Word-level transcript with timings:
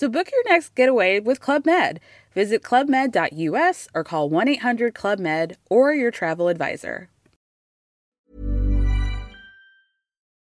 So 0.00 0.08
book 0.08 0.30
your 0.32 0.54
next 0.54 0.74
getaway 0.74 1.20
with 1.20 1.40
Club 1.40 1.66
Med. 1.66 2.00
Visit 2.34 2.62
clubmed.us 2.62 3.86
or 3.94 4.02
call 4.02 4.30
1 4.30 4.48
800 4.48 4.94
Club 4.94 5.18
Med 5.18 5.58
or 5.68 5.92
your 5.92 6.10
travel 6.10 6.48
advisor. 6.48 7.10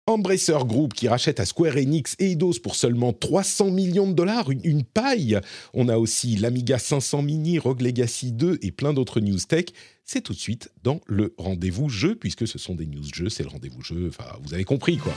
Embracer 0.06 0.64
Group 0.68 0.94
qui 0.94 1.08
rachète 1.08 1.40
à 1.40 1.46
Square 1.46 1.78
Enix 1.78 2.16
et 2.20 2.34
Eidos 2.34 2.60
pour 2.62 2.76
seulement 2.76 3.14
300 3.14 3.72
millions 3.72 4.08
de 4.08 4.14
dollars, 4.14 4.52
une, 4.52 4.84
paille. 4.84 5.40
On 5.74 5.90
a 5.90 5.98
aussi 5.98 6.36
l'Amiga 6.36 6.78
500 6.78 7.24
Mini, 7.24 7.58
Rogue 7.58 7.82
Legacy 7.82 8.34
2 8.34 8.60
et 8.62 8.72
plein 8.72 8.94
d'autres 8.94 9.22
news 9.22 9.40
tech. 9.40 9.66
C'est 10.06 10.22
tout 10.22 10.34
de 10.34 10.40
suite 10.40 10.70
dans 10.84 11.02
le 11.08 11.34
rendez-vous 11.40 11.90
jeu, 11.90 12.14
puisque 12.14 12.48
ce 12.48 12.60
sont 12.60 12.76
des 12.76 12.86
news 12.86 13.10
jeux, 13.12 13.30
c'est 13.30 13.42
le 13.42 13.50
rendez-vous 13.50 13.82
jeu, 13.82 14.12
vous 14.44 14.54
avez 14.54 14.66
compris 14.66 14.98
quoi. 14.98 15.14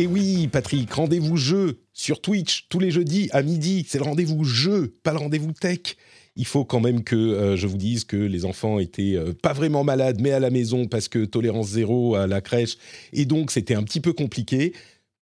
Et 0.00 0.06
oui, 0.06 0.48
Patrick, 0.48 0.90
rendez-vous 0.94 1.36
jeu 1.36 1.82
sur 1.92 2.22
Twitch 2.22 2.68
tous 2.70 2.78
les 2.78 2.90
jeudis 2.90 3.28
à 3.32 3.42
midi. 3.42 3.84
C'est 3.86 3.98
le 3.98 4.04
rendez-vous 4.04 4.44
jeu, 4.44 4.94
pas 5.02 5.12
le 5.12 5.18
rendez-vous 5.18 5.52
tech. 5.52 5.94
Il 6.36 6.46
faut 6.46 6.64
quand 6.64 6.80
même 6.80 7.04
que 7.04 7.16
euh, 7.16 7.54
je 7.58 7.66
vous 7.66 7.76
dise 7.76 8.04
que 8.04 8.16
les 8.16 8.46
enfants 8.46 8.78
étaient 8.78 9.16
euh, 9.16 9.34
pas 9.34 9.52
vraiment 9.52 9.84
malades, 9.84 10.18
mais 10.18 10.30
à 10.30 10.40
la 10.40 10.48
maison 10.48 10.86
parce 10.86 11.08
que 11.08 11.26
tolérance 11.26 11.68
zéro 11.72 12.14
à 12.14 12.26
la 12.26 12.40
crèche. 12.40 12.78
Et 13.12 13.26
donc, 13.26 13.50
c'était 13.50 13.74
un 13.74 13.82
petit 13.82 14.00
peu 14.00 14.14
compliqué. 14.14 14.72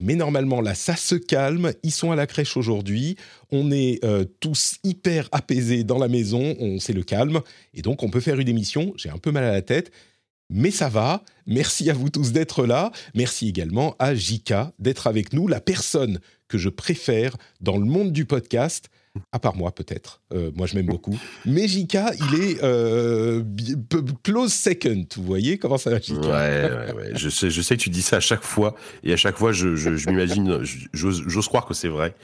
Mais 0.01 0.15
normalement, 0.15 0.63
là, 0.63 0.75
ça 0.75 0.97
se 0.97 1.17
calme. 1.17 1.75
Ils 1.83 1.93
sont 1.93 2.11
à 2.11 2.17
la 2.17 2.27
crèche 2.27 2.57
aujourd'hui. 2.57 3.17
On 3.51 3.71
est 3.71 4.03
euh, 4.07 4.25
tous 4.41 4.79
hyper 4.85 5.29
apaisés 5.33 5.85
dans 5.85 5.99
la 5.99 6.09
maison. 6.09 6.57
On 6.61 6.79
c'est 6.79 6.95
le 6.95 7.03
calme. 7.03 7.43
Et 7.75 7.83
donc, 7.83 8.03
on 8.03 8.09
peut 8.09 8.21
faire 8.21 8.41
une 8.41 8.49
émission. 8.49 8.95
J'ai 8.97 9.11
un 9.11 9.19
peu 9.19 9.33
mal 9.33 9.45
à 9.45 9.53
la 9.53 9.61
tête. 9.61 9.93
Mais 10.53 10.71
ça 10.71 10.89
va. 10.89 11.25
Merci 11.47 11.91
à 11.91 11.95
vous 11.95 12.11
tous 12.11 12.33
d'être 12.33 12.67
là. 12.67 12.93
Merci 13.15 13.49
également 13.49 13.97
à 13.99 14.15
Jika 14.15 14.73
d'être 14.79 15.07
avec 15.07 15.33
nous, 15.33 15.49
la 15.49 15.61
personne 15.61 16.21
que 16.47 16.59
je 16.59 16.69
préfère 16.69 17.37
dans 17.61 17.79
le 17.79 17.87
monde 17.87 18.13
du 18.13 18.27
podcast. 18.27 18.89
À 19.31 19.39
part 19.39 19.57
moi, 19.57 19.75
peut-être. 19.75 20.23
Euh, 20.33 20.51
moi, 20.55 20.67
je 20.67 20.75
m'aime 20.75 20.87
beaucoup. 20.87 21.19
Mais 21.45 21.69
Jika, 21.69 22.13
il 22.15 22.41
est 22.41 22.63
euh, 22.63 23.43
close 24.23 24.53
second. 24.53 25.05
Vous 25.17 25.25
voyez 25.25 25.59
comment 25.59 25.77
ça 25.77 25.91
va, 25.91 25.97
Ouais, 25.97 26.17
ouais, 26.23 26.93
ouais. 26.95 27.11
Je 27.15 27.29
sais, 27.29 27.51
je 27.51 27.61
sais 27.61 27.77
que 27.77 27.83
tu 27.83 27.91
dis 27.91 28.01
ça 28.01 28.17
à 28.17 28.21
chaque 28.21 28.43
fois, 28.43 28.75
et 29.03 29.13
à 29.13 29.17
chaque 29.17 29.37
fois, 29.37 29.53
je, 29.53 29.77
je, 29.77 30.09
m'imagine, 30.09 30.61
j'ose 30.95 31.47
croire 31.49 31.67
que 31.67 31.75
c'est 31.75 31.89
vrai. 31.89 32.15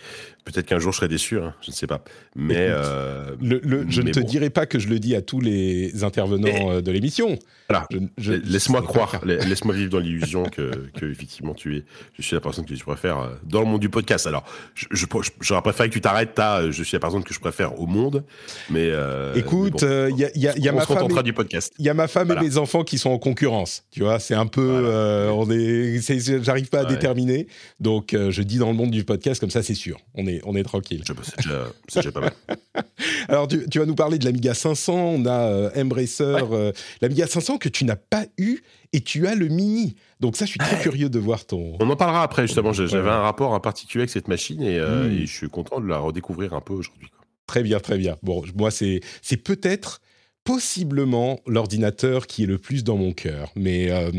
Peut-être 0.50 0.66
qu'un 0.66 0.78
jour 0.78 0.92
je 0.92 0.96
serai 0.96 1.08
déçu, 1.08 1.38
hein, 1.38 1.54
je 1.60 1.70
ne 1.70 1.74
sais 1.74 1.86
pas. 1.86 2.02
Mais, 2.34 2.54
Écoute, 2.54 2.74
euh, 2.86 3.36
Le- 3.41 3.60
le- 3.62 3.84
je 3.91 4.00
ne 4.00 4.10
te 4.10 4.20
bon. 4.20 4.27
dirai 4.27 4.48
pas 4.48 4.64
que 4.64 4.78
je 4.78 4.88
le 4.88 4.98
dis 4.98 5.14
à 5.14 5.20
tous 5.20 5.41
les 5.41 6.04
intervenants 6.04 6.70
euh, 6.72 6.80
de 6.80 6.91
l'émission. 6.91 7.38
Voilà. 7.68 7.86
Laisse-moi 8.44 8.80
croire, 8.80 9.20
la- 9.26 9.36
laisse-moi 9.44 9.74
vivre 9.74 9.91
dans 9.91 9.98
l'illusion 9.98 10.44
que, 10.44 10.88
que 10.98 11.04
effectivement 11.04 11.52
tu 11.52 11.76
es, 11.76 11.84
je 12.16 12.22
suis 12.22 12.34
la 12.34 12.41
personne 12.41 12.64
que 12.64 12.72
tu 12.72 12.82
préfères 12.82 13.19
euh, 13.19 13.28
dans 13.44 13.60
le 13.60 13.66
monde 13.66 13.80
du 13.80 13.91
podcast. 13.91 14.26
Alors, 14.26 14.44
je, 14.74 14.86
je, 14.91 15.04
je- 15.04 15.30
j'aurais 15.42 15.60
préféré 15.60 15.88
que 15.91 15.94
tu 15.94 16.00
t'arrêtes 16.00 16.34
je 16.70 16.82
suis 16.82 16.94
la 16.94 17.00
personne 17.00 17.22
que 17.24 17.34
je 17.34 17.41
préfère 17.41 17.78
au 17.78 17.86
monde, 17.86 18.25
mais 18.70 18.88
euh, 18.91 19.34
Écoute, 19.34 19.82
mais 19.82 19.87
bon, 19.88 19.92
euh, 19.92 20.10
il 20.12 20.19
y 20.19 20.25
a, 20.25 20.31
il 20.34 20.41
y 20.42 20.48
a- 20.48 20.56
il 20.56 20.64
y 20.64 20.69
a 20.69 20.72
on 20.72 20.76
ma 20.76 20.87
femme. 20.87 21.19
et- 21.19 21.22
du 21.22 21.32
podcast. 21.34 21.75
Il 21.78 21.84
y 21.84 21.88
a 21.91 21.94
ma 21.94 22.08
femme 22.08 22.28
Voilà. 22.28 22.41
et 22.42 22.44
mes 22.44 22.56
enfants 22.56 22.84
qui 22.84 22.97
sont 22.97 23.10
en 23.10 23.19
concurrence. 23.19 23.84
Tu 23.91 24.00
vois, 24.00 24.19
c'est 24.19 24.34
un 24.34 24.47
peu, 24.47 24.81
Voilà. 24.81 25.34
on 25.34 25.50
est, 25.50 26.42
j'arrive 26.42 26.69
pas 26.70 26.81
à 26.81 26.84
Ouais. 26.84 26.88
déterminer. 26.91 27.48
Donc, 27.81 28.14
je 28.31 28.42
dis 28.42 28.56
dans 28.58 28.69
le 28.70 28.76
monde 28.76 28.91
du 28.92 29.04
podcast 29.04 29.41
comme 29.41 29.50
ça, 29.50 29.62
c'est 29.62 29.75
sûr. 29.75 29.98
On 30.14 30.26
est, 30.26 30.38
on 30.44 30.54
est 30.56 30.62
tranquille. 30.62 31.03
Je- 31.06 31.12
C'est 31.88 32.00
déjà, 32.00 32.12
pas 32.12 32.21
mal. 32.21 32.32
Alors, 33.28 33.49
tu, 33.49 33.69
tu 33.69 33.78
vas 33.78 33.87
nous 33.87 33.94
parler 33.94 34.19
de 34.19 34.25
l'Amiga 34.25 34.54
500. 34.54 34.94
On 34.94 35.26
a 35.26 35.31
euh, 35.50 35.71
Embracer, 35.76 36.22
euh, 36.53 36.72
l'Amiga 37.00 37.26
500 37.26 37.59
que 37.59 37.69
tu 37.69 37.84
n'as 37.84 37.97
pas 37.97 38.25
eu 38.38 38.60
et 38.93 39.00
tu 39.00 39.26
as 39.26 39.34
le 39.34 39.49
mini. 39.49 39.97
Donc 40.21 40.37
ça, 40.37 40.44
je 40.44 40.50
suis 40.50 40.59
très 40.59 40.78
curieux 40.81 41.09
de 41.09 41.19
voir 41.19 41.44
ton. 41.47 41.76
On 41.81 41.91
en 41.91 41.97
parlera 41.97 42.22
après, 42.22 42.47
justement. 42.47 42.72
J'avais 42.72 42.93
Ouais. 43.00 43.09
un 43.09 43.21
rapport 43.21 43.53
en 43.53 43.60
particulier 43.60 44.03
avec 44.03 44.10
cette 44.10 44.28
machine 44.28 44.62
et, 44.62 44.78
euh, 44.78 45.09
Mm. 45.09 45.12
et 45.12 45.26
je 45.26 45.32
suis 45.34 45.49
content 45.49 45.81
de 45.81 45.87
la 45.87 45.99
redécouvrir 45.99 46.55
un 46.55 46.60
peu 46.60 46.72
aujourd'hui. 46.75 47.09
Très 47.47 47.62
bien, 47.62 47.81
très 47.81 47.97
bien. 47.99 48.16
Bon, 48.22 48.43
moi, 48.56 48.70
c'est, 48.70 49.00
c'est 49.22 49.37
peut-être 49.38 50.00
possiblement 50.48 51.41
l'ordinateur 51.47 52.26
qui 52.26 52.44
est 52.44 52.47
le 52.47 52.56
plus 52.56 52.82
dans 52.82 52.97
mon 52.97 53.12
cœur. 53.12 53.53
Mais 53.54 53.91
euh, 53.91 54.10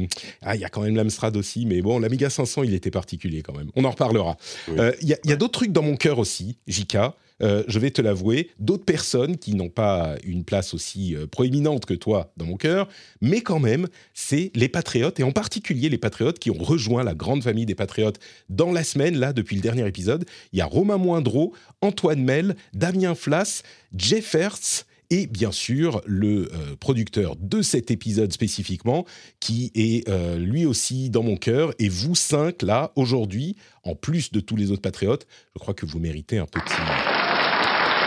ah, 0.44 0.56
il 0.56 0.62
y 0.62 0.64
a 0.64 0.70
quand 0.70 0.84
même 0.84 0.96
l'Amstrad 0.96 1.36
aussi. 1.36 1.66
Mais 1.66 1.82
bon, 1.82 1.98
l'Amiga 1.98 2.30
500, 2.30 2.62
il 2.62 2.76
était 2.76 2.92
particulier 2.92 3.42
quand 3.42 3.58
même. 3.58 3.72
On 3.76 3.84
en 3.84 3.90
reparlera. 3.90 4.38
Oui. 4.68 4.76
Euh, 4.78 4.92
Il 5.02 5.08
y 5.10 5.14
a, 5.16 5.18
il 5.24 5.32
y 5.32 5.34
a 5.34 5.36
d'autres 5.36 5.54
trucs 5.54 5.72
dans 5.72 5.82
mon 5.82 5.96
cœur 5.96 6.20
aussi, 6.20 6.60
JK. 6.68 6.98
euh, 7.42 7.64
je 7.68 7.80
vais 7.80 7.90
te 7.90 8.00
l'avouer, 8.00 8.52
d'autres 8.60 8.86
personnes 8.86 9.38
qui 9.38 9.56
n'ont 9.56 9.70
pas 9.70 10.18
une 10.24 10.44
place 10.44 10.76
aussi 10.76 11.16
proéminente 11.32 11.88
que 11.88 11.96
toi 11.96 12.32
dans 12.38 12.46
mon 12.46 12.58
cœur, 12.58 12.88
mais 13.22 13.42
quand 13.42 13.60
même, 13.60 13.88
c'est 14.14 14.52
les 14.54 14.70
patriotes, 14.70 15.20
et 15.20 15.24
en 15.24 15.32
particulier 15.32 15.90
les 15.90 15.98
patriotes 15.98 16.38
qui 16.38 16.52
ont 16.52 16.62
rejoint 16.62 17.04
la 17.04 17.16
grande 17.16 17.42
famille 17.42 17.66
des 17.66 17.76
patriotes 17.76 18.20
dans 18.50 18.72
la 18.72 18.84
semaine, 18.84 19.18
là, 19.18 19.34
depuis 19.34 19.56
le 19.56 19.64
dernier 19.64 19.88
épisode. 19.88 20.26
Il 20.54 20.60
y 20.60 20.62
a 20.62 20.66
Romain 20.68 20.98
Moindreau, 20.98 21.56
Antoine 21.82 22.22
Mel, 22.24 22.56
Damien 22.74 23.16
Flas, 23.16 23.64
Jeff 23.96 24.36
Hertz, 24.36 24.86
et 25.10 25.28
bien 25.28 25.52
sûr 25.52 26.02
le 26.06 26.50
euh, 26.54 26.76
producteur 26.80 27.36
de 27.36 27.62
cet 27.62 27.92
épisode 27.92 28.32
spécifiquement, 28.32 29.06
qui 29.40 29.72
est 29.76 30.08
euh, 30.08 30.38
lui 30.38 30.66
aussi 30.66 31.10
dans 31.10 31.24
mon 31.24 31.36
cœur. 31.36 31.74
Et 31.80 31.90
vous 31.90 32.16
cinq, 32.16 32.62
là, 32.62 32.92
aujourd'hui, 32.96 33.56
en 33.84 33.96
plus 33.96 34.32
de 34.32 34.40
tous 34.40 34.56
les 34.56 34.72
autres 34.72 34.82
patriotes, 34.82 35.26
je 35.56 35.60
crois 35.60 35.74
que 35.74 35.86
vous 35.86 36.00
méritez 36.00 36.38
un 36.38 36.46
petit... 36.46 36.76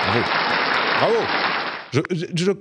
Bravo. 0.04 0.20
Bravo. 1.00 1.16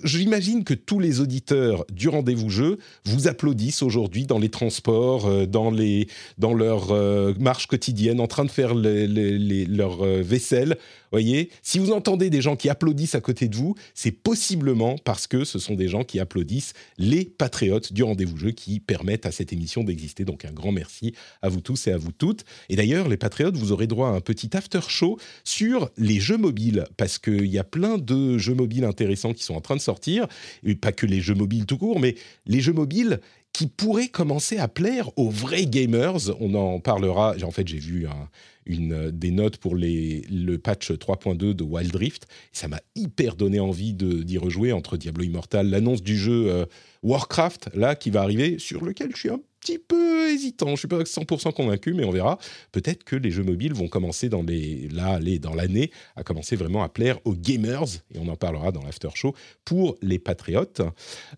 J'imagine 0.04 0.66
que 0.66 0.74
tous 0.74 1.00
les 1.00 1.22
auditeurs 1.22 1.86
du 1.90 2.10
rendez-vous 2.10 2.50
jeu 2.50 2.80
vous 3.06 3.30
applaudissent 3.30 3.82
aujourd'hui 3.82 4.26
dans 4.26 4.40
les 4.40 4.50
transports, 4.50 5.26
euh, 5.26 5.46
dans, 5.46 5.72
les, 5.72 6.08
dans 6.38 6.54
leur 6.54 6.92
marche 7.40 7.68
quotidienne, 7.68 8.20
en 8.20 8.28
train 8.28 8.44
de 8.44 8.52
faire 8.52 8.76
les- 8.76 9.08
les- 9.08 9.66
leur 9.66 10.04
vaisselle. 10.04 10.78
Voyez, 11.12 11.50
si 11.62 11.78
vous 11.78 11.92
entendez 11.92 12.30
des 12.30 12.42
gens 12.42 12.56
qui 12.56 12.70
applaudissent 12.70 13.16
à 13.16 13.22
côté 13.22 13.48
de 13.50 13.56
vous, 13.56 13.76
c'est 13.94 14.12
possiblement 14.12 14.96
parce 15.04 15.28
que 15.28 15.44
ce 15.44 15.60
sont 15.60 15.76
des 15.76 15.88
gens 15.90 16.04
qui 16.04 16.20
applaudissent 16.20 16.74
les 16.98 17.26
patriotes 17.26 17.92
du 17.92 18.04
rendez-vous 18.04 18.38
jeu 18.38 18.52
qui 18.52 18.80
permettent 18.80 19.26
à 19.26 19.32
cette 19.32 19.52
émission 19.52 19.84
d'exister. 19.84 20.24
Donc 20.24 20.46
un 20.46 20.52
grand 20.52 20.72
merci 20.72 21.14
à 21.42 21.50
vous 21.50 21.62
tous 21.62 21.88
et 21.88 21.92
à 21.92 21.98
vous 21.98 22.12
toutes. 22.12 22.46
Et 22.70 22.76
d'ailleurs, 22.76 23.10
les 23.10 23.18
patriotes, 23.18 23.58
vous 23.58 23.72
aurez 23.72 23.88
droit 23.88 24.08
à 24.08 24.12
un 24.12 24.22
petit 24.22 24.56
after 24.56 24.80
show 24.88 25.20
sur 25.44 25.90
les 25.98 26.20
jeux 26.20 26.38
mobiles 26.38 26.86
parce 26.98 27.18
qu'il 27.20 27.48
y 27.48 27.60
a 27.60 27.64
plein 27.64 27.98
de 27.98 28.38
jeux 28.38 28.56
mobiles 28.56 28.86
intéressants 28.86 29.34
qui 29.34 29.44
sont 29.44 29.56
en 29.56 29.62
train 29.62 29.76
de 29.76 29.82
sortir, 29.82 30.28
et 30.64 30.76
pas 30.76 30.92
que 30.92 31.06
les 31.06 31.20
jeux 31.22 31.36
mobiles 31.36 31.66
tout 31.66 31.78
court, 31.78 32.00
mais 32.00 32.16
les 32.46 32.62
jeux 32.62 32.74
mobiles 32.74 33.20
qui 33.54 33.68
pourraient 33.68 34.08
commencer 34.08 34.58
à 34.58 34.70
plaire 34.70 35.10
aux 35.18 35.30
vrais 35.30 35.66
gamers. 35.66 36.16
On 36.40 36.54
en 36.56 36.80
parlera. 36.80 37.36
En 37.44 37.52
fait, 37.52 37.68
j'ai 37.68 37.80
vu 37.80 38.08
un- 38.08 38.30
une, 38.72 39.12
des 39.12 39.32
notes 39.32 39.58
pour 39.58 39.76
le 39.76 40.56
patch 40.58 40.92
3.2 40.92 41.54
de 41.54 41.64
Wild 41.64 41.96
Rift. 41.96 42.28
Ça 42.52 42.68
m'a 42.68 42.80
hyper 42.96 43.36
donné 43.36 43.60
envie 43.60 43.94
d'y 43.94 44.38
rejouer 44.38 44.72
entre 44.72 44.98
Diablo 44.98 45.24
Immortal, 45.24 45.70
l'annonce 45.70 46.02
du 46.02 46.18
jeu 46.18 46.50
euh, 46.50 46.66
Warcraft, 47.04 47.70
là, 47.76 47.96
qui 47.96 48.10
va 48.10 48.22
arriver, 48.22 48.58
sur 48.60 48.84
lequel 48.84 49.12
je 49.14 49.20
suis 49.20 49.30
un 49.30 49.40
petit 49.62 49.78
peu 49.78 50.30
hésitant. 50.30 50.72
Je 50.72 50.80
suis 50.80 50.88
pas 50.88 51.04
100% 51.04 51.54
convaincu, 51.54 51.94
mais 51.94 52.04
on 52.04 52.12
verra. 52.12 52.38
Peut-être 52.72 53.04
que 53.04 53.16
les 53.16 53.32
jeux 53.32 53.44
mobiles 53.44 53.74
vont 53.74 53.88
commencer 53.88 54.28
dans 54.28 54.42
les, 54.42 54.90
là, 54.90 55.20
dans 55.40 55.54
l'année 55.54 55.92
à 56.16 56.24
commencer 56.24 56.56
vraiment 56.56 56.84
à 56.84 56.90
plaire 56.90 57.20
aux 57.26 57.36
gamers, 57.36 57.84
et 58.14 58.20
on 58.20 58.28
en 58.28 58.36
parlera 58.36 58.72
dans 58.72 58.84
l'after 58.84 59.10
show 59.14 59.36
pour 59.64 59.98
les 60.02 60.20
patriotes. 60.20 60.82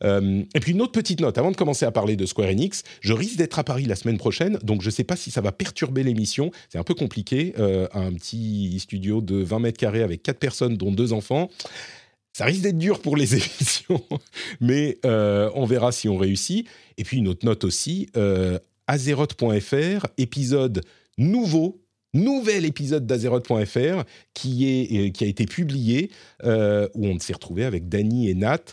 Euh, 0.03 0.43
et 0.55 0.59
puis 0.59 0.71
une 0.71 0.81
autre 0.81 0.93
petite 0.93 1.19
note, 1.19 1.37
avant 1.37 1.51
de 1.51 1.57
commencer 1.57 1.85
à 1.85 1.91
parler 1.91 2.15
de 2.15 2.25
Square 2.25 2.49
Enix, 2.49 2.83
je 3.01 3.13
risque 3.13 3.35
d'être 3.35 3.59
à 3.59 3.63
Paris 3.63 3.85
la 3.85 3.95
semaine 3.95 4.17
prochaine, 4.17 4.57
donc 4.63 4.81
je 4.81 4.87
ne 4.87 4.91
sais 4.91 5.03
pas 5.03 5.15
si 5.15 5.29
ça 5.29 5.41
va 5.41 5.51
perturber 5.51 6.03
l'émission. 6.03 6.51
C'est 6.69 6.77
un 6.77 6.83
peu 6.83 6.95
compliqué, 6.95 7.53
euh, 7.59 7.87
un 7.93 8.13
petit 8.13 8.79
studio 8.79 9.21
de 9.21 9.35
20 9.35 9.59
mètres 9.59 9.79
carrés 9.79 10.03
avec 10.03 10.23
quatre 10.23 10.39
personnes, 10.39 10.77
dont 10.77 10.91
deux 10.91 11.11
enfants. 11.11 11.49
Ça 12.33 12.45
risque 12.45 12.61
d'être 12.61 12.79
dur 12.79 12.99
pour 12.99 13.15
les 13.15 13.33
émissions, 13.35 14.03
mais 14.59 14.97
euh, 15.05 15.51
on 15.53 15.65
verra 15.65 15.91
si 15.91 16.09
on 16.09 16.17
réussit. 16.17 16.67
Et 16.97 17.03
puis 17.03 17.17
une 17.17 17.27
autre 17.27 17.45
note 17.45 17.63
aussi, 17.63 18.09
euh, 18.17 18.57
Azeroth.fr, 18.87 20.07
épisode 20.17 20.81
nouveau, 21.19 21.83
nouvel 22.15 22.65
épisode 22.65 23.05
d'Azeroth.fr 23.05 24.03
qui, 24.33 24.87
euh, 24.97 25.09
qui 25.11 25.23
a 25.23 25.27
été 25.27 25.45
publié, 25.45 26.09
où 26.43 27.05
on 27.05 27.19
s'est 27.19 27.33
retrouvé 27.33 27.65
avec 27.65 27.87
Dany 27.87 28.29
et 28.29 28.35
Nat 28.35 28.63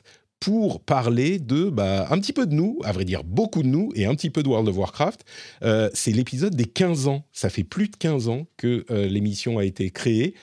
pour 0.40 0.80
parler 0.80 1.38
de 1.38 1.68
bah, 1.68 2.06
un 2.10 2.18
petit 2.18 2.32
peu 2.32 2.46
de 2.46 2.54
nous, 2.54 2.78
à 2.82 2.92
vrai 2.92 3.04
dire 3.04 3.24
beaucoup 3.24 3.62
de 3.62 3.68
nous, 3.68 3.92
et 3.94 4.06
un 4.06 4.14
petit 4.14 4.30
peu 4.30 4.42
de 4.42 4.48
World 4.48 4.68
of 4.68 4.78
Warcraft. 4.78 5.26
C'est 5.92 6.12
l'épisode 6.12 6.54
des 6.54 6.64
15 6.64 7.08
ans. 7.08 7.26
Ça 7.32 7.50
fait 7.50 7.64
plus 7.64 7.88
de 7.88 7.96
15 7.96 8.28
ans 8.28 8.46
que 8.56 8.86
l'émission 8.90 9.58
a 9.58 9.66
été 9.66 9.90
créée. 9.90 10.34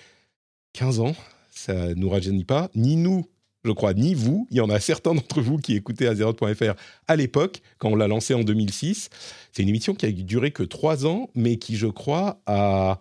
15 0.74 1.00
ans, 1.00 1.16
ça 1.58 1.94
nous 1.96 2.10
rajeunit 2.10 2.46
pas, 2.46 2.70
ni 2.76 2.96
nous, 2.96 3.26
je 3.64 3.72
crois, 3.72 3.94
ni 3.94 4.14
vous. 4.14 4.48
Il 4.52 4.58
y 4.58 4.62
en 4.62 4.70
a 4.70 4.80
certains 4.80 5.14
d'entre 5.14 5.42
vous 5.42 5.58
qui 5.58 5.76
écoutaient 5.76 6.08
Azeroth.fr 6.08 6.74
à 7.08 7.16
l'époque, 7.16 7.62
quand 7.78 7.90
on 7.90 7.96
l'a 7.96 8.08
lancé 8.08 8.34
en 8.34 8.44
2006. 8.44 9.10
C'est 9.52 9.64
une 9.64 9.70
émission 9.70 9.94
qui 9.94 10.06
a 10.06 10.12
duré 10.12 10.52
que 10.52 10.64
3 10.64 11.06
ans, 11.06 11.30
mais 11.36 11.58
qui, 11.58 11.76
je 11.76 11.88
crois, 11.88 12.42
a 12.46 13.00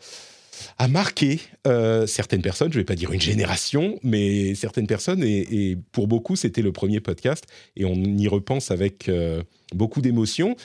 a 0.79 0.89
marqué 0.89 1.41
euh, 1.67 2.07
certaines 2.07 2.43
personnes, 2.43 2.73
je 2.73 2.79
ne 2.79 2.81
vais 2.81 2.87
pas 2.87 2.95
dire 2.95 3.13
une 3.13 3.21
génération, 3.21 3.99
mais 4.03 4.55
certaines 4.55 4.87
personnes, 4.87 5.23
et, 5.23 5.77
pour 5.93 6.09
beaucoup, 6.09 6.37
c'était 6.37 6.63
le 6.63 6.73
premier 6.73 7.01
podcast, 7.01 7.45
et 7.77 7.85
on 7.85 7.95
y 7.95 8.29
repense 8.29 8.71
avec 8.71 9.09
euh, 9.09 9.43
beaucoup 9.75 10.01
d'émotion 10.01 10.57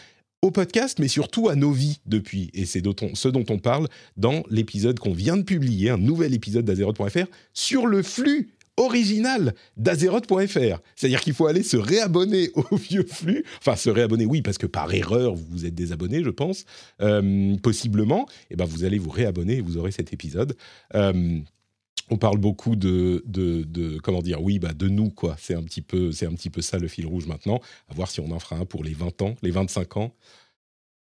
au 0.42 0.52
podcast, 0.52 1.00
mais 1.00 1.08
surtout 1.08 1.50
à 1.50 1.56
nos 1.56 1.72
vies 1.72 2.00
depuis. 2.06 2.50
Et 2.54 2.66
c'est 2.66 2.82
ce 3.14 3.28
dont 3.28 3.46
on 3.50 3.60
parle 3.60 3.88
dans 4.18 4.44
l'épisode 4.50 5.00
qu'on 5.00 5.14
vient 5.14 5.38
de 5.38 5.44
publier, 5.44 5.90
un 5.90 5.98
nouvel 5.98 6.34
épisode 6.34 6.66
d'Azeroth.fr 6.66 7.26
sur 7.54 7.88
le 7.88 8.02
flux 8.02 8.50
original 8.78 9.54
d'Azeroth.fr. 9.78 10.80
C'est-à-dire 10.96 11.22
qu'il 11.22 11.34
faut 11.34 11.48
aller 11.48 11.64
se 11.64 11.78
réabonner 11.78 12.50
au 12.72 12.76
vieux 12.76 13.06
flux. 13.06 13.44
Enfin, 13.60 13.76
se 13.76 13.90
réabonner, 13.90 14.26
oui, 14.26 14.42
parce 14.42 14.58
que 14.58 14.68
par 14.68 14.94
erreur, 14.94 15.36
vous 15.36 15.46
vous 15.50 15.66
êtes 15.66 15.76
désabonné, 15.76 16.24
je 16.24 16.30
pense, 16.30 16.66
euh, 17.02 17.56
possiblement. 17.58 18.28
Et 18.50 18.54
eh 18.54 18.56
ben, 18.56 18.66
vous 18.66 18.84
allez 18.84 18.98
vous 18.98 19.10
réabonner 19.10 19.58
et 19.58 19.62
vous 19.62 19.78
aurez 19.78 19.92
cet 19.92 20.14
épisode. 20.14 20.56
Euh, 20.96 21.40
on 22.12 22.18
parle 22.18 22.38
beaucoup 22.38 22.75
de, 22.75 23.24
de, 23.25 23.98
comment 24.00 24.22
dire, 24.22 24.42
oui, 24.42 24.60
bah 24.60 24.74
de 24.74 24.90
nous, 24.90 25.10
quoi. 25.10 25.36
C'est 25.40 25.56
un, 25.56 25.63
petit 25.63 25.81
peu, 25.81 26.12
c'est 26.12 26.25
un 26.28 26.34
petit 26.34 26.50
peu 26.50 26.62
ça 26.62 26.78
le 26.78 26.90
fil 26.90 27.08
rouge 27.08 27.25
maintenant. 27.25 27.60
À 27.90 27.94
voir 27.94 28.12
si 28.12 28.19
on 28.19 28.30
en 28.31 28.40
fera 28.40 28.58
un 28.58 28.66
pour 28.66 28.84
les 28.84 28.94
20 28.94 29.22
ans, 29.22 29.36
les 29.42 29.52
25 29.52 29.98
ans. 29.98 30.13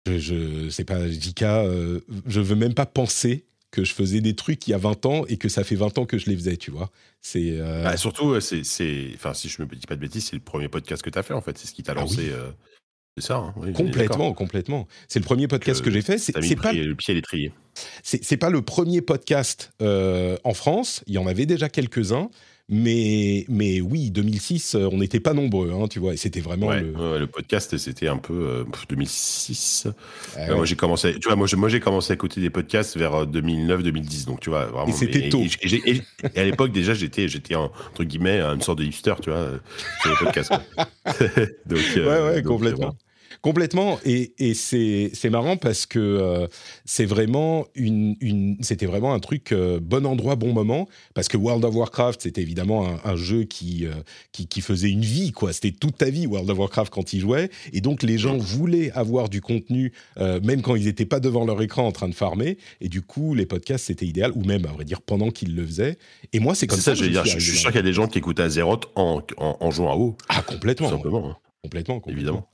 Je, 0.06 0.64
ne 0.64 0.70
sais 0.70 0.84
pas, 0.84 1.08
JK, 1.08 1.42
euh, 1.42 2.00
je 2.26 2.40
veux 2.40 2.54
même 2.54 2.74
pas 2.74 2.86
penser 2.86 3.44
que 3.70 3.82
je 3.82 3.92
faisais 3.92 4.20
des 4.20 4.36
trucs 4.36 4.68
il 4.68 4.70
y 4.70 4.74
a 4.74 4.78
20 4.78 5.06
ans 5.06 5.24
et 5.26 5.36
que 5.36 5.48
ça 5.48 5.64
fait 5.64 5.74
20 5.74 5.98
ans 5.98 6.06
que 6.06 6.16
je 6.16 6.30
les 6.30 6.36
faisais, 6.36 6.56
tu 6.56 6.70
vois. 6.70 6.90
C'est 7.20 7.58
euh, 7.58 7.82
bah, 7.82 7.96
surtout, 7.96 8.38
c'est, 8.40 9.10
enfin, 9.14 9.34
si 9.34 9.48
je 9.48 9.60
me 9.60 9.66
dis 9.66 9.86
pas 9.86 9.96
de 9.96 10.00
bêtises, 10.00 10.26
c'est 10.26 10.36
le 10.36 10.42
premier 10.42 10.68
podcast 10.68 11.02
que 11.02 11.10
tu 11.10 11.18
as 11.18 11.24
fait 11.24 11.34
en 11.34 11.40
fait, 11.40 11.58
c'est 11.58 11.66
ce 11.66 11.72
qui 11.72 11.82
t'a 11.82 11.92
ah 11.92 11.96
lancé. 11.96 12.28
Euh, 12.30 12.50
c'est 13.16 13.28
ça, 13.28 13.36
hein, 13.36 13.72
complètement, 13.74 14.32
complètement. 14.32 14.88
C'est 15.06 15.20
le 15.20 15.24
premier 15.24 15.46
podcast 15.46 15.82
que, 15.82 15.90
j'ai 15.90 16.02
fait. 16.02 16.18
C'est, 16.18 16.32
pas 16.32 16.40
le 16.72 16.94
pied 16.96 17.12
à 17.12 17.14
l'étrier. 17.14 17.52
C'est, 18.02 18.36
pas 18.36 18.50
le 18.50 18.60
premier 18.62 19.02
podcast 19.02 19.72
euh, 19.82 20.36
en 20.42 20.52
France. 20.52 21.04
Il 21.06 21.14
y 21.14 21.18
en 21.18 21.26
avait 21.28 21.46
déjà 21.46 21.68
quelques-uns. 21.68 22.28
Mais, 22.70 23.44
mais 23.50 23.82
oui, 23.82 24.10
2006, 24.10 24.74
euh, 24.74 24.88
on 24.90 24.96
n'était 24.96 25.20
pas 25.20 25.34
nombreux, 25.34 25.70
hein, 25.70 25.86
tu 25.86 25.98
vois, 25.98 26.14
et 26.14 26.16
c'était 26.16 26.40
vraiment 26.40 26.72
le... 26.72 27.18
le 27.18 27.26
podcast, 27.26 27.76
c'était 27.76 28.08
un 28.08 28.16
peu 28.16 28.64
2006. 28.88 29.86
Euh, 29.86 29.90
ah 30.38 30.54
moi, 30.54 30.64
j'ai 30.64 30.74
commencé, 30.74 31.12
tu 31.20 31.28
vois, 31.28 31.36
moi, 31.36 31.46
moi 31.56 31.68
j'ai 31.68 31.80
commencé 31.80 32.12
à 32.12 32.14
écouter 32.14 32.40
des 32.40 32.48
podcasts 32.48 32.96
vers 32.96 33.26
2009-2010, 33.26 34.22
euh, 34.22 34.26
donc 34.26 34.40
tu 34.40 34.48
vois, 34.48 34.64
vraiment. 34.64 34.86
Et 34.86 34.92
c'était 34.92 35.28
tôt. 35.28 35.42
Et, 35.62 36.00
à 36.34 36.44
l'époque, 36.44 36.72
déjà, 36.72 36.94
j'étais, 36.94 37.28
j'étais 37.28 37.54
entre 37.54 38.02
guillemets 38.02 38.40
une 38.40 38.62
sorte 38.62 38.78
de 38.78 38.84
hipster, 38.84 39.14
tu 39.20 39.28
vois, 39.28 39.46
sur 40.00 40.10
les 40.10 40.16
podcasts. 40.16 40.52
donc, 41.66 41.80
ouais, 41.96 42.02
ouais, 42.02 42.42
complètement. 42.42 42.96
Complètement. 43.44 43.98
Et, 44.06 44.54
c'est 44.54 45.28
marrant 45.28 45.58
parce 45.58 45.84
que 45.84 45.98
euh, 45.98 46.46
c'est 46.86 47.04
vraiment 47.04 47.66
une, 47.74 48.56
c'était 48.62 48.86
vraiment 48.86 49.12
un 49.12 49.20
truc 49.20 49.52
euh, 49.52 49.80
bon 49.82 50.06
endroit, 50.06 50.34
bon 50.34 50.54
moment. 50.54 50.88
Parce 51.12 51.28
que 51.28 51.36
World 51.36 51.62
of 51.62 51.74
Warcraft, 51.74 52.22
c'était 52.22 52.40
évidemment 52.40 52.86
un, 53.04 53.16
jeu 53.16 53.40
euh, 53.40 53.44
qui, 53.44 53.86
qui, 54.32 54.60
faisait 54.62 54.88
une 54.88 55.02
vie, 55.02 55.32
quoi. 55.32 55.52
C'était 55.52 55.72
toute 55.72 55.98
ta 55.98 56.08
vie, 56.08 56.26
World 56.26 56.48
of 56.48 56.58
Warcraft, 56.58 56.90
quand 56.90 57.12
ils 57.12 57.20
jouaient. 57.20 57.50
Et 57.74 57.82
donc, 57.82 58.02
les 58.02 58.16
gens 58.16 58.38
voulaient 58.38 58.90
avoir 58.92 59.28
du 59.28 59.42
contenu, 59.42 59.92
même 60.18 60.62
quand 60.62 60.74
ils 60.74 60.86
n'étaient 60.86 61.04
pas 61.04 61.20
devant 61.20 61.44
leur 61.44 61.60
écran 61.60 61.86
en 61.86 61.92
train 61.92 62.08
de 62.08 62.14
farmer. 62.14 62.56
Et 62.80 62.88
du 62.88 63.02
coup, 63.02 63.34
les 63.34 63.44
podcasts, 63.44 63.84
c'était 63.84 64.06
idéal. 64.06 64.32
Ou 64.36 64.44
même, 64.44 64.64
à 64.64 64.72
vrai 64.72 64.86
dire, 64.86 65.02
pendant 65.02 65.28
qu'ils 65.28 65.54
le 65.54 65.66
faisaient. 65.66 65.98
Et 66.32 66.40
moi, 66.40 66.54
c'est 66.54 66.66
comme 66.66 66.80
ça, 66.80 66.94
je, 66.94 67.04
dire, 67.04 67.26
je, 67.26 67.38
suis 67.38 67.58
sûr 67.58 67.68
qu'il 67.68 67.76
y 67.76 67.80
a 67.80 67.82
des 67.82 67.92
gens 67.92 68.06
qui 68.06 68.16
écoutaient 68.16 68.44
Azeroth 68.44 68.86
en, 68.94 69.20
en, 69.36 69.70
jouant 69.70 69.92
à 69.92 69.96
WoW. 69.96 70.16
Ah, 70.30 70.40
complètement. 70.40 70.88
simplement. 70.88 71.28
Hein. 71.28 71.36
Complètement, 71.62 71.96
complètement. 72.00 72.18
Évidemment. 72.18 72.48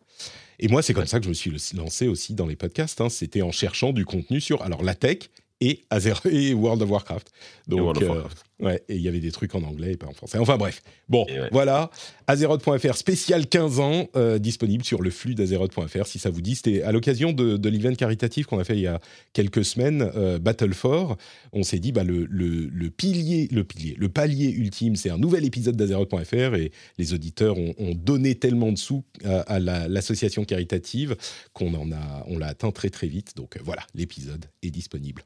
Et 0.62 0.68
moi, 0.68 0.82
c'est 0.82 0.92
comme 0.92 1.06
ça 1.06 1.18
que 1.18 1.24
je 1.24 1.30
me 1.30 1.34
suis 1.34 1.50
lancé 1.74 2.06
aussi 2.06 2.34
dans 2.34 2.46
les 2.46 2.54
podcasts. 2.54 3.00
Hein. 3.00 3.08
C'était 3.08 3.40
en 3.40 3.50
cherchant 3.50 3.92
du 3.92 4.04
contenu 4.04 4.42
sur 4.42 4.62
alors 4.62 4.82
la 4.82 4.94
tech 4.94 5.30
et, 5.60 5.84
et 6.30 6.54
World 6.54 6.82
of 6.82 6.90
Warcraft. 6.90 7.30
Donc, 7.68 8.02
euh, 8.02 8.22
Ouais, 8.60 8.82
et 8.88 8.96
il 8.96 9.00
y 9.00 9.08
avait 9.08 9.20
des 9.20 9.32
trucs 9.32 9.54
en 9.54 9.62
anglais 9.62 9.92
et 9.92 9.96
pas 9.96 10.06
en 10.06 10.12
français. 10.12 10.38
Enfin 10.38 10.58
bref. 10.58 10.82
Bon, 11.08 11.26
voilà. 11.50 11.90
Azeroth.fr 12.26 12.94
spécial 12.94 13.46
15 13.46 13.80
ans, 13.80 14.08
euh, 14.16 14.38
disponible 14.38 14.84
sur 14.84 15.00
le 15.00 15.10
flux 15.10 15.34
d'Azeroth.fr 15.34 16.06
si 16.06 16.18
ça 16.18 16.30
vous 16.30 16.42
dit. 16.42 16.56
C'était 16.56 16.82
à 16.82 16.92
l'occasion 16.92 17.32
de, 17.32 17.56
de 17.56 17.68
l'event 17.68 17.94
caritatif 17.94 18.46
qu'on 18.46 18.58
a 18.58 18.64
fait 18.64 18.76
il 18.76 18.82
y 18.82 18.86
a 18.86 19.00
quelques 19.32 19.64
semaines, 19.64 20.10
euh, 20.14 20.38
Battle 20.38 20.74
for. 20.74 21.16
On 21.52 21.62
s'est 21.62 21.78
dit, 21.78 21.90
bah, 21.90 22.04
le, 22.04 22.26
le, 22.26 22.66
le, 22.66 22.90
pilier, 22.90 23.48
le 23.50 23.64
pilier, 23.64 23.96
le 23.98 24.08
palier 24.10 24.50
ultime, 24.50 24.94
c'est 24.94 25.10
un 25.10 25.18
nouvel 25.18 25.46
épisode 25.46 25.76
d'Azeroth.fr 25.76 26.54
et 26.54 26.70
les 26.98 27.14
auditeurs 27.14 27.56
ont, 27.56 27.74
ont, 27.78 27.94
donné 27.94 28.34
tellement 28.34 28.72
de 28.72 28.78
sous 28.78 29.04
à, 29.24 29.58
l'association 29.58 30.44
caritative 30.44 31.16
qu'on 31.54 31.72
en 31.74 31.92
a, 31.92 32.24
on 32.26 32.38
l'a 32.38 32.48
atteint 32.48 32.70
très 32.72 32.90
très 32.90 33.06
vite. 33.06 33.36
Donc 33.36 33.58
voilà, 33.62 33.86
l'épisode 33.94 34.44
est 34.62 34.70
disponible. 34.70 35.24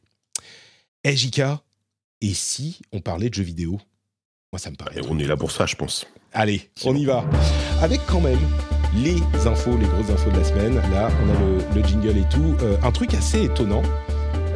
Hey, 1.06 1.18
et 2.22 2.32
si 2.32 2.80
on 2.90 3.02
parlait 3.02 3.28
de 3.28 3.34
jeux 3.34 3.42
vidéo? 3.42 3.78
Moi, 4.50 4.58
ça 4.58 4.70
me 4.70 4.76
paraît. 4.76 5.02
on 5.06 5.18
est 5.18 5.26
là 5.26 5.36
pour 5.36 5.50
ça, 5.50 5.66
je 5.66 5.76
pense. 5.76 6.06
Allez, 6.32 6.70
on 6.82 6.96
y 6.96 7.04
va. 7.04 7.28
Avec 7.82 8.00
quand 8.06 8.22
même 8.22 8.38
les 8.94 9.20
infos, 9.46 9.76
les 9.76 9.84
grosses 9.84 10.08
infos 10.08 10.30
de 10.30 10.38
la 10.38 10.44
semaine. 10.44 10.76
Là, 10.76 11.10
on 11.22 11.28
a 11.28 11.74
le, 11.74 11.84
jingle 11.84 12.16
et 12.16 12.28
tout. 12.30 12.56
Euh, 12.62 12.78
un 12.82 12.90
truc 12.90 13.12
assez 13.12 13.44
étonnant. 13.44 13.82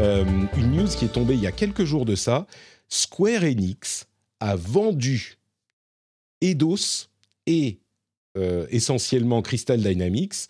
Euh, 0.00 0.24
une 0.56 0.72
news 0.72 0.86
qui 0.86 1.04
est 1.04 1.12
tombée 1.12 1.34
il 1.34 1.40
y 1.40 1.46
a 1.46 1.52
quelques 1.52 1.84
jours 1.84 2.06
de 2.06 2.14
ça. 2.14 2.46
Square 2.88 3.42
Enix 3.42 4.06
a 4.40 4.56
vendu 4.56 5.36
Eidos 6.40 7.10
et 7.44 7.78
euh, 8.38 8.66
essentiellement 8.70 9.42
Crystal 9.42 9.78
Dynamics 9.78 10.48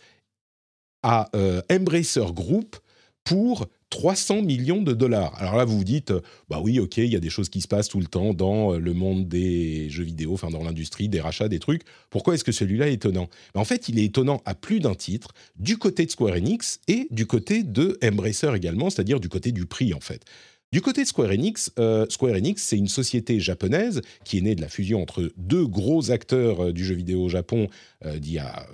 à 1.02 1.28
Embracer 1.68 2.32
Group 2.32 2.76
pour 3.24 3.66
300 3.90 4.42
millions 4.42 4.82
de 4.82 4.92
dollars. 4.92 5.34
Alors 5.38 5.56
là, 5.56 5.64
vous 5.64 5.78
vous 5.78 5.84
dites, 5.84 6.12
bah 6.48 6.60
oui, 6.62 6.78
ok, 6.78 6.98
il 6.98 7.06
y 7.06 7.16
a 7.16 7.20
des 7.20 7.30
choses 7.30 7.48
qui 7.48 7.60
se 7.60 7.68
passent 7.68 7.88
tout 7.88 8.00
le 8.00 8.06
temps 8.06 8.34
dans 8.34 8.74
euh, 8.74 8.78
le 8.78 8.92
monde 8.92 9.28
des 9.28 9.88
jeux 9.88 10.04
vidéo, 10.04 10.34
enfin 10.34 10.50
dans 10.50 10.62
l'industrie, 10.62 11.08
des 11.08 11.20
rachats, 11.20 11.48
des 11.48 11.58
trucs. 11.58 11.82
Pourquoi 12.10 12.34
est-ce 12.34 12.44
que 12.44 12.52
celui-là 12.52 12.88
est 12.88 12.94
étonnant? 12.94 13.28
En 13.54 13.64
fait, 13.64 13.88
il 13.88 13.98
est 13.98 14.04
étonnant 14.04 14.42
à 14.44 14.54
plus 14.54 14.80
d'un 14.80 14.94
titre, 14.94 15.32
du 15.56 15.78
côté 15.78 16.04
de 16.04 16.10
Square 16.10 16.34
Enix 16.34 16.80
et 16.88 17.08
du 17.10 17.26
côté 17.26 17.62
de 17.62 17.98
Embracer 18.02 18.54
également, 18.54 18.90
c'est-à-dire 18.90 19.20
du 19.20 19.28
côté 19.28 19.52
du 19.52 19.66
prix 19.66 19.94
en 19.94 20.00
fait. 20.00 20.24
Du 20.70 20.82
côté 20.82 21.02
de 21.02 21.06
Square 21.06 21.30
Enix, 21.30 21.72
euh, 21.78 22.04
Square 22.10 22.34
Enix, 22.34 22.62
c'est 22.62 22.76
une 22.76 22.88
société 22.88 23.40
japonaise 23.40 24.02
qui 24.24 24.38
est 24.38 24.40
née 24.42 24.54
de 24.54 24.60
la 24.60 24.68
fusion 24.68 25.00
entre 25.00 25.32
deux 25.36 25.66
gros 25.66 26.10
acteurs 26.10 26.66
euh, 26.66 26.72
du 26.72 26.84
jeu 26.84 26.94
vidéo 26.94 27.22
au 27.22 27.28
Japon. 27.28 27.68
Euh, 28.04 28.18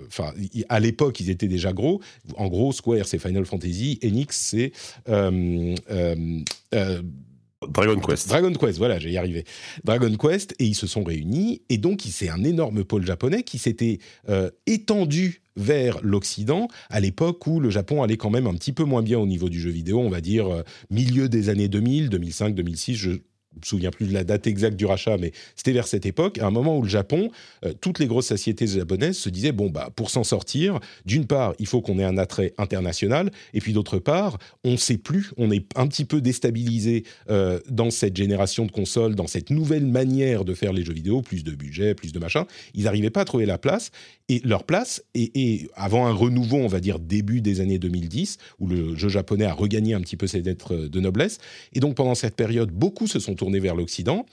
enfin, 0.07 0.33
à 0.67 0.79
l'époque, 0.81 1.19
ils 1.21 1.29
étaient 1.29 1.47
déjà 1.47 1.71
gros. 1.71 2.01
En 2.35 2.47
gros, 2.47 2.73
Square, 2.73 3.07
c'est 3.07 3.19
Final 3.19 3.45
Fantasy. 3.45 3.99
Enix, 4.03 4.35
c'est 4.37 4.73
Dragon 7.69 7.99
Quest. 7.99 8.27
Dragon 8.27 8.53
Quest, 8.53 8.77
voilà, 8.77 8.99
j'ai 8.99 9.11
y 9.11 9.17
arrivé. 9.17 9.45
Dragon 9.83 10.13
Quest, 10.15 10.53
et 10.59 10.65
ils 10.65 10.75
se 10.75 10.87
sont 10.87 11.03
réunis, 11.03 11.61
et 11.69 11.77
donc 11.77 12.01
c'est 12.09 12.29
un 12.29 12.43
énorme 12.43 12.83
pôle 12.83 13.05
japonais 13.05 13.43
qui 13.43 13.57
s'était 13.57 13.99
euh, 14.29 14.49
étendu 14.67 15.41
vers 15.55 15.99
l'Occident 16.01 16.67
à 16.89 16.99
l'époque 16.99 17.45
où 17.47 17.59
le 17.59 17.69
Japon 17.69 18.03
allait 18.03 18.17
quand 18.17 18.29
même 18.29 18.47
un 18.47 18.53
petit 18.53 18.73
peu 18.73 18.83
moins 18.83 19.01
bien 19.01 19.19
au 19.19 19.25
niveau 19.25 19.49
du 19.49 19.59
jeu 19.59 19.69
vidéo, 19.69 19.99
on 19.99 20.09
va 20.09 20.21
dire 20.21 20.47
euh, 20.47 20.63
milieu 20.89 21.29
des 21.29 21.49
années 21.49 21.67
2000, 21.67 22.09
2005, 22.09 22.55
2006, 22.55 22.95
je 22.95 23.05
je 23.05 23.19
me 23.59 23.65
souviens 23.65 23.91
plus 23.91 24.07
de 24.07 24.13
la 24.13 24.23
date 24.23 24.47
exacte 24.47 24.75
du 24.77 24.85
rachat, 24.85 25.17
mais 25.17 25.31
c'était 25.55 25.71
vers 25.71 25.87
cette 25.87 26.05
époque, 26.05 26.37
à 26.39 26.45
un 26.45 26.51
moment 26.51 26.77
où 26.77 26.81
le 26.81 26.89
Japon, 26.89 27.29
euh, 27.65 27.73
toutes 27.79 27.99
les 27.99 28.07
grosses 28.07 28.27
sociétés 28.27 28.67
japonaises 28.67 29.17
se 29.17 29.29
disaient 29.29 29.51
bon 29.51 29.69
bah 29.69 29.89
pour 29.95 30.09
s'en 30.09 30.23
sortir, 30.23 30.79
d'une 31.05 31.25
part 31.25 31.53
il 31.59 31.67
faut 31.67 31.81
qu'on 31.81 31.99
ait 31.99 32.03
un 32.03 32.17
attrait 32.17 32.53
international, 32.57 33.31
et 33.53 33.61
puis 33.61 33.73
d'autre 33.73 33.99
part 33.99 34.37
on 34.63 34.71
ne 34.71 34.77
sait 34.77 34.97
plus, 34.97 35.31
on 35.37 35.51
est 35.51 35.65
un 35.75 35.87
petit 35.87 36.05
peu 36.05 36.21
déstabilisé 36.21 37.03
euh, 37.29 37.59
dans 37.69 37.89
cette 37.89 38.15
génération 38.15 38.65
de 38.65 38.71
consoles, 38.71 39.15
dans 39.15 39.27
cette 39.27 39.49
nouvelle 39.49 39.85
manière 39.85 40.45
de 40.45 40.53
faire 40.53 40.73
les 40.73 40.83
jeux 40.83 40.93
vidéo, 40.93 41.21
plus 41.21 41.43
de 41.43 41.51
budget, 41.51 41.95
plus 41.95 42.11
de 42.11 42.19
machin, 42.19 42.45
ils 42.73 42.83
n'arrivaient 42.83 43.09
pas 43.09 43.21
à 43.21 43.25
trouver 43.25 43.45
la 43.45 43.57
place 43.57 43.91
et 44.29 44.41
leur 44.43 44.63
place 44.63 45.03
et, 45.13 45.67
avant 45.75 46.07
un 46.07 46.13
renouveau, 46.13 46.57
on 46.57 46.67
va 46.67 46.79
dire 46.79 46.99
début 46.99 47.41
des 47.41 47.61
années 47.61 47.77
2010, 47.77 48.37
où 48.59 48.67
le 48.67 48.95
jeu 48.95 49.09
japonais 49.09 49.45
a 49.45 49.53
regagné 49.53 49.93
un 49.93 50.01
petit 50.01 50.17
peu 50.17 50.27
ses 50.27 50.41
lettres 50.41 50.75
de 50.75 50.99
noblesse, 50.99 51.37
et 51.73 51.79
donc 51.79 51.95
pendant 51.95 52.15
cette 52.15 52.35
période 52.35 52.71
beaucoup 52.71 53.07
se 53.07 53.19
sont 53.19 53.43
tournés 53.45 53.59
vers 53.59 53.75
l'Occident. 53.75 54.25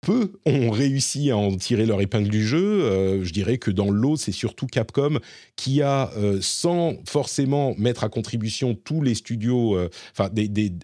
Peu 0.00 0.32
ont 0.46 0.70
réussi 0.70 1.30
à 1.30 1.36
en 1.36 1.54
tirer 1.54 1.84
leur 1.86 2.00
épingle 2.00 2.30
du 2.30 2.44
jeu. 2.44 2.82
Euh, 2.82 3.22
je 3.22 3.32
dirais 3.32 3.58
que 3.58 3.70
dans 3.70 3.90
l'eau, 3.90 4.16
c'est 4.16 4.32
surtout 4.32 4.66
Capcom 4.66 5.18
qui 5.54 5.82
a, 5.82 6.10
euh, 6.16 6.38
sans 6.40 6.94
forcément 7.06 7.74
mettre 7.76 8.02
à 8.02 8.08
contribution 8.08 8.74
tous 8.74 9.02
les 9.02 9.14
studios, 9.14 9.76
euh, 9.76 9.90
enfin 10.10 10.30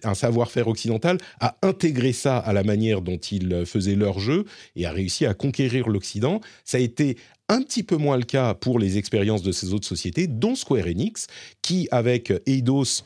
un 0.03 0.13
savoir-faire 0.13 0.67
occidental, 0.67 1.17
a 1.41 1.57
intégré 1.63 2.13
ça 2.13 2.37
à 2.37 2.53
la 2.53 2.63
manière 2.63 3.01
dont 3.01 3.17
ils 3.17 3.65
faisaient 3.65 3.95
leur 3.95 4.19
jeu 4.19 4.45
et 4.75 4.85
a 4.85 4.91
réussi 4.91 5.25
à 5.25 5.33
conquérir 5.33 5.89
l'Occident. 5.89 6.39
Ça 6.63 6.77
a 6.77 6.81
été 6.81 7.17
un 7.49 7.63
petit 7.63 7.83
peu 7.83 7.97
moins 7.97 8.15
le 8.15 8.25
cas 8.25 8.53
pour 8.53 8.77
les 8.77 8.97
expériences 8.97 9.41
de 9.41 9.51
ces 9.51 9.73
autres 9.73 9.87
sociétés, 9.87 10.27
dont 10.27 10.55
Square 10.55 10.85
Enix, 10.85 11.27
qui, 11.61 11.87
avec 11.91 12.31
Eidos, 12.45 13.03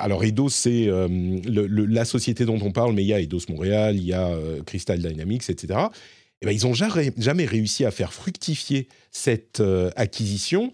alors 0.00 0.24
Eidos, 0.24 0.48
c'est 0.48 0.88
euh, 0.88 1.08
la 1.46 2.04
société 2.04 2.44
dont 2.44 2.58
on 2.62 2.72
parle, 2.72 2.94
mais 2.94 3.02
il 3.02 3.08
y 3.08 3.12
a 3.12 3.20
Eidos 3.20 3.40
Montréal, 3.48 3.96
il 3.96 4.04
y 4.04 4.12
a 4.12 4.28
euh, 4.28 4.62
Crystal 4.62 4.98
Dynamics, 4.98 5.48
etc. 5.48 5.78
Eh 6.42 6.46
ben, 6.46 6.52
ils 6.52 6.66
n'ont 6.66 6.74
jamais, 6.74 7.12
jamais, 7.18 7.44
réussi 7.44 7.84
à 7.84 7.90
faire 7.90 8.12
fructifier 8.12 8.88
cette 9.10 9.60
euh, 9.60 9.90
acquisition 9.96 10.72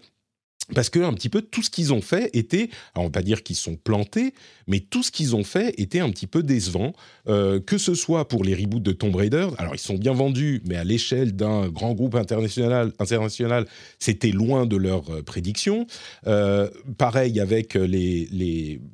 parce 0.75 0.89
que 0.89 0.99
un 0.99 1.13
petit 1.13 1.29
peu 1.29 1.41
tout 1.41 1.63
ce 1.63 1.69
qu'ils 1.69 1.93
ont 1.93 2.01
fait 2.01 2.29
était, 2.33 2.69
on 2.95 3.03
va 3.03 3.09
pas 3.09 3.21
dire 3.21 3.43
qu'ils 3.43 3.55
sont 3.55 3.77
plantés, 3.77 4.33
mais 4.67 4.79
tout 4.81 5.01
ce 5.01 5.11
qu'ils 5.11 5.35
ont 5.35 5.43
fait 5.43 5.73
était 5.79 5.99
un 5.99 6.09
petit 6.09 6.27
peu 6.27 6.43
décevant, 6.43 6.93
euh, 7.29 7.59
que 7.59 7.77
ce 7.77 7.93
soit 7.93 8.27
pour 8.27 8.43
les 8.43 8.53
reboots 8.53 8.83
de 8.83 8.91
Tomb 8.91 9.15
Raider. 9.15 9.47
Alors 9.57 9.75
ils 9.75 9.79
sont 9.79 9.95
bien 9.95 10.13
vendus, 10.13 10.61
mais 10.65 10.75
à 10.75 10.83
l'échelle 10.83 11.35
d'un 11.35 11.69
grand 11.69 11.93
groupe 11.93 12.15
international, 12.15 12.91
international, 12.99 13.65
c'était 13.99 14.31
loin 14.31 14.65
de 14.65 14.75
leurs 14.75 15.09
euh, 15.09 15.23
prédictions. 15.23 15.87
Euh, 16.27 16.69
pareil 16.97 17.39
avec 17.39 17.75
les, 17.75 18.27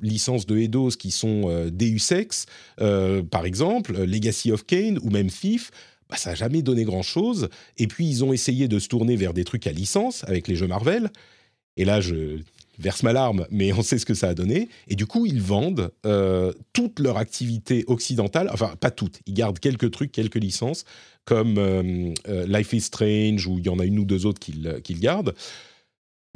licences 0.00 0.46
de 0.46 0.56
Eidos 0.56 0.90
qui 0.90 1.10
sont 1.10 1.68
Deus 1.72 2.12
Ex, 2.12 2.46
par 2.78 3.46
exemple, 3.46 4.04
Legacy 4.04 4.52
of 4.52 4.64
Kane 4.66 4.98
ou 5.02 5.10
même 5.10 5.30
Thief. 5.30 5.70
Bah, 6.10 6.16
ça 6.16 6.30
n'a 6.30 6.36
jamais 6.36 6.62
donné 6.62 6.84
grand-chose. 6.84 7.48
Et 7.78 7.86
puis, 7.86 8.06
ils 8.06 8.24
ont 8.24 8.32
essayé 8.32 8.68
de 8.68 8.78
se 8.78 8.88
tourner 8.88 9.16
vers 9.16 9.32
des 9.32 9.44
trucs 9.44 9.66
à 9.66 9.72
licence 9.72 10.24
avec 10.24 10.48
les 10.48 10.56
jeux 10.56 10.66
Marvel. 10.66 11.10
Et 11.76 11.84
là, 11.84 12.00
je 12.00 12.40
verse 12.78 13.02
ma 13.02 13.12
larme, 13.12 13.46
mais 13.50 13.72
on 13.72 13.82
sait 13.82 13.98
ce 13.98 14.06
que 14.06 14.14
ça 14.14 14.28
a 14.28 14.34
donné. 14.34 14.68
Et 14.88 14.96
du 14.96 15.06
coup, 15.06 15.26
ils 15.26 15.40
vendent 15.40 15.92
euh, 16.06 16.52
toute 16.72 16.98
leur 16.98 17.16
activité 17.16 17.84
occidentale, 17.86 18.50
enfin 18.52 18.74
pas 18.80 18.90
toutes, 18.90 19.20
ils 19.26 19.34
gardent 19.34 19.58
quelques 19.58 19.90
trucs, 19.90 20.12
quelques 20.12 20.36
licences, 20.36 20.84
comme 21.24 21.58
euh, 21.58 22.12
euh, 22.28 22.46
Life 22.46 22.72
is 22.72 22.82
Strange, 22.82 23.46
où 23.46 23.58
il 23.58 23.66
y 23.66 23.68
en 23.68 23.78
a 23.78 23.84
une 23.84 23.98
ou 23.98 24.04
deux 24.04 24.26
autres 24.26 24.40
qu'ils 24.40 25.00
gardent. 25.00 25.34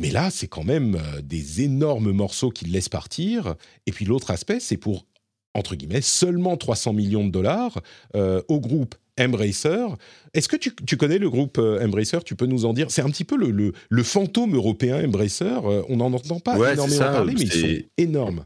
Mais 0.00 0.10
là, 0.10 0.30
c'est 0.30 0.46
quand 0.46 0.64
même 0.64 0.96
des 1.22 1.62
énormes 1.62 2.12
morceaux 2.12 2.50
qu'ils 2.50 2.70
laissent 2.70 2.88
partir. 2.88 3.56
Et 3.86 3.92
puis 3.92 4.04
l'autre 4.04 4.30
aspect, 4.30 4.60
c'est 4.60 4.76
pour, 4.76 5.06
entre 5.54 5.74
guillemets, 5.74 6.02
seulement 6.02 6.56
300 6.56 6.92
millions 6.92 7.26
de 7.26 7.32
dollars 7.32 7.82
au 8.14 8.60
groupe 8.60 8.94
Embracer. 9.18 9.86
Est-ce 10.34 10.48
que 10.48 10.56
tu, 10.56 10.96
connais 10.96 11.18
le 11.18 11.30
groupe 11.30 11.58
euh, 11.58 11.84
Embracer? 11.84 12.18
Tu 12.24 12.34
peux 12.34 12.46
nous 12.46 12.64
en 12.64 12.72
dire 12.72 12.90
C'est 12.90 13.02
un 13.02 13.10
petit 13.10 13.24
peu 13.24 13.36
le, 13.36 13.72
le, 13.88 14.02
fantôme 14.02 14.54
européen 14.54 15.04
Embracer. 15.04 15.44
Euh, 15.44 15.82
on 15.88 15.96
n'en 15.96 16.12
entend 16.12 16.40
pas 16.40 16.54
énormément 16.72 16.98
parler, 16.98 17.34
mais 17.36 17.42
ils 17.42 17.52
sont 17.52 17.86
énormes. 17.96 18.44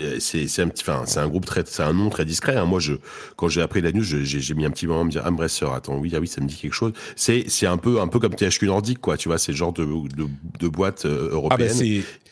Euh, 0.00 0.16
c'est 0.18 0.62
un 0.62 0.68
petit, 0.68 0.82
enfin, 0.82 1.04
c'est 1.06 1.20
un 1.20 1.28
groupe 1.28 1.44
très, 1.44 1.62
c'est 1.66 1.82
un 1.82 1.92
nom 1.92 2.08
très 2.08 2.24
discret. 2.24 2.56
Hein. 2.56 2.64
Moi, 2.64 2.80
je, 2.80 2.94
quand 3.36 3.48
j'ai 3.48 3.60
appris 3.60 3.80
la 3.80 3.92
news, 3.92 4.02
j'ai 4.02 4.54
mis 4.54 4.64
un 4.64 4.70
petit 4.70 4.86
moment 4.86 5.02
à 5.02 5.04
me 5.04 5.10
dire 5.10 5.24
Embracer. 5.26 5.66
Attends, 5.72 5.98
oui, 5.98 6.12
ah 6.14 6.18
oui, 6.18 6.26
ça 6.26 6.40
me 6.40 6.46
dit 6.46 6.56
quelque 6.56 6.72
chose. 6.72 6.92
C'est, 7.14 7.44
c'est 7.48 7.66
un 7.66 7.76
peu, 7.76 8.00
un 8.00 8.08
peu 8.08 8.18
comme 8.18 8.34
THQ 8.34 8.66
Nordic, 8.66 8.98
quoi. 8.98 9.16
Tu 9.16 9.28
vois, 9.28 9.38
c'est 9.38 9.52
le 9.52 9.58
genre 9.58 9.72
de, 9.72 9.84
de, 9.84 10.26
de 10.58 10.68
boîte 10.68 11.06
européenne. 11.06 11.70
Ah 11.72 11.84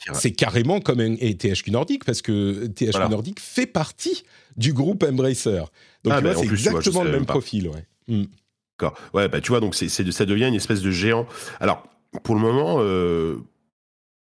ben 0.06 0.14
c'est, 0.14 0.32
carrément 0.32 0.80
comme 0.80 1.00
un, 1.00 1.14
THQ 1.16 1.70
Nordic 1.70 2.04
parce 2.04 2.22
que 2.22 2.66
THQ 2.66 3.10
Nordic 3.10 3.38
fait 3.38 3.66
partie 3.66 4.24
du 4.56 4.72
groupe 4.72 5.02
Embracer. 5.02 5.62
Donc 6.04 6.14
ah, 6.14 6.20
c'est 6.34 6.44
exactement 6.44 7.04
le 7.04 7.12
même 7.12 7.26
profil, 7.26 7.68
ouais. 7.68 7.86
Hmm. 8.08 8.24
D'accord. 8.78 8.98
Ouais, 9.12 9.28
bah 9.28 9.40
tu 9.40 9.50
vois, 9.50 9.60
donc 9.60 9.74
c'est, 9.74 9.88
ça 9.88 10.24
devient 10.24 10.46
une 10.46 10.54
espèce 10.54 10.80
de 10.80 10.90
géant. 10.90 11.26
Alors, 11.60 11.86
pour 12.22 12.34
le 12.34 12.40
moment, 12.40 12.78
euh, 12.78 13.36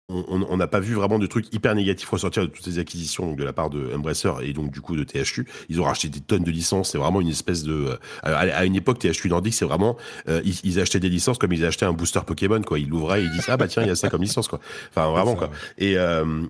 on 0.07 0.55
n'a 0.55 0.67
pas 0.67 0.79
vu 0.79 0.93
vraiment 0.93 1.17
de 1.17 1.25
trucs 1.25 1.51
hyper 1.51 1.73
négatifs 1.73 2.07
ressortir 2.07 2.43
de 2.43 2.47
toutes 2.47 2.63
ces 2.63 2.77
acquisitions 2.77 3.33
de 3.33 3.43
la 3.43 3.53
part 3.53 3.71
de 3.71 3.91
Embracer 3.93 4.31
et 4.43 4.53
donc 4.53 4.71
du 4.71 4.79
coup 4.79 4.95
de 4.95 5.03
THQ. 5.03 5.47
Ils 5.69 5.81
ont 5.81 5.83
racheté 5.83 6.09
des 6.09 6.19
tonnes 6.19 6.43
de 6.43 6.51
licences. 6.51 6.91
C'est 6.91 6.99
vraiment 6.99 7.21
une 7.21 7.27
espèce 7.27 7.63
de. 7.63 7.73
Euh, 7.73 7.97
à, 8.21 8.65
une 8.65 8.75
époque, 8.75 8.99
THQ 8.99 9.29
Nordic, 9.29 9.53
c'est 9.53 9.65
vraiment. 9.65 9.97
Euh, 10.29 10.41
ils, 10.63 10.79
achetaient 10.79 10.99
des 10.99 11.09
licences 11.09 11.39
comme 11.39 11.53
ils 11.53 11.65
achetaient 11.65 11.87
un 11.87 11.93
booster 11.93 12.19
Pokémon, 12.25 12.61
quoi. 12.61 12.77
Ils 12.77 12.87
l'ouvraient 12.87 13.21
et 13.21 13.25
ils 13.25 13.31
disent 13.31 13.45
Ah 13.47 13.57
bah 13.57 13.67
tiens, 13.67 13.81
il 13.81 13.87
y 13.87 13.91
a 13.91 13.95
ça 13.95 14.09
comme 14.09 14.21
licence, 14.21 14.47
quoi. 14.47 14.59
Enfin, 14.89 15.09
vraiment, 15.09 15.35
quoi. 15.35 15.49
Et, 15.79 15.95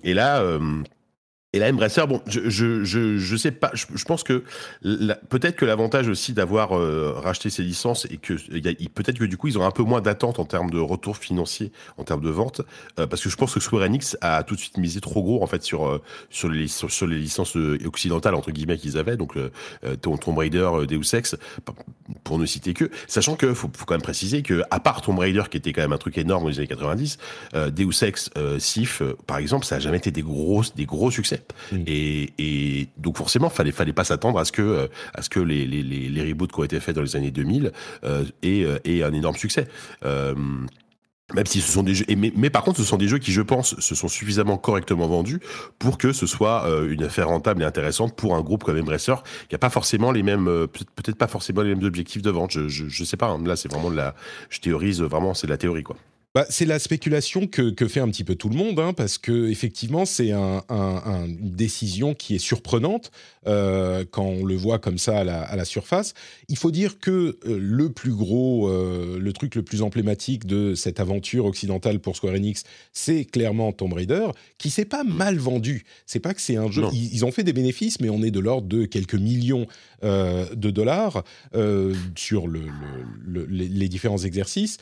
et 0.04 0.14
là. 0.14 0.42
Et 1.52 1.58
la 1.58 1.70
Embracer, 1.70 2.06
bon, 2.06 2.20
je, 2.26 2.50
je, 2.50 2.84
je, 2.84 3.16
je 3.16 3.36
sais 3.36 3.52
pas, 3.52 3.70
je, 3.72 4.04
pense 4.04 4.24
que 4.24 4.44
peut-être 5.30 5.56
que 5.56 5.64
l'avantage 5.64 6.08
aussi 6.08 6.34
d'avoir 6.34 6.76
euh, 6.76 7.14
racheté 7.16 7.48
ces 7.48 7.62
licences 7.62 8.06
et 8.10 8.18
que 8.18 8.34
peut-être 8.88 9.18
que 9.18 9.24
du 9.24 9.38
coup 9.38 9.48
ils 9.48 9.56
ont 9.56 9.64
un 9.64 9.70
peu 9.70 9.84
moins 9.84 10.02
d'attente 10.02 10.38
en 10.38 10.44
termes 10.44 10.70
de 10.70 10.78
retour 10.78 11.16
financier, 11.16 11.72
en 11.96 12.04
termes 12.04 12.20
de 12.20 12.28
vente, 12.28 12.60
euh, 12.98 13.06
parce 13.06 13.22
que 13.22 13.30
je 13.30 13.36
pense 13.36 13.54
que 13.54 13.60
Square 13.60 13.84
Enix 13.84 14.18
a 14.20 14.42
tout 14.42 14.54
de 14.54 14.60
suite 14.60 14.76
misé 14.76 15.00
trop 15.00 15.22
gros 15.22 15.42
en 15.42 15.46
fait 15.46 15.62
sur 15.62 15.86
euh, 15.86 16.02
sur 16.30 16.50
les 16.50 16.66
sur, 16.68 17.06
les 17.06 17.18
licences 17.18 17.56
occidentales 17.86 18.34
entre 18.34 18.50
guillemets 18.50 18.76
qu'ils 18.76 18.98
avaient, 18.98 19.16
donc 19.16 19.38
Tomb 20.02 20.36
Raider, 20.36 20.68
Deus 20.86 21.14
Ex, 21.14 21.36
pour 22.24 22.38
ne 22.38 22.44
citer 22.44 22.74
que, 22.74 22.90
sachant 23.06 23.36
que 23.36 23.54
faut, 23.54 23.70
faut, 23.74 23.86
quand 23.86 23.94
même 23.94 24.02
préciser 24.02 24.42
que 24.42 24.62
à 24.70 24.80
part 24.80 25.00
Tomb 25.00 25.18
Raider 25.18 25.44
qui 25.50 25.56
était 25.56 25.72
quand 25.72 25.82
même 25.82 25.92
un 25.92 25.98
truc 25.98 26.18
énorme 26.18 26.42
dans 26.42 26.50
les 26.50 26.58
années 26.58 26.66
90, 26.66 27.18
Deus 27.70 28.02
Ex, 28.04 28.30
Sif, 28.58 29.02
par 29.26 29.38
exemple, 29.38 29.64
ça 29.64 29.76
a 29.76 29.78
jamais 29.78 29.98
été 29.98 30.10
des 30.10 30.22
gros 30.22 30.62
des 30.74 30.84
gros 30.84 31.10
succès. 31.10 31.35
Mm. 31.72 31.82
Et, 31.86 32.88
donc 32.98 33.16
forcément, 33.16 33.50
fallait 33.50 33.72
fallait 33.72 33.92
pas 33.92 34.04
s'attendre 34.04 34.38
à 34.38 34.44
ce 34.44 34.52
que 34.52 34.62
euh, 34.62 34.86
à 35.14 35.22
ce 35.22 35.28
que 35.28 35.40
les, 35.40 35.66
les, 35.66 35.82
les, 35.82 36.22
reboots 36.22 36.52
qui 36.52 36.60
ont 36.60 36.64
été 36.64 36.80
faits 36.80 36.94
dans 36.94 37.02
les 37.02 37.16
années 37.16 37.30
2000 37.30 37.72
euh, 38.04 38.24
euh, 38.44 38.78
aient, 38.84 39.02
un 39.02 39.12
énorme 39.12 39.36
succès. 39.36 39.68
même 41.34 41.46
si 41.46 41.60
ce 41.60 41.72
sont 41.72 41.82
des 41.82 41.94
jeux, 41.94 42.04
mais, 42.16 42.50
par 42.50 42.62
contre, 42.62 42.78
ce 42.78 42.84
sont 42.84 42.96
des 42.96 43.08
jeux 43.08 43.18
qui, 43.18 43.32
je 43.32 43.42
pense, 43.42 43.78
se 43.80 43.94
sont 43.96 44.06
suffisamment 44.06 44.58
correctement 44.58 45.08
vendus 45.08 45.40
pour 45.80 45.98
que 45.98 46.12
ce 46.12 46.26
soit 46.26 46.68
une 46.88 47.02
affaire 47.02 47.28
rentable 47.28 47.62
et 47.62 47.64
intéressante 47.64 48.14
pour 48.14 48.36
un 48.36 48.42
groupe 48.42 48.62
comme 48.62 48.78
Embracer, 48.78 49.16
qui 49.48 49.56
a 49.56 49.58
pas 49.58 49.70
forcément 49.70 50.12
les 50.12 50.22
mêmes, 50.22 50.44
peut-être 50.68 51.18
pas 51.18 51.26
forcément 51.26 51.62
les 51.62 51.74
mêmes 51.74 51.84
objectifs 51.84 52.22
de 52.22 52.30
vente. 52.30 52.52
Je, 52.52 52.68
je, 52.68 53.04
sais 53.04 53.16
pas. 53.16 53.26
Hein. 53.26 53.42
Là, 53.44 53.56
c'est 53.56 53.70
vraiment 53.70 53.90
de 53.90 53.96
la, 53.96 54.14
je 54.50 54.60
théorise 54.60 55.02
vraiment, 55.02 55.34
c'est 55.34 55.48
de 55.48 55.52
la 55.52 55.58
théorie, 55.58 55.82
quoi. 55.82 55.96
Bah, 56.36 56.44
c'est 56.50 56.66
la 56.66 56.78
spéculation 56.78 57.46
que, 57.46 57.72
fait 57.88 58.00
un 58.00 58.10
petit 58.10 58.22
peu 58.22 58.34
tout 58.34 58.50
le 58.50 58.56
monde, 58.56 58.78
hein, 58.78 58.92
parce 58.92 59.16
que 59.16 59.48
effectivement, 59.48 60.04
c'est 60.04 60.32
un, 60.32 60.62
une 60.68 61.50
décision 61.52 62.12
qui 62.12 62.34
est 62.34 62.38
surprenante 62.38 63.10
euh, 63.46 64.04
quand 64.10 64.26
on 64.26 64.44
le 64.44 64.54
voit 64.54 64.78
comme 64.78 64.98
ça 64.98 65.20
à 65.20 65.24
la, 65.24 65.64
surface. 65.64 66.12
Il 66.50 66.58
faut 66.58 66.70
dire 66.70 67.00
que 67.00 67.38
euh, 67.46 67.58
le 67.58 67.90
plus 67.90 68.12
gros, 68.12 68.68
euh, 68.68 69.18
le 69.18 69.32
truc 69.32 69.54
le 69.54 69.62
plus 69.62 69.80
emblématique 69.80 70.44
de 70.44 70.74
cette 70.74 71.00
aventure 71.00 71.46
occidentale 71.46 72.00
pour 72.00 72.16
Square 72.16 72.34
Enix, 72.34 72.64
c'est 72.92 73.24
clairement 73.24 73.72
Tomb 73.72 73.94
Raider, 73.94 74.26
qui 74.58 74.68
s'est 74.68 74.84
pas 74.84 75.04
mal 75.04 75.38
vendu. 75.38 75.86
C'est 76.04 76.20
pas 76.20 76.34
que 76.34 76.42
c'est 76.42 76.56
un 76.56 76.70
jeu. 76.70 76.84
Ils, 76.92 77.24
ont 77.24 77.32
fait 77.32 77.44
des 77.44 77.54
bénéfices, 77.54 77.98
mais 77.98 78.10
on 78.10 78.22
est 78.22 78.30
de 78.30 78.40
l'ordre 78.40 78.68
de 78.68 78.84
quelques 78.84 79.14
millions 79.14 79.66
de 80.02 80.70
dollars 80.70 81.24
sur 82.14 82.46
le, 82.46 82.66
les 83.48 83.88
différents 83.88 84.18
exercices 84.18 84.76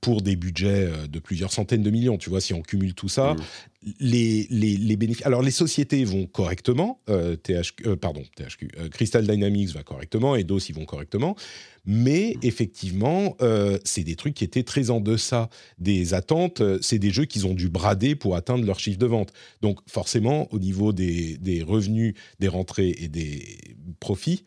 pour 0.00 0.20
des 0.22 0.36
budgets 0.36 0.86
euh, 0.86 1.06
de 1.06 1.18
plusieurs 1.18 1.52
centaines 1.52 1.82
de 1.82 1.90
millions, 1.90 2.18
tu 2.18 2.30
vois, 2.30 2.40
si 2.40 2.52
on 2.52 2.60
cumule 2.60 2.94
tout 2.94 3.08
ça, 3.08 3.34
mmh. 3.34 3.90
les, 4.00 4.46
les, 4.50 4.96
bénéfices... 4.96 5.24
Alors, 5.24 5.42
les 5.42 5.50
sociétés 5.50 6.04
vont 6.04 6.26
correctement, 6.26 7.00
euh, 7.08 7.36
THQ, 7.36 7.86
euh, 7.86 7.96
pardon, 7.96 8.22
THQ, 8.36 8.68
Crystal 8.90 9.26
Dynamics 9.26 9.70
va 9.70 9.82
correctement, 9.82 10.36
et 10.36 10.44
DOS, 10.44 10.68
ils 10.68 10.74
vont 10.74 10.84
correctement, 10.84 11.34
mais 11.86 12.34
mmh. 12.36 12.46
effectivement, 12.46 13.36
c'est 13.84 14.04
des 14.04 14.16
trucs 14.16 14.34
qui 14.34 14.44
étaient 14.44 14.64
très 14.64 14.90
en 14.90 15.00
deçà 15.00 15.48
des 15.78 16.12
attentes, 16.12 16.62
c'est 16.82 16.98
des 16.98 17.10
jeux 17.10 17.24
qu'ils 17.24 17.46
ont 17.46 17.54
dû 17.54 17.70
brader 17.70 18.14
pour 18.14 18.36
atteindre 18.36 18.66
leur 18.66 18.78
chiffre 18.78 18.98
de 18.98 19.06
vente. 19.06 19.32
Donc, 19.62 19.78
forcément, 19.86 20.46
au 20.52 20.58
niveau 20.58 20.92
des, 20.92 21.38
des 21.38 21.62
revenus, 21.62 22.12
des 22.38 22.48
rentrées 22.48 22.94
et 22.98 23.08
des 23.08 23.56
profits, 23.98 24.44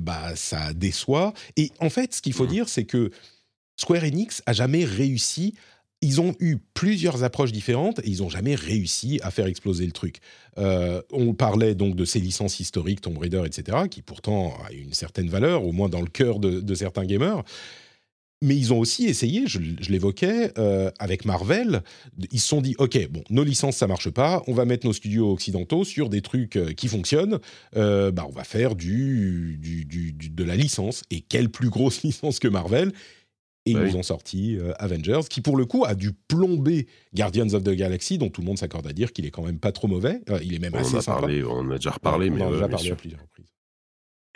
bah, 0.00 0.36
ça 0.36 0.72
déçoit. 0.74 1.34
Et 1.56 1.72
en 1.80 1.90
fait, 1.90 2.14
ce 2.14 2.22
qu'il 2.22 2.32
faut 2.32 2.44
mmh. 2.44 2.50
dire, 2.50 2.68
c'est 2.68 2.84
que 2.84 3.10
Square 3.76 4.04
Enix 4.04 4.42
a 4.46 4.52
jamais 4.52 4.84
réussi. 4.84 5.54
Ils 6.02 6.20
ont 6.20 6.34
eu 6.40 6.56
plusieurs 6.74 7.24
approches 7.24 7.52
différentes 7.52 8.00
et 8.00 8.08
ils 8.08 8.18
n'ont 8.18 8.28
jamais 8.28 8.54
réussi 8.54 9.18
à 9.22 9.30
faire 9.30 9.46
exploser 9.46 9.86
le 9.86 9.92
truc. 9.92 10.18
Euh, 10.58 11.00
on 11.10 11.32
parlait 11.34 11.74
donc 11.74 11.96
de 11.96 12.04
ces 12.04 12.20
licences 12.20 12.60
historiques, 12.60 13.00
Tomb 13.00 13.16
Raider, 13.18 13.42
etc., 13.46 13.78
qui 13.90 14.02
pourtant 14.02 14.54
a 14.66 14.72
une 14.72 14.92
certaine 14.92 15.28
valeur, 15.28 15.64
au 15.64 15.72
moins 15.72 15.88
dans 15.88 16.02
le 16.02 16.08
cœur 16.08 16.38
de, 16.38 16.74
certains 16.74 17.06
gamers. 17.06 17.42
Mais 18.42 18.54
ils 18.54 18.74
ont 18.74 18.78
aussi 18.78 19.06
essayé, 19.06 19.46
je, 19.46 19.58
l'évoquais, 19.88 20.52
euh, 20.58 20.90
avec 20.98 21.24
Marvel, 21.24 21.82
ils 22.30 22.40
se 22.40 22.48
sont 22.48 22.60
dit, 22.60 22.74
OK, 22.76 23.08
bon, 23.08 23.24
nos 23.30 23.42
licences, 23.42 23.78
ça 23.78 23.86
marche 23.86 24.10
pas, 24.10 24.42
on 24.46 24.52
va 24.52 24.66
mettre 24.66 24.86
nos 24.86 24.92
studios 24.92 25.32
occidentaux 25.32 25.84
sur 25.84 26.10
des 26.10 26.20
trucs 26.20 26.56
euh, 26.56 26.74
qui 26.74 26.88
fonctionnent, 26.88 27.38
bah, 27.72 28.26
on 28.28 28.32
va 28.32 28.44
faire 28.44 28.76
du, 28.76 29.58
de 29.58 30.44
la 30.44 30.56
licence. 30.56 31.04
Et 31.10 31.22
quelle 31.22 31.48
plus 31.48 31.70
grosse 31.70 32.02
licence 32.04 32.38
que 32.38 32.48
Marvel 32.48 32.92
et 33.66 33.72
ils 33.72 33.78
nous 33.78 33.96
ont 33.96 34.02
sorti 34.02 34.56
euh, 34.56 34.72
Avengers, 34.78 35.22
qui 35.28 35.40
pour 35.40 35.56
le 35.56 35.66
coup 35.66 35.84
a 35.84 35.94
dû 35.94 36.12
plomber 36.12 36.86
Guardians 37.14 37.52
of 37.52 37.64
the 37.64 37.70
Galaxy, 37.70 38.16
dont 38.18 38.28
tout 38.28 38.40
le 38.40 38.46
monde 38.46 38.58
s'accorde 38.58 38.86
à 38.86 38.92
dire 38.92 39.12
qu'il 39.12 39.26
est 39.26 39.30
quand 39.30 39.44
même 39.44 39.58
pas 39.58 39.72
trop 39.72 39.88
mauvais. 39.88 40.20
Euh, 40.30 40.38
il 40.42 40.54
est 40.54 40.58
même 40.58 40.74
on 40.74 40.78
assez 40.78 40.96
a 40.96 41.02
sympa. 41.02 41.20
Parlé, 41.20 41.42
on 41.44 41.70
a 41.70 41.76
déjà 41.76 41.90
reparlé, 41.90 42.30
mais 42.30 42.42
on 42.42 42.48
a 42.48 42.52
déjà 42.52 42.68
parlé 42.68 42.90
à 42.90 42.94
plusieurs 42.94 43.20
reprises. 43.20 43.46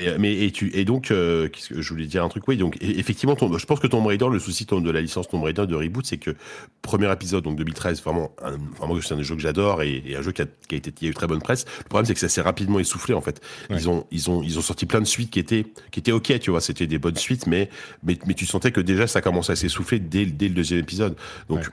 Et, 0.01 0.19
mais 0.19 0.45
et 0.45 0.51
tu 0.51 0.71
et 0.75 0.85
donc 0.85 1.11
euh, 1.11 1.49
que 1.49 1.81
je 1.81 1.89
voulais 1.91 2.07
dire 2.07 2.25
un 2.25 2.29
truc? 2.29 2.47
Oui 2.49 2.57
donc 2.57 2.77
effectivement 2.81 3.37
je 3.39 3.67
pense 3.67 3.81
que 3.81 3.87
Tomb 3.87 4.07
Raider 4.07 4.27
le 4.31 4.39
souci 4.39 4.65
de 4.65 4.91
la 4.91 5.01
licence 5.01 5.29
Tomb 5.29 5.43
Raider 5.43 5.67
de 5.67 5.75
reboot 5.75 6.07
c'est 6.07 6.19
que 6.19 6.35
premier 6.83 7.11
épisode 7.13 7.45
donc 7.45 7.57
2013 7.57 8.03
vraiment 8.03 8.33
un, 8.43 8.59
vraiment 8.79 9.01
c'est 9.01 9.15
un 9.15 9.23
jeu 9.23 9.35
que 9.35 9.43
j'adore 9.43 9.83
et, 9.83 10.03
un 10.17 10.23
jeu 10.23 10.33
qui 10.33 10.43
a, 10.43 10.47
qui 10.69 10.75
a, 10.75 10.79
été 10.79 10.93
qui 10.93 11.07
a 11.07 11.09
eu 11.09 11.15
très 11.15 11.27
bonne 11.27 11.43
presse. 11.43 11.65
Le 11.79 11.85
problème 11.85 12.07
c'est 12.07 12.15
que 12.15 12.21
ça 12.21 12.29
s'est 12.29 12.41
rapidement 12.41 12.79
essoufflé 12.79 13.15
en 13.15 13.21
fait. 13.21 13.41
Ils 13.71 13.89
ont 13.89 14.07
ils 14.11 14.31
ont 14.31 14.43
ils 14.43 14.59
ont 14.59 14.63
sorti 14.63 14.87
plein 14.87 15.01
de 15.01 15.07
suites 15.07 15.31
qui 15.31 15.39
étaient 15.39 15.67
qui 15.91 16.01
étaient 16.01 16.13
ok 16.13 16.39
tu 16.41 16.51
vois. 16.51 16.61
C'était 16.61 16.87
des 16.87 16.99
bonnes 16.99 17.17
suites 17.17 17.47
mais 17.47 17.69
mais 18.03 18.19
mais 18.27 18.35
tu 18.35 18.47
sentais 18.47 18.73
que 18.73 18.81
déjà 18.81 19.07
ça 19.07 19.21
commençait 19.21 19.53
à 19.53 19.57
s'essouffler 19.57 19.99
dès 19.99 20.27
dès 20.27 20.49
le 20.49 20.55
deuxième 20.55 20.81
épisode. 20.81 21.17
Donc 21.49 21.71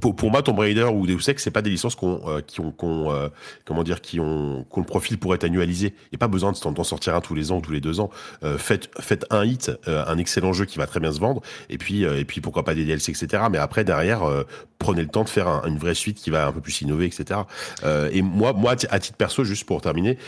pour, 0.00 0.30
moi 0.30 0.42
Tomb 0.42 0.58
Raider 0.58 0.84
ou 0.84 1.06
Deus 1.06 1.28
Ex 1.28 1.42
c'est 1.42 1.50
pas 1.50 1.62
des 1.62 1.70
licences 1.70 1.94
qu'on 1.94 2.20
euh, 2.26 2.40
qui 2.40 2.60
ont, 2.60 2.70
qu'on 2.72 3.12
euh, 3.12 3.28
comment 3.64 3.82
dire 3.82 4.00
qui 4.00 4.20
ont 4.20 4.64
qu'on 4.70 4.80
le 4.80 4.86
profil 4.86 5.18
pour 5.18 5.34
être 5.34 5.44
annualisé 5.44 5.94
il 6.10 6.12
y 6.12 6.16
a 6.16 6.18
pas 6.18 6.28
besoin 6.28 6.52
d'en 6.52 6.84
sortir 6.84 7.14
un 7.14 7.20
tous 7.20 7.34
les 7.34 7.52
ans 7.52 7.58
ou 7.58 7.60
tous 7.60 7.72
les 7.72 7.80
deux 7.80 8.00
ans. 8.00 8.10
Euh, 8.42 8.58
faites 8.58 8.90
faites 9.00 9.26
un 9.30 9.44
hit 9.44 9.70
un 9.86 10.18
excellent 10.18 10.52
jeu 10.52 10.64
qui 10.64 10.78
va 10.78 10.86
très 10.86 11.00
bien 11.00 11.12
se 11.12 11.20
vendre. 11.20 11.42
Et 11.68 11.78
puis 11.78 12.02
et 12.02 12.24
puis 12.24 12.40
pourquoi 12.40 12.64
pas 12.64 12.74
des 12.74 12.84
DLC 12.84 13.12
etc 13.12 13.44
mais 13.50 13.58
après 13.58 13.84
derrière 13.84 14.22
prenez 14.78 15.02
le 15.02 15.08
temps 15.08 15.24
de 15.24 15.28
faire 15.28 15.62
une 15.66 15.78
vraie 15.78 15.94
suite 15.94 16.18
qui 16.18 16.30
va 16.30 16.46
un 16.46 16.52
peu 16.52 16.60
plus 16.60 16.80
innover 16.82 17.06
etc 17.06 17.40
et 17.84 18.22
moi 18.22 18.52
moi 18.52 18.74
à 18.90 18.98
titre 18.98 19.16
perso 19.16 19.44
juste 19.44 19.64
pour 19.64 19.80
terminer 19.80 20.18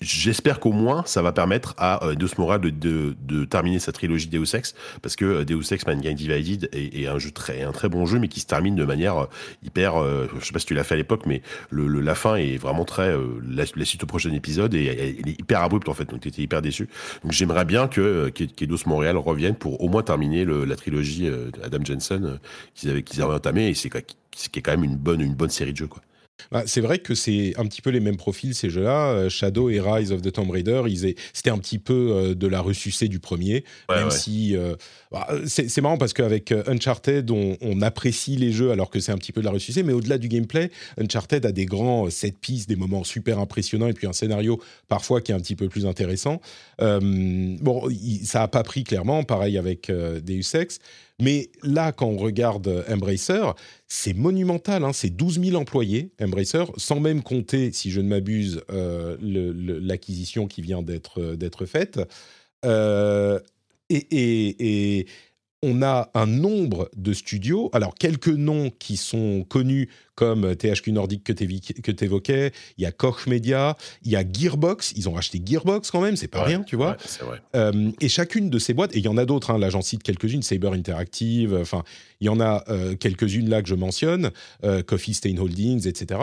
j'espère 0.00 0.60
qu'au 0.60 0.72
moins 0.72 1.02
ça 1.06 1.22
va 1.22 1.32
permettre 1.32 1.74
à 1.78 2.00
Deus 2.16 2.28
Moral 2.38 2.60
de, 2.60 2.70
de, 2.70 3.16
de, 3.22 3.44
terminer 3.44 3.78
sa 3.78 3.92
trilogie 3.92 4.28
Deus 4.28 4.54
Ex. 4.54 4.74
Parce 5.00 5.16
que 5.16 5.44
Deus 5.44 5.72
Ex 5.72 5.86
Mankind 5.86 6.16
Divided 6.16 6.68
est, 6.72 7.02
est 7.02 7.06
un 7.06 7.18
jeu 7.18 7.30
très 7.30 7.62
un 7.62 7.72
très 7.72 7.88
bon 7.88 8.06
jeu 8.06 8.11
mais 8.18 8.28
qui 8.28 8.40
se 8.40 8.46
termine 8.46 8.74
de 8.74 8.84
manière 8.84 9.16
euh, 9.16 9.26
hyper. 9.62 9.96
Euh, 9.96 10.26
je 10.38 10.44
sais 10.44 10.52
pas 10.52 10.58
si 10.58 10.66
tu 10.66 10.74
l'as 10.74 10.84
fait 10.84 10.94
à 10.94 10.96
l'époque, 10.96 11.22
mais 11.26 11.42
la 11.70 12.14
fin 12.14 12.36
est 12.36 12.56
vraiment 12.56 12.84
très. 12.84 13.10
Euh, 13.10 13.40
la, 13.48 13.84
suite 13.84 14.04
au 14.04 14.06
prochain 14.06 14.32
épisode 14.32 14.74
et 14.74 14.86
est 14.86 15.40
hyper 15.40 15.60
abrupte 15.60 15.88
en 15.88 15.94
fait, 15.94 16.04
donc 16.04 16.20
tu 16.20 16.28
étais 16.28 16.42
hyper 16.42 16.62
déçu. 16.62 16.88
Donc 17.22 17.32
j'aimerais 17.32 17.64
bien 17.64 17.88
que 17.88 18.28
qu'Edos 18.28 18.78
Montréal 18.86 19.16
revienne 19.16 19.54
pour 19.54 19.82
au 19.82 19.88
moins 19.88 20.02
terminer 20.02 20.44
la 20.44 20.76
trilogie 20.76 21.28
Adam 21.62 21.84
Jensen 21.84 22.38
qu'ils 22.74 22.90
avaient, 22.90 23.02
qu'ils 23.02 23.22
avaient 23.22 23.34
entamé 23.34 23.68
et 23.68 23.74
c'est 23.74 23.90
qui 24.30 24.58
est 24.58 24.62
quand 24.62 24.70
même 24.70 24.84
une 24.84 24.96
bonne, 24.96 25.20
une 25.20 25.34
bonne 25.34 25.50
série 25.50 25.72
de 25.72 25.76
jeux 25.76 25.88
quoi. 25.88 26.02
Bah, 26.50 26.64
c'est 26.66 26.80
vrai 26.80 26.98
que 26.98 27.14
c'est 27.14 27.54
un 27.56 27.64
petit 27.66 27.82
peu 27.82 27.90
les 27.90 28.00
mêmes 28.00 28.16
profils 28.16 28.54
ces 28.54 28.70
jeux-là. 28.70 29.12
Euh, 29.12 29.28
Shadow 29.28 29.70
et 29.70 29.80
Rise 29.80 30.12
of 30.12 30.22
the 30.22 30.32
Tomb 30.32 30.50
Raider, 30.50 30.82
c'était 31.32 31.50
un 31.50 31.58
petit 31.58 31.78
peu 31.78 32.10
euh, 32.10 32.34
de 32.34 32.46
la 32.46 32.60
ressucée 32.60 33.08
du 33.08 33.20
premier, 33.20 33.64
même 33.88 34.10
si 34.10 34.56
euh, 34.56 34.74
bah, 35.10 35.28
c'est 35.46 35.80
marrant 35.80 35.98
parce 35.98 36.12
qu'avec 36.12 36.52
Uncharted, 36.66 37.30
on, 37.30 37.80
apprécie 37.82 38.36
les 38.36 38.52
jeux 38.52 38.70
alors 38.70 38.90
que 38.90 39.00
c'est 39.00 39.10
un 39.10 39.16
petit 39.16 39.32
peu 39.32 39.40
de 39.40 39.46
la 39.46 39.50
ressucée, 39.50 39.82
mais 39.82 39.92
au-delà 39.92 40.16
du 40.16 40.28
gameplay, 40.28 40.70
Uncharted 41.00 41.44
a 41.44 41.50
des 41.50 41.66
grands 41.66 42.08
set 42.10 42.38
pistes, 42.38 42.68
des 42.68 42.76
moments 42.76 43.02
super 43.02 43.40
impressionnants 43.40 43.88
et 43.88 43.92
puis 43.92 44.06
un 44.06 44.12
scénario 44.12 44.60
parfois 44.88 45.20
qui 45.20 45.32
est 45.32 45.34
un 45.34 45.40
petit 45.40 45.56
peu 45.56 45.68
plus 45.68 45.84
intéressant. 45.84 46.40
bon, 46.78 47.88
ça 48.24 48.42
a 48.42 48.48
pas 48.48 48.62
pris 48.62 48.84
clairement, 48.84 49.24
pareil 49.24 49.58
avec 49.58 49.90
Deus 49.90 50.54
Ex. 50.54 50.78
Mais 51.20 51.50
là, 51.62 51.92
quand 51.92 52.06
on 52.06 52.16
regarde 52.16 52.84
Embracer, 52.88 53.52
c'est 53.86 54.14
monumental. 54.14 54.84
Hein, 54.84 54.92
c'est 54.92 55.10
12 55.10 55.40
000 55.44 55.56
employés, 55.56 56.12
Embracer, 56.20 56.64
sans 56.76 57.00
même 57.00 57.22
compter, 57.22 57.72
si 57.72 57.90
je 57.90 58.00
ne 58.00 58.08
m'abuse, 58.08 58.62
euh, 58.70 59.16
l'acquisition 59.20 60.46
qui 60.46 60.62
vient 60.62 60.82
d'être 60.82 61.20
euh, 61.20 61.66
faite. 61.66 62.00
Euh, 62.64 63.38
et, 63.90 65.06
on 65.62 65.82
a 65.82 66.10
un 66.14 66.26
nombre 66.26 66.90
de 66.96 67.12
studios, 67.12 67.70
alors 67.72 67.94
quelques 67.94 68.28
noms 68.28 68.70
qui 68.78 68.96
sont 68.96 69.44
connus 69.48 69.88
comme 70.14 70.56
THQ 70.56 70.92
Nordic 70.92 71.24
que 71.24 71.32
tu 71.92 72.04
évoquais, 72.04 72.52
il 72.76 72.82
y 72.82 72.86
a 72.86 72.92
Koch 72.92 73.26
Media, 73.26 73.76
il 74.02 74.10
y 74.10 74.16
a 74.16 74.24
Gearbox, 74.28 74.92
ils 74.96 75.08
ont 75.08 75.12
racheté 75.12 75.40
Gearbox 75.44 75.90
quand 75.90 76.00
même, 76.00 76.16
c'est 76.16 76.28
pas 76.28 76.42
rien, 76.42 76.62
tu 76.62 76.76
vois. 76.76 76.96
vrai. 77.20 77.40
Euh, 77.54 77.90
et 78.00 78.08
chacune 78.08 78.50
de 78.50 78.58
ces 78.58 78.74
boîtes, 78.74 78.94
et 78.94 78.98
il 78.98 79.04
y 79.04 79.08
en 79.08 79.16
a 79.16 79.24
d'autres, 79.24 79.50
hein, 79.50 79.58
là 79.58 79.70
j'en 79.70 79.82
cite 79.82 80.02
quelques-unes, 80.02 80.42
Saber 80.42 80.68
Interactive, 80.68 81.54
enfin 81.54 81.84
il 82.20 82.26
y 82.26 82.28
en 82.28 82.40
a 82.40 82.64
euh, 82.68 82.96
quelques-unes 82.96 83.48
là 83.48 83.62
que 83.62 83.68
je 83.68 83.74
mentionne, 83.74 84.30
euh, 84.64 84.82
Coffee 84.82 85.14
Stain 85.14 85.36
Holdings, 85.38 85.86
etc. 85.86 86.20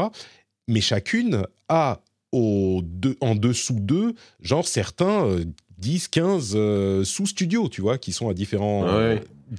Mais 0.67 0.81
chacune 0.81 1.43
a 1.67 2.01
au 2.31 2.83
en 3.21 3.35
dessous 3.35 3.79
d'eux, 3.79 4.13
genre 4.39 4.67
certains 4.67 5.25
10, 5.79 6.07
15 6.09 6.53
euh, 6.55 7.03
sous-studios, 7.03 7.69
tu 7.69 7.81
vois, 7.81 7.97
qui 7.97 8.11
sont 8.11 8.29
à 8.29 8.33
différents, 8.33 8.85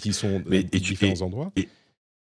qui 0.00 0.12
sont 0.12 0.42
Mais, 0.46 0.62
différents 0.62 1.22
endroits. 1.22 1.52
Et 1.56 1.68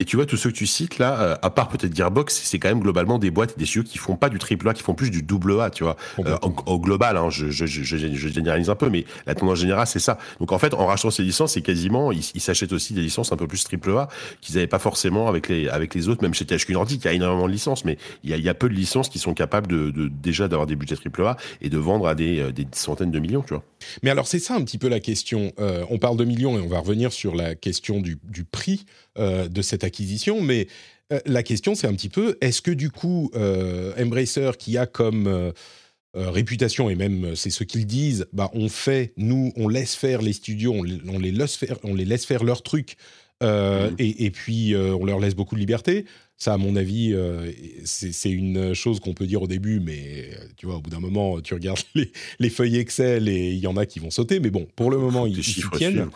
tu 0.05 0.15
vois, 0.15 0.27
tous 0.27 0.37
ceux 0.37 0.51
que 0.51 0.55
tu 0.55 0.69
cites 0.69 0.99
là, 0.99 1.21
euh, 1.21 1.37
à 1.43 1.51
part 1.51 1.69
peut-être 1.69 1.93
Gearbox, 1.93 2.41
c'est 2.45 2.61
quand 2.61 2.69
même 2.69 2.79
globalement 2.79 3.19
des 3.19 3.33
boîtes, 3.33 3.59
des 3.59 3.67
studios 3.67 3.83
qui 3.83 3.99
font 3.99 4.15
pas 4.15 4.29
du 4.29 4.39
triple 4.39 4.69
A, 4.69 4.73
qui 4.73 4.85
font 4.85 4.95
plus 4.95 5.11
du 5.11 5.25
double 5.25 5.61
A, 5.61 5.71
tu 5.71 5.83
vois. 5.83 5.97
Euh, 6.21 6.37
au, 6.67 6.79
global, 6.79 7.17
hein, 7.17 7.31
je, 7.31 7.51
je, 7.51 7.67
je, 7.67 7.83
je, 7.83 8.29
généralise 8.29 8.71
un 8.71 8.77
peu, 8.77 8.91
mais 8.91 9.05
la 9.27 9.35
tendance 9.35 9.59
générale, 9.59 9.89
c'est 9.89 9.99
ça. 9.99 10.19
Donc 10.39 10.53
en 10.53 10.59
fait, 10.61 10.73
en 10.73 10.87
rachetant 10.87 11.11
ces 11.11 11.25
licences, 11.25 11.55
c'est 11.55 11.63
quasiment, 11.63 12.13
ils 12.13 12.23
s'achètent 12.23 12.73
aussi 12.73 12.95
des 12.95 13.01
licences 13.01 13.33
un 13.33 13.37
peu 13.37 13.49
plus 13.49 13.65
triple 13.65 13.91
A 13.91 14.09
qu'ils 14.41 14.55
n'avaient 14.55 14.69
pas 14.69 14.79
forcément 14.79 15.27
avec 15.27 15.49
les, 15.49 15.69
avec 15.69 15.97
les 15.97 16.09
autres, 16.09 16.23
même 16.23 16.33
chez 16.33 16.45
THQ 16.45 16.75
Nordic, 16.75 17.03
il 17.03 17.07
y 17.07 17.11
a 17.11 17.13
énormément 17.15 17.49
de 17.49 17.53
licences, 17.53 17.85
mais 17.85 17.99
il 18.23 18.31
y 18.31 18.35
a, 18.35 18.37
il 18.37 18.45
y 18.45 18.49
a 18.49 18.55
peu 18.55 18.69
de 18.69 18.75
licences 18.75 19.09
qui 19.09 19.19
sont 19.19 19.35
capables 19.35 19.67
de, 19.67 19.91
de 19.91 20.07
déjà 20.07 20.47
d'avoir 20.47 20.69
des 20.69 20.77
budgets 20.77 20.95
triple 20.95 21.25
A 21.25 21.37
et 21.61 21.71
de 21.71 21.79
vendre 21.79 22.07
à 22.07 22.15
des, 22.15 22.39
euh, 22.39 22.53
des 22.53 22.69
centaines 22.71 23.11
de 23.11 23.19
millions, 23.19 23.43
tu 23.43 23.55
vois. 23.55 23.65
Mais 24.05 24.11
alors, 24.11 24.29
c'est 24.29 24.39
ça 24.39 24.55
un 24.55 24.63
petit 24.63 24.79
peu 24.79 24.89
la 24.89 25.01
question. 25.01 25.53
on 25.59 25.99
parle 25.99 26.17
de 26.17 26.25
millions 26.25 26.57
et 26.57 26.61
on 26.61 26.69
va 26.69 26.79
revenir 26.79 27.13
sur 27.13 27.35
la 27.35 27.57
question 27.57 28.01
du, 28.01 28.19
du 28.25 28.45
prix 28.45 28.85
de 29.17 29.63
cette 29.63 29.85
acquisition, 29.85 30.41
mais 30.41 30.69
euh, 31.13 31.21
la 31.27 31.43
question 31.43 31.75
c'est 31.75 31.87
un 31.87 31.95
petit 31.95 32.09
peu, 32.09 32.37
est-ce 32.41 32.63
que 32.63 32.71
du 32.71 32.91
coup, 32.91 33.31
euh, 33.35 33.93
Embracer, 33.99 34.53
qui 34.59 34.77
a 34.79 34.87
comme 34.87 35.53
réputation, 36.15 36.91
et 36.91 36.97
même 36.97 37.37
c'est 37.37 37.51
ce 37.51 37.63
qu'ils 37.63 37.87
disent, 37.87 38.27
bah, 38.33 38.51
on 38.53 38.69
fait, 38.69 39.13
nous, 39.17 39.53
on 39.57 39.69
laisse 39.69 39.95
faire 39.95 40.21
les 40.21 40.33
studios, 40.33 40.73
on, 40.75 40.83
les, 40.83 41.31
laisse 41.31 41.55
faire, 41.55 41.79
on 41.85 41.95
les 41.95 42.05
laisse 42.05 42.27
faire 42.27 42.43
leur 42.43 42.63
truc, 42.63 42.97
mmh. 43.41 43.47
et, 43.99 44.31
puis 44.31 44.75
on 44.75 45.05
leur 45.05 45.21
laisse 45.21 45.37
beaucoup 45.37 45.55
de 45.55 45.61
liberté. 45.61 46.07
Ça, 46.41 46.53
à 46.53 46.57
mon 46.57 46.77
avis, 46.77 47.13
euh, 47.15 47.51
c'est 47.85 48.31
une 48.31 48.73
chose 48.73 49.01
qu'on 49.01 49.13
peut 49.13 49.27
dire 49.27 49.43
au 49.43 49.49
début, 49.49 49.81
mais 49.81 50.31
euh, 50.33 50.45
tu 50.57 50.67
vois, 50.67 50.77
au 50.77 50.81
bout 50.81 50.89
d'un 50.89 51.01
moment, 51.01 51.41
tu 51.41 51.53
regardes 51.53 51.81
les, 52.39 52.49
feuilles 52.49 52.77
Excel 52.77 53.29
et 53.29 53.51
il 53.51 53.59
y 53.59 53.67
en 53.67 53.77
a 53.77 53.87
qui 53.87 53.99
vont 53.99 54.11
sauter. 54.11 54.39
Mais 54.39 54.51
bon, 54.51 54.69
pour 54.77 54.93
le 54.93 54.99
moment, 54.99 55.27
ils, 55.27 55.41
tiennent. 55.77 56.09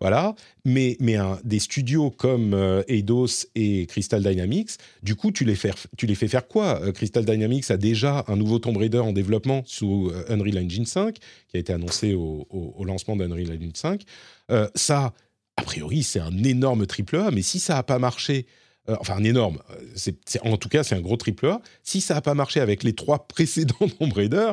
Voilà. 0.00 0.36
Mais, 0.64 0.96
mais 1.00 1.16
des 1.42 1.58
studios 1.58 2.12
comme 2.12 2.54
euh, 2.54 2.84
Eidos 2.86 3.48
et 3.56 3.86
Crystal 3.86 4.22
Dynamics, 4.22 4.70
du 5.02 5.16
coup, 5.16 5.32
tu 5.32 5.44
les, 5.44 5.56
fais, 5.56 5.72
tu 5.96 6.06
les 6.06 6.14
fais 6.14 6.28
faire 6.28 6.46
quoi? 6.46 6.92
Crystal 6.92 7.24
Dynamics 7.24 7.68
a 7.72 7.76
déjà 7.76 8.24
un 8.28 8.36
nouveau 8.36 8.60
Tomb 8.60 8.76
Raider 8.76 9.00
en 9.00 9.12
développement 9.12 9.64
sous 9.66 10.12
Unreal 10.28 10.58
Engine 10.58 10.86
5, 10.86 11.16
qui 11.48 11.56
a 11.56 11.58
été 11.58 11.72
annoncé 11.72 12.14
au, 12.14 12.46
au 12.50 12.84
lancement 12.84 13.16
d'Unreal 13.16 13.50
Engine 13.56 13.72
5. 13.74 14.02
ça, 14.76 15.14
a 15.56 15.62
priori, 15.62 16.04
c'est 16.04 16.20
un 16.20 16.44
énorme 16.44 16.86
triple 16.86 17.16
A, 17.16 17.32
mais 17.32 17.42
si 17.42 17.58
ça 17.58 17.74
n'a 17.74 17.82
pas 17.82 17.98
marché 17.98 18.46
euh, 18.90 18.96
enfin 19.00 19.14
un 19.16 19.24
énorme, 19.24 19.58
euh, 19.70 19.76
c'est, 19.94 20.14
en 20.42 20.58
tout 20.58 20.68
cas 20.68 20.84
c'est 20.84 20.94
un 20.94 21.00
gros 21.00 21.16
triple 21.16 21.46
A. 21.46 21.62
Si 21.82 22.02
ça 22.02 22.14
n'a 22.14 22.20
pas 22.20 22.34
marché 22.34 22.60
avec 22.60 22.82
les 22.82 22.92
trois 22.92 23.26
précédents 23.28 23.88
Tomb 23.98 24.12
Raider, 24.12 24.50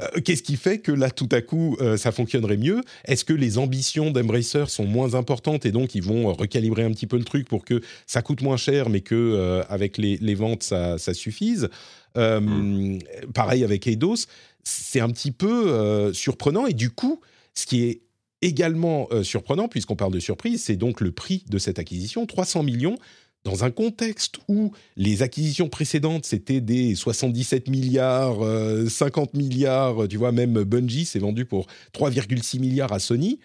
euh, 0.00 0.20
qu'est-ce 0.24 0.42
qui 0.42 0.56
fait 0.56 0.78
que 0.78 0.90
là 0.90 1.10
tout 1.10 1.28
à 1.32 1.42
coup 1.42 1.76
ça 1.96 2.10
fonctionnerait 2.10 2.56
mieux? 2.56 2.80
Est-ce 3.04 3.26
que 3.26 3.34
les 3.34 3.58
ambitions 3.58 4.10
d'Embracer 4.10 4.64
sont 4.68 4.86
moins 4.86 5.14
importantes 5.14 5.66
et 5.66 5.72
donc 5.72 5.94
ils 5.94 6.02
vont 6.02 6.32
recalibrer 6.32 6.84
un 6.84 6.92
petit 6.92 7.06
peu 7.06 7.18
le 7.18 7.24
truc 7.24 7.46
pour 7.46 7.64
que 7.64 7.82
ça 8.06 8.22
coûte 8.22 8.40
moins 8.40 8.56
cher 8.56 8.88
mais 8.88 9.02
que 9.02 9.62
avec 9.68 9.98
les, 9.98 10.34
ventes 10.34 10.62
ça, 10.62 10.98
suffise? 11.12 11.68
Mm. 12.16 12.98
Pareil 13.34 13.64
avec 13.64 13.86
Eidos, 13.86 14.26
c'est 14.64 15.00
un 15.00 15.10
petit 15.10 15.32
peu 15.32 16.12
surprenant 16.14 16.66
et 16.66 16.74
du 16.74 16.90
coup 16.90 17.20
ce 17.54 17.66
qui 17.66 17.82
est 17.82 18.00
également 18.40 19.08
surprenant 19.24 19.68
puisqu'on 19.68 19.96
parle 19.96 20.12
de 20.12 20.20
surprise, 20.20 20.62
c'est 20.62 20.76
donc 20.76 21.00
le 21.00 21.10
prix 21.10 21.44
de 21.48 21.58
cette 21.58 21.78
acquisition, 21.78 22.24
300 22.24 22.62
millions 22.62 22.96
dans 23.44 23.64
un 23.64 23.70
contexte 23.70 24.38
où 24.48 24.72
les 24.96 25.22
acquisitions 25.22 25.68
précédentes, 25.68 26.24
c'était 26.24 26.60
des 26.60 26.94
77 26.94 27.68
milliards, 27.68 28.38
50 28.88 29.30
euh, 29.34 29.38
milliards, 29.38 30.08
tu 30.08 30.16
vois, 30.16 30.32
même 30.32 30.64
Bungie 30.64 31.04
s'est 31.04 31.18
vendu 31.18 31.44
pour 31.44 31.66
3,6 31.94 32.60
milliards 32.60 32.92
à 32.92 32.98
Sony. 32.98 33.38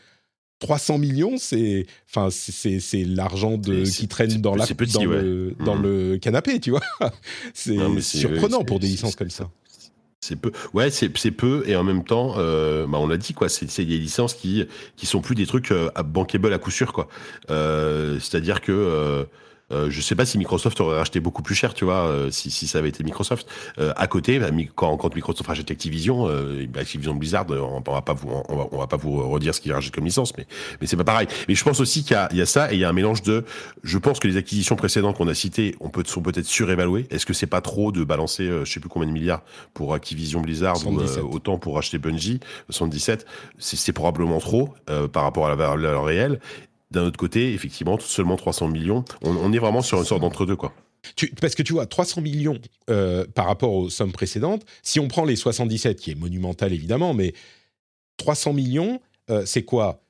300 0.60 0.98
millions, 0.98 1.38
c'est 1.38 1.86
enfin 2.10 2.30
c'est 2.32 3.04
l'argent 3.04 3.60
qui 3.60 4.08
traîne 4.08 4.40
dans 4.40 4.56
la 4.56 4.66
dans, 4.66 5.04
le, 5.04 5.56
dans 5.66 5.76
mmh. 5.76 5.82
le 5.82 6.18
canapé, 6.18 6.60
tu 6.62 6.72
vois. 6.72 6.82
c'est 7.54 7.78
surprenant 8.02 8.64
pour 8.64 8.80
des 8.80 8.88
licences 8.88 9.16
comme 9.16 9.30
ça. 9.30 9.50
C'est 10.24 10.38
peu, 10.38 10.54
ouais, 10.74 10.90
c'est 10.90 11.10
peu 11.10 11.64
et 11.68 11.76
en 11.76 11.84
même 11.84 12.06
temps, 12.06 12.36
euh, 12.38 12.88
bah 12.88 12.98
on 12.98 13.08
l'a 13.08 13.18
dit 13.18 13.34
quoi, 13.34 13.50
c'est 13.50 13.84
des 13.84 13.98
licences 13.98 14.34
qui 14.34 14.66
qui 14.96 15.06
sont 15.06 15.20
plus 15.20 15.36
des 15.36 15.46
trucs 15.46 15.72
euh, 15.72 15.90
bankable 16.06 16.54
à 16.54 16.60
coup 16.60 16.72
sûr 16.72 16.94
quoi. 16.94 17.10
Euh, 17.50 18.20
C'est-à-dire 18.22 18.62
que 18.62 19.28
euh, 19.72 19.84
Euh, 19.84 19.90
je 19.90 20.02
sais 20.02 20.16
pas 20.16 20.26
si 20.26 20.38
Microsoft 20.38 20.80
aurait 20.82 20.98
racheté 20.98 21.20
beaucoup 21.20 21.42
plus 21.42 21.56
cher, 21.56 21.74
tu 21.74 21.86
vois, 21.86 22.06
euh, 22.06 22.32
si, 22.32 22.52
si 22.52 22.68
ça 22.68 22.80
avait 22.80 22.90
été 22.90 23.04
Microsoft. 23.04 23.48
Euh, 23.80 23.94
à 23.96 24.08
côté, 24.08 24.40
bah, 24.40 24.50
quand, 24.76 24.96
quand 24.98 25.16
Microsoft 25.16 25.48
rachète 25.48 25.72
Activision, 25.72 26.28
euh, 26.28 26.66
bah, 26.68 26.82
Activision 26.82 27.16
Blizzard, 27.16 27.46
on, 27.50 27.84
on 27.86 27.92
va 27.94 28.02
pas 28.02 28.14
vous, 28.14 28.30
on 28.50 28.56
va, 28.56 28.68
on 28.72 28.78
va 28.78 28.88
pas 28.88 28.98
vous 28.98 29.30
redire 29.30 29.54
ce 29.54 29.62
qu'il 29.62 29.74
rachète 29.74 29.94
comme 29.94 30.06
licence, 30.06 30.36
mais 30.38 30.46
mais 30.80 30.88
c'est 30.88 30.98
pas 30.98 31.04
pareil. 31.04 31.28
Mais 31.48 31.56
je 31.56 31.64
pense 31.64 31.80
aussi 31.80 32.04
qu'il 32.04 32.18
y 32.32 32.38
y 32.38 32.42
a 32.42 32.46
ça 32.46 32.72
et 32.72 32.76
il 32.76 32.80
y 32.80 32.84
a 32.84 32.90
un 32.90 32.94
mélange 32.94 33.22
de. 33.24 33.46
Je 33.84 33.98
pense 33.98 34.20
que 34.20 34.28
les 34.28 34.38
acquisitions 34.38 34.76
précédentes 34.76 35.18
qu'on 35.18 35.28
a 35.28 35.34
citées, 35.34 35.76
on 35.80 35.90
peut 35.90 36.04
sont 36.06 36.22
peut-être 36.22 36.46
surévaluées. 36.46 37.08
Est-ce 37.10 37.26
que 37.26 37.34
c'est 37.34 37.48
pas 37.48 37.62
trop 37.62 37.92
de 37.92 38.04
balancer, 38.04 38.44
euh, 38.44 38.66
je 38.66 38.72
sais 38.72 38.80
plus 38.80 38.90
combien 38.90 39.08
de 39.08 39.14
milliards 39.14 39.44
pour 39.74 39.94
Activision 39.94 40.42
Blizzard 40.42 40.78
ou 40.88 41.00
77. 41.00 41.18
euh, 41.18 41.28
autant 41.28 41.58
pour 41.58 41.78
acheter 41.78 41.98
Bungie, 41.98 42.40
77, 42.70 43.26
c'est 43.58 43.78
c'est 43.78 43.94
probablement 43.94 44.40
trop 44.40 44.74
euh, 44.90 45.08
par 45.08 45.24
rapport 45.24 45.46
à 45.46 45.50
la 45.50 45.56
valeur 45.56 46.06
réelle. 46.06 46.40
D'un 46.94 47.06
autre 47.06 47.18
côté, 47.18 47.54
effectivement, 47.54 48.00
seulement 48.00 48.38
300 48.38 48.68
millions. 48.68 49.04
On, 49.24 49.52
est 49.52 49.58
vraiment 49.58 49.82
sur 49.82 49.98
une 49.98 50.06
sorte 50.06 50.22
d'entre-deux, 50.22 50.56
quoi. 50.56 50.74
Parce 51.42 51.56
que 51.56 51.64
tu 51.64 51.74
vois, 51.74 51.88
300 51.88 52.22
millions 52.22 52.60
euh, 52.92 53.26
par 53.34 53.48
rapport 53.48 53.74
aux 53.74 53.90
sommes 53.90 54.12
précédentes, 54.12 54.64
si 54.84 55.00
on 55.00 55.08
prend 55.08 55.26
les 55.26 55.36
77, 55.36 56.00
qui 56.00 56.12
est 56.12 56.16
monumental 56.16 56.72
évidemment, 56.72 57.16
mais 57.16 57.34
300 58.18 58.54
millions, 58.54 59.02
euh, 59.32 59.44
c'est 59.46 59.64
quoi? 59.64 60.04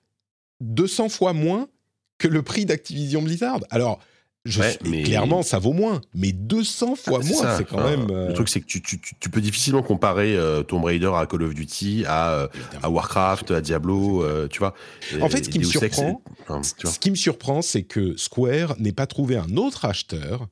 200 0.60 1.08
fois 1.08 1.32
moins 1.32 1.70
que 2.18 2.28
le 2.28 2.42
prix 2.42 2.66
d'Activision 2.66 3.22
Blizzard? 3.22 3.62
Alors, 3.70 4.00
je 4.46 4.60
Ouais, 4.60 4.72
suis- 4.72 4.90
mais- 4.90 5.04
clairement, 5.04 5.42
ça 5.42 5.58
vaut 5.60 5.72
moins, 5.74 6.02
mais 6.14 6.32
200 6.34 6.96
fois 6.96 7.20
Ah, 7.22 7.24
c'est 7.26 7.34
moins, 7.34 7.58
c'est 7.58 7.64
quand 7.66 7.78
Enfin, 7.80 7.90
même... 7.98 8.08
euh, 8.12 8.28
Le 8.28 8.34
truc, 8.34 8.50
c'est 8.50 8.60
que 8.60 8.66
tu, 8.66 8.82
tu, 8.82 9.00
tu, 9.00 9.16
tu 9.20 9.30
peux 9.30 9.40
difficilement 9.40 9.82
comparer 9.84 10.36
euh, 10.36 10.64
Tomb 10.64 10.84
Raider 10.84 11.12
à 11.16 11.26
Call 11.26 11.44
of 11.44 11.54
Duty, 11.54 12.04
à, 12.08 12.32
euh, 12.34 12.48
à 12.82 12.90
Warcraft, 12.90 13.52
à 13.52 13.62
Diablo, 13.62 14.24
euh, 14.24 14.48
tu 14.50 14.60
vois. 14.60 14.74
En 15.22 15.30
fait, 15.30 15.46
ce 15.46 15.50
qui 15.50 15.60
me 15.60 15.64
surprend, 15.64 16.22
enfin. 16.48 16.62
Ce 16.64 17.00
qui 17.00 17.10
me 17.10 17.16
surprend, 17.16 17.62
c'est 17.62 17.84
que 17.84 18.18
Square 18.18 18.76
n'ait 18.80 18.92
pas 18.92 19.08
trouvé 19.08 19.38
un 19.38 19.56
autre 19.56 19.86
acheteur 19.86 20.48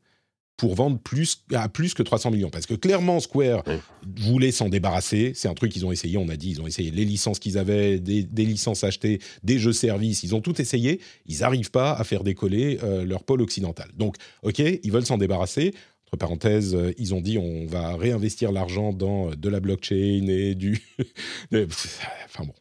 pour 0.57 0.75
vendre 0.75 0.99
plus 0.99 1.43
à 1.53 1.67
plus 1.69 1.93
que 1.95 2.03
300 2.03 2.29
millions. 2.31 2.49
Parce 2.51 2.67
que 2.67 2.75
clairement, 2.75 3.19
Square 3.19 3.63
Oui. 3.65 3.75
voulait 4.19 4.51
s'en 4.51 4.69
débarrasser. 4.69 5.31
C'est 5.33 5.47
un 5.47 5.55
truc 5.55 5.71
qu'ils 5.71 5.85
ont 5.87 5.91
essayé. 5.91 6.17
On 6.17 6.29
a 6.29 6.35
dit, 6.37 6.51
ils 6.51 6.61
ont 6.61 6.67
essayé 6.67 6.91
les 6.91 7.03
licences 7.05 7.39
qu'ils 7.39 7.57
avaient, 7.57 7.99
des, 7.99 8.23
des 8.23 8.45
licences 8.45 8.83
achetées, 8.83 9.19
des 9.43 9.57
jeux 9.57 9.73
services. 9.73 10.21
Ils 10.23 10.35
ont 10.35 10.41
tout 10.41 10.61
essayé. 10.61 11.01
Ils 11.25 11.39
n'arrivent 11.39 11.71
pas 11.71 11.93
à 11.93 12.03
faire 12.03 12.23
décoller 12.23 12.77
euh, 12.83 13.03
leur 13.05 13.23
pôle 13.23 13.41
occidental. 13.41 13.89
Donc, 13.97 14.17
ok, 14.43 14.59
ils 14.59 14.91
veulent 14.91 15.05
s'en 15.05 15.17
débarrasser. 15.17 15.73
Entre 16.05 16.17
parenthèses, 16.19 16.75
euh, 16.75 16.93
ils 16.97 17.15
ont 17.15 17.21
dit 17.21 17.37
on 17.37 17.65
va 17.65 17.95
réinvestir 17.95 18.51
l'argent 18.51 18.91
dans 18.93 19.31
euh, 19.31 19.35
de 19.35 19.49
la 19.49 19.61
blockchain 19.61 20.27
et 20.27 20.53
du. 20.55 20.79
enfin 21.53 22.43
bon, 22.43 22.53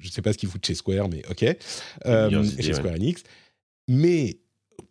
je 0.00 0.08
ne 0.08 0.12
sais 0.12 0.20
pas 0.22 0.32
ce 0.32 0.38
qu'ils 0.38 0.48
foutent 0.48 0.66
chez 0.66 0.74
Square, 0.74 1.08
mais 1.08 1.22
ok. 1.30 1.44
Euh, 2.06 2.44
chez. 2.60 2.74
Square 2.74 2.94
Enix. 2.94 3.22
Mais 3.88 4.38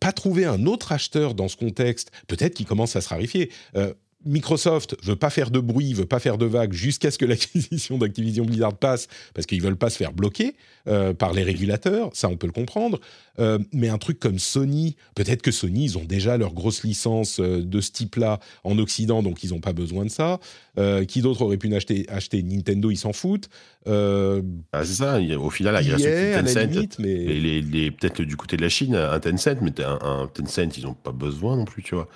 pas 0.02 0.12
trouver 0.12 0.44
un 0.44 0.66
autre 0.66 0.90
acheteur 0.90 1.34
dans 1.34 1.46
ce 1.46 1.56
contexte, 1.56 2.10
peut-être 2.26 2.54
qu'il 2.54 2.66
commence 2.66 2.96
à 2.96 3.00
se 3.00 3.08
rarifier. 3.08 3.52
Euh, 3.76 3.94
Microsoft 4.24 4.96
veut 5.04 5.16
pas 5.16 5.30
faire 5.30 5.50
de 5.50 5.60
bruit, 5.60 5.94
veut 5.94 6.06
pas 6.06 6.18
faire 6.18 6.38
de 6.38 6.46
vagues 6.46 6.72
jusqu'à 6.72 7.12
ce 7.12 7.18
que 7.18 7.24
l'acquisition 7.32 7.98
d'Activision 7.98 8.44
Blizzard 8.44 8.74
passe, 8.74 9.06
parce 9.32 9.46
qu'ils 9.46 9.62
veulent 9.62 9.76
pas 9.76 9.90
se 9.90 9.96
faire 9.96 10.12
bloquer 10.12 10.56
euh, 10.88 11.14
par 11.14 11.32
les 11.32 11.44
régulateurs. 11.44 12.10
Ça, 12.14 12.28
on 12.28 12.36
peut 12.36 12.48
le 12.48 12.52
comprendre. 12.52 13.00
Euh, 13.38 13.58
mais 13.72 13.88
un 13.88 13.96
truc 13.98 14.18
comme 14.20 14.38
Sony, 14.38 14.96
peut-être 15.14 15.40
que 15.42 15.50
Sony, 15.50 15.84
ils 15.84 15.96
ont 15.98 16.04
déjà 16.04 16.36
leur 16.36 16.52
grosse 16.52 16.82
licence 16.84 17.40
euh, 17.40 17.62
de 17.62 17.80
ce 17.80 17.90
type-là 17.90 18.40
en 18.62 18.78
Occident, 18.78 19.22
donc 19.22 19.42
ils 19.42 19.50
n'ont 19.50 19.60
pas 19.60 19.72
besoin 19.72 20.04
de 20.04 20.10
ça. 20.10 20.38
Euh, 20.78 21.04
qui 21.04 21.20
d'autre 21.22 21.42
aurait 21.42 21.56
pu 21.58 21.74
acheter, 21.74 22.06
acheter? 22.08 22.42
Nintendo 22.42 22.90
Ils 22.90 22.96
s'en 22.96 23.12
foutent. 23.12 23.48
Euh, 23.86 24.40
Ah, 24.72 24.84
c'est 24.84 24.94
ça. 24.94 25.18
Au 25.38 25.50
final, 25.50 25.78
il 25.82 25.88
EA, 25.90 25.92
reste 25.96 26.06
à 26.06 26.42
la 26.42 26.42
Tencent. 26.42 26.70
limite, 26.72 26.98
mais 26.98 27.10
Et 27.10 27.40
les, 27.40 27.60
les- 27.60 27.90
peut-être 27.90 28.22
du 28.22 28.36
côté 28.36 28.56
de 28.56 28.62
la 28.62 28.68
Chine, 28.68 28.94
un 28.94 29.18
Tencent, 29.20 29.60
mais 29.60 29.72
un, 29.82 29.98
un 30.02 30.26
Tencent, 30.32 30.76
ils 30.78 30.84
n'ont 30.84 30.94
pas 30.94 31.12
besoin 31.12 31.56
non 31.56 31.64
plus, 31.64 31.82
tu 31.82 31.94
vois. 31.94 32.08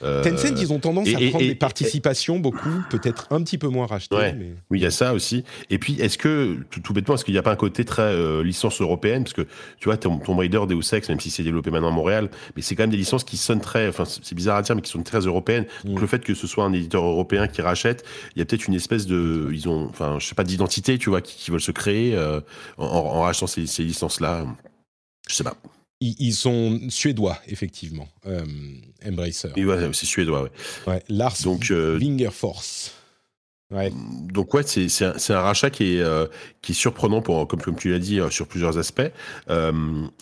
Tencent, 0.00 0.54
ils 0.60 0.72
ont 0.72 0.78
tendance 0.78 1.08
et- 1.08 1.16
à 1.16 1.20
et- 1.20 1.28
prendre 1.30 1.44
et- 1.44 1.48
des 1.48 1.54
participations, 1.54 2.38
beaucoup, 2.40 2.70
peut-être 2.90 3.26
un 3.30 3.42
petit 3.42 3.58
peu 3.58 3.68
moins 3.68 3.86
rachetées. 3.86 4.16
Ouais. 4.16 4.32
mais- 4.32 4.54
Oui, 4.70 4.78
il 4.78 4.82
y 4.82 4.86
a 4.86 4.90
ça 4.90 5.12
aussi. 5.14 5.44
Et 5.68 5.78
puis, 5.78 6.00
est-ce 6.00 6.16
que, 6.18 6.56
tout, 6.70 6.80
tout 6.80 6.92
bêtement, 6.92 7.14
est-ce 7.16 7.24
qu'il 7.24 7.34
n'y 7.34 7.38
a 7.38 7.42
pas 7.42 7.52
un 7.52 7.56
côté 7.56 7.84
très 7.84 8.42
licence 8.42 8.80
européenne? 8.80 9.24
Parce 9.24 9.34
que, 9.34 9.42
tu 9.78 9.84
vois, 9.84 9.96
Tomb 9.98 10.20
Tomb 10.24 10.40
Raider, 10.60 10.74
Deus 10.74 10.94
Ex, 10.96 11.08
même 11.08 11.20
si 11.20 11.30
c'est 11.30 11.42
développé 11.42 11.70
maintenant 11.70 11.88
à 11.88 11.92
Montréal, 11.92 12.30
mais 12.56 12.62
c'est 12.62 12.74
quand 12.74 12.84
même 12.84 12.90
des 12.90 12.96
licences 12.96 13.24
qui 13.24 13.36
sonnent 13.36 13.60
très, 13.60 13.88
enfin, 13.88 14.04
c'est 14.04 14.34
bizarre 14.34 14.56
à 14.56 14.62
dire, 14.62 14.74
mais 14.74 14.82
qui 14.82 14.90
sont 14.90 15.02
très 15.02 15.20
européennes. 15.20 15.66
Donc, 15.84 16.00
le 16.00 16.06
fait 16.06 16.22
que 16.24 16.34
ce 16.34 16.46
soit 16.46 16.64
un 16.64 16.72
éditeur 16.72 17.04
européen 17.04 17.48
qui 17.48 17.62
rachète, 17.62 18.04
il 18.34 18.38
y 18.38 18.42
a 18.42 18.44
peut-être 18.44 18.66
une 18.66 18.74
espèce 18.74 19.06
de, 19.06 19.48
ils 19.52 19.68
ont, 19.68 19.86
enfin, 19.88 20.18
je 20.18 20.26
sais 20.26 20.34
pas, 20.34 20.44
d'identité, 20.44 20.98
tu 20.98 21.10
vois, 21.10 21.20
qui, 21.20 21.36
qui 21.36 21.50
veulent 21.50 21.60
se 21.60 21.72
créer 21.72 22.14
euh, 22.14 22.40
en, 22.78 22.84
en 22.84 23.20
rachetant 23.22 23.46
ces, 23.46 23.66
ces 23.66 23.82
licences-là. 23.84 24.46
Je 25.28 25.34
sais 25.34 25.44
pas. 25.44 25.56
Ils, 26.02 26.32
sont 26.32 26.80
suédois, 26.88 27.38
effectivement, 27.46 28.08
euh, 28.26 28.42
Embracer. 29.06 29.52
Ouais, 29.54 29.90
c'est 29.92 30.06
suédois, 30.06 30.44
ouais. 30.44 30.50
Ouais, 30.86 31.02
Lars 31.10 31.36
Donc, 31.44 31.70
euh, 31.70 31.98
Wingerforce. 31.98 32.94
Ouais. 33.70 33.92
Donc 34.32 34.52
ouais, 34.54 34.62
c'est 34.66 34.88
c'est 34.88 35.04
un, 35.32 35.40
rachat 35.40 35.70
qui 35.70 35.94
est 35.96 36.00
euh, 36.00 36.26
qui 36.60 36.72
est 36.72 36.74
surprenant 36.74 37.22
pour 37.22 37.46
comme 37.46 37.60
comme 37.62 37.76
tu 37.76 37.90
l'as 37.90 38.00
dit 38.00 38.18
euh, 38.18 38.28
sur 38.28 38.46
plusieurs 38.48 38.78
aspects. 38.78 39.02
Euh, 39.48 39.72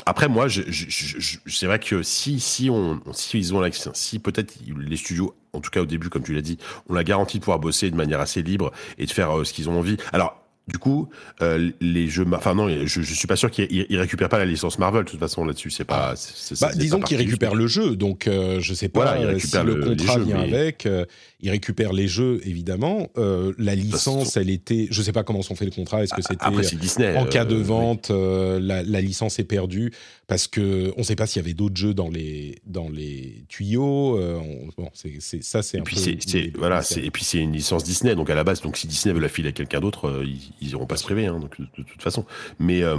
après 0.05 0.29
moi, 0.29 0.49
c'est 0.51 1.67
vrai 1.67 1.79
que 1.79 2.03
si 2.03 2.41
si 2.41 2.69
on 2.71 3.01
si 3.13 3.39
ils 3.39 3.55
ont 3.55 3.61
la, 3.61 3.71
si 3.73 4.19
peut-être 4.19 4.55
les 4.79 4.97
studios 4.97 5.35
en 5.55 5.61
tout 5.61 5.71
cas 5.71 5.81
au 5.81 5.87
début 5.87 6.11
comme 6.11 6.23
tu 6.23 6.35
l'as 6.35 6.43
dit, 6.43 6.59
ont 6.89 6.95
la 6.95 7.05
garantie 7.05 7.39
de 7.39 7.43
pouvoir 7.43 7.59
bosser 7.59 7.91
de 7.91 7.97
manière 7.97 8.21
assez 8.21 8.43
libre 8.43 8.71
et 8.99 9.07
de 9.07 9.11
faire 9.11 9.31
ce 9.45 9.53
qu'ils 9.53 9.69
ont 9.69 9.79
envie. 9.79 9.97
Alors 10.13 10.45
du 10.67 10.77
coup, 10.77 11.09
euh, 11.41 11.71
les 11.81 12.09
jeux, 12.09 12.27
enfin 12.35 12.55
non, 12.55 12.69
je, 12.69 13.01
je 13.01 13.15
suis 13.15 13.27
pas 13.27 13.37
sûr 13.37 13.51
qu'ils 13.51 13.69
ils- 13.71 13.87
ils 13.89 13.99
récupèrent 13.99 14.29
pas 14.29 14.37
la 14.37 14.45
licence 14.45 14.79
Marvel 14.79 15.03
de 15.05 15.09
toute 15.09 15.19
façon 15.19 15.47
là-dessus. 15.47 15.71
C'est 15.71 15.87
pas. 15.87 16.13
Bah, 16.61 16.71
disons 16.75 17.01
qu'ils 17.01 17.17
récupèrent 17.17 17.55
le 17.55 17.67
jeu, 17.67 17.97
donc 17.97 18.27
euh, 18.27 18.61
je 18.61 18.75
sais 18.75 18.91
pas 18.91 19.15
Voilà, 19.17 19.39
si 19.39 19.57
le, 19.65 19.77
contrat 19.77 20.15
jeux, 20.19 20.25
vient 20.25 20.37
mais- 20.47 20.55
avec. 20.59 20.85
euh, 20.85 21.07
ils 21.41 21.51
récupèrent 21.51 21.93
les 21.93 22.09
jeux, 22.09 22.41
évidemment. 22.45 23.09
Euh, 23.17 23.53
la 23.59 23.75
licence, 23.77 24.37
elle 24.37 24.51
était. 24.51 24.89
Je 24.91 25.03
sais 25.03 25.13
pas 25.13 25.23
comment 25.23 25.43
sont 25.43 25.55
fait 25.55 25.65
le 25.67 25.71
contrat. 25.71 26.03
Est-ce 26.03 26.13
que 26.15 26.23
c'était 26.23 26.45
c'est 26.65 26.79
Disney. 26.79 27.17
en 27.17 27.27
cas 27.27 27.45
de 27.45 27.55
euh, 27.55 27.63
vente, 27.63 28.11
euh, 28.11 28.59
la, 28.61 28.83
la 28.83 29.01
licence 29.01 29.39
est 29.39 29.45
perdue? 29.45 29.93
Parce 30.27 30.49
que 30.49 30.93
on 30.97 31.01
ne 31.01 31.05
sait 31.05 31.15
pas 31.17 31.27
s'il 31.27 31.41
y 31.41 31.45
avait 31.45 31.55
d'autres 31.55 31.77
jeux 31.77 31.95
dans 31.95 32.09
les 32.11 32.57
dans 32.67 32.89
les 32.89 33.45
tuyaux. 33.49 34.19
euh, 34.19 34.37
on- 34.37 34.83
bon, 34.83 34.91
c'est 34.95 35.15
c'est- 35.21 35.43
ça, 35.45 35.63
c'est 35.63 35.79
Et 35.79 35.81
un 35.81 35.85
puis 35.85 35.95
peu. 35.97 36.03
c'est 36.03 36.19
c'est- 36.27 36.41
les- 36.41 36.53
voilà, 36.59 36.79
les- 36.81 36.85
c'est 36.85 37.05
et 37.05 37.11
puis 37.11 37.23
c'est 37.25 37.39
une 37.39 37.53
licence 37.53 37.85
Disney, 37.85 38.15
donc 38.17 38.29
à 38.31 38.35
la 38.35 38.43
base, 38.45 38.61
donc 38.61 38.77
si 38.77 38.87
Disney 38.89 39.15
veut 39.15 39.21
la 39.21 39.29
filer 39.29 39.51
à 39.51 39.53
quelqu'un 39.53 39.81
d'autre, 39.81 40.07
euh, 40.09 40.25
ils, 40.27 40.53
ils 40.61 40.71
iront 40.71 40.87
pas 40.87 40.97
se 40.97 41.05
priver, 41.05 41.27
hein, 41.27 41.39
donc 41.39 41.59
de, 41.61 41.65
de 41.79 41.83
toute 41.85 42.03
façon. 42.03 42.25
Mais 42.59 42.83
euh, 42.83 42.97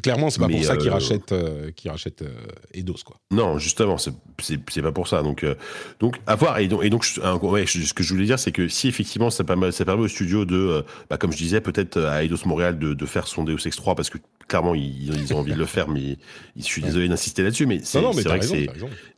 Clairement, 0.00 0.30
c'est 0.30 0.40
pas 0.40 0.48
pour 0.48 0.64
ça 0.64 0.76
qu'ils 0.76 0.88
euh, 0.88 0.92
rachètent 0.92 1.32
euh, 1.32 1.70
qu'ils 1.70 1.90
rachètent 1.90 2.22
euh, 2.22 2.30
Eidos 2.72 2.96
quoi. 3.04 3.16
non, 3.30 3.58
justement, 3.58 3.98
c'est 3.98 4.82
pas 4.82 4.92
pour 4.92 5.06
ça. 5.06 5.22
Donc 5.22 5.44
euh, 5.44 5.54
donc 6.00 6.16
à 6.26 6.34
voir. 6.34 6.58
Et 6.60 6.68
donc 6.68 6.82
et 6.84 6.90
ouais, 6.90 7.66
ce 7.66 7.92
que 7.92 8.02
je 8.02 8.14
voulais 8.14 8.24
dire, 8.24 8.38
c'est 8.38 8.52
que 8.52 8.68
si 8.68 8.88
effectivement 8.88 9.28
ça 9.28 9.44
permet 9.44 9.70
ça 9.70 9.84
permet 9.84 10.04
au 10.04 10.08
studio 10.08 10.46
de, 10.46 10.82
bah, 11.10 11.18
comme 11.18 11.30
je 11.32 11.36
disais, 11.36 11.60
peut-être 11.60 12.00
à 12.00 12.24
Eidos 12.24 12.46
Montréal 12.46 12.78
de, 12.78 12.94
de 12.94 13.06
faire 13.06 13.26
son 13.26 13.44
Deus 13.44 13.58
Ex 13.66 13.76
3 13.76 13.94
parce 13.94 14.08
que 14.08 14.18
clairement 14.48 14.74
ils, 14.74 15.14
ils 15.14 15.34
ont 15.34 15.38
envie 15.40 15.52
de 15.52 15.58
le 15.58 15.66
faire, 15.66 15.88
mais 15.88 16.16
je 16.56 16.62
suis 16.62 16.80
désolé 16.80 17.08
d'insister 17.08 17.42
là-dessus, 17.42 17.66
mais 17.66 17.80
c'est 17.82 18.00
vrai 18.00 18.12
que 18.38 18.46
raison, 18.48 18.56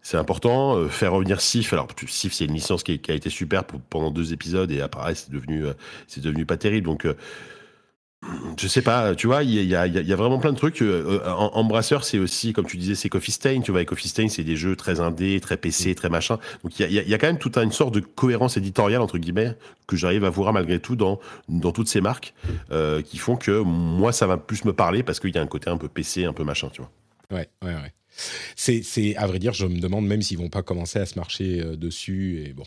c'est 0.03 0.17
important. 0.17 0.89
faire 0.89 1.13
revenir 1.13 1.41
Sif. 1.41 1.73
Alors 1.73 1.87
Sif, 2.09 2.33
c'est 2.33 2.47
une 2.47 2.55
licence 2.55 2.83
qui, 2.83 2.99
qui 2.99 3.13
a 3.13 3.15
été 3.15 3.31
super 3.31 3.63
pour- 3.65 3.81
pendant 3.81 4.11
deux 4.11 4.33
épisodes 4.33 4.71
et 4.73 4.81
après 4.81 5.15
c'est 5.15 5.31
devenu, 5.31 5.65
c'est 6.09 6.21
devenu 6.23 6.45
pas 6.47 6.57
terrible. 6.57 6.87
Donc 6.87 7.07
je 8.59 8.69
sais 8.69 8.83
pas. 8.83 9.15
Tu 9.15 9.27
vois, 9.27 9.43
il 9.43 9.51
y 9.53 9.59
a, 9.77 9.87
il 9.87 9.95
y 9.95 9.99
a- 9.99 10.01
il 10.03 10.07
y 10.09 10.13
a 10.13 10.17
vraiment 10.17 10.39
plein 10.39 10.53
de 10.53 10.57
trucs. 10.57 10.81
Euh, 10.83 11.21
euh, 11.25 11.31
Embrasseur, 11.31 12.05
c'est 12.05 12.19
aussi, 12.19 12.53
comme 12.53 12.67
tu 12.67 12.77
disais, 12.77 12.95
c'est 12.95 13.09
Coffee 13.09 13.33
Stain. 13.33 13.61
Tu 13.61 13.71
vois, 13.71 13.83
et 13.83 13.85
Coffee 13.85 14.09
Stain, 14.09 14.29
c'est 14.29 14.45
des 14.45 14.57
jeux 14.57 14.77
très 14.77 15.01
indés, 15.01 15.41
très 15.41 15.57
PC, 15.57 15.95
très 15.95 16.09
machin. 16.09 16.39
Donc 16.63 16.79
il 16.79 16.91
y 16.93 16.99
a, 16.99 17.03
y 17.03 17.19
quand 17.19 17.27
même 17.27 17.39
toute 17.39 17.57
une 17.59 17.73
sorte 17.73 17.95
de 17.95 18.01
cohérence 18.01 18.57
éditoriale 18.57 19.01
entre 19.03 19.19
guillemets 19.19 19.57
que 19.87 19.97
j'arrive 19.97 20.25
à 20.25 20.31
voir 20.31 20.53
malgré 20.53 20.79
tout 20.79 20.97
dans 20.97 21.21
dans 21.49 21.73
toutes 21.73 21.89
ces 21.89 22.01
marques 22.01 22.33
euh, 22.73 23.03
qui 23.03 23.19
font 23.19 23.37
que 23.37 23.61
moi 23.61 24.13
ça 24.13 24.27
va 24.27 24.37
plus 24.37 24.65
me 24.65 24.73
parler 24.73 25.03
parce 25.03 25.21
qu'il 25.21 25.35
y 25.35 25.39
a 25.39 25.43
un 25.43 25.47
côté 25.47 25.69
un 25.71 25.77
peu 25.77 25.89
PC, 25.89 26.25
un 26.25 26.33
peu 26.33 26.45
machin. 26.45 26.69
Tu 26.73 26.81
vois. 26.81 26.91
Ouais, 27.39 27.49
ouais, 27.63 27.75
ouais. 27.75 27.93
C'est, 28.57 29.16
à 29.16 29.27
vrai 29.27 29.38
dire, 29.38 29.53
je 29.53 29.66
me 29.66 29.79
demande 29.79 30.07
même 30.07 30.22
s'ils 30.22 30.38
vont 30.38 30.48
pas 30.48 30.62
commencer 30.62 30.98
à 30.98 31.07
se 31.07 31.18
marcher 31.18 31.61
euh, 31.61 31.77
dessus. 31.77 32.42
Et 32.46 32.53
bon. 32.53 32.64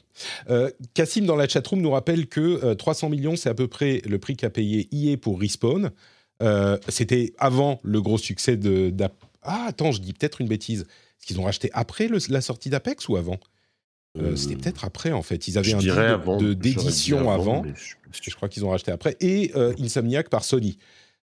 Euh, 0.50 0.70
Cassim 0.94 1.26
dans 1.26 1.36
la 1.36 1.48
chatroom 1.48 1.82
nous 1.82 1.92
rappelle 1.92 2.28
que 2.28 2.42
euh, 2.64 2.76
300 2.76 3.10
millions, 3.10 3.36
c'est 3.36 3.50
à 3.50 3.54
peu 3.54 3.68
près 3.68 4.02
le 4.06 4.20
prix 4.20 4.36
qu'a 4.36 4.50
payé 4.50 4.88
EA 4.92 5.18
pour 5.18 5.40
Respawn. 5.40 5.92
Euh, 6.44 6.78
c'était 6.88 7.34
avant 7.40 7.80
le 7.84 8.02
gros 8.02 8.18
succès 8.18 8.58
de. 8.58 8.94
Ah, 9.42 9.66
attends, 9.70 9.92
je 9.92 10.02
dis 10.02 10.14
peut-être 10.14 10.42
une 10.42 10.48
bêtise. 10.48 10.82
Est-ce 10.82 11.26
qu'ils 11.28 11.40
ont 11.40 11.44
racheté 11.44 11.70
après 11.74 12.08
le- 12.08 12.20
la 12.30 12.42
sortie 12.42 12.70
d'Apex 12.70 13.08
ou 13.10 13.16
avant? 13.18 13.40
Euh, 14.18 14.32
Euh, 14.32 14.36
C'était 14.36 14.56
peut-être 14.56 14.84
après, 14.84 15.12
en 15.12 15.22
fait. 15.22 15.48
Ils 15.48 15.58
avaient 15.58 15.74
un 15.74 15.78
deal 15.78 15.90
de- 15.94 16.00
avant, 16.00 16.38
d'édition 16.38 17.30
avant. 17.30 17.64
mais 17.64 17.74
je- 17.76 17.96
Je 18.32 18.36
crois 18.36 18.50
qu'ils 18.50 18.66
ont 18.66 18.70
racheté 18.70 18.92
après. 18.92 19.16
Et 19.20 19.52
euh, 19.56 19.74
Insomniac 19.80 20.30
par 20.30 20.44
Sony. 20.44 20.78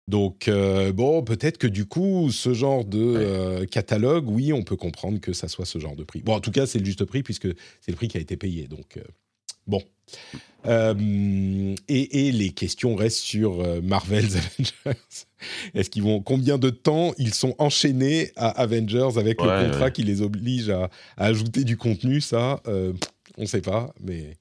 Donc, 0.10 0.48
euh, 0.48 0.92
bon, 0.92 1.22
peut-être 1.22 1.60
que 1.60 1.68
du 1.68 1.86
coup, 1.86 2.32
ce 2.32 2.56
genre 2.56 2.84
de 2.84 3.00
euh, 3.00 3.66
catalogue, 3.68 4.28
oui, 4.28 4.52
on 4.52 4.64
peut 4.64 4.76
comprendre 4.76 5.20
que 5.20 5.34
ça 5.34 5.48
soit 5.48 5.66
ce 5.66 5.78
genre 5.78 5.96
de 5.96 6.04
prix. 6.04 6.24
Bon, 6.24 6.34
en 6.34 6.40
tout 6.40 6.50
cas, 6.50 6.66
c'est 6.66 6.80
le 6.80 6.86
juste 6.86 7.06
prix 7.06 7.22
puisque 7.22 7.48
c'est 7.80 7.92
le 7.92 7.96
prix 7.96 8.08
qui 8.08 8.18
a 8.18 8.20
été 8.20 8.36
payé. 8.36 8.68
Donc, 8.68 8.98
euh, 8.98 9.04
Bon. 9.68 9.84
Et, 11.88 12.32
les 12.32 12.50
questions 12.50 12.96
restent 12.96 13.20
sur 13.20 13.64
Marvel's 13.84 14.36
Avengers. 14.84 15.00
Est-ce 15.76 15.92
qu'ils 15.92 16.02
vont 16.02 16.22
combien 16.22 16.58
de 16.58 16.72
temps 16.72 17.14
ils 17.20 17.36
sont 17.36 17.54
enchaînés 17.60 18.32
à 18.36 18.50
Avengers 18.50 19.20
avec 19.20 19.40
le 19.40 19.68
contrat 19.68 19.92
qui 19.92 20.02
les 20.02 20.24
oblige 20.24 20.72
à, 20.72 20.90
ajouter 21.18 21.64
du 21.64 21.78
contenu? 21.78 22.20
Ça, 22.20 22.64
on 22.66 23.42
ne 23.44 23.46
sait 23.46 23.62
pas, 23.62 23.94
mais 24.02 24.38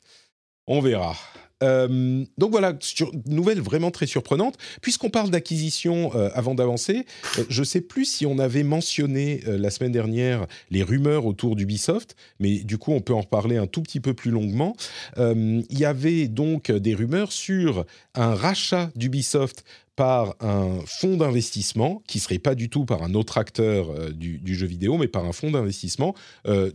on 0.66 0.80
verra. 0.80 1.14
Euh, 1.62 2.24
donc 2.36 2.50
voilà, 2.50 2.74
sur, 2.80 3.10
nouvelle 3.26 3.60
vraiment 3.60 3.90
très 3.90 4.06
surprenante. 4.06 4.56
Puisqu'on 4.80 5.10
parle 5.10 5.30
d'acquisition 5.30 6.14
euh, 6.14 6.30
avant 6.34 6.54
d'avancer, 6.54 7.04
euh, 7.38 7.44
je 7.48 7.60
ne 7.60 7.64
sais 7.64 7.80
plus 7.80 8.04
si 8.04 8.26
on 8.26 8.38
avait 8.38 8.62
mentionné 8.62 9.42
la 9.46 9.70
semaine 9.70 9.92
dernière 9.92 10.46
les 10.70 10.82
rumeurs 10.82 11.26
autour 11.26 11.56
d'Ubisoft, 11.56 12.16
mais 12.40 12.58
du 12.58 12.78
coup 12.78 12.92
on 12.92 13.00
peut 13.00 13.14
en 13.14 13.20
reparler 13.20 13.56
un 13.56 13.66
tout 13.66 13.82
petit 13.82 14.00
peu 14.00 14.14
plus 14.14 14.30
longuement. 14.30 14.76
Il 15.16 15.64
y 15.70 15.84
avait 15.84 16.28
donc 16.28 16.70
des 16.70 16.94
rumeurs 16.94 17.32
sur 17.32 17.84
un 18.14 18.34
rachat 18.34 18.90
d'Ubisoft 18.96 19.64
par 19.98 20.36
un 20.38 20.78
fonds 20.86 21.16
d'investissement 21.16 22.04
qui 22.06 22.20
serait 22.20 22.38
pas 22.38 22.54
du 22.54 22.68
tout 22.68 22.84
par 22.84 23.02
un 23.02 23.14
autre 23.14 23.36
acteur 23.36 23.90
euh, 23.90 24.10
du, 24.12 24.54
jeu 24.54 24.68
vidéo, 24.68 24.96
mais 24.96 25.08
par 25.08 25.24
un 25.24 25.32
fonds 25.32 25.50
d'investissement. 25.50 26.14
Euh, 26.46 26.70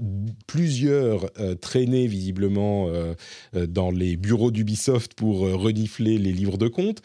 plusieurs 0.46 1.30
euh, 1.40 1.56
traînaient 1.56 2.08
visiblement 2.08 2.90
dans 3.54 3.92
les 3.92 4.18
bureaux 4.18 4.52
d'Ubisoft 4.52 5.14
pour 5.14 5.40
renifler 5.40 6.18
les 6.18 6.34
livres 6.34 6.58
de 6.58 6.68
compte. 6.68 7.02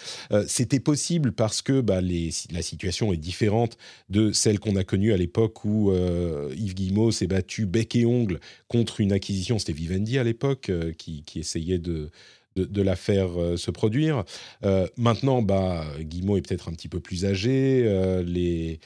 C'était 0.46 0.80
possible 0.80 1.32
parce 1.32 1.62
que 1.62 1.80
bah, 1.80 2.00
les, 2.00 2.30
la 2.50 2.62
situation 2.62 3.12
est 3.12 3.16
différente 3.16 3.76
de 4.08 4.32
celle 4.32 4.58
qu'on 4.58 4.74
a 4.74 4.82
connue 4.82 5.12
à 5.12 5.16
l'époque 5.16 5.64
où 5.64 5.92
Yves 5.92 6.74
Guillemot 6.74 7.12
s'est 7.12 7.26
battu 7.26 7.66
bec 7.66 7.94
et 7.94 8.06
ongle 8.06 8.40
contre 8.66 9.00
une 9.00 9.12
acquisition. 9.12 9.58
C'était 9.58 9.72
Vivendi 9.72 10.18
à 10.18 10.24
l'époque 10.24 10.72
qui 10.96 11.22
essayait 11.36 11.78
de 11.78 12.10
de, 12.66 12.82
la 12.82 12.96
faire 12.96 13.40
euh, 13.40 13.56
se 13.56 13.70
produire. 13.70 14.24
Euh, 14.64 14.86
maintenant, 14.96 15.42
bah, 15.42 15.84
Guillemot 16.00 16.36
est 16.36 16.46
peut-être 16.46 16.68
un 16.68 16.72
petit 16.72 16.88
peu 16.88 17.00
plus 17.00 17.24
âgé. 17.24 17.82
Euh, 17.86 18.22
les, 18.22 18.80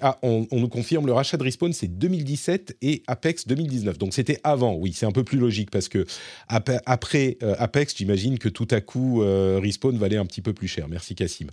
ah, 0.00 0.18
on, 0.22 0.46
nous 0.52 0.68
confirme 0.68 1.06
le 1.06 1.12
rachat 1.12 1.36
de 1.36 1.42
Respawn, 1.42 1.72
c'est 1.72 1.88
2017 1.88 2.76
et 2.82 3.02
Apex 3.06 3.46
2019. 3.46 3.98
Donc 3.98 4.14
c'était 4.14 4.40
avant, 4.44 4.74
oui, 4.74 4.92
c'est 4.94 5.06
un 5.06 5.12
peu 5.12 5.24
plus 5.24 5.38
logique 5.38 5.70
parce 5.70 5.88
que 5.88 6.06
après 6.48 7.38
euh, 7.42 7.54
Apex, 7.58 7.94
j'imagine 7.96 8.38
que 8.38 8.48
tout 8.48 8.68
à 8.70 8.80
coup 8.80 9.22
euh, 9.22 9.60
Respawn 9.62 9.96
valait 9.96 10.16
un 10.16 10.26
petit 10.26 10.42
peu 10.42 10.52
plus 10.52 10.68
cher. 10.68 10.88
Merci 10.88 11.14
Cassim. 11.14 11.48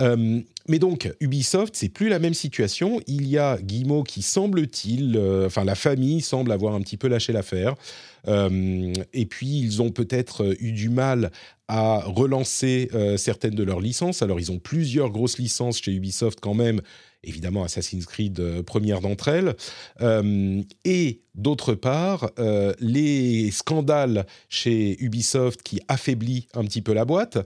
Euh, 0.00 0.40
mais 0.68 0.78
donc 0.78 1.12
Ubisoft, 1.20 1.74
c'est 1.76 1.88
plus 1.88 2.08
la 2.08 2.18
même 2.18 2.34
situation. 2.34 3.00
Il 3.06 3.26
y 3.28 3.38
a 3.38 3.58
Guillemot 3.60 4.02
qui 4.02 4.22
semble-t-il, 4.22 5.18
enfin 5.46 5.64
la 5.64 5.74
famille 5.74 6.20
semble 6.20 6.52
avoir 6.52 6.74
un 6.74 6.80
petit 6.80 6.96
peu 6.96 7.08
lâché 7.08 7.32
l'affaire. 7.32 7.74
et 8.26 9.26
puis 9.26 9.60
ils 9.60 9.82
ont 9.82 9.90
peut-être 9.90 10.54
eu 10.60 10.72
du 10.72 10.88
mal 10.88 11.30
à 11.68 12.00
relancer 12.04 12.90
certaines 13.16 13.54
de 13.54 13.62
leurs 13.62 13.80
licences. 13.80 14.22
Alors 14.22 14.38
ils 14.38 14.52
ont 14.52 14.58
plusieurs 14.58 15.10
grosses 15.10 15.38
licences 15.38 15.80
chez 15.80 15.92
Ubisoft 15.92 16.40
quand 16.40 16.54
même 16.54 16.80
évidemment 17.24 17.64
Assassin's 17.64 18.06
Creed, 18.06 18.40
euh, 18.40 18.62
première 18.62 19.00
d'entre 19.00 19.28
elles. 19.28 19.54
Euh, 20.00 20.62
et 20.84 21.22
d'autre 21.34 21.74
part, 21.74 22.30
euh, 22.38 22.72
les 22.80 23.50
scandales 23.50 24.26
chez 24.48 25.02
Ubisoft 25.02 25.62
qui 25.62 25.80
affaiblit 25.88 26.46
un 26.54 26.64
petit 26.64 26.82
peu 26.82 26.92
la 26.92 27.04
boîte. 27.04 27.38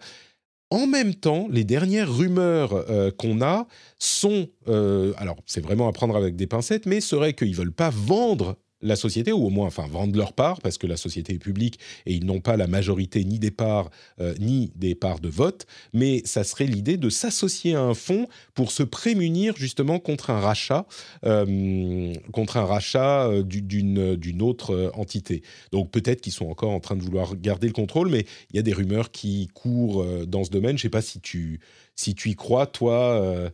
En 0.70 0.86
même 0.86 1.14
temps, 1.14 1.46
les 1.50 1.62
dernières 1.62 2.12
rumeurs 2.12 2.84
qu'on 3.16 3.42
a 3.42 3.68
sont, 3.98 4.48
alors 4.66 5.36
c'est 5.46 5.60
vraiment 5.60 5.86
à 5.86 5.92
prendre 5.92 6.16
avec 6.16 6.34
des 6.34 6.48
pincettes, 6.48 6.86
mais 6.86 7.00
serait 7.00 7.34
qu'ils 7.34 7.54
veulent 7.54 7.70
pas 7.70 7.90
vendre 7.90 8.56
la 8.84 8.96
société, 8.96 9.32
ou 9.32 9.46
au 9.46 9.50
moins 9.50 9.66
enfin 9.66 9.86
vendre 9.88 10.16
leur 10.16 10.32
part, 10.32 10.60
parce 10.60 10.78
que 10.78 10.86
la 10.86 10.96
société 10.96 11.34
est 11.34 11.38
publique 11.38 11.80
et 12.06 12.14
ils 12.14 12.24
n'ont 12.24 12.40
pas 12.40 12.56
la 12.56 12.66
majorité 12.66 13.24
ni 13.24 13.38
des 13.38 13.50
parts 13.50 13.90
euh, 14.20 14.34
ni 14.38 14.70
des 14.76 14.94
parts 14.94 15.20
de 15.20 15.28
vote, 15.28 15.66
mais 15.92 16.22
ça 16.24 16.44
serait 16.44 16.66
l'idée 16.66 16.96
de 16.96 17.08
s'associer 17.08 17.74
à 17.74 17.80
un 17.80 17.94
fonds 17.94 18.28
pour 18.54 18.70
se 18.70 18.82
prémunir 18.82 19.56
justement 19.56 19.98
contre 19.98 20.30
un 20.30 20.38
rachat, 20.38 20.86
euh, 21.24 22.12
contre 22.32 22.58
un 22.58 22.64
rachat 22.64 23.26
euh, 23.26 23.42
d'une 23.42 24.16
d'une 24.16 24.42
autre 24.42 24.92
entité. 24.94 25.42
Donc 25.72 25.90
peut-être 25.90 26.20
qu'ils 26.20 26.32
sont 26.32 26.46
encore 26.46 26.70
en 26.70 26.80
train 26.80 26.96
de 26.96 27.02
vouloir 27.02 27.36
garder 27.36 27.66
le 27.66 27.72
contrôle, 27.72 28.10
mais 28.10 28.26
il 28.50 28.56
y 28.56 28.58
a 28.58 28.62
des 28.62 28.72
rumeurs 28.72 29.10
qui 29.10 29.48
courent 29.54 30.04
dans 30.26 30.44
ce 30.44 30.50
domaine. 30.50 30.76
Je 30.76 30.82
ne 30.84 30.88
sais 30.88 30.88
pas 30.90 31.02
si 31.02 31.20
tu 31.20 31.60
si 31.96 32.14
tu 32.14 32.30
y 32.30 32.34
crois, 32.34 32.66
toi, 32.66 33.50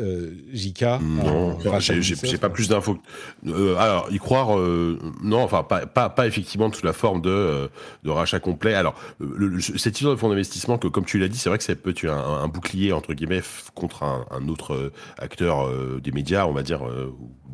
JK 0.00 0.84
Non, 1.02 1.58
j'ai 2.00 2.38
pas 2.38 2.48
plus 2.48 2.68
d'infos. 2.68 2.98
Euh, 3.46 3.76
alors, 3.76 4.08
y 4.10 4.18
croire, 4.18 4.58
euh, 4.58 4.98
non, 5.22 5.40
enfin, 5.40 5.62
pas, 5.62 5.84
pas, 5.84 6.08
pas, 6.08 6.26
effectivement 6.26 6.72
sous 6.72 6.86
la 6.86 6.94
forme 6.94 7.20
de, 7.20 7.30
euh, 7.30 7.68
de 8.02 8.10
rachat 8.10 8.40
complet. 8.40 8.74
Alors, 8.74 8.94
le, 9.20 9.60
cette 9.60 9.96
histoire 9.96 10.14
de 10.14 10.20
fonds 10.20 10.30
d'investissement, 10.30 10.78
que 10.78 10.88
comme 10.88 11.04
tu 11.04 11.18
l'as 11.18 11.28
dit, 11.28 11.36
c'est 11.36 11.50
vrai 11.50 11.58
que 11.58 11.64
ça 11.64 11.74
peut 11.74 11.90
être 11.90 12.06
un, 12.06 12.42
un, 12.42 12.48
bouclier, 12.48 12.92
entre 12.92 13.12
guillemets, 13.12 13.42
contre 13.74 14.02
un, 14.02 14.24
un 14.30 14.48
autre 14.48 14.92
acteur 15.18 15.70
des 16.00 16.12
médias, 16.12 16.46
on 16.46 16.52
va 16.52 16.62
dire, 16.62 16.82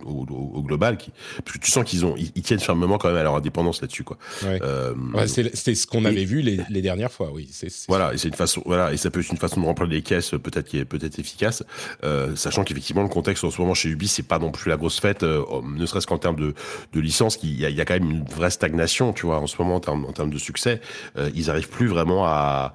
au, 0.04 0.26
au, 0.30 0.62
global, 0.62 0.96
qui, 0.96 1.10
parce 1.44 1.58
que 1.58 1.62
tu 1.64 1.70
sens 1.72 1.84
qu'ils 1.84 2.06
ont, 2.06 2.14
ils, 2.16 2.42
tiennent 2.42 2.60
fermement 2.60 2.98
quand 2.98 3.08
même 3.08 3.16
à 3.16 3.24
leur 3.24 3.34
indépendance 3.34 3.80
là-dessus, 3.80 4.04
quoi. 4.04 4.16
Ouais. 4.44 5.26
C'était 5.26 5.74
ce 5.74 5.86
qu'on 5.88 6.04
avait 6.04 6.24
vu 6.24 6.40
les, 6.40 6.60
les, 6.70 6.82
dernières 6.82 7.12
fois, 7.12 7.30
oui. 7.32 7.50
voilà, 7.88 8.14
et 8.14 8.18
c'est 8.18 8.28
une 8.28 8.34
façon, 8.34 8.62
voilà, 8.64 8.92
et 8.92 8.96
ça 8.96 9.10
peut 9.10 9.20
être 9.20 9.30
une 9.30 9.38
façon 9.38 9.60
de 9.60 9.66
remplir 9.66 9.88
les 9.88 10.02
caisses, 10.02 10.30
peut-être 10.30 10.68
qui 10.68 10.78
est 10.78 10.84
peut-être 10.84 11.18
efficace. 11.18 11.64
Euh, 12.04 12.27
sachant 12.36 12.64
qu'effectivement 12.64 13.02
le 13.02 13.08
contexte 13.08 13.44
en 13.44 13.50
ce 13.50 13.60
moment 13.60 13.74
chez 13.74 13.88
Ubi 13.88 14.08
c'est 14.08 14.22
pas 14.22 14.38
non 14.38 14.50
plus 14.50 14.68
la 14.70 14.76
grosse 14.76 15.00
fête, 15.00 15.22
euh, 15.22 15.44
ne 15.62 15.86
serait-ce 15.86 16.06
qu'en 16.06 16.18
termes 16.18 16.36
de, 16.36 16.54
licence, 17.00 17.38
il 17.42 17.60
y, 17.60 17.80
a, 17.80 17.84
quand 17.84 17.94
même 17.94 18.10
une 18.10 18.24
vraie 18.24 18.50
stagnation, 18.50 19.12
tu 19.12 19.26
vois, 19.26 19.38
en 19.38 19.46
ce 19.46 19.56
moment 19.60 19.76
en 19.76 20.12
termes, 20.12 20.30
de 20.30 20.38
succès, 20.38 20.80
euh, 21.16 21.30
ils 21.34 21.50
arrivent 21.50 21.68
plus 21.68 21.86
vraiment 21.86 22.26
à, 22.26 22.74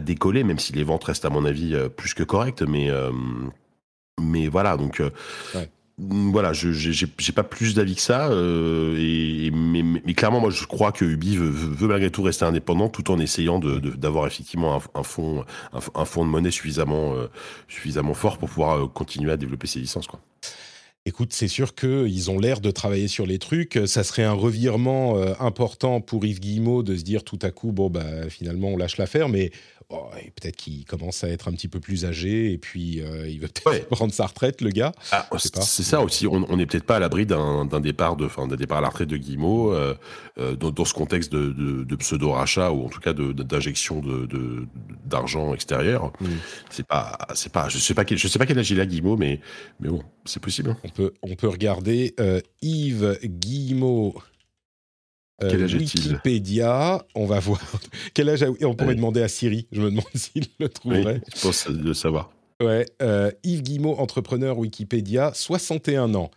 décoller, 0.00 0.44
même 0.44 0.58
si 0.58 0.72
les 0.72 0.84
ventes 0.84 1.04
restent 1.04 1.24
à 1.24 1.30
mon 1.30 1.44
avis 1.44 1.74
euh, 1.74 1.88
plus 1.88 2.14
que 2.14 2.22
correctes, 2.22 2.62
mais 2.62 4.48
voilà 4.48 4.76
donc 4.76 5.02
voilà, 5.96 6.52
je 6.52 6.72
j'ai 6.72 7.32
pas 7.32 7.44
plus 7.44 7.74
d'avis 7.74 7.94
que 7.94 8.00
ça. 8.00 8.28
Euh, 8.28 9.50
mais, 9.52 10.14
clairement, 10.14 10.40
moi, 10.40 10.50
je 10.50 10.66
crois 10.66 10.90
que 10.90 11.04
Ubi 11.04 11.36
veut, 11.36 11.86
malgré 11.86 12.10
tout 12.10 12.22
rester 12.22 12.44
indépendant, 12.44 12.88
tout 12.88 13.12
en 13.12 13.18
essayant 13.20 13.60
d'avoir 13.60 14.26
effectivement 14.26 14.82
un, 14.94 15.02
fonds 15.04 15.44
un, 15.72 16.04
fond 16.04 16.24
de 16.24 16.30
monnaie 16.30 16.50
suffisamment 16.50 17.14
euh, 17.14 17.28
suffisamment 17.68 18.14
fort 18.14 18.38
pour 18.38 18.48
pouvoir 18.48 18.76
euh, 18.84 18.88
continuer 18.88 19.30
à 19.30 19.36
développer 19.36 19.68
ses 19.68 19.78
licences. 19.78 20.08
Écoute, 21.06 21.32
c'est 21.32 21.48
sûr 21.48 21.74
qu'ils 21.74 22.30
ont 22.30 22.38
l'air 22.40 22.60
de 22.60 22.70
travailler 22.70 23.08
sur 23.08 23.26
les 23.26 23.38
trucs. 23.38 23.78
Ça 23.86 24.02
serait 24.02 24.24
un 24.24 24.32
revirement 24.32 25.18
important 25.38 26.00
pour 26.00 26.24
Yves 26.24 26.40
Guillemot 26.40 26.82
de 26.82 26.96
se 26.96 27.02
dire 27.02 27.24
tout 27.24 27.38
à 27.42 27.50
coup, 27.50 27.72
bon, 27.72 27.90
bah, 27.90 28.30
finalement, 28.30 28.68
on 28.68 28.76
lâche 28.78 28.96
l'affaire. 28.96 29.28
Mais 29.28 29.50
Oh, 29.90 30.08
peut-être 30.40 30.56
qu'il 30.56 30.84
commence 30.84 31.24
à 31.24 31.28
être 31.28 31.48
un 31.48 31.52
petit 31.52 31.68
peu 31.68 31.78
plus 31.78 32.04
âgé 32.04 32.52
et 32.52 32.58
puis 32.58 33.00
euh, 33.00 33.28
il 33.28 33.40
veut 33.40 33.48
peut-être 33.48 33.88
prendre 33.90 34.12
sa 34.12 34.26
retraite, 34.26 34.60
le 34.60 34.70
gars. 34.70 34.92
Ah, 35.12 35.28
c'est 35.38 35.82
ça 35.82 36.00
aussi. 36.00 36.26
On 36.26 36.56
n'est 36.56 36.66
peut-être 36.66 36.84
pas 36.84 36.96
à 36.96 36.98
l'abri 36.98 37.26
d'un 37.26 37.66
départ 37.80 38.16
de, 38.16 38.28
d'un 38.48 38.56
départ 38.56 38.78
à 38.78 38.80
la 38.80 38.88
retraite 38.88 39.08
de 39.08 39.16
Guillemot 39.16 39.72
euh, 39.72 39.94
euh, 40.38 40.56
dans, 40.56 40.84
ce 40.84 40.94
contexte 40.94 41.32
de, 41.32 41.96
pseudo 41.96 42.32
rachat 42.32 42.72
ou 42.72 42.86
en 42.86 42.88
tout 42.88 43.00
cas 43.00 43.12
d'injection 43.12 44.00
de, 44.00 44.66
d'argent 45.04 45.54
extérieur. 45.54 46.12
Mm. 46.20 46.26
C'est 46.70 46.86
pas, 46.86 47.18
c'est 47.34 47.52
pas. 47.52 47.68
Je 47.68 47.78
sais 47.78 47.94
pas 47.94 48.04
quel, 48.04 48.18
je 48.18 48.26
sais 48.26 48.38
pas 48.38 48.46
quel 48.46 48.58
âge 48.58 48.70
il 48.70 48.80
a 48.80 48.86
Guillemot, 48.86 49.16
mais 49.16 49.40
mais 49.80 49.88
bon, 49.88 50.02
c'est 50.24 50.40
possible. 50.40 50.70
Hein. 50.70 50.78
On 50.84 50.88
peut 50.88 51.12
on 51.22 51.34
peut 51.34 51.48
regarder 51.48 52.14
Yves 52.62 53.18
Guillemot 53.22 54.14
quel 55.40 55.64
âge 55.64 55.74
Wikipédia, 55.74 57.04
on 57.14 57.26
va 57.26 57.40
voir. 57.40 57.60
Quel 58.14 58.28
âge 58.28 58.44
On 58.62 58.74
pourrait 58.74 58.94
demander 58.94 59.22
à 59.22 59.28
Siri, 59.28 59.66
je 59.72 59.80
me 59.80 59.90
demande 59.90 60.04
s'il 60.14 60.44
le 60.60 60.68
trouverait. 60.68 61.20
je 61.34 61.42
pense 61.42 61.68
de 61.68 61.92
savoir. 61.92 62.30
Ouais, 62.62 62.86
euh, 63.02 63.30
Yves 63.42 63.62
Guillemot, 63.62 63.96
entrepreneur 63.98 64.56
Wikipédia, 64.58 65.32
61 65.34 66.14
ans. 66.14 66.30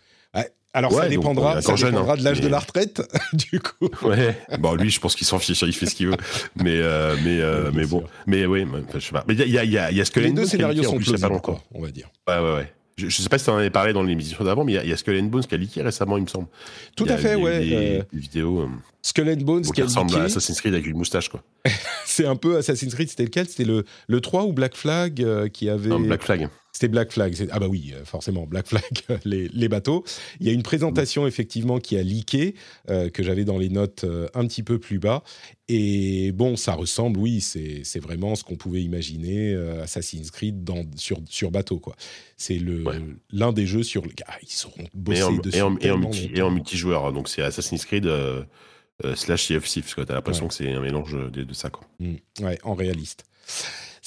Alors 0.78 0.94
ça 0.94 1.10
dépendra, 1.10 1.60
ça 1.62 1.74
dépendra 1.74 2.14
hein, 2.14 2.18
de 2.18 2.24
l'âge 2.24 2.40
de 2.40 2.48
la 2.48 2.60
retraite, 2.60 3.02
du 3.34 3.60
coup. 3.60 3.90
Ouais. 4.04 4.38
Bon, 4.60 4.76
lui, 4.76 4.92
je 4.92 5.00
pense 5.00 5.16
qu'il 5.16 5.26
s'en 5.26 5.40
fiche, 5.40 5.60
il 5.64 5.74
fait 5.74 5.88
ce 5.88 5.96
qu'il 5.96 6.08
veut. 6.08 6.18
Mais, 6.56 6.76
euh, 6.76 7.16
mais, 7.24 7.40
euh, 7.40 7.72
mais 7.74 7.88
bon, 7.88 8.04
mais 8.28 8.46
oui, 8.46 8.64
je 8.94 9.00
sais 9.00 9.12
pas. 9.12 9.26
Mais 9.28 9.34
il 9.34 9.50
y 9.50 9.58
a, 9.58 9.64
y 9.64 9.78
a, 9.78 9.92
y 9.92 10.00
a 10.00 10.06
ce 10.06 10.12
que 10.12 10.20
les 10.20 10.32
deux 10.32 10.46
scénarios 10.46 10.84
sont 10.84 10.98
plausibles, 10.98 11.34
encore, 11.34 11.64
on 11.74 11.82
va 11.82 11.90
dire. 11.90 12.10
Ouais, 12.28 12.38
ouais, 12.38 12.54
ouais. 12.54 12.74
Je 12.98 13.06
ne 13.06 13.10
sais 13.12 13.30
pas 13.30 13.38
si 13.38 13.46
tu 13.46 13.52
en 13.52 13.58
avais 13.58 13.70
parlé 13.70 13.94
dans 13.94 14.02
l'émission 14.02 14.44
d'avant, 14.44 14.64
mais 14.64 14.74
il 14.74 14.90
y, 14.90 14.92
a 14.92 14.98
Skull 14.98 15.20
and 15.20 15.26
Bones 15.26 15.44
qui 15.44 15.54
a 15.54 15.58
leaké 15.58 15.84
récemment, 15.84 16.18
il 16.18 16.24
me 16.24 16.28
semble. 16.28 16.48
Tout 16.96 17.06
à 17.08 17.18
fait, 17.18 17.36
ouais. 17.36 17.60
Des, 17.60 17.76
euh, 17.76 18.02
des 18.12 18.20
vidéos. 18.20 18.62
Euh, 18.62 18.68
Skull 19.04 19.30
and 19.30 19.44
Bones 19.44 19.62
qui, 19.62 19.84
ressemble 19.84 20.16
à 20.16 20.24
Assassin's 20.24 20.60
Creed 20.60 20.74
avec 20.74 20.88
une 20.88 20.98
moustache, 20.98 21.30
quoi. 21.30 21.44
c'est 22.06 22.26
un 22.26 22.36
peu 22.36 22.58
Assassin's 22.58 22.96
Creed, 22.96 23.10
c'était 23.10 23.26
lequel? 23.26 23.48
C'était 23.48 23.66
le, 23.66 23.86
le 24.08 24.20
3 24.20 24.46
ou 24.46 24.54
Black 24.54 24.76
Flag 24.76 25.22
euh, 25.22 25.48
qui 25.48 25.70
avait. 25.70 25.90
Non, 25.90 26.00
Black 26.00 26.24
Flag. 26.24 26.50
C'était 26.78 26.90
Black 26.90 27.12
Flag. 27.12 27.36
Ah 27.50 27.58
bah 27.58 27.68
oui, 27.68 27.92
forcément, 28.04 28.46
Black 28.46 28.68
Flag, 28.68 28.84
les, 29.26 29.48
les, 29.48 29.68
bateaux. 29.68 30.04
Il 30.40 30.46
y 30.46 30.52
a 30.52 30.54
une 30.54 30.62
présentation 30.62 31.26
effectivement 31.26 31.80
qui 31.80 31.98
a 31.98 32.04
leaké, 32.04 32.54
que 32.88 33.24
j'avais 33.24 33.46
dans 33.46 33.58
les 33.58 33.70
notes 33.70 34.06
un 34.36 34.46
petit 34.46 34.62
peu 34.62 34.78
plus 34.78 35.00
bas. 35.00 35.24
Et 35.70 36.32
bon, 36.34 36.56
ça 36.56 36.76
ressemble, 36.76 37.20
oui, 37.20 37.42
c'est 37.42 38.00
vraiment 38.00 38.36
ce 38.36 38.44
qu'on 38.44 38.58
pouvait 38.58 38.84
imaginer 38.84 39.56
Assassin's 39.82 40.30
Creed 40.30 40.64
dans, 40.64 40.84
sur, 40.98 41.18
sur 41.28 41.50
bateau, 41.50 41.80
quoi. 41.80 41.96
C'est 42.36 42.62
l'un 43.32 43.54
des 43.54 43.66
jeux 43.66 43.82
sur 43.82 44.06
lesquels 44.06 44.28
ah, 44.30 44.38
ils 44.44 44.52
seront 44.52 44.84
bossés 44.94 45.22
et 45.22 45.24
en, 45.24 45.32
dessus. 45.32 45.58
Et 45.58 45.90
en, 45.90 45.98
multi, 45.98 46.32
et 46.36 46.42
en 46.44 46.52
multijoueur, 46.52 47.12
donc 47.12 47.28
c'est 47.28 47.42
Assassin's 47.42 47.86
Creed 47.86 48.08
slash 49.16 49.48
Sea 49.48 49.56
of 49.56 49.68
Thieves. 49.68 49.96
Tu 49.96 50.00
as 50.00 50.14
l'impression 50.14 50.48
que 50.48 50.54
c'est 50.54 50.72
un 50.72 50.82
mélange 50.82 51.18
de, 51.32 51.44
de 51.44 51.54
ça. 51.56 51.72
Quoi. 51.72 51.88
Mm. 52.00 52.16
ouais, 52.42 52.60
en 52.62 52.76
réaliste. 52.76 53.24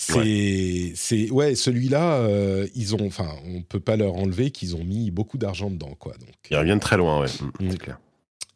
C'est, 0.02 0.92
c'est, 0.94 1.30
ouais, 1.30 1.54
celui-là, 1.54 2.26
ils 2.74 2.94
ont, 2.94 3.06
enfin, 3.06 3.36
on 3.44 3.62
peut 3.62 3.80
pas 3.80 3.96
leur 3.96 4.14
enlever 4.14 4.50
qu'ils 4.50 4.74
ont 4.74 4.82
mis 4.82 5.10
beaucoup 5.10 5.36
d'argent 5.36 5.70
dedans, 5.70 5.94
quoi. 5.98 6.14
Donc, 6.14 6.30
ils 6.50 6.56
reviennent 6.56 6.80
très 6.80 6.96
loin, 6.96 7.20
ouais, 7.20 7.26
mm, 7.26 7.66
mm. 7.66 7.70
c'est 7.70 7.78
clair. 7.78 8.00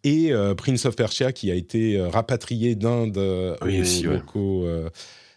Et 0.05 0.33
Prince 0.57 0.87
of 0.87 0.97
Persia 0.97 1.33
qui 1.33 1.51
a 1.51 1.55
été 1.55 2.01
rapatrié 2.01 2.75
d'Inde 2.75 3.19
oui, 3.63 4.03
locaux. 4.03 4.67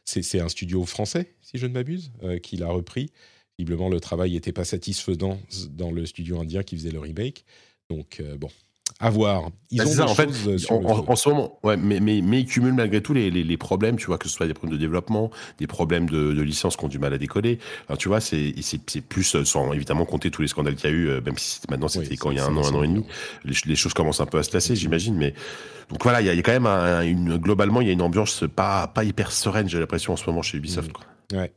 c'est, 0.05 0.39
un 0.39 0.49
studio 0.49 0.85
français, 0.85 1.33
si 1.41 1.57
je 1.57 1.67
ne 1.67 1.73
m'abuse, 1.73 2.11
qui 2.41 2.57
l'a 2.57 2.67
repris. 2.67 3.11
Visiblement, 3.57 3.89
le 3.89 3.99
travail 3.99 4.33
n'était 4.33 4.51
pas 4.51 4.65
satisfaisant 4.65 5.39
dans 5.71 5.91
le 5.91 6.05
studio 6.05 6.39
indien 6.39 6.63
qui 6.63 6.77
faisait 6.77 6.91
le 6.91 6.99
remake. 6.99 7.43
Donc, 7.89 8.21
bon, 8.37 8.49
à 8.99 9.09
voir. 9.09 9.49
Ils 9.69 9.77
bah, 9.77 9.85
ont 9.85 9.91
ça, 9.91 10.05
en 10.05 10.15
fait, 10.15 10.29
en, 10.69 11.15
ce 11.15 11.29
moment, 11.29 11.59
ouais, 11.63 11.77
mais, 11.77 11.99
mais, 11.99 12.21
mais 12.23 12.41
ils 12.41 12.45
cumulent 12.45 12.73
malgré 12.73 13.01
tout 13.01 13.13
les, 13.13 13.29
les, 13.29 13.57
problèmes, 13.57 13.97
tu 13.97 14.07
vois, 14.07 14.17
que 14.17 14.27
ce 14.27 14.33
soit 14.33 14.47
des 14.47 14.53
problèmes 14.53 14.77
de 14.77 14.81
développement, 14.81 15.29
des 15.59 15.67
problèmes 15.67 16.09
de, 16.09 16.33
de 16.33 16.41
licence 16.41 16.77
qui 16.77 16.85
ont 16.85 16.87
du 16.87 16.97
mal 16.97 17.13
à 17.13 17.17
décoller. 17.17 17.59
Alors, 17.87 17.97
tu 17.97 18.07
vois, 18.07 18.19
c'est 18.19 18.53
plus, 19.07 19.35
euh, 19.35 19.45
sans 19.45 19.71
évidemment 19.73 20.05
compter 20.05 20.31
tous 20.31 20.41
les 20.41 20.47
scandales 20.47 20.75
qu'il 20.75 20.89
y 20.89 20.93
a 20.93 20.95
eu, 20.95 21.09
euh, 21.09 21.21
même 21.21 21.37
si 21.37 21.59
maintenant 21.69 21.87
c'était 21.87 22.17
quand 22.17 22.31
il 22.31 22.37
y 22.37 22.39
a 22.39 22.45
un 22.45 22.57
an, 22.57 22.65
un 22.65 22.73
an 22.73 22.83
et 22.83 22.87
demi, 22.87 23.05
les, 23.45 23.53
les, 23.65 23.75
choses 23.75 23.93
commencent 23.93 24.21
un 24.21 24.25
peu 24.25 24.39
à 24.39 24.43
se 24.43 24.49
tasser, 24.49 24.75
j'imagine, 24.75 25.15
mais 25.15 25.33
donc 25.89 26.01
voilà, 26.03 26.21
il 26.21 26.27
y, 26.27 26.29
a, 26.29 26.41
quand 26.41 26.59
même 26.59 26.67
une, 27.07 27.37
globalement, 27.37 27.81
il 27.81 27.87
y 27.87 27.89
a 27.89 27.93
une 27.93 28.01
ambiance 28.01 28.43
pas, 28.55 28.87
pas 28.87 29.03
hyper 29.03 29.31
sereine, 29.31 29.69
j'ai 29.69 29.79
l'impression, 29.79 30.13
en 30.13 30.17
ce 30.17 30.25
moment 30.27 30.41
chez 30.41 30.57
Ubisoft. 30.57 30.91
Quoi. 30.91 31.05
Ouais. 31.33 31.51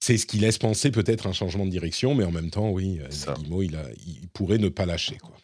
C'est 0.00 0.16
ce 0.16 0.26
qui 0.26 0.38
laisse 0.38 0.58
penser 0.58 0.90
peut-être 0.90 1.26
un 1.26 1.32
changement 1.32 1.64
de 1.64 1.70
direction, 1.70 2.14
mais 2.14 2.24
en 2.24 2.32
même 2.32 2.50
temps, 2.50 2.70
oui, 2.70 3.00
euh, 3.00 3.34
Guillemot, 3.34 3.62
il, 3.62 3.76
a, 3.76 3.84
il 4.06 4.28
pourrait 4.32 4.58
ne 4.58 4.68
pas 4.68 4.86
lâcher, 4.86 5.16
quoi. 5.18 5.36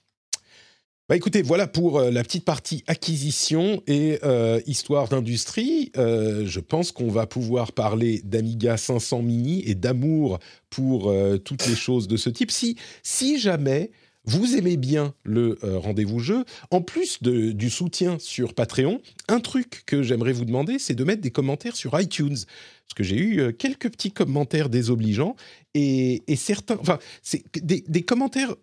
Bah 1.08 1.16
écoutez, 1.16 1.40
voilà 1.40 1.66
pour 1.66 2.00
euh, 2.00 2.10
la 2.10 2.22
petite 2.22 2.44
partie 2.44 2.84
acquisition 2.86 3.82
et 3.86 4.18
euh, 4.24 4.60
histoire 4.66 5.08
d'industrie. 5.08 5.90
Euh, 5.96 6.44
je 6.44 6.60
pense 6.60 6.92
qu'on 6.92 7.08
va 7.08 7.26
pouvoir 7.26 7.72
parler 7.72 8.20
d'Amiga 8.24 8.76
500 8.76 9.22
Mini 9.22 9.62
et 9.64 9.74
d'amour 9.74 10.38
pour 10.68 11.10
toutes 11.44 11.66
les 11.66 11.76
choses 11.76 12.08
de 12.08 12.18
ce 12.18 12.28
type. 12.28 12.50
Si, 12.50 12.76
si 13.02 13.38
jamais 13.38 13.90
vous 14.24 14.54
aimez 14.54 14.76
bien 14.76 15.14
le 15.22 15.58
rendez-vous 15.62 16.18
jeu, 16.18 16.44
en 16.70 16.82
plus 16.82 17.22
du 17.22 17.70
soutien 17.70 18.18
sur 18.18 18.52
Patreon, 18.52 19.00
un 19.28 19.40
truc 19.40 19.84
que 19.86 20.02
j'aimerais 20.02 20.32
vous 20.32 20.44
demander, 20.44 20.78
c'est 20.78 20.94
de 20.94 21.04
mettre 21.04 21.22
des 21.22 21.30
commentaires 21.30 21.74
sur 21.74 21.98
iTunes. 21.98 22.36
Parce 22.36 22.94
que 22.94 23.02
j'ai 23.02 23.16
eu 23.16 23.54
quelques 23.54 23.90
petits 23.90 24.12
commentaires 24.12 24.68
désobligeants 24.68 25.36
et, 25.72 26.22
certains, 26.36 26.76
enfin, 26.78 26.98
c'est 27.22 27.44
des 27.62 28.02
commentaires, 28.02 28.54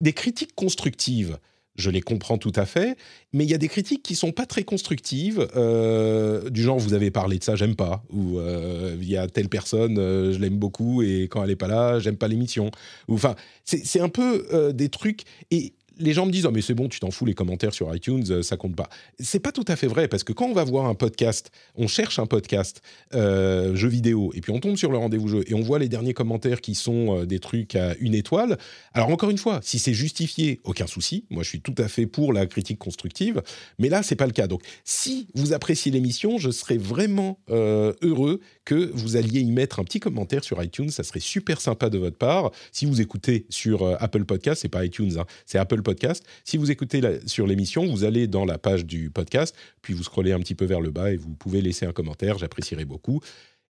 des 0.00 0.12
critiques 0.12 0.54
constructives 0.54 1.36
je 1.80 1.90
les 1.90 2.00
comprends 2.00 2.38
tout 2.38 2.52
à 2.54 2.66
fait, 2.66 2.96
mais 3.32 3.44
il 3.44 3.50
y 3.50 3.54
a 3.54 3.58
des 3.58 3.68
critiques 3.68 4.02
qui 4.02 4.14
sont 4.14 4.32
pas 4.32 4.46
très 4.46 4.62
constructives, 4.62 5.48
euh, 5.56 6.48
du 6.50 6.62
genre 6.62 6.78
vous 6.78 6.94
avez 6.94 7.10
parlé 7.10 7.38
de 7.38 7.44
ça, 7.44 7.56
j'aime 7.56 7.74
pas, 7.74 8.04
ou 8.10 8.38
euh, 8.38 8.96
il 9.00 9.08
y 9.08 9.16
a 9.16 9.26
telle 9.26 9.48
personne, 9.48 9.98
euh, 9.98 10.32
je 10.32 10.38
l'aime 10.38 10.58
beaucoup 10.58 11.02
et 11.02 11.28
quand 11.30 11.42
elle 11.42 11.50
est 11.50 11.56
pas 11.56 11.68
là, 11.68 11.98
j'aime 11.98 12.16
pas 12.16 12.28
l'émission. 12.28 12.70
Enfin, 13.08 13.34
c'est 13.64 14.00
un 14.00 14.08
peu 14.08 14.72
des 14.74 14.88
trucs 14.88 15.22
et 15.50 15.74
les 16.00 16.12
gens 16.12 16.26
me 16.26 16.32
disent 16.32 16.46
oh 16.46 16.50
mais 16.50 16.62
c'est 16.62 16.74
bon 16.74 16.88
tu 16.88 16.98
t'en 17.00 17.10
fous 17.10 17.24
les 17.24 17.34
commentaires 17.34 17.72
sur 17.72 17.94
iTunes 17.94 18.24
euh, 18.30 18.42
ça 18.42 18.56
compte 18.56 18.74
pas. 18.74 18.88
C'est 19.18 19.40
pas 19.40 19.52
tout 19.52 19.64
à 19.68 19.76
fait 19.76 19.86
vrai 19.86 20.08
parce 20.08 20.24
que 20.24 20.32
quand 20.32 20.46
on 20.46 20.52
va 20.52 20.64
voir 20.64 20.86
un 20.86 20.94
podcast 20.94 21.50
on 21.76 21.86
cherche 21.86 22.18
un 22.18 22.26
podcast 22.26 22.82
euh, 23.14 23.74
jeu 23.76 23.88
vidéo 23.88 24.32
et 24.34 24.40
puis 24.40 24.52
on 24.52 24.60
tombe 24.60 24.76
sur 24.76 24.90
le 24.90 24.98
rendez-vous 24.98 25.28
jeu 25.28 25.44
et 25.46 25.54
on 25.54 25.60
voit 25.60 25.78
les 25.78 25.88
derniers 25.88 26.14
commentaires 26.14 26.60
qui 26.60 26.74
sont 26.74 27.18
euh, 27.18 27.26
des 27.26 27.38
trucs 27.38 27.76
à 27.76 27.94
une 28.00 28.14
étoile. 28.14 28.58
Alors 28.94 29.10
encore 29.10 29.30
une 29.30 29.38
fois 29.38 29.60
si 29.62 29.78
c'est 29.78 29.94
justifié 29.94 30.60
aucun 30.64 30.86
souci. 30.86 31.24
Moi 31.30 31.42
je 31.42 31.48
suis 31.50 31.60
tout 31.60 31.74
à 31.78 31.88
fait 31.88 32.06
pour 32.06 32.32
la 32.32 32.46
critique 32.46 32.78
constructive 32.78 33.42
mais 33.78 33.88
là 33.88 34.02
c'est 34.02 34.16
pas 34.16 34.26
le 34.26 34.32
cas. 34.32 34.46
Donc 34.46 34.62
si 34.84 35.28
vous 35.34 35.52
appréciez 35.52 35.92
l'émission 35.92 36.38
je 36.38 36.50
serais 36.50 36.78
vraiment 36.78 37.38
heureux 37.48 38.40
que 38.70 38.90
vous 38.94 39.16
alliez 39.16 39.40
y 39.40 39.50
mettre 39.50 39.80
un 39.80 39.84
petit 39.84 40.00
commentaire 40.00 40.44
sur 40.44 40.62
iTunes 40.62 40.90
ça 40.90 41.02
serait 41.02 41.20
super 41.20 41.60
sympa 41.60 41.90
de 41.90 41.98
votre 41.98 42.16
part 42.16 42.52
si 42.72 42.86
vous 42.86 43.00
écoutez 43.00 43.46
sur 43.50 43.96
Apple 44.00 44.24
Podcast 44.24 44.62
c'est 44.62 44.68
pas 44.68 44.84
iTunes 44.84 45.18
hein, 45.18 45.26
c'est 45.46 45.58
Apple 45.58 45.82
Podcast. 45.82 46.24
Si 46.44 46.56
vous 46.56 46.70
écoutez 46.70 47.00
sur 47.26 47.46
l'émission, 47.46 47.86
vous 47.86 48.04
allez 48.04 48.26
dans 48.26 48.44
la 48.44 48.58
page 48.58 48.84
du 48.84 49.10
podcast, 49.10 49.54
puis 49.82 49.94
vous 49.94 50.02
scrollez 50.02 50.32
un 50.32 50.40
petit 50.40 50.54
peu 50.54 50.64
vers 50.64 50.80
le 50.80 50.90
bas 50.90 51.12
et 51.12 51.16
vous 51.16 51.34
pouvez 51.34 51.60
laisser 51.60 51.86
un 51.86 51.92
commentaire, 51.92 52.38
j'apprécierai 52.38 52.84
beaucoup. 52.84 53.20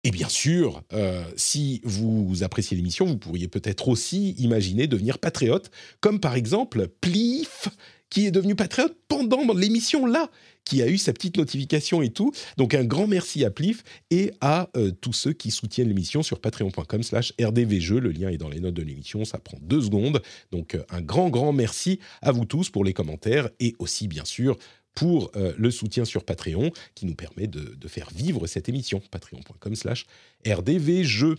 Et 0.04 0.10
bien 0.12 0.28
sûr, 0.28 0.82
euh, 0.92 1.24
si 1.36 1.80
vous 1.84 2.42
appréciez 2.42 2.76
l'émission, 2.76 3.04
vous 3.04 3.18
pourriez 3.18 3.48
peut-être 3.48 3.88
aussi 3.88 4.30
imaginer 4.32 4.86
devenir 4.86 5.18
patriote, 5.18 5.70
comme 6.00 6.20
par 6.20 6.36
exemple 6.36 6.88
Plif, 7.00 7.68
qui 8.10 8.26
est 8.26 8.30
devenu 8.30 8.54
patriote 8.54 8.96
pendant 9.08 9.52
l'émission 9.54 10.06
là 10.06 10.30
qui 10.68 10.82
a 10.82 10.88
eu 10.88 10.98
sa 10.98 11.14
petite 11.14 11.38
notification 11.38 12.02
et 12.02 12.10
tout. 12.10 12.30
Donc 12.58 12.74
un 12.74 12.84
grand 12.84 13.06
merci 13.06 13.44
à 13.44 13.50
Plif 13.50 13.82
et 14.10 14.32
à 14.42 14.68
euh, 14.76 14.90
tous 14.90 15.14
ceux 15.14 15.32
qui 15.32 15.50
soutiennent 15.50 15.88
l'émission 15.88 16.22
sur 16.22 16.40
patreon.com 16.40 17.02
slash 17.02 17.32
rdvjeux. 17.40 18.00
Le 18.00 18.10
lien 18.10 18.28
est 18.28 18.36
dans 18.36 18.50
les 18.50 18.60
notes 18.60 18.74
de 18.74 18.82
l'émission, 18.82 19.24
ça 19.24 19.38
prend 19.38 19.58
deux 19.62 19.80
secondes. 19.80 20.20
Donc 20.52 20.74
euh, 20.74 20.84
un 20.90 21.00
grand, 21.00 21.30
grand 21.30 21.52
merci 21.52 22.00
à 22.20 22.32
vous 22.32 22.44
tous 22.44 22.68
pour 22.68 22.84
les 22.84 22.92
commentaires 22.92 23.48
et 23.60 23.74
aussi 23.78 24.08
bien 24.08 24.26
sûr 24.26 24.58
pour 24.94 25.30
euh, 25.36 25.54
le 25.56 25.70
soutien 25.70 26.04
sur 26.04 26.24
Patreon 26.24 26.70
qui 26.94 27.06
nous 27.06 27.14
permet 27.14 27.46
de, 27.46 27.88
faire 27.88 28.10
vivre 28.14 28.46
cette 28.46 28.68
émission. 28.68 29.00
Patreon.com 29.10 29.74
slash 29.74 30.04
rdvjeux. 30.46 31.38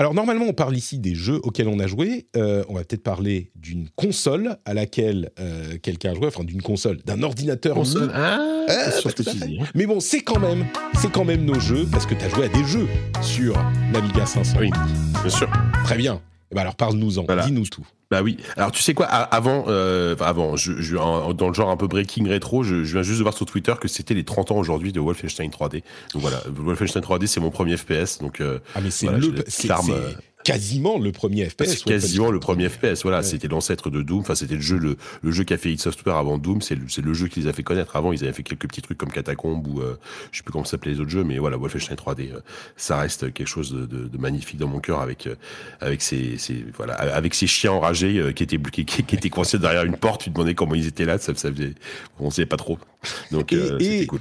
Alors 0.00 0.14
normalement, 0.14 0.44
on 0.48 0.52
parle 0.52 0.76
ici 0.76 1.00
des 1.00 1.16
jeux 1.16 1.40
auxquels 1.42 1.66
on 1.66 1.80
a 1.80 1.88
joué. 1.88 2.28
Euh, 2.36 2.62
on 2.68 2.74
va 2.74 2.84
peut-être 2.84 3.02
parler 3.02 3.50
d'une 3.56 3.88
console 3.96 4.56
à 4.64 4.72
laquelle 4.72 5.32
euh, 5.40 5.76
quelqu'un 5.82 6.12
a 6.12 6.14
joué, 6.14 6.28
enfin 6.28 6.44
d'une 6.44 6.62
console, 6.62 6.98
d'un 7.04 7.24
ordinateur. 7.24 7.74
Console. 7.74 8.12
Ah, 8.14 8.38
ah 8.68 8.90
sûr 8.92 9.12
que 9.12 9.24
tu 9.24 9.36
Mais 9.74 9.86
bon, 9.86 9.98
c'est 9.98 10.20
quand 10.20 10.38
même, 10.38 10.66
c'est 11.00 11.10
quand 11.10 11.24
même 11.24 11.44
nos 11.44 11.58
jeux 11.58 11.88
parce 11.90 12.06
que 12.06 12.14
tu 12.14 12.24
as 12.24 12.28
joué 12.28 12.44
à 12.44 12.48
des 12.48 12.62
jeux 12.62 12.86
sur 13.22 13.54
l'Amiga 13.92 14.24
500. 14.24 14.58
Oui, 14.60 14.70
bien 15.20 15.30
sûr. 15.30 15.50
Très 15.84 15.96
bien. 15.96 16.22
Eh 16.50 16.54
ben 16.54 16.62
alors 16.62 16.76
parle-nous-en, 16.76 17.24
dis-nous 17.44 17.66
tout. 17.66 17.86
Bah 18.10 18.22
oui. 18.22 18.38
Alors 18.56 18.72
tu 18.72 18.82
sais 18.82 18.94
quoi 18.94 19.06
Avant, 19.06 19.66
euh, 19.68 20.16
avant, 20.20 20.56
je, 20.56 20.80
je, 20.80 20.96
dans 20.96 21.48
le 21.48 21.54
genre 21.54 21.68
un 21.68 21.76
peu 21.76 21.86
breaking 21.86 22.26
rétro, 22.26 22.62
je, 22.62 22.82
je, 22.84 22.94
viens 22.94 23.02
juste 23.02 23.18
de 23.18 23.22
voir 23.22 23.34
sur 23.34 23.44
Twitter 23.44 23.74
que 23.78 23.86
c'était 23.86 24.14
les 24.14 24.24
30 24.24 24.52
ans 24.52 24.56
aujourd'hui 24.56 24.92
de 24.92 25.00
Wolfenstein 25.00 25.50
3D. 25.50 25.82
Donc 26.14 26.22
voilà, 26.22 26.40
Wolfenstein 26.48 27.02
3D, 27.02 27.26
c'est 27.26 27.40
mon 27.40 27.50
premier 27.50 27.76
FPS. 27.76 28.18
Donc 28.18 28.40
euh, 28.40 28.60
ah 28.74 28.80
mais 28.80 28.90
c'est 28.90 29.08
le, 29.08 29.44
quasiment 30.52 30.98
le 30.98 31.12
premier 31.12 31.48
FPS. 31.48 31.64
C'est 31.66 31.84
quasiment 31.84 32.30
le 32.30 32.40
premier 32.40 32.68
FPS. 32.68 33.02
Voilà, 33.02 33.22
c'était 33.22 33.48
l'ancêtre 33.48 33.90
de 33.90 34.02
Doom. 34.02 34.20
Enfin, 34.20 34.34
c'était 34.34 34.54
le 34.54 34.60
jeu, 34.60 34.78
le, 34.78 34.96
le 35.22 35.30
jeu 35.30 35.44
qu'a 35.44 35.58
fait 35.58 35.72
id 35.72 35.80
Software 35.80 36.16
avant 36.16 36.38
Doom. 36.38 36.62
C'est 36.62 36.74
le, 36.74 36.86
le, 37.02 37.14
jeu 37.14 37.28
qui 37.28 37.40
les 37.40 37.46
a 37.48 37.52
fait 37.52 37.62
connaître. 37.62 37.96
Avant, 37.96 38.12
ils 38.12 38.22
avaient 38.24 38.32
fait 38.32 38.42
quelques 38.42 38.66
petits 38.66 38.82
trucs 38.82 38.98
comme 38.98 39.10
Catacomb 39.10 39.62
ou 39.66 39.80
euh, 39.80 39.98
je 40.32 40.38
sais 40.38 40.42
plus 40.42 40.52
comment 40.52 40.64
s'appelaient 40.64 40.92
les 40.92 41.00
autres 41.00 41.10
jeux, 41.10 41.24
mais 41.24 41.38
voilà, 41.38 41.56
Wolfenstein 41.56 41.96
3D, 41.96 42.32
euh, 42.32 42.40
ça 42.76 42.98
reste 42.98 43.32
quelque 43.32 43.46
chose 43.46 43.72
de, 43.72 43.86
de, 43.86 44.08
de 44.08 44.18
magnifique 44.18 44.58
dans 44.58 44.68
mon 44.68 44.80
cœur 44.80 45.00
avec 45.00 45.26
euh, 45.26 45.34
avec 45.80 46.02
ces, 46.02 46.38
ces, 46.38 46.64
voilà, 46.76 46.94
avec 46.94 47.34
ces 47.34 47.46
chiens 47.46 47.72
enragés 47.72 48.32
qui 48.34 48.42
étaient 48.42 48.58
qui, 48.58 48.84
qui, 48.84 49.14
étaient 49.14 49.30
coincés 49.30 49.58
derrière 49.58 49.84
une 49.84 49.96
porte. 49.96 50.22
Tu 50.22 50.30
demandais 50.30 50.54
comment 50.54 50.74
ils 50.74 50.86
étaient 50.86 51.04
là. 51.04 51.18
Ça, 51.18 51.34
ça 51.34 51.52
faisait, 51.52 51.74
on 52.18 52.30
savait 52.30 52.46
pas 52.46 52.56
trop. 52.56 52.78
Donc, 53.30 53.48
c'était 53.50 54.06
cool. 54.06 54.20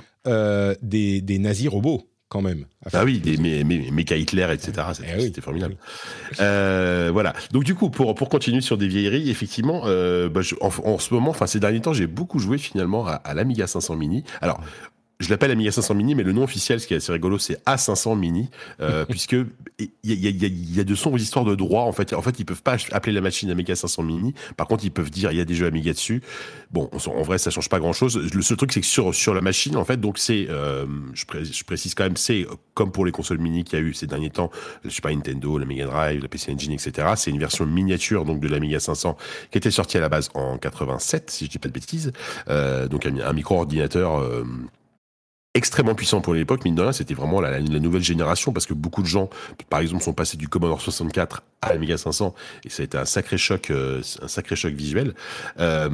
des, 0.82 1.22
des 1.22 1.40
nazis 1.40 1.70
robots 1.70 2.08
quand 2.30 2.42
même. 2.42 2.66
Ah 2.94 3.04
oui, 3.06 3.20
des 3.20 3.38
méca 3.38 4.16
Hitler, 4.16 4.48
etc. 4.52 4.88
Eh 5.04 5.22
c'était 5.22 5.42
formidable. 5.42 5.78
Euh, 6.40 7.10
voilà. 7.12 7.34
Donc 7.52 7.64
du 7.64 7.76
coup, 7.76 7.90
pour 7.90 8.16
pour 8.16 8.30
continuer 8.30 8.62
sur 8.62 8.78
des 8.78 8.88
vieilleries, 8.88 9.30
effectivement, 9.30 9.84
euh, 9.86 10.30
bah, 10.30 10.42
en, 10.62 11.00
ce 11.00 11.14
moment, 11.14 11.30
enfin 11.30 11.48
ces 11.48 11.60
derniers 11.60 11.82
temps, 11.82 11.94
j'ai 11.94 12.08
beaucoup 12.08 12.40
joué 12.40 12.58
finalement 12.58 13.08
à, 13.08 13.14
à 13.14 13.34
l'Amiga 13.34 13.68
500 13.68 13.96
Mini. 13.96 14.24
Alors 14.42 14.60
je 15.20 15.30
l'appelle 15.30 15.52
Amiga 15.52 15.72
500 15.72 15.96
Mini, 15.96 16.16
mais 16.16 16.24
le 16.24 16.32
nom 16.32 16.44
officiel, 16.44 16.80
ce 16.80 16.88
qui 16.88 16.94
est 16.94 16.98
assez 16.98 17.12
rigolo, 17.12 17.40
c'est 17.40 17.64
A500 17.66 18.18
Mini, 18.18 18.50
euh, 18.82 19.06
puisque 19.10 19.36
il 19.80 19.90
y 20.04 20.28
a, 20.28 20.30
y, 20.30 20.46
a, 20.46 20.48
y 20.48 20.80
a, 20.80 20.84
de 20.84 20.96
sombres 20.96 21.20
histoires 21.20 21.46
de 21.46 21.56
droit. 21.56 21.84
En 21.84 21.92
fait, 21.92 22.14
en 22.14 22.22
fait, 22.22 22.40
ils 22.40 22.46
peuvent 22.46 22.62
pas 22.62 22.78
appeler 22.92 23.14
la 23.14 23.22
machine 23.22 23.50
Amiga 23.50 23.76
500 23.76 24.04
Mini. 24.04 24.34
Par 24.56 24.68
contre, 24.68 24.86
ils 24.86 24.92
peuvent 24.92 25.10
dire 25.10 25.32
il 25.32 25.38
y 25.38 25.42
a 25.42 25.46
des 25.46 25.56
jeux 25.56 25.66
Amiga 25.66 25.92
dessus. 25.92 26.22
Bon, 26.72 26.90
en 26.94 27.22
vrai, 27.24 27.38
ça 27.38 27.50
change 27.50 27.70
pas 27.70 27.80
grand 27.80 27.94
chose. 27.94 28.18
Le 28.18 28.42
seul 28.42 28.58
truc, 28.58 28.72
c'est 28.72 28.82
que 28.82 28.86
sur 28.86 29.14
sur 29.16 29.34
la 29.34 29.42
machine, 29.42 29.76
en 29.76 29.86
fait, 29.86 29.98
donc 29.98 30.18
c'est, 30.18 30.48
euh, 30.50 30.86
je, 31.14 31.26
je, 31.44 31.64
précise 31.64 31.96
quand 31.96 32.04
même, 32.04 32.18
c'est 32.18 32.46
comme 32.74 32.92
pour 32.92 33.06
les 33.06 33.12
consoles 33.12 33.40
Mini 33.40 33.64
qu'il 33.64 33.80
y 33.80 33.82
a 33.82 33.86
eu 33.86 33.94
ces 33.94 34.08
derniers 34.08 34.30
temps, 34.30 34.52
je 34.84 34.90
sais 34.90 35.02
pas 35.02 35.12
Nintendo, 35.12 35.58
la 35.58 35.66
Mega 35.66 35.86
Drive, 35.86 36.22
la 36.22 36.28
PC 36.28 36.52
Engine, 36.54 36.74
etc. 36.74 37.14
C'est 37.16 37.32
une 37.32 37.40
version 37.40 37.66
miniature 37.66 38.26
donc 38.26 38.40
de 38.40 38.48
l'Amiga 38.48 38.80
500 38.80 39.18
qui 39.52 39.58
était 39.58 39.72
sortie 39.72 39.98
à 39.98 40.02
la 40.02 40.10
base 40.10 40.30
en 40.36 40.58
87, 40.58 41.32
si 41.32 41.46
je 41.46 41.50
dis 41.50 41.60
pas 41.60 41.70
de 41.70 41.74
bêtises. 41.74 42.12
Euh, 42.50 42.88
donc 42.88 43.06
un, 43.06 43.18
un 43.20 43.34
micro-ordinateur 43.34 44.20
euh, 44.20 44.44
extrêmement 45.58 45.96
puissant 45.96 46.22
pour 46.22 46.34
l'époque, 46.34 46.64
mine 46.64 46.76
de 46.76 46.82
rien, 46.82 46.92
c'était 46.92 47.14
vraiment 47.14 47.42
la, 47.42 47.60
la, 47.60 47.80
nouvelle 47.80 48.04
génération 48.04 48.54
parce 48.54 48.66
que 48.66 48.74
beaucoup 48.74 49.02
de 49.02 49.08
gens, 49.08 49.30
par 49.70 49.80
exemple, 49.80 50.04
sont 50.04 50.14
passés 50.14 50.38
du 50.38 50.48
Commodore 50.48 50.82
64 50.82 51.44
à 51.62 51.74
l'Amiga 51.74 51.98
500 51.98 52.36
et 52.66 52.70
ça 52.70 52.84
a 52.84 52.86
été 52.86 52.98
un 52.98 53.06
sacré 53.06 53.38
choc, 53.38 53.72
euh, 53.72 54.02
un 54.22 54.28
sacré 54.28 54.56
choc 54.56 54.74
visuel. 54.74 55.14
Euh, 55.60 55.90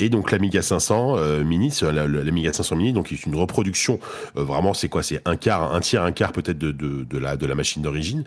et 0.00 0.08
donc 0.08 0.30
l'Amiga 0.30 0.62
500 0.62 1.16
euh, 1.18 1.44
Mini, 1.44 1.72
l'Amiga 1.82 2.52
500 2.52 2.76
Mini, 2.76 2.92
donc 2.92 3.12
est 3.12 3.26
une 3.26 3.36
reproduction. 3.36 4.00
Euh, 4.36 4.44
vraiment, 4.44 4.72
c'est 4.74 4.88
quoi? 4.88 5.02
C'est 5.02 5.20
un 5.26 5.36
quart, 5.36 5.74
un 5.74 5.80
tiers, 5.80 6.02
un 6.02 6.12
quart 6.12 6.32
peut-être 6.32 6.58
de, 6.58 6.72
de, 6.72 7.04
de, 7.04 7.18
la 7.18 7.36
de 7.36 7.46
la 7.46 7.54
machine 7.54 7.82
d'origine, 7.82 8.24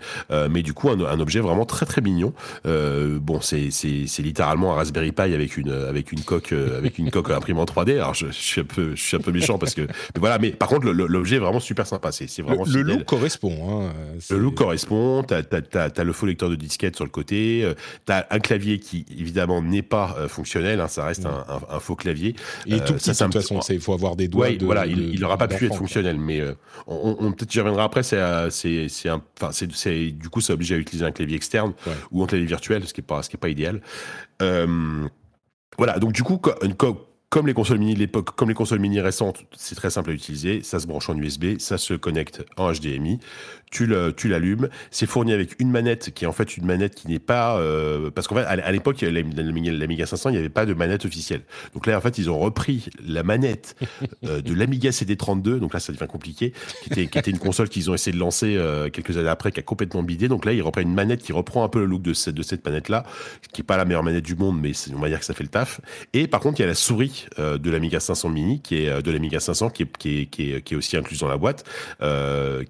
mais 0.50 0.62
du 0.62 0.74
coup 0.74 0.90
un, 0.90 1.00
un, 1.00 1.20
objet 1.20 1.40
vraiment 1.40 1.66
très 1.66 1.86
très 1.86 2.02
mignon. 2.02 2.34
bon, 2.66 3.42
c'est 3.42 3.72
c'est 3.72 4.06
c'est 4.08 4.22
littéralement 4.22 4.74
un 4.74 4.76
Raspberry 4.76 5.12
Pi 5.12 5.22
avec 5.22 5.58
une 5.58 5.72
avec 5.72 6.12
une 6.12 6.22
coque 6.22 6.54
avec 6.54 6.98
une 7.00 7.10
coque 7.10 7.32
imprimante 7.32 7.74
3D. 7.74 7.94
Alors 7.96 8.14
je, 8.14 8.28
je, 8.28 8.32
suis 8.32 8.62
un 8.62 8.66
peu 8.66 8.96
je 8.96 9.02
suis 9.02 9.18
un 9.18 9.22
peu 9.22 9.32
méchant 9.32 9.58
parce 9.58 9.74
que 9.74 9.82
mais 9.82 10.20
voilà, 10.20 10.38
mais 10.38 10.52
par 10.52 10.68
contre, 10.68 10.88
l'objet 10.88 11.38
est 11.38 11.40
vraiment 11.40 11.60
super 11.60 11.88
sympa. 11.88 12.12
C'est 12.12 12.42
vraiment 12.42 12.66
le, 12.66 12.82
le 12.82 12.94
look 12.94 13.06
correspond. 13.06 13.84
Hein, 13.84 13.94
le 14.30 14.38
look 14.38 14.56
correspond. 14.56 15.24
T'as 15.24 15.42
as, 15.74 15.90
as, 15.98 16.04
le 16.04 16.14
faux 16.14 16.26
lecteur 16.26 16.50
de 16.50 16.56
disquette 16.60 16.96
sur 16.96 17.06
le 17.06 17.12
côté. 17.12 17.64
Euh, 17.64 17.74
t'as 18.06 18.26
un 18.30 18.40
clavier 18.40 18.80
qui 18.80 19.06
évidemment 19.12 19.62
n'est 19.62 19.82
pas 19.82 20.16
euh, 20.18 20.28
fonctionnel. 20.28 20.80
Hein, 20.82 20.88
ça 20.88 21.06
reste 21.06 21.26
un, 21.26 21.46
un, 21.48 21.76
un, 21.76 21.80
faux 21.80 21.96
clavier. 21.96 22.36
Et 22.66 22.76
euh, 22.76 22.80
tout 22.80 22.94
petit, 22.94 23.14
ça, 23.14 23.28
de 23.28 23.32
toute 23.32 23.42
façon, 23.42 23.60
il 23.70 23.80
faut 23.80 23.94
avoir 23.94 24.16
des 24.16 24.28
doigts. 24.28 24.48
Ouais, 24.48 24.58
de, 24.58 24.66
voilà, 24.66 24.86
de, 24.86 24.92
il 24.92 25.20
n'aura 25.20 25.38
pas 25.38 25.48
pu 25.48 25.66
être 25.66 25.76
fonctionnel, 25.76 26.18
mais 26.20 26.40
euh, 26.40 26.54
on, 26.88 27.18
on 27.20 27.32
peut-être 27.32 27.52
j'y 27.52 27.60
reviendrai 27.60 27.84
après. 27.84 28.04
C'est 28.04 28.20
c'est 28.50 29.10
un, 29.10 29.22
enfin 29.40 29.52
c'est 29.52 30.12
du 30.12 30.30
coup, 30.30 30.42
c'est 30.42 30.54
obligé 30.54 30.76
à 30.76 30.78
utiliser 30.78 31.06
un 31.06 31.12
clavier 31.12 31.36
externe 31.36 31.74
ouais. 31.88 31.94
ou 32.12 32.24
un 32.24 32.28
clavier 32.28 32.48
virtuel, 32.48 32.88
ce 32.88 32.94
qui 32.94 33.02
est 33.02 33.04
pas 33.04 33.24
ce 33.24 33.30
qui 33.30 33.36
est 33.36 33.40
pas 33.40 33.50
idéal. 33.50 33.82
Euh, 34.42 35.08
voilà, 35.78 36.00
donc 36.00 36.14
du 36.14 36.24
coup, 36.24 36.40
comme 37.30 37.48
les 37.48 37.54
consoles 37.54 37.78
mini 37.78 37.94
de 37.94 38.00
l'époque, 38.00 38.36
comme 38.36 38.50
les 38.50 38.56
consoles 38.56 38.80
mini 38.80 39.00
récentes, 39.00 39.46
c'est 39.56 39.76
très 39.76 39.90
simple 39.90 40.10
à 40.10 40.14
utiliser. 40.14 40.64
Ça 40.64 40.80
se 40.80 40.88
branche 40.88 41.10
en 41.10 41.18
USB, 41.18 41.58
ça 41.60 41.78
se 41.78 41.94
connecte 41.94 42.44
en 42.58 42.72
HDMI. 42.72 43.20
Tu 43.72 43.86
l'allumes. 43.86 44.70
C'est 44.90 45.06
fourni 45.06 45.32
avec 45.32 45.56
une 45.60 45.70
manette 45.70 46.12
qui 46.14 46.26
est 46.26 46.28
en 46.28 46.32
fait 46.32 46.58
une 46.58 46.66
manette 46.66 46.96
qui 46.96 47.08
n'est 47.08 47.20
pas 47.20 47.58
euh, 47.58 48.10
parce 48.10 48.28
qu'en 48.28 48.36
fait 48.36 48.46
à 48.46 48.72
l'époque 48.72 49.02
l'Amiga 49.02 50.06
500 50.06 50.30
il 50.30 50.34
n'y 50.34 50.40
avait 50.40 50.50
pas 50.50 50.66
de 50.66 50.74
manette 50.74 51.06
officielle. 51.06 51.42
Donc 51.76 51.86
là 51.86 51.98
en 51.98 52.02
fait 52.02 52.18
ils 52.18 52.32
ont 52.32 52.40
repris 52.40 52.90
la 53.06 53.22
manette 53.22 53.76
euh, 54.26 54.42
de 54.42 54.54
l'Amiga 54.56 54.90
CD32. 54.90 55.60
Donc 55.60 55.74
là 55.74 55.80
ça 55.80 55.94
devient 55.94 56.08
compliqué. 56.08 56.54
Qui 56.84 56.92
était, 56.92 57.08
qui 57.08 57.20
était 57.20 57.32
une 57.32 57.38
console 57.38 57.70
qu'ils 57.70 57.92
ont 57.92 57.94
essayé 57.94 58.14
de 58.14 58.20
lancer 58.20 58.56
euh, 58.58 58.90
quelques 58.90 59.18
années 59.18 59.30
après 59.30 59.52
qui 59.52 59.60
a 59.60 59.64
complètement 59.64 60.02
bidé. 60.02 60.28
Donc 60.28 60.46
là 60.46 60.54
ils 60.54 60.64
reprennent 60.64 60.88
une 60.88 60.96
manette 60.96 61.22
qui 61.22 61.32
reprend 61.32 61.64
un 61.64 61.70
peu 61.70 61.80
le 61.80 61.86
look 61.86 62.02
de 62.02 62.14
cette 62.14 62.36
de 62.36 62.44
cette 62.44 62.66
manette 62.66 62.90
là, 62.90 63.04
qui 63.54 63.62
est 63.62 63.64
pas 63.64 63.78
la 63.78 63.86
meilleure 63.86 64.04
manette 64.04 64.26
du 64.26 64.36
monde 64.36 64.60
mais 64.60 64.72
on 64.96 65.00
va 65.00 65.10
dire 65.10 65.20
que 65.20 65.26
ça 65.26 65.36
fait 65.36 65.44
le 65.44 65.50
taf. 65.50 65.80
Et 66.14 66.28
par 66.28 66.40
contre 66.40 66.60
il 66.60 66.64
y 66.64 66.66
a 66.66 66.70
la 66.70 66.76
souris 66.76 67.28
de 67.38 67.70
l'Amiga 67.70 68.00
500 68.00 68.30
Mini 68.30 68.62
qui 68.62 68.78
est 68.78 69.02
de 69.02 69.12
l'Amiga 69.12 69.40
500 69.40 69.70
qui 69.70 69.84
est, 69.84 69.98
qui 69.98 70.22
est, 70.22 70.26
qui 70.26 70.54
est, 70.54 70.62
qui 70.62 70.74
est 70.74 70.78
aussi 70.78 70.98
incluse 70.98 71.20
dans 71.20 71.28
la 71.28 71.38
boîte, 71.38 71.64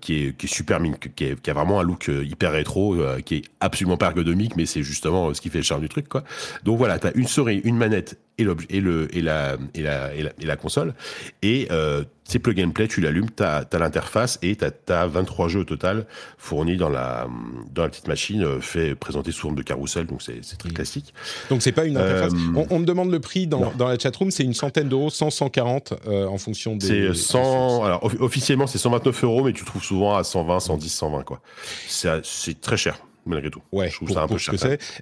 qui 0.02 0.26
est 0.26 0.38
qui 0.38 0.46
est 0.46 0.48
super 0.48 0.80
qui, 0.98 1.26
a 1.50 1.54
vraiment 1.54 1.80
un 1.80 1.84
look 1.84 2.10
euh, 2.10 2.24
hyper 2.24 2.52
rétro, 2.52 2.96
euh, 2.96 3.20
qui 3.20 3.36
est 3.36 3.42
absolument 3.60 3.98
ergonomique, 3.98 4.56
mais 4.56 4.66
c'est 4.66 4.84
justement 4.84 5.30
euh, 5.30 5.34
ce 5.34 5.42
qui 5.42 5.50
fait 5.50 5.60
le 5.60 5.64
charme 5.64 5.82
du 5.82 5.90
truc, 5.90 6.08
quoi. 6.08 6.24
Donc 6.64 6.78
voilà, 6.78 7.00
t'as 7.00 7.12
une 7.16 7.28
souris, 7.28 7.62
une 7.64 7.78
manette 7.78 8.18
et, 8.40 8.48
et, 8.70 8.82
le, 8.82 9.16
et, 9.16 9.22
la, 9.22 9.58
et, 9.74 9.82
la, 9.82 10.16
et, 10.16 10.24
la, 10.24 10.32
et 10.40 10.46
la 10.46 10.56
console. 10.56 10.94
Et 11.42 11.68
euh, 11.72 12.04
c'est 12.30 12.40
plug 12.40 12.62
and 12.62 12.72
play, 12.72 12.88
tu 12.88 13.02
l'allumes, 13.02 13.30
tu 13.36 13.44
as, 13.44 13.66
l'interface 13.74 14.38
et 14.42 14.56
tu 14.56 14.66
as, 14.94 15.08
23 15.08 15.48
jeux 15.48 15.62
au 15.62 15.64
total 15.64 16.06
fournis 16.38 16.78
dans 16.78 16.90
la, 16.90 17.28
dans 17.74 17.84
la 17.84 17.90
petite 17.90 18.08
machine, 18.08 18.44
euh, 18.44 18.62
fait 18.62 18.96
présenter 18.96 19.32
sous 19.32 19.42
forme 19.42 19.56
de 19.56 19.64
carrousel, 19.64 20.06
donc 20.06 20.22
c'est 20.22 20.40
très 20.58 20.70
mmh. 20.70 20.74
classique. 20.74 21.14
Donc 21.50 21.64
c'est 21.64 21.72
pas 21.72 21.86
une 21.86 21.98
interface. 21.98 22.34
Euh, 22.34 22.54
on, 22.56 22.68
on, 22.70 22.80
me 22.80 22.86
demande 22.86 23.12
le 23.12 23.20
prix 23.20 23.48
dans, 23.48 23.72
dans 23.78 23.88
la 23.88 23.98
chatroom, 23.98 24.30
c'est 24.30 24.44
une 24.44 24.54
centaine 24.54 24.90
d'euros, 24.90 25.10
100, 25.10 25.32
140 25.32 25.94
euh, 26.08 26.28
en 26.28 26.38
fonction 26.38 26.76
des. 26.76 26.86
C'est 26.86 27.14
100. 27.14 27.84
Alors 27.84 28.04
officiellement 28.20 28.68
c'est 28.68 28.78
129 28.78 29.24
euros, 29.24 29.44
mais 29.44 29.54
tu 29.54 29.66
trouves 29.66 29.84
souvent 29.84 30.16
à 30.16 30.24
120, 30.24 30.60
110, 30.60 30.90
120 30.90 31.24
quoi. 31.24 31.42
C'est 31.88 32.62
très 32.62 32.78
cher 32.78 33.00
malgré 33.26 33.50
tout. 33.50 33.62
Ouais, 33.72 33.90
je 33.90 33.96
trouve 33.96 34.08
pour, 34.08 34.18
ça 34.18 34.24
un 34.24 34.28
peu 34.28 34.38
cher. 34.38 34.56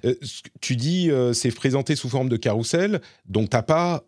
Euh, 0.04 0.14
tu 0.60 0.76
dis 0.76 1.10
euh, 1.10 1.32
c'est 1.32 1.50
présenté 1.50 1.96
sous 1.96 2.08
forme 2.08 2.28
de 2.28 2.36
carrousel, 2.36 3.00
donc 3.26 3.50
t'as 3.50 3.62
pas 3.62 4.04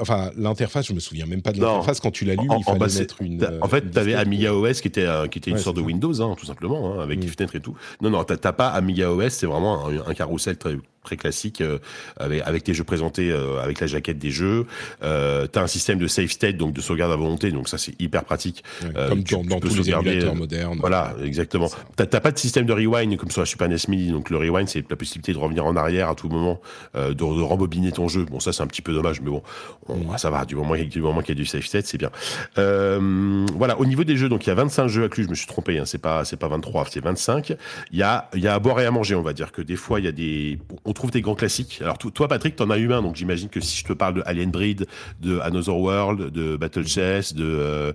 Enfin, 0.00 0.30
l'interface, 0.36 0.86
je 0.86 0.92
me 0.92 1.00
souviens 1.00 1.26
même 1.26 1.42
pas 1.42 1.52
de 1.52 1.60
l'interface. 1.60 1.98
Quand 1.98 2.12
tu 2.12 2.24
l'allumes, 2.24 2.54
il 2.56 2.64
fallait 2.64 2.78
mettre 2.78 3.20
une. 3.20 3.44
En 3.60 3.68
fait, 3.68 3.90
tu 3.90 3.98
avais 3.98 4.14
Amiga 4.14 4.54
OS 4.54 4.80
qui 4.80 4.88
était, 4.88 5.04
euh, 5.04 5.26
qui 5.26 5.38
était 5.38 5.50
une 5.50 5.56
ouais, 5.56 5.62
sorte 5.62 5.76
de 5.76 5.82
Windows, 5.82 6.22
hein, 6.22 6.36
tout 6.38 6.46
simplement, 6.46 6.92
hein, 6.92 7.02
avec 7.02 7.18
mmh. 7.18 7.22
des 7.22 7.28
fenêtres 7.28 7.56
et 7.56 7.60
tout. 7.60 7.74
Non, 8.00 8.10
non, 8.10 8.22
t'as 8.22 8.52
pas 8.52 8.68
Amiga 8.68 9.10
OS, 9.10 9.32
c'est 9.32 9.46
vraiment 9.46 9.88
un, 9.88 10.08
un 10.08 10.14
carrousel 10.14 10.56
très, 10.56 10.76
très 11.02 11.16
classique 11.16 11.60
euh, 11.60 11.78
avec, 12.16 12.42
avec 12.44 12.68
les 12.68 12.74
jeux 12.74 12.84
présentés 12.84 13.30
euh, 13.30 13.62
avec 13.62 13.80
la 13.80 13.86
jaquette 13.86 14.18
des 14.18 14.30
jeux. 14.30 14.66
Euh, 15.02 15.46
tu 15.50 15.58
as 15.58 15.62
un 15.62 15.66
système 15.66 15.98
de 15.98 16.06
save 16.06 16.28
state, 16.28 16.56
donc 16.56 16.72
de 16.72 16.80
sauvegarde 16.80 17.12
à 17.12 17.16
volonté, 17.16 17.50
donc 17.50 17.68
ça 17.68 17.78
c'est 17.78 18.00
hyper 18.00 18.24
pratique. 18.24 18.64
Ouais, 18.82 18.90
euh, 18.96 19.08
comme 19.08 19.24
tu, 19.24 19.34
dans, 19.34 19.44
dans 19.44 19.60
tous 19.60 19.76
les 19.76 19.90
émulateurs 19.90 20.34
modernes. 20.34 20.78
Voilà, 20.80 21.14
exactement. 21.24 21.70
T'as 21.96 22.06
pas 22.20 22.30
de 22.30 22.38
système 22.38 22.66
de 22.66 22.72
rewind 22.72 23.16
comme 23.16 23.30
sur 23.30 23.40
la 23.40 23.46
Super 23.46 23.68
NES 23.68 23.76
Mini, 23.88 24.10
donc 24.10 24.30
le 24.30 24.36
rewind 24.36 24.68
c'est 24.68 24.88
la 24.90 24.96
possibilité 24.96 25.32
de 25.32 25.38
revenir 25.38 25.64
en 25.66 25.76
arrière 25.76 26.08
à 26.08 26.14
tout 26.14 26.28
moment, 26.28 26.60
euh, 26.96 27.10
de, 27.10 27.14
de, 27.14 27.22
rembobiner 27.22 27.92
ton 27.92 28.08
jeu. 28.08 28.24
Bon 28.24 28.40
ça 28.40 28.52
c'est 28.52 28.62
un 28.62 28.66
petit 28.66 28.82
peu 28.82 28.92
dommage, 28.92 29.20
mais 29.20 29.30
bon, 29.30 29.42
on, 29.88 30.16
ça 30.18 30.30
va, 30.30 30.44
du 30.44 30.56
moment, 30.56 30.74
du 30.76 31.00
moment 31.00 31.20
qu'il 31.20 31.30
y 31.30 31.38
a 31.38 31.40
du 31.40 31.46
save 31.46 31.62
state, 31.62 31.86
c'est 31.86 31.98
bien. 31.98 32.10
voilà, 32.56 33.78
au 33.78 33.86
niveau 33.86 34.04
des 34.04 34.16
jeux, 34.16 34.28
donc 34.28 34.46
il 34.46 34.48
y 34.48 34.52
a 34.52 34.56
25 34.56 34.88
jeux 34.88 35.04
inclus, 35.04 35.24
je 35.24 35.30
me 35.30 35.34
suis 35.34 35.46
trompé, 35.46 35.78
hein, 35.78 35.84
c'est 35.84 35.98
pas 35.98 36.24
c'est 36.24 36.36
pas 36.36 36.48
23, 36.48 36.86
c'est 36.90 37.00
25. 37.00 37.54
Il 37.92 37.98
y 37.98 38.02
a 38.02 38.28
il 38.34 38.40
y 38.40 38.48
a 38.48 38.54
à 38.54 38.58
boire 38.58 38.80
et 38.80 38.86
à 38.86 38.90
manger, 38.90 39.14
on 39.14 39.22
va 39.22 39.32
dire 39.32 39.52
que 39.52 39.62
des 39.62 39.76
fois 39.76 40.00
il 40.00 40.04
y 40.04 40.08
a 40.08 40.12
des 40.12 40.58
on 40.88 40.92
trouve 40.94 41.10
des 41.10 41.20
grands 41.20 41.34
classiques. 41.34 41.80
Alors 41.82 41.98
toi, 41.98 42.28
Patrick, 42.28 42.56
t'en 42.56 42.70
as 42.70 42.78
eu 42.78 42.92
un, 42.92 43.02
donc 43.02 43.14
j'imagine 43.14 43.50
que 43.50 43.60
si 43.60 43.76
je 43.76 43.84
te 43.84 43.92
parle 43.92 44.14
de 44.14 44.22
Alien 44.24 44.50
Breed, 44.50 44.86
de 45.20 45.38
Another 45.40 45.76
World, 45.76 46.30
de 46.30 46.56
Battle 46.56 46.86
Chess, 46.86 47.34
de 47.34 47.44
euh, 47.44 47.92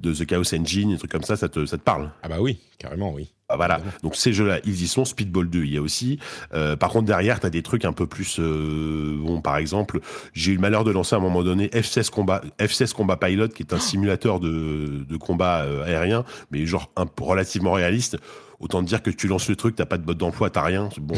de 0.00 0.14
The 0.14 0.24
Chaos 0.24 0.54
Engine, 0.54 0.90
des 0.90 0.96
trucs 0.96 1.12
comme 1.12 1.22
ça, 1.22 1.36
ça 1.36 1.50
te 1.50 1.66
ça 1.66 1.76
te 1.76 1.82
parle? 1.82 2.10
Ah 2.22 2.28
bah 2.28 2.40
oui, 2.40 2.58
carrément 2.78 3.12
oui. 3.12 3.34
Ah, 3.50 3.56
voilà. 3.56 3.80
Donc 4.02 4.14
ces 4.16 4.32
jeux-là, 4.32 4.60
ils 4.64 4.80
y 4.80 4.86
sont. 4.86 5.04
Speedball 5.04 5.50
2, 5.50 5.64
il 5.64 5.74
y 5.74 5.76
a 5.76 5.82
aussi. 5.82 6.18
Euh, 6.54 6.76
par 6.76 6.90
contre, 6.90 7.06
derrière, 7.06 7.40
tu 7.40 7.46
as 7.46 7.50
des 7.50 7.62
trucs 7.62 7.84
un 7.84 7.92
peu 7.92 8.06
plus. 8.06 8.38
Euh, 8.38 9.18
bon, 9.18 9.42
par 9.42 9.58
exemple, 9.58 10.00
j'ai 10.32 10.52
eu 10.52 10.54
le 10.54 10.60
malheur 10.60 10.84
de 10.84 10.92
lancer 10.92 11.16
à 11.16 11.18
un 11.18 11.22
moment 11.22 11.42
donné 11.42 11.66
F16 11.66 12.08
Combat, 12.10 12.42
F16 12.58 12.94
Combat 12.94 13.16
Pilot, 13.16 13.48
qui 13.48 13.64
est 13.64 13.74
un 13.74 13.80
simulateur 13.80 14.40
de, 14.40 15.04
de 15.06 15.16
combat 15.16 15.66
aérien, 15.84 16.24
mais 16.52 16.64
genre 16.64 16.90
un, 16.96 17.06
relativement 17.20 17.72
réaliste. 17.72 18.16
Autant 18.60 18.82
te 18.82 18.88
dire 18.88 19.02
que 19.02 19.10
tu 19.10 19.26
lances 19.26 19.48
le 19.48 19.56
truc, 19.56 19.74
t'as 19.74 19.86
pas 19.86 19.96
de 19.98 20.04
mode 20.04 20.18
d'emploi, 20.18 20.50
t'as 20.50 20.62
rien. 20.62 20.90
Bon, 21.00 21.16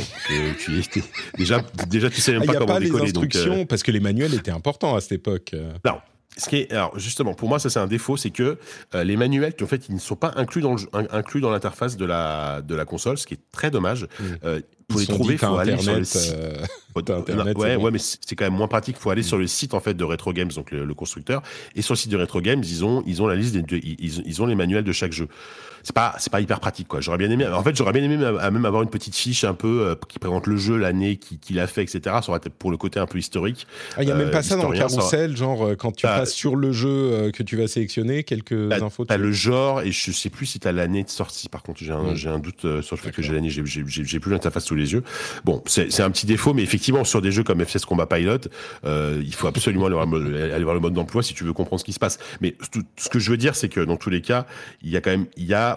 tu, 0.58 0.80
déjà, 1.38 1.60
déjà, 1.88 2.08
tu 2.08 2.20
sais 2.20 2.32
même 2.32 2.44
pas 2.44 2.52
ah, 2.54 2.58
comment 2.58 2.74
pas 2.74 2.80
décoller. 2.80 3.02
Les 3.04 3.10
instructions, 3.10 3.56
donc, 3.56 3.68
parce 3.68 3.82
que 3.82 3.90
les 3.90 4.00
manuels 4.00 4.32
étaient 4.34 4.52
importants 4.52 4.94
à 4.94 5.00
cette 5.00 5.12
époque. 5.12 5.54
Non, 5.84 5.96
ce 6.38 6.48
qui 6.48 6.56
est, 6.56 6.72
alors 6.72 6.98
justement, 6.98 7.34
pour 7.34 7.48
moi, 7.48 7.58
ça 7.58 7.68
c'est 7.68 7.78
un 7.78 7.86
défaut, 7.86 8.16
c'est 8.16 8.30
que 8.30 8.58
euh, 8.94 9.04
les 9.04 9.16
manuels, 9.16 9.54
en 9.60 9.66
fait, 9.66 9.88
ils 9.88 9.94
ne 9.94 10.00
sont 10.00 10.16
pas 10.16 10.32
inclus 10.36 10.62
dans 10.62 10.74
le, 10.74 10.80
inclus 11.10 11.40
dans 11.40 11.50
l'interface 11.50 11.96
de 11.96 12.06
la 12.06 12.62
de 12.62 12.74
la 12.74 12.84
console, 12.84 13.18
ce 13.18 13.26
qui 13.26 13.34
est 13.34 13.40
très 13.52 13.70
dommage. 13.70 14.04
Mmh. 14.04 14.24
Euh, 14.44 14.60
pour 14.88 15.00
les 15.00 15.06
trouver, 15.06 15.36
faut 15.38 15.56
aller 15.56 15.76
sur 15.78 15.94
le 15.96 16.04
site. 16.04 16.34
euh, 16.36 16.64
Internet, 16.96 17.56
ouais, 17.56 17.76
ouais, 17.76 17.90
mais 17.90 17.98
c'est 17.98 18.34
quand 18.36 18.44
même 18.44 18.54
moins 18.54 18.68
pratique. 18.68 18.96
Il 18.98 19.02
faut 19.02 19.10
aller 19.10 19.22
sur 19.22 19.38
le 19.38 19.46
site 19.46 19.74
en 19.74 19.80
fait 19.80 19.94
de 19.94 20.04
Retro 20.04 20.32
Games, 20.32 20.50
donc 20.54 20.70
le, 20.70 20.84
le 20.84 20.94
constructeur. 20.94 21.42
Et 21.74 21.82
sur 21.82 21.94
le 21.94 21.98
site 21.98 22.10
de 22.10 22.16
Retro 22.18 22.40
Games, 22.40 22.62
ils 22.62 22.84
ont, 22.84 23.02
ils 23.06 23.22
ont 23.22 23.26
la 23.26 23.34
liste 23.34 23.54
des, 23.54 23.62
de- 23.62 23.76
ils, 23.82 24.22
ils 24.26 24.42
ont 24.42 24.46
les 24.46 24.54
manuels 24.54 24.84
de 24.84 24.92
chaque 24.92 25.12
jeu. 25.12 25.28
C'est 25.84 25.94
pas, 25.94 26.14
c'est 26.18 26.30
pas 26.30 26.40
hyper 26.40 26.60
pratique 26.60 26.88
quoi. 26.88 27.00
J'aurais 27.00 27.18
bien 27.18 27.30
aimé. 27.30 27.46
En 27.46 27.62
fait, 27.62 27.74
j'aurais 27.76 27.92
bien 27.92 28.02
aimé 28.02 28.16
même, 28.16 28.36
même 28.50 28.64
avoir 28.64 28.82
une 28.82 28.90
petite 28.90 29.16
fiche 29.16 29.44
un 29.44 29.54
peu 29.54 29.82
euh, 29.88 29.94
qui 30.08 30.18
présente 30.18 30.46
le 30.46 30.56
jeu, 30.56 30.76
l'année 30.76 31.16
qui- 31.16 31.38
qu'il 31.38 31.58
a 31.58 31.66
fait, 31.66 31.82
etc. 31.82 32.00
Ça 32.04 32.28
aurait 32.28 32.38
été 32.38 32.50
pour 32.50 32.70
le 32.70 32.76
côté 32.76 33.00
un 33.00 33.06
peu 33.06 33.18
historique. 33.18 33.66
Ah, 33.96 34.02
il 34.02 34.06
n'y 34.06 34.12
a 34.12 34.14
même 34.14 34.28
Euh, 34.28 34.30
pas 34.30 34.42
ça 34.42 34.56
dans 34.56 34.68
le 34.70 34.76
carrousel, 34.78 35.36
genre 35.36 35.66
euh, 35.66 35.74
quand 35.74 35.92
tu 35.92 36.06
Bah, 36.06 36.18
passes 36.18 36.32
sur 36.32 36.56
le 36.56 36.72
jeu 36.72 37.30
que 37.34 37.42
tu 37.42 37.56
vas 37.56 37.66
sélectionner, 37.68 38.22
quelques 38.24 38.68
T'as 38.68 38.82
infos. 38.84 39.04
t'as 39.04 39.16
le 39.16 39.32
genre 39.32 39.80
et 39.82 39.90
je 39.92 40.12
sais 40.12 40.30
plus 40.30 40.46
si 40.46 40.60
t'as 40.60 40.72
l'année 40.72 41.02
de 41.04 41.10
sortie. 41.10 41.48
Par 41.48 41.62
contre, 41.62 41.82
j'ai 41.82 41.92
un, 41.92 42.12
Mm. 42.12 42.16
j'ai 42.16 42.28
un 42.28 42.38
doute 42.38 42.60
sur 42.82 42.96
le 42.96 43.00
fait 43.00 43.10
que 43.10 43.22
j'ai 43.22 43.32
l'année. 43.32 43.50
J'ai- 43.50 44.20
plus 44.20 44.30
l'interface 44.30 44.64
sous 44.66 44.74
les 44.76 44.92
yeux. 44.92 45.02
Bon, 45.44 45.62
c'est 45.66 46.00
un 46.00 46.10
petit 46.10 46.26
défaut, 46.26 46.54
mais 46.54 46.62
effectivement, 46.62 47.02
sur 47.04 47.20
des 47.20 47.32
jeux 47.32 47.42
comme 47.42 47.60
FCS 47.60 47.84
Combat 47.86 48.06
Pilot, 48.06 48.38
euh, 48.84 49.20
il 49.24 49.34
faut 49.34 49.46
absolument 49.48 49.86
aller 49.86 49.94
voir, 49.94 50.06
le 50.06 50.10
mode- 50.10 50.34
aller 50.52 50.62
voir 50.64 50.74
le 50.74 50.80
mode 50.80 50.92
d'emploi 50.94 51.22
si 51.22 51.34
tu 51.34 51.42
veux 51.44 51.52
comprendre 51.52 51.80
ce 51.80 51.84
qui 51.84 51.92
se 51.92 51.98
passe. 51.98 52.18
Mais 52.40 52.54
ce 52.96 53.08
que 53.08 53.18
je 53.18 53.30
veux 53.30 53.36
dire, 53.36 53.56
c'est 53.56 53.68
que 53.68 53.80
dans 53.80 53.96
tous 53.96 54.10
les 54.10 54.20
cas, 54.20 54.46
il 54.82 54.90
y 54.90 54.96
a 54.96 55.00
quand 55.00 55.10
même, 55.10 55.26
il 55.36 55.44
y 55.46 55.54
a 55.54 55.71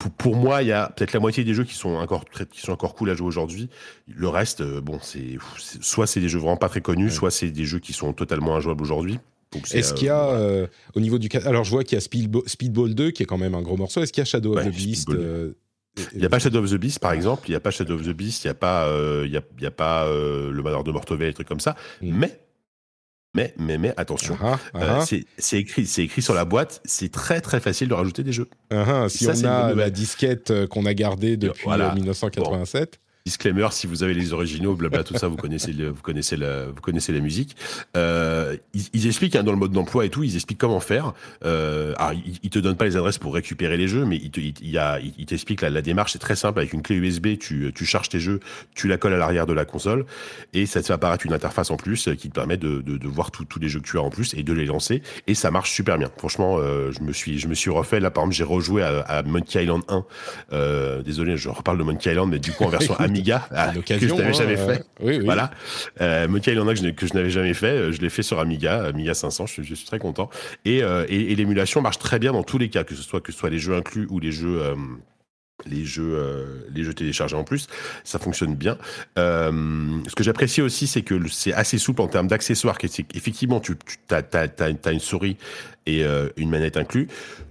pour, 0.00 0.10
pour 0.12 0.36
moi, 0.36 0.62
il 0.62 0.68
y 0.68 0.72
a 0.72 0.88
peut-être 0.88 1.12
la 1.12 1.20
moitié 1.20 1.44
des 1.44 1.54
jeux 1.54 1.64
qui 1.64 1.74
sont 1.74 1.90
encore 1.90 2.24
qui 2.24 2.60
sont 2.60 2.72
encore 2.72 2.94
cool 2.94 3.10
à 3.10 3.14
jouer 3.14 3.26
aujourd'hui. 3.26 3.68
Le 4.08 4.28
reste, 4.28 4.62
euh, 4.62 4.80
bon, 4.80 4.98
c'est 5.00 5.36
soit 5.58 6.08
c'est 6.08 6.20
des 6.20 6.28
jeux 6.28 6.38
vraiment 6.38 6.56
pas 6.56 6.70
très 6.70 6.80
connus, 6.80 7.04
Ouais. 7.04 7.10
soit 7.10 7.30
c'est 7.30 7.50
des 7.50 7.64
jeux 7.66 7.78
qui 7.78 7.92
sont 7.92 8.12
totalement 8.12 8.56
injouables 8.56 8.82
aujourd'hui. 8.82 9.20
Est-ce 9.72 9.92
euh, 9.92 9.96
qu'il 9.96 10.06
y 10.06 10.10
a, 10.10 10.30
euh, 10.30 10.66
au 10.94 11.00
niveau 11.00 11.18
du. 11.18 11.28
Alors, 11.44 11.64
je 11.64 11.70
vois 11.70 11.84
qu'il 11.84 11.96
y 11.96 11.98
a 11.98 12.00
Speedball, 12.00 12.42
Speedball 12.46 12.94
2, 12.94 13.10
qui 13.10 13.22
est 13.22 13.26
quand 13.26 13.38
même 13.38 13.54
un 13.54 13.62
gros 13.62 13.76
morceau. 13.76 14.02
Est-ce 14.02 14.12
qu'il 14.12 14.20
y 14.20 14.22
a 14.22 14.24
Shadow 14.24 14.54
Ouais, 14.54 14.66
of 14.66 14.72
the 14.72 14.76
Beast 14.76 15.10
euh, 15.10 15.52
Il 16.14 16.20
n'y 16.20 16.24
a 16.24 16.28
pas 16.28 16.38
Shadow 16.38 16.60
of 16.60 16.70
the 16.70 16.76
Beast, 16.76 17.00
par 17.00 17.12
exemple. 17.12 17.48
Il 17.48 17.50
n'y 17.50 17.56
a 17.56 17.60
pas 17.60 17.70
Shadow 17.70 17.94
of 17.94 18.02
the 18.02 18.10
Beast. 18.10 18.44
Il 18.44 18.46
n'y 18.46 18.52
a 18.52 18.54
pas, 18.54 18.88
il 19.24 19.30
y 19.30 19.36
a, 19.36 19.42
il 19.58 19.62
y 19.62 19.66
a 19.66 19.70
pas 19.70 20.06
le 20.08 20.62
Manoir 20.62 20.84
de 20.84 20.92
Mortevel, 20.92 21.28
des 21.28 21.34
trucs 21.34 21.48
comme 21.48 21.60
ça. 21.60 21.76
Mm. 22.00 22.16
Mais, 22.16 22.40
mais, 23.34 23.54
mais, 23.58 23.78
mais, 23.78 23.92
attention. 23.96 24.36
Ah, 24.42 24.58
ah, 24.74 24.78
euh, 24.78 24.98
ah, 25.00 25.06
c'est 25.06 25.24
c'est 25.38 25.58
écrit, 25.58 25.86
c'est 25.86 26.02
écrit 26.02 26.20
sur 26.22 26.34
la 26.34 26.44
boîte. 26.44 26.80
C'est 26.84 27.12
très 27.12 27.40
très 27.40 27.60
facile 27.60 27.88
de 27.88 27.94
rajouter 27.94 28.24
des 28.24 28.32
jeux. 28.32 28.48
Si 29.08 29.24
ça, 29.24 29.32
on 29.36 29.44
a 29.44 29.74
la 29.74 29.90
disquette 29.90 30.50
euh, 30.50 30.66
qu'on 30.66 30.84
a 30.84 30.94
gardée 30.94 31.36
depuis 31.36 31.64
Voilà. 31.64 31.90
euh, 31.90 31.94
1987. 31.94 32.98
Disclaimer, 33.26 33.68
si 33.70 33.86
vous 33.86 34.02
avez 34.02 34.14
les 34.14 34.32
originaux, 34.32 34.74
blabla, 34.74 35.04
tout 35.04 35.14
ça, 35.16 35.28
vous 35.28 35.36
connaissez, 35.36 35.72
vous 35.72 36.00
connaissez 36.02 36.36
la, 36.36 36.66
vous 36.66 36.80
connaissez 36.80 37.12
la 37.12 37.20
musique. 37.20 37.54
Euh, 37.96 38.56
ils, 38.72 38.84
ils 38.94 39.06
expliquent 39.06 39.36
hein, 39.36 39.42
dans 39.42 39.52
le 39.52 39.58
mode 39.58 39.72
d'emploi 39.72 40.06
et 40.06 40.08
tout, 40.08 40.22
ils 40.24 40.34
expliquent 40.36 40.58
comment 40.58 40.80
faire. 40.80 41.12
Euh, 41.44 41.92
alors, 41.98 42.14
ils, 42.14 42.38
ils 42.42 42.50
te 42.50 42.58
donnent 42.58 42.76
pas 42.78 42.86
les 42.86 42.96
adresses 42.96 43.18
pour 43.18 43.34
récupérer 43.34 43.76
les 43.76 43.88
jeux, 43.88 44.06
mais 44.06 44.16
ils 44.16 44.30
te- 44.30 44.40
ils 44.40 45.26
t'expliquent 45.26 45.60
la, 45.60 45.82
démarche, 45.82 46.12
c'est 46.12 46.18
très 46.18 46.34
simple. 46.36 46.58
Avec 46.60 46.72
une 46.72 46.80
clé 46.82 46.96
USB, 46.96 47.38
tu, 47.38 47.70
tu 47.74 47.84
charges 47.84 48.08
tes 48.08 48.20
jeux, 48.20 48.40
tu 48.74 48.88
la 48.88 48.96
colles 48.96 49.14
à 49.14 49.18
l'arrière 49.18 49.46
de 49.46 49.52
la 49.52 49.64
console, 49.66 50.06
et 50.54 50.64
ça 50.64 50.80
te 50.80 50.86
fait 50.86 50.92
apparaître 50.94 51.26
une 51.26 51.34
interface 51.34 51.70
en 51.70 51.76
plus 51.76 52.08
euh, 52.08 52.14
qui 52.14 52.30
te 52.30 52.34
permet 52.34 52.56
de, 52.56 52.80
de, 52.80 53.08
voir 53.08 53.30
tous 53.30 53.46
les 53.60 53.68
jeux 53.68 53.80
que 53.80 53.86
tu 53.86 53.98
as 53.98 54.02
en 54.02 54.10
plus 54.10 54.32
et 54.34 54.42
de 54.42 54.52
les 54.54 54.64
lancer. 54.64 55.02
Et 55.26 55.34
ça 55.34 55.50
marche 55.50 55.70
super 55.72 55.98
bien. 55.98 56.10
Franchement, 56.16 56.56
euh, 56.58 56.90
je 56.92 57.02
me 57.02 57.12
suis, 57.12 57.38
je 57.38 57.48
me 57.48 57.54
suis 57.54 57.70
refait. 57.70 58.00
Là, 58.00 58.10
par 58.10 58.22
exemple, 58.24 58.36
j'ai 58.36 58.44
rejoué 58.44 58.82
à, 58.82 59.00
à 59.00 59.22
Monkey 59.22 59.62
Island 59.62 59.82
1. 59.88 60.04
Euh, 60.52 61.02
désolé, 61.02 61.36
je 61.36 61.48
reparle 61.50 61.76
de 61.76 61.82
Monkey 61.82 62.10
Island, 62.10 62.30
mais 62.30 62.38
du 62.38 62.52
coup 62.52 62.64
en 62.64 62.68
version 62.68 62.94
Amiga, 63.10 63.48
ah, 63.50 63.72
que 63.74 63.98
je 63.98 64.06
n'avais 64.06 64.22
hein, 64.28 64.32
jamais 64.32 64.56
fait. 64.56 64.84
Oui, 65.00 65.18
oui. 65.18 65.24
Voilà. 65.24 65.50
Island 66.00 66.68
1 66.68 66.92
que 66.92 67.06
je, 67.06 67.14
n'avais 67.14 67.30
jamais 67.30 67.54
fait, 67.54 67.92
je 67.92 68.00
l'ai 68.00 68.10
fait 68.10 68.22
sur 68.22 68.38
Amiga, 68.40 68.84
Amiga 68.84 69.14
500, 69.14 69.46
je, 69.46 69.52
suis- 69.52 69.64
je 69.64 69.74
suis 69.74 69.86
très 69.86 69.98
content. 69.98 70.30
Et, 70.64 70.82
euh, 70.82 71.04
et, 71.08 71.32
et 71.32 71.34
l'émulation 71.34 71.80
marche 71.80 71.98
très 71.98 72.18
bien 72.18 72.32
dans 72.32 72.42
tous 72.42 72.58
les 72.58 72.68
cas, 72.70 72.84
que 72.84 72.94
ce 72.94 73.02
soit 73.02 73.20
que 73.20 73.32
ce 73.32 73.38
soit 73.38 73.50
les 73.50 73.58
jeux 73.58 73.74
inclus 73.74 74.06
ou 74.10 74.20
les 74.20 74.32
jeux 74.32 74.62
euh, 74.62 74.74
les 75.66 75.84
jeux 75.84 76.14
euh, 76.14 76.62
les 76.74 76.84
jeux 76.84 76.94
téléchargés 76.94 77.36
en 77.36 77.44
plus, 77.44 77.66
ça 78.04 78.18
fonctionne 78.18 78.54
bien. 78.54 78.78
Euh, 79.18 79.50
ce 80.08 80.14
que 80.14 80.24
j'apprécie 80.24 80.62
aussi, 80.62 80.86
c'est 80.86 81.02
que 81.02 81.28
c'est 81.28 81.52
assez 81.52 81.78
souple 81.78 82.02
en 82.02 82.08
termes 82.08 82.28
d'accessoires. 82.28 82.78
qu'effectivement, 82.78 83.60
tu, 83.60 83.74
tu 83.76 84.14
as, 84.14 84.22
as, 84.32 84.90
une 84.90 85.00
souris 85.00 85.36
et 85.86 86.04
euh, 86.04 86.28
une 86.36 86.50
manette 86.50 86.76
inclus. 86.76 87.08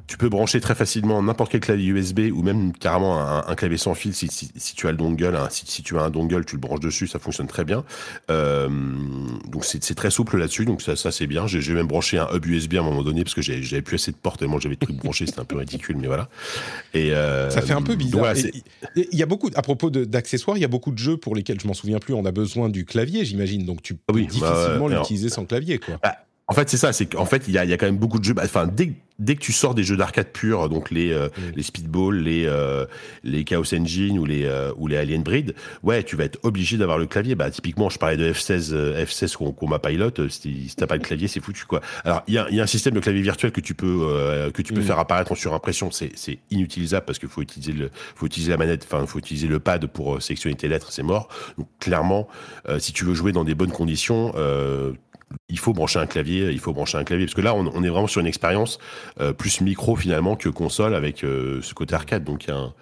Tu 0.10 0.18
peux 0.18 0.28
brancher 0.28 0.60
très 0.60 0.74
facilement 0.74 1.22
n'importe 1.22 1.52
quel 1.52 1.62
clavier 1.62 1.90
USB 1.90 2.32
ou 2.34 2.42
même 2.42 2.74
carrément 2.74 3.20
un, 3.22 3.46
un 3.48 3.54
clavier 3.56 3.78
sans 3.78 3.94
fil 3.94 4.16
si, 4.16 4.28
si, 4.28 4.50
si 4.56 4.74
tu 4.76 4.88
as 4.88 4.92
le 4.92 4.98
dongle. 4.98 5.24
hein. 5.36 5.48
si, 5.52 5.66
si 5.68 5.84
tu 5.84 6.00
as 6.00 6.02
un 6.02 6.10
dongle, 6.10 6.44
tu 6.46 6.56
le 6.56 6.60
branches 6.62 6.80
dessus, 6.80 7.06
ça 7.06 7.20
fonctionne 7.20 7.46
très 7.46 7.64
bien. 7.64 7.86
Euh, 8.32 8.68
donc 9.48 9.66
c'est 9.66 9.94
très 9.94 10.10
souple 10.10 10.38
là-dessus, 10.38 10.66
donc 10.66 10.82
ça, 10.82 10.96
ça 10.96 11.12
c'est 11.12 11.28
bien. 11.28 11.46
J'ai 11.46 11.74
même 11.76 11.86
branché 11.86 12.18
un 12.18 12.28
hub 12.34 12.44
USB 12.44 12.74
à 12.74 12.80
un 12.80 12.84
moment 12.84 13.04
donné 13.04 13.24
parce 13.24 13.36
que 13.36 13.44
j'avais 13.44 13.84
plus 13.84 13.96
assez 13.96 14.12
de 14.12 14.18
portes 14.18 14.40
tellement 14.40 14.60
j'avais 14.60 14.76
de 14.76 14.80
trucs 14.80 14.96
branchés, 14.98 15.28
c'était 15.28 15.42
un 15.42 15.46
peu 15.46 15.58
ridicule, 15.58 15.98
mais 15.98 16.08
voilà. 16.08 16.28
Et 16.96 17.14
euh, 17.14 17.52
Ça 17.52 17.62
fait 17.62 17.74
un 17.74 17.84
peu 17.84 17.96
bizarre. 17.96 18.22
voilà, 18.22 18.40
Et- 18.40 18.48
et- 18.96 19.10
Il 19.12 19.20
y 19.20 19.22
a 19.22 19.28
beaucoup, 19.28 19.52
à 19.54 19.62
propos 19.62 19.92
d'accessoires, 19.92 20.58
il 20.58 20.62
y 20.62 20.66
a 20.66 20.70
beaucoup 20.70 20.92
de 20.92 20.98
jeux 20.98 21.18
pour 21.18 21.36
lesquels 21.36 21.62
je 21.62 21.68
m'en 21.68 21.76
souviens 21.76 22.00
plus. 22.00 22.16
On 22.16 22.26
a 22.26 22.32
besoin 22.32 22.70
du 22.70 22.84
clavier, 22.84 23.26
j'imagine. 23.26 23.64
Donc 23.64 23.84
tu 23.84 23.94
peux 23.94 24.00
Ah 24.08 24.14
oui, 24.16 24.24
bah, 24.24 24.30
difficilement 24.32 24.88
l'utiliser 25.02 25.30
sans 25.30 25.46
clavier, 25.46 25.78
quoi. 25.78 26.00
En 26.50 26.54
fait, 26.54 26.68
c'est 26.68 26.78
ça, 26.78 26.94
c'est 26.94 27.06
qu'en 27.06 27.26
fait, 27.26 27.44
il 27.48 27.54
y 27.54 27.58
a, 27.60 27.66
y 27.66 27.74
a 27.74 27.78
quand 27.78 27.86
même 27.86 27.98
beaucoup 28.00 28.18
de 28.18 28.24
jeux. 28.24 28.34
bah, 28.34 28.42
Enfin, 28.44 28.66
dès, 28.66 28.94
dès 29.20 29.36
que 29.36 29.40
tu 29.42 29.54
sors 29.54 29.76
des 29.76 29.84
jeux 29.84 29.96
d'arcade 29.98 30.30
purs, 30.34 30.68
donc 30.68 30.90
les, 30.90 31.12
euh, 31.12 31.28
Mm. 31.28 31.42
les 31.56 31.62
Speedball, 31.64 32.18
les, 32.18 32.46
euh, 32.48 32.86
les 33.24 33.44
Chaos 33.44 33.72
Engine 33.76 34.18
ou 34.18 34.26
les, 34.26 34.46
euh, 34.46 34.72
ou 34.78 34.88
les 34.88 34.98
Alien 34.98 35.22
Breed, 35.22 35.54
ouais, 35.84 36.02
tu 36.02 36.16
vas 36.16 36.24
être 36.24 36.40
obligé 36.42 36.78
d'avoir 36.78 36.98
le 36.98 37.06
clavier. 37.06 37.36
Bah, 37.36 37.52
typiquement, 37.52 37.90
je 37.90 38.00
parlais 38.00 38.18
de 38.18 38.34
F16, 38.34 38.72
euh, 38.74 39.06
F16 39.06 39.36
qu'on 39.38 39.52
qu'on 39.52 39.68
m'a 39.68 39.78
pilot. 39.78 40.10
euh, 40.20 40.28
Si, 40.30 40.70
si 40.70 40.76
t'as 40.76 40.88
pas 40.88 40.96
le 40.96 41.02
clavier, 41.04 41.28
c'est 41.28 41.40
foutu, 41.40 41.66
quoi. 41.66 41.82
Alors, 42.04 42.24
il 42.28 42.34
y 42.34 42.40
a, 42.40 42.48
il 42.50 42.56
y 42.56 42.60
a 42.60 42.64
un 42.64 42.68
système 42.68 42.96
de 42.96 43.00
clavier 43.00 43.22
virtuel 43.22 43.52
que 43.52 43.62
tu 43.62 43.76
peux, 43.76 44.08
euh, 44.10 44.50
que 44.50 44.64
tu 44.64 44.74
peux 44.74 44.82
Mm. 44.82 44.86
faire 44.86 44.98
apparaître 45.00 45.32
en 45.32 45.36
surimpression. 45.36 45.92
C'est 45.92 46.12
c'est 46.16 46.40
inutilisable 46.50 47.06
parce 47.06 47.20
qu'il 47.20 47.30
faut 47.30 47.44
utiliser 47.44 47.74
le, 47.74 47.92
faut 48.16 48.26
utiliser 48.26 48.50
la 48.52 48.58
manette, 48.58 48.88
enfin, 48.92 49.06
faut 49.06 49.20
utiliser 49.20 49.48
le 49.48 49.60
pad 49.60 49.86
pour 49.86 50.20
sélectionner 50.20 50.56
tes 50.56 50.68
lettres, 50.68 50.92
c'est 50.92 51.04
mort. 51.04 51.30
Donc, 51.60 51.68
clairement, 51.80 52.28
euh, 52.68 52.80
si 52.80 52.92
tu 52.92 53.06
veux 53.06 53.14
jouer 53.14 53.34
dans 53.34 53.44
des 53.44 53.54
bonnes 53.54 53.72
conditions, 53.72 54.34
euh, 54.36 54.94
il 55.50 55.60
faut 55.60 55.74
brancher 55.74 56.00
un 56.00 56.06
clavier, 56.06 56.50
il 56.52 56.60
faut 56.60 56.74
brancher 56.74 56.98
un 56.98 57.04
clavier 57.04 57.26
parce 57.26 57.36
que 57.36 57.42
là 57.42 57.54
on, 57.56 57.68
on 57.74 57.84
est 57.84 57.90
vraiment 57.90 58.08
sur 58.08 58.22
une 58.22 58.28
expérience 58.28 58.80
euh, 59.20 59.34
plus 59.34 59.62
micro 59.62 59.96
finalement 59.96 60.36
que 60.36 60.50
console 60.50 60.96
avec 60.96 61.24
euh, 61.24 61.60
ce 61.62 61.74
côté 61.74 61.96
arcade 61.96 62.24
donc 62.24 62.46
il 62.46 62.50
y, 62.50 62.52
a 62.54 62.58
un- 62.58 62.74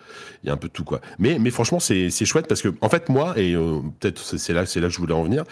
il 0.43 0.48
y 0.48 0.50
a 0.50 0.54
un 0.54 0.58
peu 0.58 0.68
de 0.68 0.74
tout 0.74 0.84
quoi. 0.84 1.02
Mais 1.20 1.39
mais 1.39 1.50
franchement 1.52 1.80
c'est 1.80 2.10
chouette 2.26 2.48
parce 2.48 2.62
que 2.62 2.70
en 2.82 2.89
fait 2.89 3.10
moi 3.10 3.34
et 3.38 3.54
euh, 3.56 3.80
peut-être 4.00 4.20
c'est 4.22 4.54
là 4.54 4.66
c'est 4.66 4.80
là 4.80 4.88
que 4.88 4.93
je 4.93 5.00
voulais 5.00 5.14
en 5.14 5.24
venir. 5.24 5.43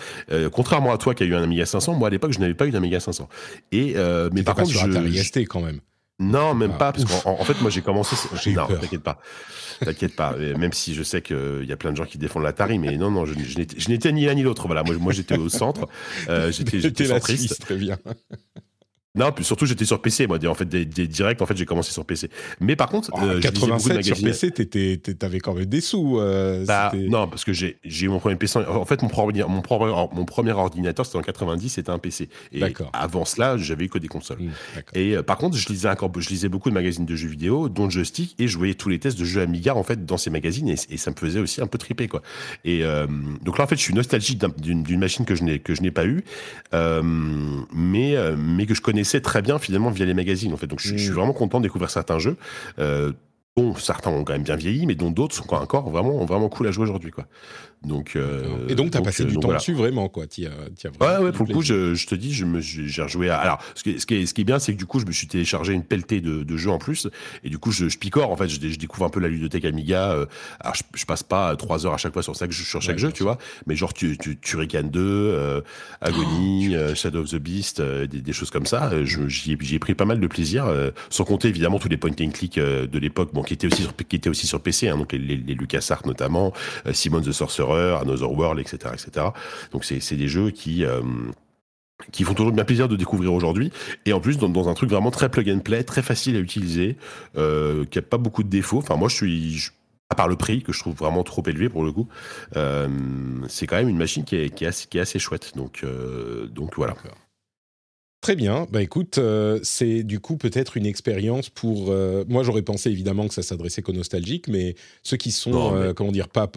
contrairement 0.52 0.92
à 0.94 0.98
toi 0.98 1.14
qui 1.16 1.24
a 1.24 1.26
eu 1.26 1.36
un 1.36 1.44
Amiga 1.44 1.66
500, 1.66 1.94
moi 1.96 2.08
à 2.08 2.12
l'époque 2.12 2.32
je 2.34 2.40
n'avais 2.40 2.54
pas 2.54 2.68
eu 2.68 2.72
d'Amiga 2.72 3.00
500. 3.00 3.28
Et 3.72 3.96
mais 4.34 4.44
par 4.44 4.56
pas 4.56 4.62
contre 4.64 4.72
sur 4.74 4.82
je, 4.82 4.90
Atari 4.92 5.14
je- 5.16 5.24
ST 5.24 5.38
quand 5.48 5.62
même. 5.62 5.80
Non, 6.20 6.54
même 6.54 6.72
Ah, 6.76 6.78
pas, 6.78 6.92
parce 6.94 7.06
qu'en 7.06 7.32
en 7.40 7.44
fait, 7.44 7.60
moi, 7.62 7.70
j'ai 7.70 7.82
commencé. 7.82 8.16
J'ai 8.42 8.54
non, 8.54 8.68
t'inquiète 8.68 9.04
pas, 9.04 9.20
t'inquiète 9.82 10.16
pas. 10.16 10.34
Même 10.38 10.72
si 10.74 10.94
je 10.94 11.04
sais 11.04 11.22
qu'il 11.22 11.66
y 11.68 11.72
a 11.72 11.78
plein 11.78 11.92
de 11.92 11.98
gens 11.98 12.06
qui 12.06 12.18
défendent 12.18 12.44
l'Atari, 12.44 12.80
mais 12.80 12.96
non, 12.98 13.12
non, 13.12 13.26
je, 13.26 13.34
je 13.34 13.58
n'étais- 13.90 14.12
ni 14.12 14.26
l'un 14.26 14.34
ni 14.34 14.44
l'autre. 14.44 14.68
Voilà, 14.68 14.84
moi, 14.84 14.96
moi, 14.98 15.12
j'étais 15.14 15.38
au 15.38 15.50
centre. 15.50 15.88
Euh, 16.30 16.52
j'étais, 16.52 16.80
j'étais 16.80 17.06
centriste. 17.06 17.46
Suisse, 17.46 17.60
très 17.60 17.76
bien. 17.76 17.98
Non, 19.16 19.32
puis 19.32 19.44
surtout, 19.46 19.66
j'étais 19.66 19.86
sur 19.86 20.02
PC. 20.02 20.28
Moi, 20.28 20.38
en 20.48 20.54
fait, 20.54 20.66
des, 20.68 20.86
des 20.86 21.08
directs, 21.08 21.42
en 21.42 21.46
fait, 21.46 21.56
j'ai 21.58 21.66
commencé 21.66 21.92
sur 21.92 22.06
PC. 22.06 22.30
Mais 22.60 22.76
par 22.76 22.90
contre, 22.90 23.10
Oh, 23.14 23.20
euh, 23.22 23.40
je 23.42 23.48
lisais 23.50 23.68
beaucoup 23.68 23.90
de 23.90 23.94
87 23.96 24.04
sur. 24.16 24.26
PC, 24.26 25.16
t'avais 25.16 25.40
quand 25.40 25.54
même 25.54 25.66
des 25.66 25.82
sous. 25.82 26.20
euh, 26.20 26.66
Bah, 26.66 26.92
non, 27.10 27.28
parce 27.28 27.44
que 27.44 27.54
j'ai 27.54 27.78
eu 27.84 28.08
mon 28.10 28.20
premier 28.20 28.36
PC. 28.36 28.60
En 28.60 28.86
fait, 28.86 29.02
mon, 29.02 29.08
premier- 29.10 29.44
mon, 29.48 29.62
premier- 29.62 29.94
mon 30.14 30.26
premier 30.26 30.52
ordinateur, 30.52 31.06
c'était 31.06 31.18
en 31.18 31.22
90, 31.22 31.70
c'était 31.70 31.90
un 31.92 32.00
PC. 32.00 32.30
Et 32.52 32.60
avant 32.94 33.26
cela, 33.26 33.58
j'avais 33.58 33.86
eu 33.86 33.90
que 33.90 33.98
des 34.00 34.08
consoles. 34.08 34.40
D'accord. 34.76 34.92
Et 34.96 35.16
euh, 35.16 35.24
par 35.24 35.38
contre, 35.38 35.58
je 35.58 35.68
lisais, 35.70 35.90
encore, 35.90 36.12
je 36.18 36.30
lisais 36.30 36.50
beaucoup 36.50 36.70
de 36.70 36.74
magazines 36.76 37.06
de 37.06 37.16
jeux 37.16 37.30
vidéo, 37.30 37.70
dont 37.70 37.90
Joystick, 37.90 38.36
et 38.40 38.48
je 38.48 38.58
voyais 38.58 38.74
tous 38.76 38.90
les 38.90 39.00
tests 39.00 39.18
de 39.20 39.24
jeux 39.26 39.42
Amiga 39.42 39.76
en 39.76 39.84
fait 39.84 40.06
dans 40.06 40.18
ces 40.18 40.30
magazines, 40.30 40.68
et, 40.70 40.76
et 40.90 40.98
ça 40.98 41.12
me 41.12 41.16
faisait 41.16 41.40
aussi 41.40 41.62
un 41.62 41.68
peu 41.68 41.78
triper 41.78 42.08
quoi. 42.08 42.22
Et 42.66 42.84
euh, 42.84 43.08
donc 43.44 43.58
là, 43.58 43.64
en 43.64 43.68
fait, 43.68 43.76
je 43.78 43.82
suis 43.82 43.94
nostalgique 43.94 44.38
d'un- 44.40 44.50
d'une 44.58 45.00
machine 45.00 45.26
que 45.26 45.36
je 45.36 45.44
n'ai 45.44 45.60
que 45.60 45.74
je 45.76 45.82
n'ai 45.82 45.92
pas 45.92 46.06
eue, 46.06 46.24
mais 47.74 48.16
mais 48.38 48.66
que 48.66 48.74
je 48.76 48.82
connaissais 49.06 49.22
très 49.22 49.42
bien 49.42 49.60
finalement 49.60 49.92
via 49.92 50.06
les 50.06 50.14
magazines 50.16 50.54
en 50.54 50.58
fait. 50.58 50.68
Donc 50.68 50.80
je, 50.80 50.90
je 50.90 50.98
suis 50.98 51.12
Mm. 51.12 51.14
vraiment 51.16 51.34
content 51.34 51.60
de 51.60 51.64
découvrir 51.64 51.90
certains 51.90 52.20
jeux. 52.20 52.38
Euh, 52.80 53.12
Bon, 53.58 53.74
certains 53.76 54.10
ont 54.12 54.26
quand 54.26 54.34
même 54.34 54.44
bien 54.44 54.58
vieilli, 54.58 54.86
mais 54.86 54.96
dont 54.96 55.12
d'autres 55.12 55.34
sont 55.34 55.54
encore 55.54 55.90
vraiment, 55.90 56.26
vraiment 56.26 56.50
cool 56.50 56.68
à 56.68 56.72
jouer 56.72 56.84
aujourd'hui, 56.84 57.12
quoi. 57.12 57.26
Donc, 57.84 58.16
euh, 58.16 58.68
Et 58.68 58.74
donc, 58.74 58.90
t'as 58.92 59.02
passé 59.02 59.24
euh, 59.24 59.28
du 59.28 59.34
donc 59.34 59.42
temps 59.44 59.48
voilà. 59.50 59.60
dessus 59.60 59.74
vraiment, 59.74 60.10
quoi. 60.10 60.24
As, 60.24 60.28
as 60.28 60.44
Ouais, 60.44 60.92
vraiment 61.00 61.24
ouais, 61.26 61.32
pour 61.32 61.46
le 61.46 61.54
coup, 61.54 61.62
je, 61.62 61.94
je 61.94 62.08
te 62.08 62.16
dis, 62.16 62.34
je 62.34 62.44
me, 62.46 62.60
j'ai 62.60 63.02
rejoué 63.04 63.30
à. 63.30 63.38
Alors, 63.38 63.60
ce 63.76 63.84
qui 63.84 63.92
est, 63.92 64.00
ce 64.00 64.06
qui 64.08 64.16
est, 64.16 64.26
ce 64.26 64.34
qui 64.34 64.42
est 64.42 64.46
bien, 64.46 64.58
c'est 64.58 64.74
que 64.74 64.78
du 64.80 64.88
coup, 64.88 65.00
je 65.00 65.06
me 65.06 65.12
suis 65.12 65.28
téléchargé 65.28 65.74
une 65.74 65.84
pelletée 65.84 66.20
de, 66.20 66.42
de 66.44 66.58
jeux 66.58 66.72
en 66.72 66.80
plus, 66.80 67.08
et 67.44 67.50
du 67.50 67.60
coup, 67.60 67.72
je, 67.72 67.88
je 67.88 67.98
picore, 68.00 68.32
en 68.32 68.36
fait, 68.38 68.48
je, 68.48 68.56
je 68.60 68.78
découvre 68.80 69.06
un 69.06 69.10
peu 69.10 69.20
la 69.20 69.28
ludothèque 69.28 69.66
Amiga. 69.66 70.12
euh, 70.14 70.26
alors, 70.60 70.74
je, 70.96 71.06
passe 71.06 71.22
pas 71.22 71.56
trois 71.58 71.86
heures 71.86 71.94
à 71.94 71.98
chaque 71.98 72.14
fois 72.14 72.24
sur 72.24 72.34
chaque, 72.34 72.52
jeu- 72.52 72.64
sur 72.64 72.82
chaque 72.82 72.96
Ouais, 72.96 73.02
jeu, 73.02 73.12
tu 73.12 73.22
vois, 73.22 73.38
mais 73.68 73.76
genre, 73.76 73.94
tu, 73.94 74.18
tu, 74.18 74.36
Turrican 74.38 74.82
2, 74.84 75.00
euh, 75.00 75.62
Agony, 76.02 76.76
euh, 76.76 76.96
Shadow 76.96 77.22
of 77.22 77.30
the 77.30 77.36
Beast, 77.36 77.80
euh, 77.80 78.08
des, 78.08 78.22
des 78.22 78.34
choses 78.34 78.50
comme 78.50 78.66
ça. 78.66 78.92
J'y 79.06 79.52
ai, 79.52 79.58
ai 79.76 79.80
pris 79.80 79.94
pas 79.96 80.06
mal 80.06 80.20
de 80.20 80.28
plaisir, 80.28 80.66
sans 81.10 81.24
compter 81.24 81.50
évidemment 81.50 81.78
tous 81.80 81.90
les 81.90 81.98
point 81.98 82.12
and 82.20 82.30
click 82.32 82.58
de 82.60 83.00
l'époque, 83.00 83.30
bon, 83.34 83.44
qui 83.44 83.54
étaient 83.54 83.68
aussi 83.68 83.84
sur, 83.84 83.96
qui 83.96 84.16
étaient 84.16 84.30
aussi 84.30 84.48
sur 84.48 84.60
PC, 84.62 84.88
hein, 84.90 84.98
donc 84.98 85.12
les, 85.12 85.20
les, 85.20 85.38
les 85.38 85.54
LucasArts 85.54 86.06
notamment, 86.08 86.52
Simon 86.94 87.22
the 87.22 87.32
Sorcerer, 87.32 87.65
Another 87.72 88.32
World, 88.32 88.60
etc., 88.60 88.94
etc. 88.94 89.28
Donc 89.72 89.86
c'est 89.86 90.16
des 90.16 90.28
jeux 90.28 90.52
qui 90.52 90.86
euh, 90.86 91.02
qui 92.12 92.24
font 92.24 92.34
toujours 92.34 92.52
bien 92.52 92.66
plaisir 92.66 92.88
de 92.88 92.96
découvrir 92.96 93.34
aujourd'hui 93.34 93.72
et 94.06 94.14
en 94.14 94.20
plus 94.20 94.38
dans, 94.38 94.50
dans 94.50 94.68
un 94.68 94.74
truc 94.74 94.90
vraiment 94.90 95.12
très 95.12 95.30
plug 95.30 95.50
and 95.50 95.60
play 95.60 95.84
très 95.84 96.02
facile 96.02 96.36
à 96.36 96.40
utiliser 96.40 96.98
euh, 97.38 97.86
qui 97.86 98.00
a 98.00 98.02
pas 98.02 98.18
beaucoup 98.18 98.44
de 98.44 98.50
défauts 98.50 98.80
enfin 98.80 98.98
moi 98.98 99.08
je 99.08 99.16
suis 99.16 99.70
à 100.10 100.16
part 100.16 100.28
le 100.28 100.36
prix 100.36 100.62
que 100.62 100.74
je 100.74 100.80
trouve 100.80 100.94
vraiment 100.94 101.24
trop 101.24 101.42
élevé 101.48 101.68
pour 101.68 101.84
le 101.84 101.92
coup, 101.92 102.08
euh, 102.56 102.88
c'est 103.48 103.66
quand 103.66 103.78
même 103.78 103.90
une 103.90 103.98
machine 103.98 104.24
qui 104.24 104.36
est, 104.36 104.50
qui 104.52 104.66
est, 104.66 105.00
assez, 105.00 105.18
chouette. 105.18 105.54
Donc, 105.56 105.84
donc 106.52 106.76
voilà. 106.76 106.94
Très 108.26 108.36
bien. 108.36 108.66
Bah 108.72 108.82
écoute, 108.82 109.20
euh, 109.20 109.60
c'est 109.62 110.02
du 110.02 110.20
coup 110.20 110.36
peut-être 110.36 110.78
une 110.78 110.88
expérience 110.88 111.52
pour. 111.52 111.92
euh, 111.92 112.24
moi, 112.28 112.42
j'aurais 112.42 112.64
pensé 112.64 112.90
évidemment 112.90 113.28
que 113.28 113.36
ça 113.36 113.44
s'adressait 113.44 113.84
qu'aux 113.84 113.94
nostalgiques, 113.94 114.48
mais 114.48 114.74
ceux 115.04 115.16
qui 115.18 115.30
sont, 115.30 115.52
Non, 115.52 115.72
mais- 115.74 115.86
euh, 115.90 115.94
comment 115.94 116.12
dire, 116.12 116.28
pas 116.28 116.50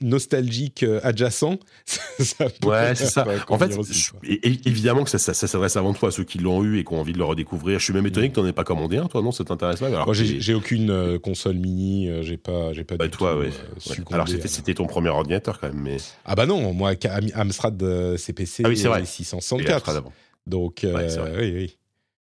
nostalgiques 0.00 0.82
adjacents, 1.02 1.58
ça 2.18 2.48
pourrait 2.62 2.88
Ouais, 2.88 2.94
c'est 2.94 3.04
ça. 3.04 3.26
En 3.50 3.58
fait, 3.58 3.76
aussi, 3.76 3.92
je- 3.92 4.38
évidemment 4.64 5.04
que 5.04 5.10
ça, 5.10 5.18
ça- 5.18 5.34
ça 5.34 5.46
s'adresse 5.46 5.76
avant 5.76 5.92
tout 5.92 6.06
à 6.06 6.10
ceux 6.10 6.24
qui 6.24 6.38
l'ont 6.38 6.64
eu 6.64 6.78
et 6.78 6.84
qui 6.84 6.94
ont 6.94 7.00
envie 7.00 7.12
de 7.12 7.18
le 7.18 7.24
redécouvrir. 7.24 7.78
Je 7.78 7.84
suis 7.84 7.92
même 7.92 8.06
étonné 8.06 8.30
que 8.30 8.34
tu 8.36 8.40
n'en 8.40 8.46
aies 8.46 8.54
pas 8.54 8.64
commandé 8.64 8.96
un, 8.96 9.08
toi, 9.08 9.20
non 9.20 9.32
Ça 9.32 9.44
t'intéresse 9.44 9.80
pas 9.80 9.90
Moi, 9.90 10.14
j'ai 10.14 10.54
aucune 10.54 11.18
console 11.18 11.56
mini, 11.56 12.08
j'ai 12.22 12.38
pas, 12.38 12.72
j'ai 12.72 12.84
pas 12.84 12.96
bah, 12.96 13.04
du 13.08 13.10
toi, 13.10 13.32
tout 13.34 13.40
ouais. 13.40 13.96
Alors 14.10 14.26
c'était 14.26 14.72
ton 14.72 14.86
premier 14.86 15.10
ordinateur 15.10 15.60
quand 15.60 15.68
même, 15.68 15.82
mais 15.82 15.98
Ah 16.24 16.34
bah 16.34 16.46
non, 16.46 16.72
moi, 16.72 16.92
Amstrad 17.34 18.16
CPC 18.16 18.62
Ah 18.64 18.70
oui, 18.70 18.78
c'est 18.78 18.88
vrai. 18.88 19.00
et 19.00 19.02
Et 19.02 19.06
664. 19.06 19.76
après, 19.76 19.92
d'avant. 19.92 20.12
Donc, 20.46 20.84
euh, 20.84 21.36
oui, 21.38 21.52
oui. 21.54 21.76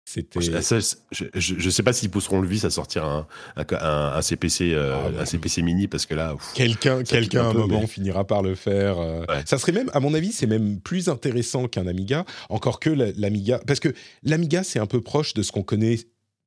C'était. 0.05 0.41
Je, 0.41 1.27
je 1.59 1.69
sais 1.71 1.83
pas 1.83 1.93
s'ils 1.93 2.09
pousseront 2.11 2.41
le 2.41 2.49
vice 2.49 2.65
à 2.65 2.71
sortir 2.71 3.05
un, 3.05 3.27
un, 3.57 3.65
un- 3.79 4.13
un 4.17 4.23
CPC, 4.23 4.73
euh, 4.73 4.95
Ah, 4.97 5.11
bah, 5.11 5.21
un 5.21 5.25
CPC 5.27 5.61
mini 5.61 5.87
parce 5.87 6.07
que 6.07 6.15
là. 6.15 6.35
Quelqu'un, 6.55 7.03
quelqu'un 7.03 7.45
à 7.45 7.49
un 7.49 7.53
peu, 7.53 7.59
moment 7.59 7.81
mais- 7.83 7.87
finira 7.87 8.27
par 8.27 8.43
le 8.43 8.55
faire. 8.55 8.99
euh. 8.99 9.21
Ouais. 9.29 9.43
Ça 9.45 9.59
serait 9.59 9.73
même, 9.73 9.91
à 9.93 10.01
mon 10.01 10.15
avis, 10.15 10.33
c'est 10.33 10.47
même 10.47 10.81
plus 10.81 11.11
intéressant 11.11 11.69
qu'un 11.69 11.87
Amiga, 11.87 12.25
encore 12.49 12.81
que 12.81 12.89
la- 12.89 13.13
l'Amiga, 13.13 13.61
parce 13.67 13.81
que 13.81 13.91
l'Amiga 14.23 14.63
c'est 14.65 14.79
un 14.79 14.87
peu 14.87 15.03
proche 15.03 15.35
de 15.35 15.43
ce 15.43 15.53
qu'on 15.53 15.63
connaît 15.63 15.99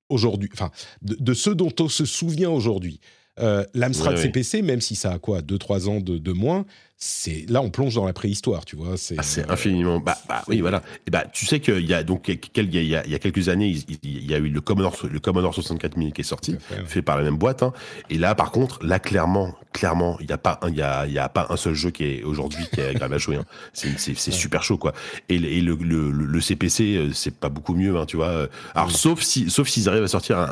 aujourd'hui, 0.10 0.50
enfin, 0.54 0.72
de, 1.04 1.16
de 1.20 1.34
ce 1.36 1.52
dont 1.52 1.72
on 1.80 1.88
se 1.88 2.06
souvient 2.06 2.50
aujourd'hui. 2.50 3.00
Euh, 3.40 3.64
L'Amstrad 3.76 4.16
Ouais. 4.16 4.24
CPC, 4.24 4.62
même 4.64 4.82
si 4.82 4.96
ça 4.96 5.12
a 5.14 5.20
quoi, 5.20 5.42
2-3 5.42 5.88
ans 5.88 6.00
de, 6.02 6.18
de 6.18 6.32
moins, 6.34 6.66
c'est 7.04 7.46
là 7.50 7.64
on 7.64 7.72
plonge 7.72 7.96
dans 7.96 8.06
la 8.06 8.14
préhistoire, 8.14 8.64
tu 8.64 8.76
vois. 8.76 8.96
C'est 8.96 9.16
Ah, 9.18 9.54
infiniment. 9.54 10.00
Bah, 10.00 10.16
bah 10.30 10.44
oui, 10.48 10.62
voilà. 10.62 10.84
Et 11.08 11.10
bah, 11.10 11.26
tu 11.34 11.48
sais 11.48 11.60
qu'il 11.60 11.84
y 11.90 11.96
a 11.96 12.04
donc 12.04 12.28
il 12.28 12.76
y 12.76 12.96
a, 12.96 13.04
il 13.04 13.12
y 13.12 13.16
a 13.16 13.20
quelques 13.20 13.50
années, 13.50 13.76
il, 14.04 14.30
y 14.30 14.36
a 14.36 14.38
eu 14.38 14.50
le 14.50 14.62
Commodore, 14.62 14.96
le 15.12 15.20
Commodore 15.20 15.52
64 15.56 15.98
mini 15.98 16.12
qui 16.14 16.22
est 16.22 16.24
sorti, 16.24 16.56
fait, 16.60 16.76
ouais. 16.76 16.86
fait 16.86 17.02
par 17.02 17.18
la 17.18 17.24
même 17.24 17.38
boîte. 17.38 17.64
hein. 17.64 17.74
Et 18.12 18.20
là, 18.20 18.36
par 18.36 18.52
contre, 18.52 18.86
là 18.86 19.00
clairement, 19.00 19.56
clairement, 19.74 20.18
il 20.22 20.30
y 20.30 20.32
a 20.32 20.38
pas, 20.38 20.60
un- 20.62 20.70
il 20.70 20.76
y 20.76 20.84
a, 20.84 21.08
il 21.08 21.14
y 21.14 21.18
a 21.18 21.28
pas 21.28 21.48
un 21.50 21.58
seul 21.58 21.74
jeu 21.74 21.90
qui 21.90 22.04
est 22.04 22.24
aujourd'hui 22.24 22.64
qui 22.72 22.82
est 22.82 22.90
agréable 22.90 23.16
à 23.16 23.18
jouer. 23.18 23.38
hein. 23.38 23.46
C'est, 23.74 23.98
super 24.32 24.62
chaud 24.62 24.78
quoi. 24.78 24.94
Et, 25.28 25.40
le- 25.40 25.50
et 25.50 25.62
le, 25.62 25.74
le, 25.76 26.12
le- 26.12 26.26
le 26.26 26.42
CPC, 26.42 26.98
euh, 26.98 27.12
c'est 27.14 27.34
pas 27.36 27.50
beaucoup 27.50 27.74
mieux, 27.74 27.98
hein, 27.98 28.06
tu 28.06 28.16
vois. 28.16 28.48
Alors 28.76 28.92
sauf 28.92 29.22
si, 29.22 29.50
sauf 29.50 29.68
s'ils 29.68 29.90
arrivent 29.90 30.04
à 30.04 30.08
sortir 30.08 30.38
un, 30.38 30.52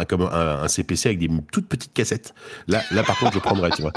un, 0.63 0.67
CPC 0.67 1.09
avec 1.09 1.19
des 1.19 1.29
toutes 1.51 1.67
petites 1.67 1.93
cassettes. 1.93 2.33
Là, 2.67 2.81
là 2.89 3.03
par 3.03 3.19
contre, 3.19 3.33
je 3.35 3.39
prendrais, 3.39 3.69
tu 3.69 3.83
vois. 3.83 3.93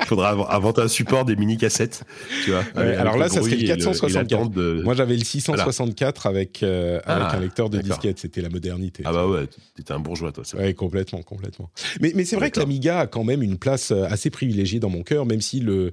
Il 0.00 0.06
faudra 0.06 0.30
inventer 0.54 0.82
un 0.82 0.88
support 0.88 1.24
des 1.24 1.34
mini 1.34 1.56
cassettes, 1.56 1.95
tu 2.44 2.50
vois. 2.50 2.64
Ouais, 2.76 2.94
alors 2.96 3.16
là, 3.16 3.28
ça 3.28 3.40
serait 3.42 3.56
le 3.56 3.60
et 3.62 3.64
et 3.64 3.66
464. 3.68 4.30
l'attente 4.30 4.52
de- 4.52 4.82
Moi 4.82 4.94
j'avais 4.94 5.16
le 5.16 5.24
664 5.24 6.26
avec, 6.26 6.62
euh, 6.62 7.00
avec 7.04 7.26
Ah, 7.30 7.36
un 7.36 7.40
lecteur 7.40 7.70
de 7.70 7.78
disquette, 7.78 8.18
c'était 8.18 8.40
la 8.40 8.48
modernité. 8.48 9.02
Ah 9.06 9.12
bah 9.12 9.26
ouais, 9.26 9.46
t'étais 9.74 9.92
un 9.92 10.00
bourgeois 10.00 10.32
toi. 10.32 10.44
Ouais, 10.58 10.74
complètement, 10.74 11.22
complètement. 11.22 11.70
Mais, 12.00 12.12
mais 12.14 12.24
c'est 12.24 12.36
vrai 12.36 12.50
que 12.50 12.58
l'Amiga 12.60 13.00
a 13.00 13.06
quand 13.06 13.24
même 13.24 13.42
une 13.42 13.58
place 13.58 13.90
euh, 13.90 14.04
assez 14.08 14.30
privilégiée 14.30 14.80
dans 14.80 14.90
mon 14.90 15.02
cœur, 15.02 15.26
même 15.26 15.40
si 15.40 15.60
le 15.60 15.92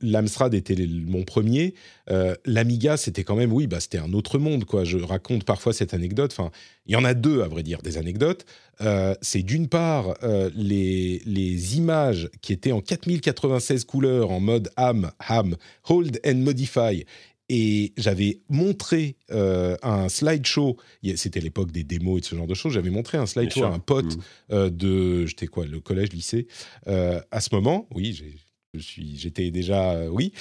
l'Amstrad 0.00 0.54
était 0.54 0.76
mon 1.06 1.24
premier. 1.24 1.74
euh, 2.10 2.34
L'Amiga, 2.44 2.96
c'était 2.96 3.24
quand 3.24 3.36
même, 3.36 3.52
oui, 3.52 3.66
bah, 3.66 3.80
c'était 3.80 3.98
un 3.98 4.12
autre 4.12 4.38
monde, 4.38 4.64
quoi. 4.64 4.84
Je 4.84 4.98
raconte 4.98 5.44
parfois 5.44 5.72
cette 5.72 5.94
anecdote. 5.94 6.32
Enfin, 6.36 6.50
il 6.86 6.92
y 6.92 6.96
en 6.96 7.04
a 7.04 7.14
deux, 7.14 7.42
à 7.42 7.48
vrai 7.48 7.62
dire, 7.62 7.82
des 7.82 7.96
anecdotes. 7.98 8.44
Euh, 8.80 9.14
c'est 9.22 9.42
d'une 9.42 9.68
part 9.68 10.16
euh, 10.22 10.50
les, 10.54 11.22
les 11.26 11.76
images 11.76 12.28
qui 12.42 12.52
étaient 12.52 12.72
en 12.72 12.80
4096 12.80 13.84
couleurs 13.84 14.30
en 14.30 14.40
mode 14.40 14.70
ham, 14.76 15.10
ham, 15.20 15.56
hold 15.88 16.20
and 16.26 16.36
modify. 16.36 17.04
Et 17.50 17.92
j'avais 17.98 18.40
montré 18.48 19.16
un 19.28 20.08
slideshow, 20.08 20.78
c'était 21.14 21.40
l'époque 21.40 21.72
des 21.72 21.84
démos 21.84 22.16
et 22.16 22.20
de 22.22 22.24
ce 22.24 22.34
genre 22.36 22.46
de 22.46 22.54
choses, 22.54 22.72
j'avais 22.72 22.88
montré 22.88 23.18
un 23.18 23.26
slideshow 23.26 23.60
à 23.64 23.74
un 23.74 23.78
pote 23.80 24.16
euh, 24.50 24.70
de, 24.70 25.26
j'étais 25.26 25.46
quoi, 25.46 25.66
le 25.66 25.78
collège, 25.78 26.10
lycée, 26.14 26.46
à 26.86 27.40
ce 27.40 27.54
moment, 27.54 27.86
oui, 27.94 28.14
j'ai- 28.14 28.36
je 28.74 28.80
suis, 28.80 29.16
j'étais 29.16 29.50
déjà, 29.50 29.92
euh, 29.92 30.08
oui. 30.08 30.32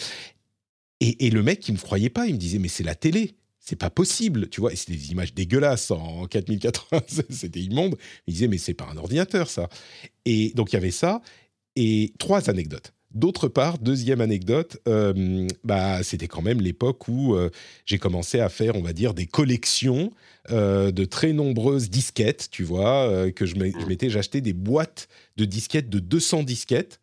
Et, 0.99 1.27
et 1.27 1.29
le 1.29 1.43
mec, 1.43 1.67
il 1.67 1.73
me 1.73 1.77
croyait 1.77 2.09
pas, 2.09 2.27
il 2.27 2.33
me 2.33 2.39
disait, 2.39 2.59
mais 2.59 2.67
c'est 2.67 2.83
la 2.83 2.95
télé, 2.95 3.35
c'est 3.59 3.75
pas 3.75 3.89
possible, 3.89 4.49
tu 4.49 4.61
vois. 4.61 4.73
Et 4.73 4.75
c'était 4.75 4.93
des 4.93 5.11
images 5.11 5.33
dégueulasses 5.33 5.91
en 5.91 6.25
4096, 6.25 7.25
c'était 7.29 7.59
immonde. 7.59 7.97
Il 8.27 8.33
disait, 8.33 8.47
mais 8.47 8.57
c'est 8.57 8.73
pas 8.73 8.87
un 8.91 8.97
ordinateur, 8.97 9.49
ça. 9.49 9.69
Et 10.25 10.51
donc, 10.55 10.71
il 10.71 10.75
y 10.75 10.77
avait 10.77 10.91
ça, 10.91 11.21
et 11.75 12.13
trois 12.19 12.49
anecdotes. 12.49 12.93
D'autre 13.13 13.47
part, 13.47 13.77
deuxième 13.77 14.21
anecdote, 14.21 14.77
euh, 14.87 15.47
bah, 15.63 16.01
c'était 16.01 16.27
quand 16.27 16.41
même 16.41 16.59
l'époque 16.59 17.07
où 17.07 17.35
euh, 17.35 17.51
j'ai 17.85 17.99
commencé 17.99 18.39
à 18.39 18.49
faire, 18.49 18.75
on 18.75 18.81
va 18.81 18.91
dire, 18.91 19.13
des 19.13 19.27
collections 19.27 20.11
euh, 20.49 20.91
de 20.91 21.05
très 21.05 21.31
nombreuses 21.31 21.91
disquettes, 21.91 22.49
tu 22.49 22.63
vois, 22.63 23.31
que 23.31 23.45
je 23.45 23.55
m'étais, 23.55 24.09
j'achetais 24.09 24.41
des 24.41 24.53
boîtes 24.53 25.09
de 25.37 25.45
disquettes 25.45 25.89
de 25.89 25.99
200 25.99 26.41
disquettes 26.41 26.99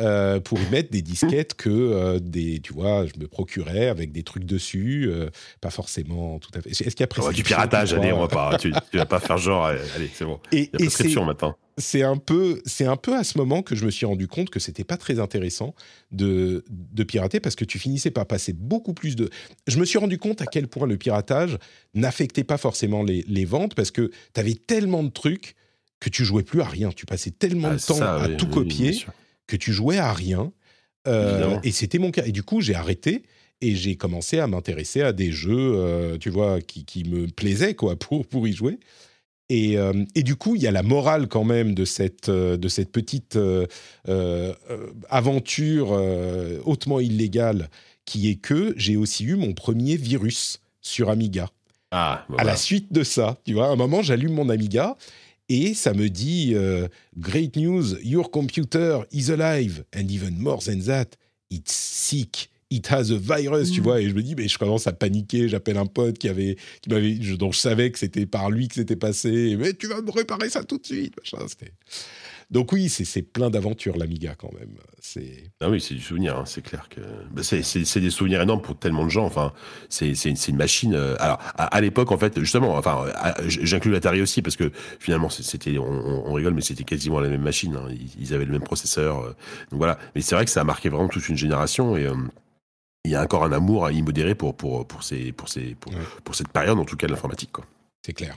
euh, 0.00 0.40
pour 0.40 0.58
y 0.58 0.66
mettre 0.70 0.90
des 0.90 1.02
disquettes 1.02 1.52
que 1.54 1.68
euh, 1.68 2.18
des, 2.18 2.60
tu 2.60 2.72
vois, 2.72 3.04
je 3.04 3.20
me 3.20 3.28
procurais 3.28 3.88
avec 3.88 4.10
des 4.10 4.22
trucs 4.22 4.44
dessus, 4.44 5.06
euh, 5.08 5.28
pas 5.60 5.68
forcément 5.68 6.38
tout 6.38 6.50
à 6.54 6.62
fait. 6.62 6.70
Est-ce 6.70 6.96
qu'il 6.96 7.00
y 7.00 7.02
a 7.02 7.06
ouais, 7.22 7.34
du 7.34 7.42
prescription, 7.42 7.56
piratage, 7.56 7.92
allez, 7.92 8.10
on 8.12 8.20
va 8.20 8.28
pas, 8.28 8.56
tu, 8.56 8.72
tu 8.90 8.96
vas 8.96 9.04
pas 9.04 9.20
faire 9.20 9.36
genre, 9.36 9.66
allez, 9.66 10.10
c'est 10.14 10.24
bon. 10.24 10.40
Et, 10.50 10.70
Il 10.72 10.80
y 10.80 10.82
a 10.84 10.86
prescription 10.86 11.26
maintenant. 11.26 11.56
c'est 11.76 12.02
un 12.02 12.16
peu, 12.16 12.62
c'est 12.64 12.86
un 12.86 12.96
peu 12.96 13.14
à 13.14 13.22
ce 13.22 13.36
moment 13.36 13.60
que 13.60 13.76
je 13.76 13.84
me 13.84 13.90
suis 13.90 14.06
rendu 14.06 14.28
compte 14.28 14.48
que 14.48 14.60
c'était 14.60 14.84
pas 14.84 14.96
très 14.96 15.20
intéressant 15.20 15.74
de, 16.10 16.64
de 16.70 17.02
pirater 17.04 17.38
parce 17.38 17.54
que 17.54 17.66
tu 17.66 17.78
finissais 17.78 18.10
par 18.10 18.24
passer 18.26 18.54
beaucoup 18.54 18.94
plus 18.94 19.14
de. 19.14 19.28
Je 19.66 19.78
me 19.78 19.84
suis 19.84 19.98
rendu 19.98 20.16
compte 20.16 20.40
à 20.40 20.46
quel 20.46 20.68
point 20.68 20.86
le 20.86 20.96
piratage 20.96 21.58
n'affectait 21.92 22.44
pas 22.44 22.56
forcément 22.56 23.02
les, 23.02 23.26
les 23.28 23.44
ventes 23.44 23.74
parce 23.74 23.90
que 23.90 24.10
tu 24.32 24.40
avais 24.40 24.54
tellement 24.54 25.02
de 25.02 25.10
trucs 25.10 25.54
que 26.00 26.08
tu 26.08 26.24
jouais 26.24 26.42
plus 26.42 26.62
à 26.62 26.66
rien. 26.66 26.90
Tu 26.90 27.06
passais 27.06 27.30
tellement 27.30 27.68
Ah, 27.72 27.76
de 27.76 27.80
temps 27.80 27.94
ça, 27.94 28.14
à 28.16 28.28
oui, 28.28 28.36
tout 28.38 28.46
oui, 28.46 28.52
copier. 28.52 29.04
Que 29.46 29.56
tu 29.56 29.72
jouais 29.72 29.98
à 29.98 30.12
rien. 30.12 30.52
Euh, 31.08 31.58
et 31.62 31.72
c'était 31.72 31.98
mon 31.98 32.10
cas. 32.10 32.24
Et 32.26 32.32
du 32.32 32.42
coup, 32.42 32.60
j'ai 32.60 32.74
arrêté 32.74 33.22
et 33.60 33.74
j'ai 33.74 33.96
commencé 33.96 34.38
à 34.38 34.46
m'intéresser 34.46 35.02
à 35.02 35.12
des 35.12 35.32
jeux, 35.32 35.72
euh, 35.76 36.18
tu 36.18 36.30
vois, 36.30 36.60
qui, 36.60 36.84
qui 36.84 37.04
me 37.04 37.26
plaisaient 37.26 37.74
quoi 37.74 37.96
pour 37.98 38.26
pour 38.26 38.46
y 38.46 38.52
jouer. 38.52 38.78
Et, 39.48 39.76
euh, 39.76 39.92
et 40.14 40.22
du 40.22 40.36
coup, 40.36 40.54
il 40.56 40.62
y 40.62 40.66
a 40.66 40.70
la 40.70 40.82
morale 40.82 41.28
quand 41.28 41.44
même 41.44 41.74
de 41.74 41.84
cette, 41.84 42.30
de 42.30 42.68
cette 42.68 42.90
petite 42.90 43.38
aventure 45.10 45.90
hautement 46.64 47.00
illégale 47.00 47.68
qui 48.06 48.30
est 48.30 48.36
que 48.36 48.72
j'ai 48.76 48.96
aussi 48.96 49.24
eu 49.24 49.36
mon 49.36 49.52
premier 49.52 49.96
virus 49.96 50.60
sur 50.80 51.10
Amiga. 51.10 51.50
Ah, 51.90 52.24
bah 52.30 52.36
À 52.38 52.44
la 52.44 52.56
suite 52.56 52.92
de 52.92 53.02
ça, 53.04 53.36
tu 53.44 53.52
vois, 53.52 53.66
à 53.66 53.70
un 53.70 53.76
moment, 53.76 54.00
j'allume 54.00 54.32
mon 54.32 54.48
Amiga 54.48 54.96
et 55.52 55.74
ça 55.74 55.92
me 55.92 56.08
dit 56.08 56.52
euh, 56.54 56.88
Great 57.18 57.56
news, 57.56 57.96
your 58.02 58.30
computer 58.30 59.00
is 59.12 59.30
alive. 59.30 59.84
And 59.94 60.08
even 60.08 60.38
more 60.38 60.62
than 60.62 60.80
that, 60.86 61.16
it's 61.50 61.72
sick. 61.74 62.48
It 62.70 62.90
has 62.90 63.10
a 63.12 63.18
virus, 63.18 63.70
tu 63.70 63.82
vois. 63.82 64.00
Et 64.00 64.08
je 64.08 64.14
me 64.14 64.22
dis, 64.22 64.34
mais 64.34 64.48
je 64.48 64.56
commence 64.56 64.86
à 64.86 64.92
paniquer. 64.94 65.46
J'appelle 65.46 65.76
un 65.76 65.84
pote 65.84 66.16
qui 66.16 66.26
avait, 66.30 66.56
qui 66.80 66.88
m'avait, 66.88 67.16
dont 67.36 67.52
je 67.52 67.58
savais 67.58 67.90
que 67.90 67.98
c'était 67.98 68.24
par 68.24 68.50
lui 68.50 68.66
que 68.68 68.76
c'était 68.76 68.96
passé. 68.96 69.56
Mais 69.58 69.74
tu 69.74 69.88
vas 69.88 70.00
me 70.00 70.10
réparer 70.10 70.48
ça 70.48 70.64
tout 70.64 70.78
de 70.78 70.86
suite. 70.86 71.12
machin. 71.18 71.46
C'était- 71.48 71.74
Donc 72.50 72.72
oui, 72.72 72.88
c'est 72.88 73.22
plein 73.22 73.50
d'aventures 73.50 73.96
l'Amiga 73.96 74.34
quand 74.34 74.52
même. 74.52 74.76
C'est 75.00 75.50
Ah 75.60 75.70
oui, 75.70 75.80
c'est 75.80 75.94
du 75.94 76.00
souvenir, 76.00 76.36
hein, 76.38 76.44
c'est 76.46 76.62
clair 76.62 76.88
que 76.88 77.00
bah, 77.30 77.42
c'est- 77.42 78.00
des 78.00 78.10
souvenirs 78.10 78.40
énormes 78.42 78.60
pour 78.62 78.78
tellement 78.78 79.04
de 79.04 79.10
gens. 79.10 79.24
Enfin, 79.24 79.52
c'est 79.88 80.12
une, 80.48 80.56
machine. 80.56 80.94
euh, 80.94 81.16
alors 81.18 81.38
à, 81.56 81.64
à 81.66 81.80
l'époque, 81.80 82.12
en 82.12 82.18
fait, 82.18 82.38
justement, 82.40 82.76
enfin, 82.76 83.06
à- 83.14 83.34
j'inclus 83.48 83.90
l'Atari 83.92 84.20
aussi 84.22 84.42
parce 84.42 84.56
que 84.56 84.70
finalement, 85.00 85.28
c'était, 85.30 85.78
on, 85.78 86.32
rigole, 86.32 86.54
mais 86.54 86.60
c'était 86.62 86.84
quasiment 86.84 87.20
la 87.20 87.28
même 87.28 87.42
machine. 87.42 87.76
hein. 87.76 87.88
Ils, 87.90 88.10
ils 88.20 88.34
avaient 88.34 88.44
le 88.44 88.52
même 88.52 88.62
processeur, 88.64 89.20
euh, 89.20 89.28
donc 89.70 89.78
voilà. 89.78 89.98
Mais 90.14 90.20
c'est 90.20 90.34
vrai 90.34 90.44
que 90.44 90.50
ça 90.50 90.60
a 90.60 90.64
marqué 90.64 90.88
vraiment 90.88 91.08
toute 91.08 91.28
une 91.28 91.36
génération 91.36 91.96
et 91.96 92.06
euh, 92.06 92.14
il 93.04 93.10
y 93.10 93.14
a 93.16 93.22
encore 93.22 93.44
un 93.44 93.52
amour 93.52 93.90
immodéré 93.90 94.34
pour 94.34 94.56
pour 94.56 94.86
pour 94.86 95.02
ces 95.02 95.32
pour 95.32 95.48
ces 95.48 95.74
pour, 95.74 95.92
Ouais. 95.92 95.98
pour 96.24 96.34
cette 96.34 96.48
période, 96.50 96.78
en 96.78 96.84
tout 96.84 96.96
cas 96.96 97.06
de 97.08 97.12
l'informatique, 97.12 97.50
c'est 98.06 98.12
clair. 98.12 98.36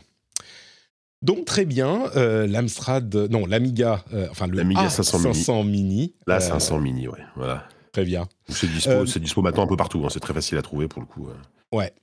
Donc 1.26 1.46
très 1.46 1.66
bien, 1.66 2.04
euh, 2.16 2.46
l'Amstrad, 2.46 3.14
non 3.32 3.46
l'Amiga, 3.48 4.06
euh, 4.14 4.28
enfin 4.30 4.46
le 4.48 4.56
L'Amiga 4.56 4.90
500 4.90 5.20
mini. 5.20 5.34
A500 5.34 5.64
mini. 5.68 6.14
Euh, 6.30 6.40
500 6.40 6.80
mini, 6.80 7.08
ouais, 7.08 7.20
voilà. 7.36 7.68
Très 7.92 8.06
bien. 8.06 8.28
C'est 8.50 8.68
dispo, 8.68 8.92
Euh, 8.92 9.06
c'est 9.06 9.20
dispo 9.20 9.42
maintenant 9.42 9.64
un 9.64 9.68
peu 9.68 9.78
partout. 9.78 10.04
hein, 10.06 10.10
c'est 10.12 10.20
très 10.20 10.34
facile 10.34 10.58
à 10.58 10.62
trouver 10.62 10.88
pour 10.88 11.02
le 11.02 11.08
coup. 11.08 11.28
euh. 11.30 11.76
Ouais. 11.76 11.94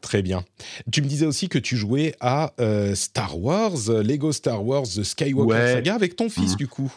Très 0.00 0.22
bien. 0.22 0.44
Tu 0.92 1.02
me 1.02 1.06
disais 1.06 1.24
aussi 1.26 1.48
que 1.48 1.58
tu 1.58 1.76
jouais 1.76 2.14
à 2.20 2.52
euh, 2.60 2.94
Star 2.94 3.38
Wars, 3.38 3.72
euh, 3.88 4.02
Lego 4.02 4.32
Star 4.32 4.64
Wars, 4.64 4.82
The 4.84 5.02
Skywalker 5.04 5.52
Ouais. 5.52 5.72
Saga 5.74 5.94
avec 5.94 6.16
ton 6.16 6.28
fils 6.28 6.52
Mhm. 6.52 6.56
du 6.56 6.66
coup. 6.68 6.92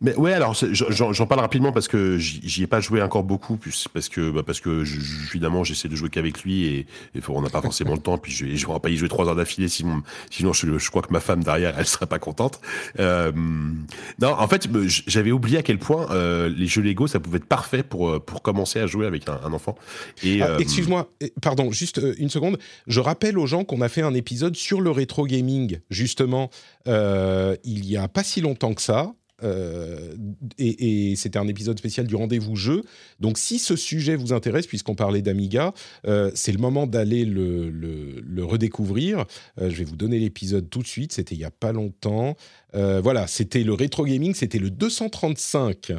Mais 0.00 0.14
ouais, 0.14 0.32
alors 0.32 0.54
j'en 0.54 1.26
parle 1.26 1.40
rapidement 1.40 1.72
parce 1.72 1.88
que 1.88 2.18
j'y 2.18 2.62
ai 2.62 2.68
pas 2.68 2.80
joué 2.80 3.02
encore 3.02 3.24
beaucoup, 3.24 3.58
parce 3.92 4.08
que 4.08 4.30
bah, 4.30 4.42
parce 4.46 4.60
que 4.60 4.84
évidemment 5.28 5.64
j'essaie 5.64 5.88
de 5.88 5.96
jouer 5.96 6.08
qu'avec 6.08 6.42
lui 6.44 6.66
et, 6.66 6.86
et 7.16 7.20
on 7.28 7.42
n'a 7.42 7.50
pas 7.50 7.60
forcément 7.60 7.94
le 7.94 8.00
temps. 8.00 8.16
Puis 8.16 8.30
je, 8.30 8.46
je 8.46 8.66
vais 8.66 8.78
pas 8.78 8.90
y 8.90 8.96
jouer 8.96 9.08
trois 9.08 9.26
heures 9.26 9.34
d'affilée, 9.34 9.68
sinon 9.68 10.02
sinon 10.30 10.52
je, 10.52 10.90
crois 10.90 11.02
que 11.02 11.12
ma 11.12 11.18
femme 11.18 11.42
derrière 11.42 11.74
elle 11.76 11.86
serait 11.86 12.06
pas 12.06 12.20
contente. 12.20 12.60
Euh, 13.00 13.32
non, 13.34 14.28
en 14.38 14.46
fait 14.46 14.68
j'avais 14.86 15.32
oublié 15.32 15.58
à 15.58 15.62
quel 15.62 15.78
point 15.78 16.06
euh, 16.12 16.48
les 16.48 16.68
jeux 16.68 16.82
Lego 16.82 17.08
ça 17.08 17.18
pouvait 17.18 17.38
être 17.38 17.46
parfait 17.46 17.82
pour 17.82 18.08
euh, 18.08 18.20
pour 18.20 18.42
commencer 18.42 18.78
à 18.78 18.86
jouer 18.86 19.06
avec 19.06 19.28
un, 19.28 19.52
enfant. 19.52 19.74
Et 20.22 20.42
ah, 20.42 20.56
excuse-moi, 20.60 21.10
pardon, 21.42 21.72
juste 21.72 22.00
une 22.18 22.30
seconde. 22.30 22.58
Je 22.86 23.00
rappelle 23.00 23.36
aux 23.36 23.46
gens 23.46 23.64
qu'on 23.64 23.80
a 23.80 23.88
fait 23.88 24.02
un 24.02 24.14
épisode 24.14 24.54
sur 24.54 24.80
le 24.80 24.92
rétro 24.92 25.26
gaming 25.26 25.80
justement 25.90 26.50
il 26.86 27.84
y 27.84 27.96
a 27.96 28.06
pas 28.06 28.22
si 28.22 28.40
longtemps 28.40 28.74
que 28.74 28.82
ça. 28.82 29.12
Euh, 29.42 30.14
et, 30.58 31.14
c'était 31.16 31.38
un 31.38 31.48
épisode 31.48 31.78
spécial 31.78 32.06
du 32.06 32.16
rendez-vous 32.16 32.56
jeu. 32.56 32.82
Donc, 33.20 33.38
si 33.38 33.58
ce 33.58 33.76
sujet 33.76 34.16
vous 34.16 34.32
intéresse, 34.32 34.66
puisqu'on 34.66 34.94
parlait 34.94 35.22
d'Amiga, 35.22 35.72
euh, 36.06 36.30
c'est 36.34 36.52
le 36.52 36.58
moment 36.58 36.86
d'aller 36.86 37.24
le, 37.24 38.44
redécouvrir. 38.44 39.24
Euh, 39.60 39.70
je 39.70 39.76
vais 39.76 39.84
vous 39.84 39.96
donner 39.96 40.18
l'épisode 40.18 40.68
tout 40.70 40.82
de 40.82 40.86
suite. 40.86 41.12
C'était 41.12 41.34
il 41.34 41.40
y 41.40 41.44
a 41.44 41.50
pas 41.50 41.72
longtemps. 41.72 42.36
voilà, 42.72 43.26
c'était 43.26 43.62
le 43.62 43.72
rétro 43.72 44.04
gaming. 44.04 44.34
C'était 44.34 44.58
le 44.58 44.70
235. 44.70 45.92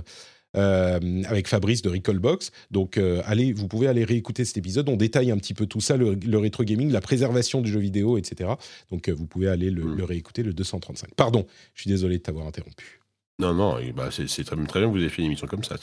avec 0.54 1.48
Fabrice 1.48 1.82
de 1.82 1.90
Recallbox. 1.90 2.52
Donc, 2.72 3.00
allez, 3.26 3.54
vous 3.54 3.68
pouvez 3.68 3.88
aller 3.88 4.04
réécouter 4.04 4.46
cet 4.46 4.58
épisode. 4.58 4.90
On 4.90 4.96
détaille 4.96 5.32
un 5.32 5.38
petit 5.38 5.54
peu 5.54 5.66
tout 5.66 5.82
ça, 5.82 5.98
le, 5.98 6.38
rétro 6.38 6.64
gaming, 6.64 6.92
la 6.92 7.02
préservation 7.02 7.62
du 7.62 7.72
jeu 7.72 7.80
vidéo, 7.80 8.18
etc. 8.18 8.52
Donc, 8.90 9.10
vous 9.10 9.28
pouvez 9.28 9.48
aller 9.48 9.70
le, 9.70 9.84
le, 9.84 10.04
réécouter, 10.04 10.44
le 10.44 10.54
235. 10.54 11.14
Pardon, 11.16 11.46
je 11.76 11.82
suis 11.82 11.90
désolé 11.90 12.18
de 12.18 12.24
t'avoir 12.24 12.48
interrompu. 12.48 12.99
Non, 13.40 13.54
non, 13.54 13.78
bah 13.96 14.10
c'est 14.12 14.26
très, 14.26 14.44
très, 14.44 14.80
bien 14.82 14.90
que 14.90 14.94
vous 14.94 14.98
ayez 14.98 15.08
fait 15.08 15.22
une 15.22 15.28
émission 15.28 15.48
comme 15.48 15.64
ça. 15.64 15.76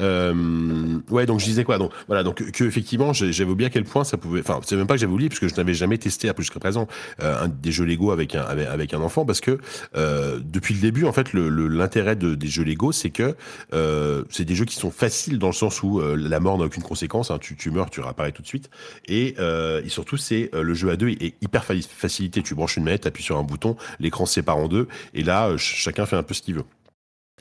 Euh, 0.00 0.98
ouais, 1.10 1.26
donc 1.26 1.38
je 1.38 1.44
disais 1.44 1.62
quoi 1.62 1.78
Donc 1.78 1.92
voilà, 2.08 2.24
donc 2.24 2.50
que 2.50 2.64
effectivement, 2.64 3.12
j'avais 3.12 3.48
oublié 3.48 3.68
à 3.68 3.70
quel 3.70 3.84
point 3.84 4.02
ça 4.02 4.16
pouvait. 4.16 4.40
Enfin, 4.40 4.58
c'est 4.64 4.74
même 4.74 4.88
pas 4.88 4.94
que 4.94 5.00
j'avais 5.00 5.12
oublié, 5.12 5.28
parce 5.28 5.38
que 5.38 5.46
je 5.46 5.54
n'avais 5.54 5.74
jamais 5.74 5.96
testé 5.98 6.28
jusqu'à 6.36 6.58
présent 6.58 6.88
euh, 7.22 7.44
un, 7.44 7.48
des 7.48 7.70
jeux 7.70 7.84
Lego 7.84 8.10
avec 8.10 8.34
un 8.34 8.42
avec, 8.42 8.94
un 8.94 9.00
enfant, 9.00 9.24
parce 9.24 9.40
que 9.40 9.60
euh, 9.94 10.40
depuis 10.42 10.74
le 10.74 10.80
début, 10.80 11.04
en 11.04 11.12
fait, 11.12 11.34
l'intérêt 11.34 12.16
de, 12.16 12.34
des 12.34 12.48
jeux 12.48 12.64
Lego, 12.64 12.90
c'est 12.90 13.10
que 13.10 13.36
euh, 13.74 14.24
c'est 14.28 14.44
des 14.44 14.56
jeux 14.56 14.64
qui 14.64 14.74
sont 14.74 14.90
faciles 14.90 15.38
dans 15.38 15.46
le 15.46 15.52
sens 15.52 15.84
où 15.84 16.00
euh, 16.00 16.16
la 16.16 16.40
mort 16.40 16.58
n'a 16.58 16.64
aucune 16.64 16.82
conséquence. 16.82 17.30
Hein, 17.30 17.38
tu, 17.40 17.54
tu 17.54 17.70
meurs, 17.70 17.90
tu 17.90 18.00
réapparais 18.00 18.32
tout 18.32 18.42
de 18.42 18.48
suite, 18.48 18.70
et, 19.06 19.36
et 19.38 19.88
surtout, 19.88 20.16
c'est 20.16 20.50
le 20.52 20.74
jeu 20.74 20.90
à 20.90 20.96
deux 20.96 21.10
est 21.10 21.36
hyper 21.42 21.64
facilité. 21.64 22.42
Tu 22.42 22.56
branches 22.56 22.76
une 22.76 22.84
manette, 22.84 23.06
appuies 23.06 23.22
sur 23.22 23.38
un 23.38 23.44
bouton, 23.44 23.76
l'écran 24.00 24.26
sépare 24.26 24.56
en 24.56 24.66
deux, 24.66 24.88
et 25.14 25.22
là, 25.22 25.56
chacun 25.56 26.04
fait 26.04 26.16
un 26.16 26.24
peu 26.24 26.34
ce 26.34 26.42
qu'il 26.42 26.56
veut. 26.56 26.64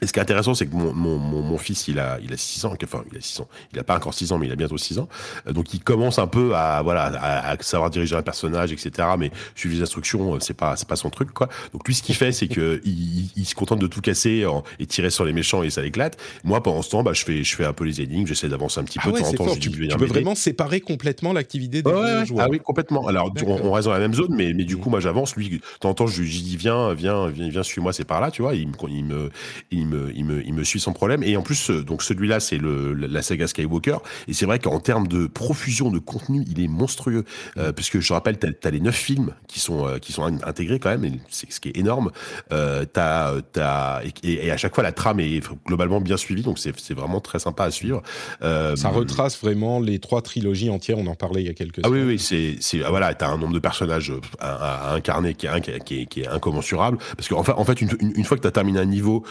Et 0.01 0.07
ce 0.07 0.13
qui 0.13 0.19
est 0.19 0.21
intéressant, 0.21 0.53
c'est 0.53 0.67
que 0.67 0.75
mon, 0.75 0.93
mon, 0.93 1.17
mon, 1.17 1.57
fils, 1.57 1.87
il 1.87 1.99
a, 1.99 2.19
il 2.21 2.33
a 2.33 2.37
6 2.37 2.65
ans, 2.65 2.73
enfin, 2.83 3.03
il 3.11 3.17
a 3.17 3.21
6 3.21 3.41
ans. 3.41 3.47
Il 3.73 3.79
a 3.79 3.83
pas 3.83 3.95
encore 3.95 4.13
6 4.13 4.31
ans, 4.31 4.37
mais 4.37 4.47
il 4.47 4.51
a 4.51 4.55
bientôt 4.55 4.77
6 4.77 4.99
ans. 4.99 5.09
Euh, 5.47 5.53
donc, 5.53 5.73
il 5.73 5.81
commence 5.81 6.19
un 6.19 6.27
peu 6.27 6.55
à, 6.55 6.81
voilà, 6.81 7.05
à, 7.05 7.57
savoir 7.61 7.89
diriger 7.89 8.15
un 8.15 8.21
personnage, 8.21 8.71
etc. 8.71 9.07
Mais 9.17 9.31
suivre 9.55 9.75
les 9.75 9.81
instructions, 9.81 10.35
euh, 10.35 10.39
c'est 10.39 10.53
pas, 10.53 10.75
c'est 10.75 10.87
pas 10.87 10.95
son 10.95 11.09
truc, 11.09 11.31
quoi. 11.31 11.49
Donc, 11.73 11.87
lui, 11.87 11.95
ce 11.95 12.03
qu'il 12.03 12.15
fait, 12.15 12.31
c'est 12.31 12.47
que 12.47 12.81
il, 12.85 13.29
il, 13.35 13.45
se 13.45 13.55
contente 13.55 13.79
de 13.79 13.87
tout 13.87 14.01
casser 14.01 14.45
et 14.79 14.85
tirer 14.85 15.09
sur 15.09 15.25
les 15.25 15.33
méchants 15.33 15.63
et 15.63 15.69
ça 15.69 15.81
l'éclate. 15.81 16.17
Moi, 16.43 16.61
pendant 16.61 16.81
ce 16.81 16.89
temps, 16.89 17.03
bah, 17.03 17.13
je 17.13 17.23
fais, 17.23 17.43
je 17.43 17.55
fais 17.55 17.65
un 17.65 17.73
peu 17.73 17.85
les 17.85 18.01
énigmes, 18.01 18.27
j'essaie 18.27 18.49
d'avancer 18.49 18.79
un 18.79 18.83
petit 18.83 18.99
peu. 18.99 19.09
Ah 19.09 19.13
ouais, 19.13 19.31
de 19.31 19.37
temps 19.37 19.43
en 19.43 19.47
temps, 19.47 19.55
tu, 19.55 19.71
tu 19.71 19.97
peux 19.97 20.05
vraiment 20.05 20.35
séparer 20.35 20.81
complètement 20.81 21.33
l'activité 21.33 21.81
des 21.81 22.25
joueurs. 22.25 22.45
Ah 22.45 22.47
oui, 22.49 22.59
complètement. 22.59 23.07
Alors, 23.07 23.31
on, 23.45 23.71
reste 23.71 23.87
dans 23.87 23.93
la 23.93 23.99
même 23.99 24.13
zone, 24.13 24.33
mais, 24.35 24.53
mais 24.53 24.63
du 24.63 24.77
coup, 24.77 24.89
moi, 24.89 24.99
j'avance. 24.99 25.35
Lui, 25.35 25.49
de 25.49 25.59
temps 25.79 25.89
en 25.89 25.93
temps, 25.93 26.07
je 26.07 26.21
lui 26.21 26.29
dis, 26.29 26.57
viens, 26.57 26.93
viens, 26.93 27.27
viens, 27.29 27.49
viens, 27.49 27.63
suis-moi, 27.63 27.93
c'est 27.93 28.05
par 28.05 28.21
là, 28.21 28.31
tu 28.31 28.41
vois. 28.41 28.55
Il 28.55 28.67
me, 28.67 28.73
il 28.89 29.05
me, 29.05 29.29
il 29.71 29.85
me, 29.86 29.86
il 30.15 30.25
me, 30.25 30.45
il 30.45 30.53
me 30.53 30.63
suit 30.63 30.79
sans 30.79 30.93
problème. 30.93 31.23
Et 31.23 31.37
en 31.37 31.41
plus, 31.41 31.69
euh, 31.69 31.83
donc 31.83 32.03
celui-là, 32.03 32.39
c'est 32.39 32.57
le 32.57 32.93
la 32.93 33.21
saga 33.21 33.47
Skywalker. 33.47 33.97
Et 34.27 34.33
c'est 34.33 34.45
vrai 34.45 34.59
qu'en 34.59 34.79
termes 34.79 35.07
de 35.07 35.27
profusion 35.27 35.91
de 35.91 35.99
contenu, 35.99 36.43
il 36.49 36.61
est 36.61 36.67
monstrueux. 36.67 37.23
Euh, 37.57 37.71
puisque 37.71 37.99
je 37.99 38.13
rappelle, 38.13 38.37
t'as 38.37 38.49
as 38.63 38.71
les 38.71 38.79
neuf 38.79 38.95
films 38.95 39.33
qui 39.47 39.59
sont 39.59 39.87
euh, 39.87 39.97
qui 39.99 40.11
sont 40.11 40.23
intégrés 40.23 40.79
quand 40.79 40.89
même, 40.89 41.19
c'est 41.29 41.51
ce 41.51 41.59
qui 41.59 41.69
est 41.69 41.77
énorme. 41.77 42.11
Euh, 42.51 42.85
t'as 42.91 43.33
t'as 43.53 44.01
et, 44.03 44.45
et, 44.47 44.51
à 44.51 44.57
chaque 44.57 44.75
fois 44.75 44.83
la 44.83 44.91
trame 44.91 45.19
est 45.19 45.41
globalement 45.65 46.01
bien 46.01 46.17
suivie, 46.17 46.43
donc 46.43 46.59
c'est 46.59 46.77
c'est 46.79 46.93
vraiment 46.93 47.21
très 47.21 47.39
sympa 47.39 47.65
à 47.65 47.71
suivre. 47.71 48.01
Euh, 48.41 48.75
Ça 48.75 48.89
retrace 48.89 49.39
vraiment 49.39 49.79
les 49.79 49.99
trois 49.99 50.21
trilogies 50.21 50.69
entières. 50.69 50.97
On 50.97 51.07
en 51.07 51.15
parlait 51.15 51.41
il 51.41 51.47
y 51.47 51.49
a 51.49 51.53
quelques. 51.53 51.79
Ah 51.83 51.89
oui 51.89 52.01
oui, 52.01 52.19
c'est 52.19 52.55
c'est 52.59 52.83
ah, 52.83 52.89
voilà, 52.89 53.13
t'as 53.13 53.29
un 53.29 53.37
nombre 53.37 53.53
de 53.53 53.59
personnages 53.59 54.13
à, 54.39 54.93
incarner 54.93 55.33
qui 55.33 55.47
est, 55.47 55.83
qui 55.83 56.01
est, 56.01 56.05
qui 56.05 56.21
est 56.21 56.27
incommensurable. 56.27 56.97
Parce 57.15 57.27
qu'en 57.27 57.43
fait, 57.43 57.53
en 57.53 57.65
fait, 57.65 57.81
une, 57.81 57.89
une, 58.01 58.25
fois 58.25 58.37
que 58.37 58.43
t'as 58.43 58.51
terminé 58.51 58.79
un 58.79 58.85
niveau 58.85 59.23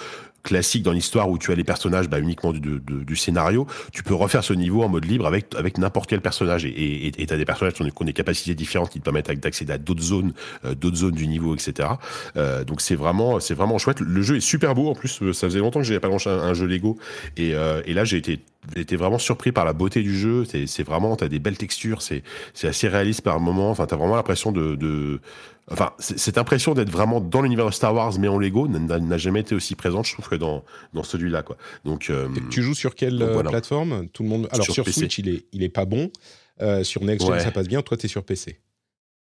classique 0.46 0.84
dans 0.84 0.92
l'histoire 0.92 1.28
où 1.28 1.38
tu 1.38 1.50
as 1.50 1.56
les 1.56 1.64
personnages 1.64 2.08
bah, 2.08 2.20
uniquement 2.20 2.52
du, 2.52 3.16
scénario, 3.16 3.66
tu 3.92 4.02
peux 4.02 4.14
refaire 4.14 4.44
ce 4.44 4.52
niveau 4.52 4.82
en 4.82 4.88
mode 4.88 5.04
libre 5.04 5.26
avec, 5.26 5.78
n'importe 5.78 6.08
quel 6.08 6.20
personnage. 6.20 6.64
Et 6.64 7.12
tu 7.16 7.34
as 7.34 7.36
des 7.36 7.44
personnages 7.44 7.74
qui 7.74 7.82
ont, 7.82 8.04
des 8.04 8.12
capacités 8.12 8.54
différentes 8.54 8.90
qui 8.90 9.00
te 9.00 9.04
permettent 9.04 9.30
d'accéder 9.40 9.72
à 9.72 9.78
d'autres 9.78 10.02
zones, 10.02 10.32
euh, 10.64 10.74
d'autres 10.74 10.98
zones 10.98 11.14
du 11.14 11.26
niveau, 11.26 11.54
etc. 11.54 11.88
Euh, 12.36 12.64
donc 12.64 12.80
c'est 12.80 12.94
vraiment, 12.94 13.38
chouette. 13.78 14.00
Le 14.00 14.22
jeu 14.22 14.36
est 14.36 14.40
super 14.40 14.74
beau 14.74 14.88
en 14.88 14.94
plus. 14.94 15.20
Euh, 15.22 15.32
ça 15.32 15.48
faisait 15.48 15.58
longtemps 15.58 15.80
que 15.80 15.86
j'avais 15.86 16.00
pas 16.00 16.08
lancé 16.08 16.30
un, 16.30 16.54
jeu 16.54 16.66
Lego 16.66 16.96
et, 17.36 17.52
là 17.52 18.04
j'ai 18.04 18.18
été 18.18 18.96
vraiment 18.96 19.18
surpris 19.18 19.50
par 19.50 19.64
la 19.64 19.72
beauté 19.72 20.02
du 20.02 20.16
jeu. 20.16 20.44
C'est 20.44 20.84
vraiment, 20.84 21.16
t'as 21.16 21.28
des 21.28 21.40
belles 21.40 21.58
textures, 21.58 22.02
c'est 22.02 22.22
assez 22.62 22.88
réaliste 22.88 23.22
par 23.22 23.40
moment. 23.40 23.70
Enfin, 23.70 23.86
t'as 23.86 23.96
vraiment 23.96 24.16
l'impression 24.16 24.52
de, 24.52 25.20
enfin, 25.70 25.92
cette 25.98 26.38
impression 26.38 26.74
d'être 26.74 26.90
vraiment 26.90 27.20
dans 27.20 27.42
l'univers 27.42 27.66
de 27.66 27.72
Star 27.72 27.94
Wars, 27.94 28.18
mais 28.18 28.28
en 28.28 28.38
Lego, 28.38 28.68
n'a 28.68 29.18
jamais 29.18 29.40
été 29.40 29.54
aussi 29.54 29.74
présente, 29.74 30.06
je 30.06 30.12
trouve, 30.12 30.28
que 30.28 30.36
dans, 30.36 30.64
dans 30.92 31.02
celui-là, 31.02 31.42
quoi. 31.42 31.56
Donc, 31.84 32.10
euh, 32.10 32.28
tu 32.50 32.62
joues 32.62 32.74
sur 32.74 32.94
quelle 32.94 33.18
plateforme? 33.48 34.08
Tout 34.08 34.22
le 34.22 34.28
monde. 34.28 34.48
Alors 34.52 34.66
sur, 34.66 34.88
Switch, 34.88 35.18
il 35.18 35.28
est, 35.28 35.44
il 35.52 35.62
est 35.62 35.68
pas 35.68 35.84
bon. 35.84 36.10
Euh, 36.62 36.84
sur 36.84 37.04
Next 37.04 37.26
Gen, 37.26 37.38
ça 37.40 37.50
passe 37.50 37.68
bien. 37.68 37.82
Toi, 37.82 37.96
t'es 37.96 38.08
sur 38.08 38.24
PC. 38.24 38.60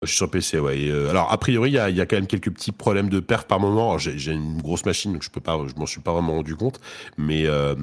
Je 0.04 0.10
suis 0.10 0.18
sur 0.18 0.30
PC, 0.30 0.60
ouais. 0.60 0.90
Euh, 0.90 1.10
alors, 1.10 1.32
a 1.32 1.38
priori, 1.38 1.72
il 1.72 1.74
y 1.74 1.80
a, 1.80 1.90
y 1.90 2.02
a, 2.02 2.06
quand 2.06 2.16
même 2.16 2.28
quelques 2.28 2.52
petits 2.52 2.72
problèmes 2.72 3.10
de 3.10 3.20
perf 3.20 3.46
par 3.46 3.60
moment. 3.60 3.98
J'ai 3.98 4.32
une 4.32 4.62
grosse 4.62 4.86
machine, 4.86 5.14
donc 5.14 5.24
je 5.24 5.30
peux 5.30 5.42
pas, 5.42 5.60
je 5.68 5.80
m'en 5.80 5.86
suis 5.86 6.02
pas 6.02 6.12
vraiment 6.12 6.34
rendu 6.34 6.56
compte. 6.56 6.80
Mais, 7.18 7.44
euh, 7.46 7.76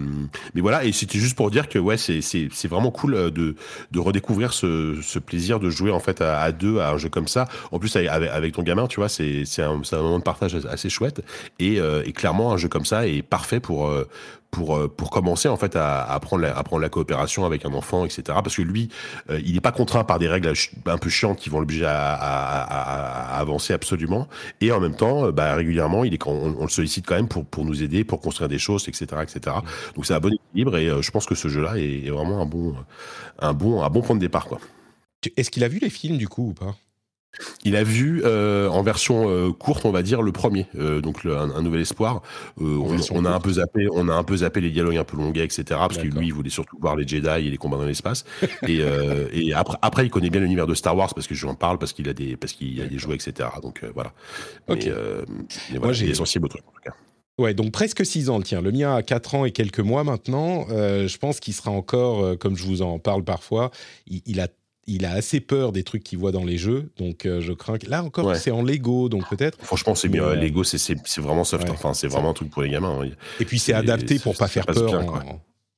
mais 0.54 0.60
voilà. 0.60 0.84
Et 0.84 0.92
c'était 0.92 1.18
juste 1.18 1.36
pour 1.36 1.50
dire 1.50 1.68
que, 1.68 1.78
ouais, 1.78 1.96
c'est 1.96 2.68
vraiment 2.68 2.90
cool 2.90 3.14
euh, 3.14 3.30
de, 3.30 3.56
de 3.90 3.98
redécouvrir 3.98 4.52
ce, 4.52 4.98
ce 5.02 5.18
plaisir 5.18 5.60
de 5.60 5.70
jouer, 5.70 5.90
en 5.90 6.00
fait, 6.00 6.20
à, 6.20 6.52
deux 6.52 6.78
à 6.78 6.90
un 6.90 6.98
jeu 6.98 7.08
comme 7.08 7.28
ça. 7.28 7.46
En 7.72 7.78
plus, 7.78 7.94
avec, 7.96 8.52
ton 8.52 8.62
gamin, 8.62 8.86
tu 8.86 9.00
vois, 9.00 9.08
c'est 9.08 9.44
un, 9.58 9.80
un 9.92 10.02
moment 10.02 10.18
de 10.18 10.24
partage 10.24 10.54
assez 10.68 10.90
chouette. 10.90 11.22
Et, 11.58 11.76
et, 11.76 12.12
clairement, 12.12 12.52
un 12.52 12.56
jeu 12.56 12.68
comme 12.68 12.84
ça 12.84 13.06
est 13.06 13.22
parfait 13.22 13.60
pour, 13.60 13.90
pour 14.50 14.76
euh, 14.76 14.88
pour 14.88 15.10
commencer 15.10 15.48
en 15.48 15.56
fait 15.56 15.76
à, 15.76 16.02
apprendre 16.02 16.42
la, 16.42 16.62
la 16.80 16.88
coopération 16.88 17.44
avec 17.44 17.64
un 17.64 17.72
enfant 17.72 18.04
etc 18.04 18.22
parce 18.26 18.56
que 18.56 18.62
lui 18.62 18.88
euh, 19.30 19.40
il 19.44 19.54
n'est 19.54 19.60
pas 19.60 19.72
contraint 19.72 20.04
par 20.04 20.18
des 20.18 20.28
règles 20.28 20.52
un 20.86 20.98
peu 20.98 21.08
chiantes 21.08 21.38
qui 21.38 21.50
vont 21.50 21.60
l'obliger 21.60 21.86
à, 21.86 22.14
à, 22.14 23.38
avancer 23.38 23.72
absolument. 23.72 24.28
Et 24.60 24.72
en 24.72 24.80
même 24.80 24.96
temps 24.96 25.26
euh, 25.26 25.32
bah, 25.32 25.54
régulièrement 25.54 26.04
il 26.04 26.14
est 26.14 26.26
on, 26.26 26.56
on, 26.58 26.62
le 26.62 26.68
sollicite 26.68 27.06
quand 27.06 27.16
même 27.16 27.28
pour 27.28 27.44
pour 27.44 27.64
nous 27.64 27.82
aider 27.82 28.04
pour 28.04 28.20
construire 28.20 28.48
des 28.48 28.58
choses 28.58 28.88
etc 28.88 29.06
etc 29.22 29.56
donc 29.94 30.06
c'est 30.06 30.14
un 30.14 30.20
bon 30.20 30.30
équilibre 30.32 30.76
et 30.76 31.02
je 31.02 31.10
pense 31.10 31.26
que 31.26 31.34
ce 31.34 31.48
jeu 31.48 31.62
là 31.62 31.76
est, 31.76 32.06
est, 32.06 32.10
vraiment 32.10 32.40
un 32.40 32.46
bon 32.46 32.74
un 33.38 33.52
bon 33.52 33.82
un 33.82 33.88
bon 33.90 34.02
point 34.02 34.16
de 34.16 34.20
départ 34.20 34.46
quoi. 34.46 34.58
Est-ce 35.36 35.50
qu'il 35.50 35.64
a 35.64 35.68
vu 35.68 35.78
les 35.78 35.90
films 35.90 36.16
du 36.16 36.28
coup 36.28 36.48
ou 36.50 36.54
pas? 36.54 36.74
Il 37.64 37.76
a 37.76 37.84
vu 37.84 38.22
euh, 38.24 38.68
en 38.68 38.82
version 38.82 39.28
euh, 39.28 39.52
courte, 39.52 39.84
on 39.84 39.90
va 39.90 40.02
dire, 40.02 40.22
le 40.22 40.32
premier, 40.32 40.66
euh, 40.76 41.00
donc 41.00 41.24
un, 41.24 41.62
nouvel 41.62 41.80
espoir. 41.80 42.22
On, 42.58 43.24
a 43.24 43.30
un 43.30 43.40
peu 43.40 43.52
zappé, 43.52 43.86
on 43.92 44.08
a 44.08 44.14
un 44.14 44.24
peu 44.24 44.38
zappé 44.38 44.60
les 44.60 44.70
dialogues 44.70 44.96
un 44.96 45.04
peu 45.04 45.16
longuets, 45.16 45.44
etc. 45.44 45.64
Parce 45.68 45.98
que 45.98 46.06
lui, 46.06 46.26
il 46.26 46.34
voulait 46.34 46.50
surtout 46.50 46.76
voir 46.80 46.96
les 46.96 47.06
Jedi 47.06 47.28
et 47.28 47.50
les 47.50 47.56
combats 47.56 47.76
dans 47.76 47.84
l'espace. 47.84 48.24
et, 48.66 48.82
et 49.32 49.54
après, 49.54 49.78
après, 49.82 50.06
il 50.06 50.10
connaît 50.10 50.30
bien 50.30 50.40
l'univers 50.40 50.66
de 50.66 50.74
Star 50.74 50.96
Wars 50.96 51.12
parce 51.14 51.26
que 51.26 51.34
je 51.34 51.44
lui 51.44 51.50
en 51.50 51.54
parle, 51.54 51.78
parce 51.78 51.92
qu'il 51.92 52.08
a 52.08 52.12
des, 52.12 52.36
parce 52.36 52.52
qu'il 52.52 52.80
a 52.80 52.86
des 52.86 52.98
jouets, 52.98 53.16
etc. 53.16 53.48
Donc 53.62 53.84
voilà. 53.94 54.12
Mais, 54.68 55.78
Moi, 55.78 55.92
j'ai 55.92 56.14
sensible 56.14 56.46
au 56.46 56.48
truc 56.48 56.62
en 56.66 56.72
tout 56.72 56.82
cas. 56.84 56.94
Ouais, 57.38 57.54
donc 57.54 57.72
presque 57.72 58.04
6 58.04 58.28
ans, 58.28 58.40
tiens. 58.42 58.60
Le 58.60 58.70
mien 58.70 58.94
a 58.94 59.02
4 59.02 59.34
ans 59.34 59.44
et 59.46 59.50
quelques 59.50 59.80
mois 59.80 60.04
maintenant. 60.04 60.66
je 60.68 61.16
pense 61.18 61.40
qu'il 61.40 61.54
sera 61.54 61.70
encore, 61.70 62.38
comme 62.38 62.56
je 62.56 62.64
vous 62.64 62.82
en 62.82 62.98
parle 62.98 63.24
parfois, 63.24 63.70
il, 64.06 64.20
il 64.26 64.40
a 64.40 64.48
il 64.90 65.04
a 65.04 65.12
assez 65.12 65.40
peur 65.40 65.72
des 65.72 65.84
trucs 65.84 66.02
qu'il 66.02 66.18
voit 66.18 66.32
dans 66.32 66.44
les 66.44 66.58
jeux, 66.58 66.90
donc 66.98 67.24
euh, 67.24 67.40
je 67.40 67.52
crains 67.52 67.78
que 67.78 67.88
là 67.88 68.02
encore 68.02 68.34
c'est 68.36 68.50
en 68.50 68.62
Lego, 68.62 69.08
donc 69.08 69.28
peut-être. 69.28 69.58
Franchement, 69.62 69.94
c'est 69.94 70.08
bien. 70.08 70.24
Euh, 70.24 70.34
Lego, 70.34 70.64
c'est 70.64 71.20
vraiment 71.20 71.44
soft. 71.44 71.70
Enfin, 71.70 71.94
c'est 71.94 72.08
vraiment 72.08 72.30
un 72.30 72.34
truc 72.34 72.50
pour 72.50 72.62
les 72.62 72.70
gamins. 72.70 73.00
Hein. 73.02 73.10
Et 73.38 73.44
puis 73.44 73.58
c'est 73.58 73.72
adapté 73.72 74.18
pour 74.18 74.36
pas 74.36 74.48
faire 74.48 74.66
peur. 74.66 75.24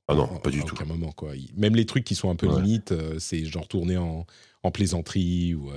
ah 0.09 0.15
non, 0.15 0.27
pas 0.27 0.51
du 0.51 0.65
tout. 0.65 0.77
moment, 0.87 1.13
quoi. 1.13 1.33
Même 1.57 1.77
les 1.77 1.87
trucs 1.87 2.05
qui 2.05 2.15
sont 2.15 2.31
un 2.31 2.37
peu 2.37 2.49
limites, 2.49 2.93
euh, 2.93 3.17
c'est 3.19 3.45
genre 3.45 3.69
tourné 3.69 3.97
en, 3.97 4.27
en 4.63 4.71
plaisanterie 4.71 5.55
ou. 5.55 5.71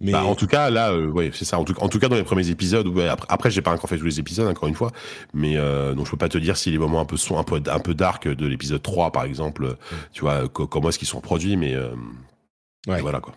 Mais... 0.00 0.12
Bah, 0.12 0.24
en 0.24 0.34
tout 0.34 0.46
cas, 0.46 0.70
là, 0.70 0.96
ouais, 0.96 1.30
c'est 1.34 1.44
ça. 1.44 1.58
En 1.58 1.64
tout, 1.64 1.74
en 1.80 1.88
tout, 1.88 1.98
cas, 1.98 2.08
dans 2.08 2.16
les 2.16 2.22
premiers 2.22 2.50
épisodes, 2.50 2.86
ouais, 2.86 3.08
après, 3.08 3.26
après 3.28 3.50
j'ai 3.50 3.62
pas 3.62 3.72
encore 3.72 3.90
fait 3.90 3.98
tous 3.98 4.04
les 4.04 4.20
épisodes, 4.20 4.46
encore 4.46 4.68
une 4.68 4.74
fois, 4.74 4.92
mais 5.34 5.56
donc 5.56 6.06
je 6.06 6.10
peux 6.10 6.16
pas 6.16 6.28
te 6.28 6.38
dire 6.38 6.56
si 6.56 6.70
les 6.70 6.78
moments 6.78 7.00
un 7.00 7.04
peu 7.04 7.16
sont 7.16 7.38
un 7.38 7.44
peu 7.44 7.60
un 7.66 7.80
peu 7.80 7.94
dark 7.94 8.28
de 8.28 8.46
l'épisode 8.46 8.82
3, 8.82 9.10
par 9.12 9.24
exemple, 9.24 9.76
tu 10.12 10.20
vois, 10.20 10.48
comment 10.48 10.88
est-ce 10.88 10.98
qu'ils 10.98 11.08
sont 11.08 11.20
produits, 11.20 11.56
mais 11.56 11.74
voilà 12.86 13.20
quoi. 13.20 13.34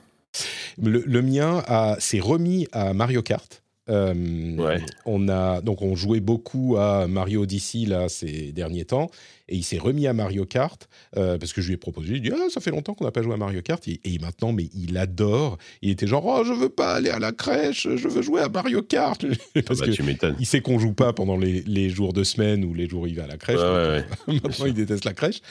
Le, 0.81 1.21
mien 1.21 1.63
s'est 1.99 2.19
remis 2.19 2.67
à 2.71 2.93
Mario 2.93 3.21
Kart. 3.21 3.60
Euh, 3.91 4.79
on 5.05 5.27
a 5.27 5.61
donc 5.61 5.81
on 5.81 5.95
jouait 5.95 6.21
beaucoup 6.21 6.77
à 6.77 7.07
Mario 7.07 7.43
Odyssey 7.43 7.85
là 7.85 8.07
ces 8.09 8.51
derniers 8.51 8.85
temps 8.85 9.09
et 9.49 9.57
il 9.57 9.63
s'est 9.63 9.77
remis 9.77 10.07
à 10.07 10.13
Mario 10.13 10.45
Kart 10.45 10.87
euh, 11.17 11.37
parce 11.37 11.51
que 11.51 11.61
je 11.61 11.67
lui 11.67 11.73
ai 11.73 11.77
proposé. 11.77 12.13
Il 12.13 12.21
dit 12.21 12.31
ah 12.33 12.49
ça 12.49 12.61
fait 12.61 12.71
longtemps 12.71 12.93
qu'on 12.93 13.03
n'a 13.03 13.11
pas 13.11 13.21
joué 13.21 13.33
à 13.33 13.37
Mario 13.37 13.61
Kart 13.61 13.85
et, 13.87 14.19
maintenant 14.19 14.53
mais 14.53 14.69
il 14.73 14.97
adore. 14.97 15.57
Il 15.81 15.89
était 15.89 16.07
genre 16.07 16.25
oh 16.25 16.43
je 16.45 16.53
veux 16.53 16.69
pas 16.69 16.93
aller 16.95 17.09
à 17.09 17.19
la 17.19 17.33
crèche, 17.33 17.87
je 17.95 18.07
veux 18.07 18.21
jouer 18.21 18.41
à 18.41 18.49
Mario 18.49 18.81
Kart 18.81 19.21
parce 19.65 19.81
ah 19.81 19.85
bah, 19.85 19.93
que 19.93 20.35
il 20.39 20.45
sait 20.45 20.61
qu'on 20.61 20.79
joue 20.79 20.93
pas 20.93 21.11
pendant 21.11 21.37
les, 21.37 21.89
jours 21.89 22.13
de 22.13 22.23
semaine 22.23 22.63
ou 22.63 22.73
les 22.73 22.87
jours 22.87 23.01
où 23.01 23.07
il 23.07 23.15
va 23.15 23.25
à 23.25 23.27
la 23.27 23.37
crèche. 23.37 23.59
maintenant 24.27 24.65
il 24.65 24.73
déteste 24.73 25.05
la 25.05 25.13
crèche 25.13 25.41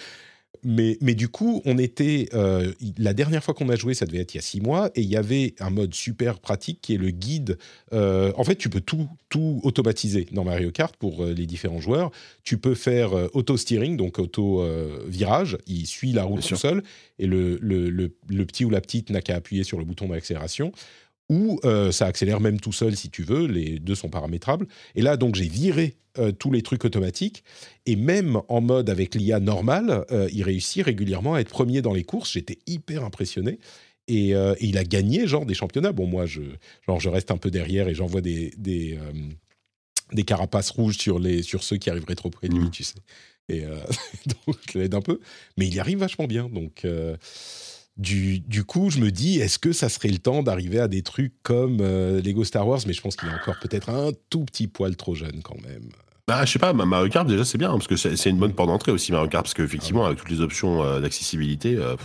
mais, 0.62 0.98
mais 1.00 1.14
du 1.14 1.28
coup, 1.28 1.62
on 1.64 1.78
était. 1.78 2.28
Euh, 2.34 2.72
la 2.98 3.14
dernière 3.14 3.42
fois 3.42 3.54
qu'on 3.54 3.68
a 3.68 3.76
joué, 3.76 3.94
ça 3.94 4.06
devait 4.06 4.18
être 4.18 4.34
il 4.34 4.38
y 4.38 4.40
a 4.40 4.42
six 4.42 4.60
mois, 4.60 4.90
et 4.94 5.00
il 5.00 5.08
y 5.08 5.16
avait 5.16 5.54
un 5.60 5.70
mode 5.70 5.94
super 5.94 6.38
pratique 6.38 6.80
qui 6.80 6.94
est 6.94 6.98
le 6.98 7.10
guide. 7.10 7.58
Euh, 7.92 8.32
en 8.36 8.44
fait, 8.44 8.56
tu 8.56 8.68
peux 8.68 8.80
tout, 8.80 9.08
tout 9.28 9.60
automatiser 9.62 10.26
dans 10.32 10.44
Mario 10.44 10.70
Kart 10.70 10.94
pour 10.96 11.24
euh, 11.24 11.32
les 11.32 11.46
différents 11.46 11.80
joueurs. 11.80 12.10
Tu 12.44 12.58
peux 12.58 12.74
faire 12.74 13.12
auto-steering, 13.34 13.96
donc 13.96 14.18
auto-virage. 14.18 15.58
il 15.66 15.86
suit 15.86 16.12
la 16.12 16.24
route 16.24 16.46
tout 16.46 16.56
seul, 16.56 16.82
et 17.18 17.26
le, 17.26 17.58
le, 17.60 17.90
le, 17.90 18.12
le, 18.28 18.46
petit 18.46 18.64
ou 18.64 18.70
la 18.70 18.80
petite 18.80 19.10
n'a 19.10 19.20
qu'à 19.20 19.36
appuyer 19.36 19.64
sur 19.64 19.78
le 19.78 19.84
bouton 19.84 20.08
d'accélération 20.08 20.72
ou 21.30 21.60
euh, 21.64 21.92
ça 21.92 22.06
accélère 22.06 22.40
même 22.40 22.60
tout 22.60 22.72
seul 22.72 22.96
si 22.96 23.08
tu 23.08 23.22
veux, 23.22 23.46
les 23.46 23.78
deux 23.78 23.94
sont 23.94 24.08
paramétrables. 24.08 24.66
Et 24.96 25.00
là, 25.00 25.16
donc, 25.16 25.36
j'ai 25.36 25.48
viré 25.48 25.94
euh, 26.18 26.32
tous 26.32 26.50
les 26.50 26.60
trucs 26.60 26.84
automatiques, 26.84 27.44
et 27.86 27.94
même 27.94 28.40
en 28.48 28.60
mode 28.60 28.90
avec 28.90 29.14
l'IA 29.14 29.38
normale, 29.38 30.04
euh, 30.10 30.28
il 30.32 30.42
réussit 30.42 30.84
régulièrement 30.84 31.34
à 31.34 31.40
être 31.40 31.48
premier 31.48 31.82
dans 31.82 31.94
les 31.94 32.02
courses. 32.02 32.32
J'étais 32.32 32.58
hyper 32.66 33.04
impressionné. 33.04 33.60
Et, 34.08 34.34
il 34.60 34.76
a 34.76 34.82
gagné, 34.82 35.28
genre, 35.28 35.46
des 35.46 35.54
championnats. 35.54 35.92
Bon, 35.92 36.04
moi, 36.04 36.26
je, 36.26 36.40
genre, 36.84 36.98
je 36.98 37.08
reste 37.08 37.30
un 37.30 37.36
peu 37.36 37.48
derrière 37.48 37.86
et 37.86 37.94
j'envoie 37.94 38.20
des, 38.20 38.52
des, 38.58 38.98
des, 40.12 40.24
carapaces 40.24 40.70
rouges 40.70 40.98
sur, 40.98 41.20
les, 41.20 41.44
sur 41.44 41.62
ceux 41.62 41.76
qui 41.76 41.90
arriveraient 41.90 42.16
trop 42.16 42.28
près 42.28 42.48
de 42.48 42.54
lui, 42.54 42.64
mmh. 42.64 42.70
tu 42.72 42.82
sais. 42.82 42.96
Et 43.48 43.60
donc, 44.26 44.56
je 44.72 44.80
l'aide 44.80 44.94
un 44.94 45.00
peu. 45.00 45.20
Mais 45.56 45.68
il 45.68 45.74
y 45.76 45.78
arrive 45.78 45.98
vachement 45.98 46.26
bien, 46.26 46.48
donc... 46.48 46.84
Du, 48.00 48.64
coup, 48.64 48.88
je 48.88 48.98
me 48.98 49.10
dis, 49.10 49.40
est-ce 49.40 49.58
que 49.58 49.72
ça 49.72 49.90
serait 49.90 50.08
le 50.08 50.18
temps 50.18 50.42
d'arriver 50.42 50.80
à 50.80 50.88
des 50.88 51.02
trucs 51.02 51.34
comme 51.42 51.78
euh, 51.82 52.22
Lego 52.22 52.44
Star 52.44 52.66
Wars? 52.66 52.80
Mais 52.86 52.94
je 52.94 53.02
pense 53.02 53.14
qu'il 53.14 53.28
est 53.28 53.34
encore 53.34 53.58
peut-être 53.60 53.90
un 53.90 54.12
tout 54.30 54.46
petit 54.46 54.68
poil 54.68 54.96
trop 54.96 55.14
jeune 55.14 55.42
quand 55.42 55.60
même. 55.60 55.90
Bah, 56.26 56.46
je 56.46 56.52
sais 56.52 56.58
pas, 56.58 56.72
Mario 56.72 57.10
Kart 57.10 57.26
déjà 57.26 57.44
c'est 57.44 57.58
bien 57.58 57.72
parce 57.72 57.88
que 57.88 57.96
c'est 57.96 58.30
une 58.30 58.38
bonne 58.38 58.54
porte 58.54 58.68
d'entrée 58.68 58.92
aussi 58.92 59.10
Mario 59.10 59.28
Kart 59.28 59.44
parce 59.44 59.52
qu'effectivement 59.52 60.06
avec 60.06 60.18
toutes 60.18 60.30
les 60.30 60.40
options 60.40 60.82
euh, 60.82 61.00
d'accessibilité, 61.00 61.74
euh, 61.76 61.96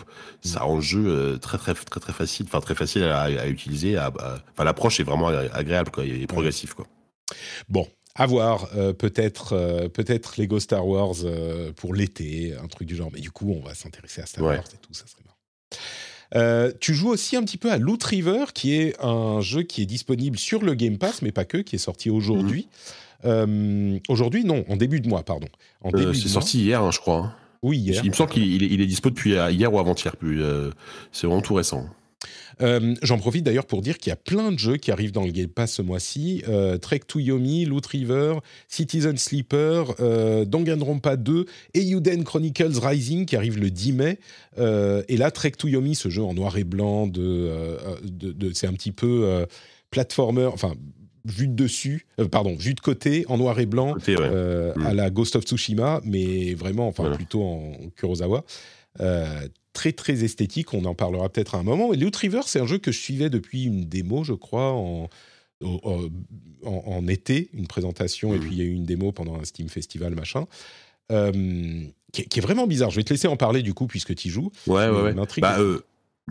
ça 0.41 0.61
rend 0.61 0.77
le 0.77 0.81
jeu 0.81 1.37
très 1.39 1.59
très 1.59 1.75
très 1.75 1.99
très 1.99 2.11
facile, 2.11 2.47
enfin 2.49 2.59
très 2.59 2.75
facile 2.75 3.03
à, 3.03 3.47
utiliser. 3.47 3.97
Enfin 3.99 4.63
l'approche 4.63 4.99
est 4.99 5.03
vraiment 5.03 5.27
agréable 5.27 5.91
quoi, 5.91 6.03
et 6.03 6.25
progressif 6.27 6.73
quoi. 6.73 6.87
Bon, 7.69 7.87
à 8.15 8.25
voir, 8.25 8.67
peut-être 8.97 9.87
peut-être 9.93 10.41
Lego 10.41 10.59
Star 10.59 10.85
Wars 10.87 11.15
pour 11.75 11.93
l'été, 11.93 12.55
un 12.61 12.67
truc 12.67 12.87
du 12.87 12.95
genre. 12.95 13.11
Mais 13.13 13.21
du 13.21 13.31
coup, 13.31 13.53
on 13.55 13.63
va 13.65 13.75
s'intéresser 13.75 14.21
à 14.21 14.25
Star 14.25 14.43
Wars 14.43 14.55
et 14.55 14.77
tout, 14.81 14.93
ça 14.93 15.05
serait. 15.05 15.24
Euh, 16.35 16.71
tu 16.79 16.93
joues 16.93 17.09
aussi 17.09 17.35
un 17.35 17.43
petit 17.43 17.57
peu 17.57 17.71
à 17.71 17.77
Loot 17.77 18.03
River, 18.03 18.45
qui 18.53 18.75
est 18.75 18.95
un 19.03 19.41
jeu 19.41 19.63
qui 19.63 19.81
est 19.81 19.85
disponible 19.85 20.37
sur 20.37 20.63
le 20.63 20.73
Game 20.73 20.97
Pass, 20.97 21.21
mais 21.21 21.31
pas 21.31 21.45
que, 21.45 21.57
qui 21.57 21.75
est 21.75 21.79
sorti 21.79 22.09
aujourd'hui. 22.09 22.67
Mhm. 23.23 23.31
Euh, 23.31 23.99
aujourd'hui, 24.09 24.43
non, 24.43 24.65
en 24.69 24.75
début 24.75 24.99
de 24.99 25.07
mois, 25.07 25.23
pardon. 25.23 25.47
Euh, 25.93 26.13
c'est 26.13 26.27
sorti 26.27 26.61
hier, 26.61 26.81
hein, 26.81 26.91
je 26.91 26.99
crois. 26.99 27.17
Hein. 27.17 27.33
Oui, 27.61 27.77
hier. 27.77 28.01
Il 28.03 28.11
me 28.11 28.15
semble 28.15 28.31
qu'il 28.31 28.63
est, 28.63 28.83
est, 28.83 28.85
dispo 28.85 29.09
depuis 29.09 29.31
hier 29.31 29.73
ou 29.73 29.79
avant-hier. 29.79 30.15
c'est 31.11 31.25
vraiment 31.25 31.41
tout 31.41 31.55
récent. 31.55 31.87
Euh, 32.61 32.95
j'en 33.01 33.17
profite 33.17 33.43
d'ailleurs 33.43 33.65
pour 33.65 33.81
dire 33.81 33.97
qu'il 33.97 34.09
y 34.09 34.13
a 34.13 34.17
plein 34.17 34.51
de 34.51 34.59
jeux 34.59 34.77
qui 34.77 34.91
arrivent 34.91 35.11
dans 35.11 35.25
le 35.25 35.31
Game 35.31 35.47
Pass 35.47 35.73
ce 35.73 35.81
mois-ci. 35.81 36.43
Euh, 36.47 36.77
Trek 36.77 37.01
to 37.07 37.19
Yomi, 37.19 37.65
Loot 37.65 37.85
River, 37.85 38.35
Citizen 38.67 39.17
Sleeper, 39.17 39.95
euh, 39.99 40.45
Danganronpa 40.45 41.15
2 41.17 41.45
et 41.73 41.81
Yuden 41.81 42.23
Chronicles 42.23 42.79
Rising 42.81 43.25
qui 43.25 43.35
arrive 43.35 43.59
le 43.59 43.69
10 43.69 43.93
mai. 43.93 44.19
Euh, 44.57 45.03
et 45.07 45.17
là, 45.17 45.31
Trek 45.31 45.51
to 45.51 45.67
Yomi, 45.67 45.95
ce 45.95 46.09
jeu 46.09 46.23
en 46.23 46.33
noir 46.33 46.57
et 46.57 46.63
blanc, 46.63 47.07
de, 47.07 47.51
de, 48.03 48.53
c'est 48.53 48.67
un 48.67 48.73
petit 48.73 48.91
peu 48.91 49.45
platformer, 49.91 50.45
enfin 50.45 50.73
vue 51.25 51.47
de 51.47 51.55
dessus, 51.55 52.05
pardon, 52.31 52.55
vue 52.55 52.75
de 52.75 52.79
côté, 52.79 53.25
en 53.29 53.37
noir 53.37 53.59
et 53.59 53.65
blanc, 53.65 53.95
à 53.95 54.21
mm. 54.21 54.93
la 54.93 55.09
Ghost 55.09 55.35
of 55.35 55.43
Tsushima, 55.43 56.01
mais 56.03 56.53
vraiment, 56.53 56.87
enfin 56.87 57.09
plutôt 57.11 57.41
en 57.41 57.73
Kurosawa 57.95 58.43
très 59.75 59.91
très 59.91 60.23
esthétique. 60.23 60.73
On 60.73 60.85
en 60.85 60.95
parlera 60.95 61.29
peut-être 61.29 61.53
à 61.53 61.59
un 61.59 61.63
moment. 61.63 61.93
Et 61.93 61.97
Loot 61.97 62.15
River, 62.15 62.41
c'est 62.45 62.59
un 62.59 62.65
jeu 62.65 62.79
que 62.79 62.91
je 62.91 62.99
suivais 62.99 63.29
depuis 63.29 63.65
une 63.65 63.85
démo, 63.85 64.23
je 64.23 64.33
crois, 64.33 64.71
en, 64.71 65.09
en, 65.61 67.07
été, 67.07 67.49
une 67.53 67.67
présentation, 67.67 68.33
et 68.33 68.37
mmh. 68.37 68.39
puis 68.39 68.49
il 68.53 68.57
y 68.57 68.61
a 68.61 68.65
eu 68.65 68.73
une 68.73 68.85
démo 68.85 69.11
pendant 69.11 69.39
un 69.39 69.43
Steam 69.43 69.69
Festival, 69.69 70.15
machin. 70.15 70.47
Euh, 71.11 71.83
qui, 72.11 72.21
est, 72.21 72.41
vraiment 72.41 72.65
bizarre. 72.65 72.89
Je 72.89 72.95
vais 72.95 73.03
te 73.03 73.13
laisser 73.13 73.27
en 73.27 73.37
parler 73.37 73.61
du 73.61 73.73
coup, 73.73 73.87
puisque 73.87 74.15
tu 74.15 74.29
y 74.29 74.31
joues. 74.31 74.51
Ouais, 74.65 74.87
ouais, 74.87 75.01
ouais. 75.01 75.13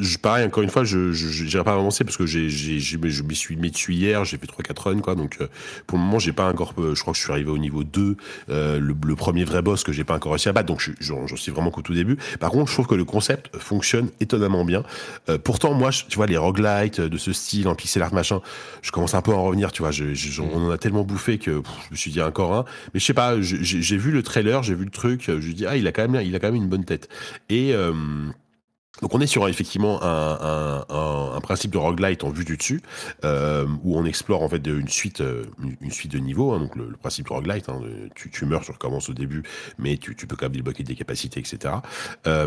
Je, 0.01 0.19
pareil, 0.19 0.45
encore 0.45 0.65
une 0.65 0.71
fois, 0.71 0.83
je 0.83 1.45
n'irai 1.45 1.63
pas 1.63 1.75
avancer 1.75 2.03
parce 2.03 2.17
que 2.17 2.27
j'ai, 2.27 2.49
j'ai, 2.49 2.81
je 2.81 3.23
m'y 3.23 3.37
suis 3.37 3.55
mis 3.55 3.71
dessus 3.71 3.93
hier, 3.93 4.25
j'ai 4.25 4.39
fait 4.39 4.47
3-4 4.47 4.83
runs, 4.83 5.01
quoi. 5.01 5.15
Donc, 5.15 5.37
euh, 5.41 5.47
pour 5.87 5.99
le 5.99 6.03
moment, 6.05 6.19
j'ai 6.19 6.33
pas 6.33 6.51
encore, 6.51 6.75
euh, 6.79 6.97
je 6.97 7.01
crois 7.01 7.13
que 7.13 7.19
je 7.19 7.23
suis 7.23 7.31
arrivé 7.31 7.49
au 7.49 7.59
niveau 7.59 7.85
2, 7.85 8.17
euh, 8.49 8.81
le, 8.81 9.15
premier 9.15 9.45
vrai 9.45 9.63
boss 9.63 9.85
que 9.85 9.93
j'ai 9.93 10.03
pas 10.03 10.17
encore 10.17 10.33
réussi 10.33 10.49
à 10.49 10.53
battre. 10.53 10.67
Donc, 10.67 10.91
j'en, 10.99 11.29
suis 11.37 11.53
vraiment 11.53 11.71
qu'au 11.71 11.83
tout 11.83 11.95
début. 11.95 12.17
Par 12.41 12.51
contre, 12.51 12.71
je 12.71 12.75
trouve 12.75 12.89
que 12.89 12.97
le 12.97 13.05
concept 13.05 13.57
fonctionne 13.57 14.11
étonnamment 14.19 14.65
bien. 14.65 14.83
pourtant, 15.45 15.75
moi, 15.75 15.91
tu 15.91 16.17
vois, 16.17 16.27
les 16.27 16.39
roguelites 16.39 17.01
de 17.01 17.17
ce 17.17 17.33
style, 17.33 17.69
en 17.69 17.77
pixel 17.77 18.03
art, 18.03 18.13
machin, 18.13 18.41
je 18.83 18.91
commence 18.91 19.15
un 19.15 19.23
peu 19.23 19.31
à 19.31 19.37
en 19.37 19.45
revenir, 19.45 19.71
tu 19.71 19.83
vois. 19.83 19.93
Je, 19.93 20.43
on 20.43 20.67
en 20.67 20.71
a 20.73 20.79
tellement 20.79 21.05
bouffé 21.05 21.39
que 21.39 21.63
je 21.87 21.91
me 21.93 21.97
suis 21.97 22.11
dit 22.11 22.21
encore 22.21 22.53
un. 22.53 22.65
Mais 22.95 22.99
je 22.99 23.05
sais 23.05 23.15
pas, 23.15 23.41
j'ai, 23.41 23.97
vu 23.97 24.11
le 24.11 24.25
trailer, 24.25 24.65
j'ai 24.65 24.75
vu 24.75 24.87
le 24.87 24.91
truc, 24.91 25.23
je 25.29 25.35
me 25.35 25.53
dis, 25.53 25.67
ah, 25.67 25.77
il 25.77 25.87
a 25.87 25.93
quand 25.93 26.09
même, 26.09 26.21
il 26.21 26.35
a 26.35 26.41
quand 26.41 26.49
même 26.51 26.61
une 26.61 26.69
bonne 26.69 26.85
tête. 26.85 27.09
Et, 27.49 27.73
donc 29.03 29.15
on 29.15 29.21
est 29.21 29.27
sur 29.27 29.49
effectivement 29.49 30.03
un, 30.03 30.85
un, 30.89 31.35
un, 31.35 31.41
principe 31.41 31.73
de 31.73 31.79
roguelite 31.79 32.23
en 32.23 32.31
vue 32.31 32.45
du 32.45 32.57
dessus, 32.57 32.81
euh, 33.25 33.67
où 33.83 33.99
on 33.99 34.05
explore 34.05 34.43
en 34.43 34.49
fait 34.49 34.65
une 34.67 34.89
suite, 34.89 35.21
euh, 35.21 35.45
une 35.81 35.91
suite 35.91 36.13
de 36.13 36.19
niveaux. 36.19 36.53
Hein, 36.53 36.61
donc 36.61 36.77
le, 36.77 36.93
principe 36.93 37.27
de 37.27 37.33
roguelite, 37.33 37.69
hein, 37.69 37.81
tu, 38.15 38.31
tu, 38.31 38.47
meurs, 38.47 38.63
tu 38.63 38.71
recommences 38.71 39.09
au 39.09 39.13
début, 39.13 39.43
mais 39.79 39.97
tu, 39.97 40.15
tu 40.15 40.27
peux 40.27 40.37
quand 40.37 40.47
même 40.47 40.53
débloquer 40.53 40.85
des 40.85 40.95
capacités, 40.95 41.41
etc. 41.41 41.75
Euh, 42.27 42.47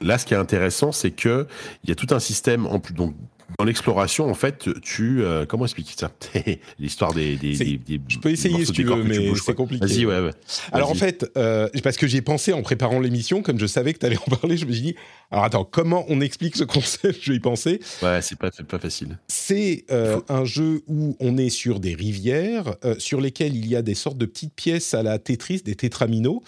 là, 0.00 0.18
ce 0.18 0.26
qui 0.26 0.34
est 0.34 0.36
intéressant, 0.36 0.92
c'est 0.92 1.10
que 1.10 1.46
il 1.84 1.88
y 1.88 1.92
a 1.92 1.96
tout 1.96 2.14
un 2.14 2.20
système 2.20 2.66
en 2.66 2.78
plus, 2.78 2.94
donc 2.94 3.14
dans 3.58 3.64
l'exploration, 3.64 4.28
en 4.28 4.34
fait, 4.34 4.68
tu 4.82 5.22
euh, 5.22 5.46
comment 5.46 5.64
expliquer 5.64 5.94
ça? 5.96 6.10
L'histoire 6.78 7.14
des, 7.14 7.36
des, 7.36 7.78
des, 7.78 8.00
Je 8.08 8.18
peux 8.18 8.30
essayer 8.30 8.64
si 8.64 8.72
tu 8.72 8.84
veux, 8.84 9.02
mais 9.04 9.34
c'est 9.36 9.54
compliqué. 9.54 9.86
Vas-y, 9.86 10.04
ouais, 10.04 10.20
ouais. 10.20 10.32
Alors 10.72 10.90
en 10.90 10.94
fait, 10.94 11.30
euh, 11.36 11.68
parce 11.82 11.96
que 11.96 12.06
j'ai 12.06 12.22
pensé 12.22 12.52
en 12.52 12.62
préparant 12.62 13.00
l'émission, 13.00 13.42
comme 13.42 13.58
je 13.58 13.66
savais 13.66 13.92
que 13.92 13.98
tu 13.98 14.06
allais 14.06 14.18
en 14.18 14.36
parler, 14.36 14.56
je 14.56 14.66
me 14.66 14.72
suis 14.72 14.82
dit, 14.82 14.96
alors 15.30 15.44
attends, 15.44 15.64
comment 15.64 16.04
on 16.08 16.20
explique 16.20 16.56
ce 16.56 16.64
concept? 16.64 17.18
Je 17.26 17.32
vais 17.32 17.36
y 17.36 17.40
penser. 17.40 17.80
Ouais, 18.02 18.20
c'est 18.22 18.38
pas, 18.38 18.50
pas 18.50 18.78
facile. 18.78 19.18
C'est 19.28 19.84
euh, 19.90 20.20
un 20.28 20.44
jeu 20.44 20.82
où 20.86 21.16
on 21.20 21.38
est 21.38 21.50
sur 21.50 21.80
des 21.80 21.94
rivières, 21.94 22.76
sur 22.98 23.20
lesquelles 23.20 23.56
il 23.56 23.66
y 23.66 23.76
a 23.76 23.82
des 23.82 23.94
sortes 23.94 24.18
de 24.18 24.26
petites 24.26 24.54
pièces 24.54 24.94
à 24.94 25.02
la 25.02 25.18
Tetris, 25.18 25.62
des 25.64 25.74
tétraminos 25.74 26.40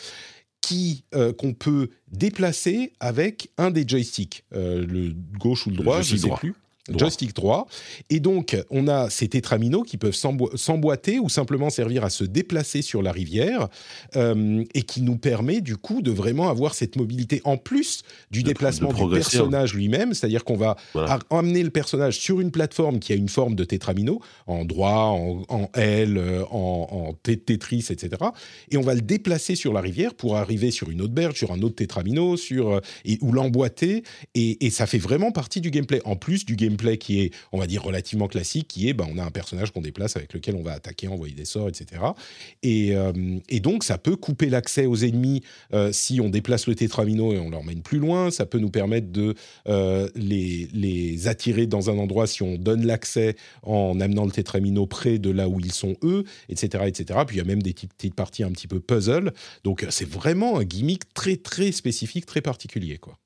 qu'on 1.39 1.55
peut 1.55 1.89
déplacer 2.13 2.93
avec 3.01 3.51
un 3.57 3.71
des 3.71 3.89
joysticks, 3.89 4.45
le 4.53 5.15
gauche 5.39 5.67
ou 5.67 5.71
le 5.71 5.77
droit, 5.77 6.03
je 6.03 6.15
ne 6.15 6.19
sais 6.19 6.31
plus 6.37 6.55
joystick 6.97 7.35
droit. 7.35 7.67
Et 8.11 8.21
donc, 8.21 8.57
on 8.71 8.89
a 8.89 9.11
ces 9.11 9.29
tétraminos 9.29 9.85
qui 9.85 9.97
peuvent 9.97 10.15
s'emboîter 10.15 11.19
ou 11.19 11.29
simplement 11.29 11.71
servir 11.71 12.05
à 12.05 12.11
se 12.11 12.25
déplacer 12.25 12.83
sur 12.83 13.03
la 13.03 13.13
rivière 13.13 13.69
euh, 14.17 14.65
et 14.75 14.83
qui 14.83 15.03
nous 15.03 15.17
permet 15.17 15.61
du 15.61 15.77
coup 15.77 16.03
de 16.03 16.11
vraiment 16.11 16.49
avoir 16.49 16.75
cette 16.75 16.97
mobilité 16.97 17.41
en 17.45 17.57
plus 17.57 18.03
du 18.31 18.43
déplacement 18.43 18.93
du 18.93 19.09
personnage 19.11 19.75
lui-même. 19.75 20.15
C'est-à-dire 20.15 20.45
qu'on 20.45 20.57
va 20.57 20.77
emmener 21.31 21.63
le 21.63 21.71
personnage 21.71 22.19
sur 22.19 22.41
une 22.41 22.51
plateforme 22.51 22.99
qui 22.99 23.13
a 23.13 23.17
une 23.17 23.29
forme 23.29 23.55
de 23.55 23.65
tétramino, 23.65 24.21
en 24.47 24.65
droit, 24.65 25.19
en, 25.49 25.71
L, 25.75 26.17
euh, 26.17 26.45
en, 26.51 27.15
Tetris, 27.23 27.87
etc. 27.91 28.11
Et 28.71 28.77
on 28.77 28.83
va 28.83 28.95
le 28.95 29.01
déplacer 29.01 29.55
sur 29.55 29.73
la 29.73 29.81
rivière 29.81 30.15
pour 30.15 30.37
arriver 30.37 30.71
sur 30.71 30.91
une 30.91 31.03
autre 31.03 31.13
berge, 31.13 31.39
sur 31.39 31.53
un 31.53 31.61
autre 31.63 31.77
tétramino, 31.77 32.37
sur, 32.37 32.75
euh, 32.75 32.81
et, 33.05 33.19
ou 33.21 33.33
l'emboîter. 33.33 34.03
Et, 34.35 34.67
et 34.67 34.71
ça 34.71 34.87
fait 34.87 34.99
vraiment 34.99 35.33
partie 35.33 35.61
du 35.61 35.71
gameplay, 35.71 36.01
en 36.05 36.17
plus 36.17 36.45
du 36.45 36.57
gameplay 36.57 36.78
qui 36.99 37.21
est, 37.21 37.35
on 37.53 37.59
va 37.59 37.67
dire, 37.67 37.83
relativement 37.83 38.29
classique, 38.29 38.69
qui 38.69 38.89
est, 38.89 38.93
ben, 38.93 39.07
on 39.11 39.19
a 39.19 39.25
un 39.25 39.31
personnage 39.31 39.71
qu'on 39.73 39.81
déplace 39.81 40.17
avec 40.17 40.33
lequel 40.33 40.55
on 40.57 40.63
va 40.63 40.73
attaquer, 40.73 41.09
envoyer 41.09 41.35
des 41.35 41.45
sorts, 41.45 41.69
etc. 41.69 42.03
Euh, 42.65 43.39
et, 43.49 43.61
donc, 43.61 43.85
ça 43.85 43.99
peut 43.99 44.17
couper 44.17 44.49
l'accès 44.49 44.87
aux 44.87 44.97
ennemis 44.97 45.43
euh, 45.73 45.91
si 45.93 46.21
on 46.21 46.29
déplace 46.29 46.67
le 46.67 46.75
tétramino 46.75 47.33
et 47.33 47.39
on 47.39 47.51
l'emmène 47.51 47.83
plus 47.83 47.99
loin. 47.99 48.31
Ça 48.31 48.47
peut 48.47 48.59
nous 48.59 48.71
permettre 48.71 49.11
de 49.11 49.35
euh, 49.69 50.09
les, 50.15 50.69
les 50.73 51.29
attirer 51.29 51.67
dans 51.67 51.91
un 51.91 51.99
endroit 51.99 52.27
si 52.27 52.43
on 52.43 52.57
donne 52.57 52.87
l'accès 52.87 53.37
en 53.63 54.01
amenant 54.01 54.25
le 54.25 54.33
tétramino 54.33 54.87
près 54.87 55.19
de 55.19 55.31
là 55.31 55.49
où 55.49 55.61
ils 55.61 55.73
sont 55.73 55.97
eux, 56.03 56.25
etc., 56.49 56.85
etc. 56.87 57.21
Puis 57.27 57.37
il 57.37 57.39
y 57.39 57.43
a 57.43 57.45
même 57.45 57.63
des 57.63 57.75
petites 57.75 58.15
parties 58.15 58.45
un 58.45 58.51
petit 58.51 58.69
peu 58.69 58.81
puzzle. 58.81 59.33
Donc, 59.65 59.87
c'est 59.91 60.09
vraiment 60.09 60.59
un 60.59 60.65
gimmick 60.65 61.13
très, 61.15 61.37
très 61.37 61.73
spécifique, 61.73 62.27
très 62.27 62.41
particulier, 62.41 62.99
quoi. 62.99 63.19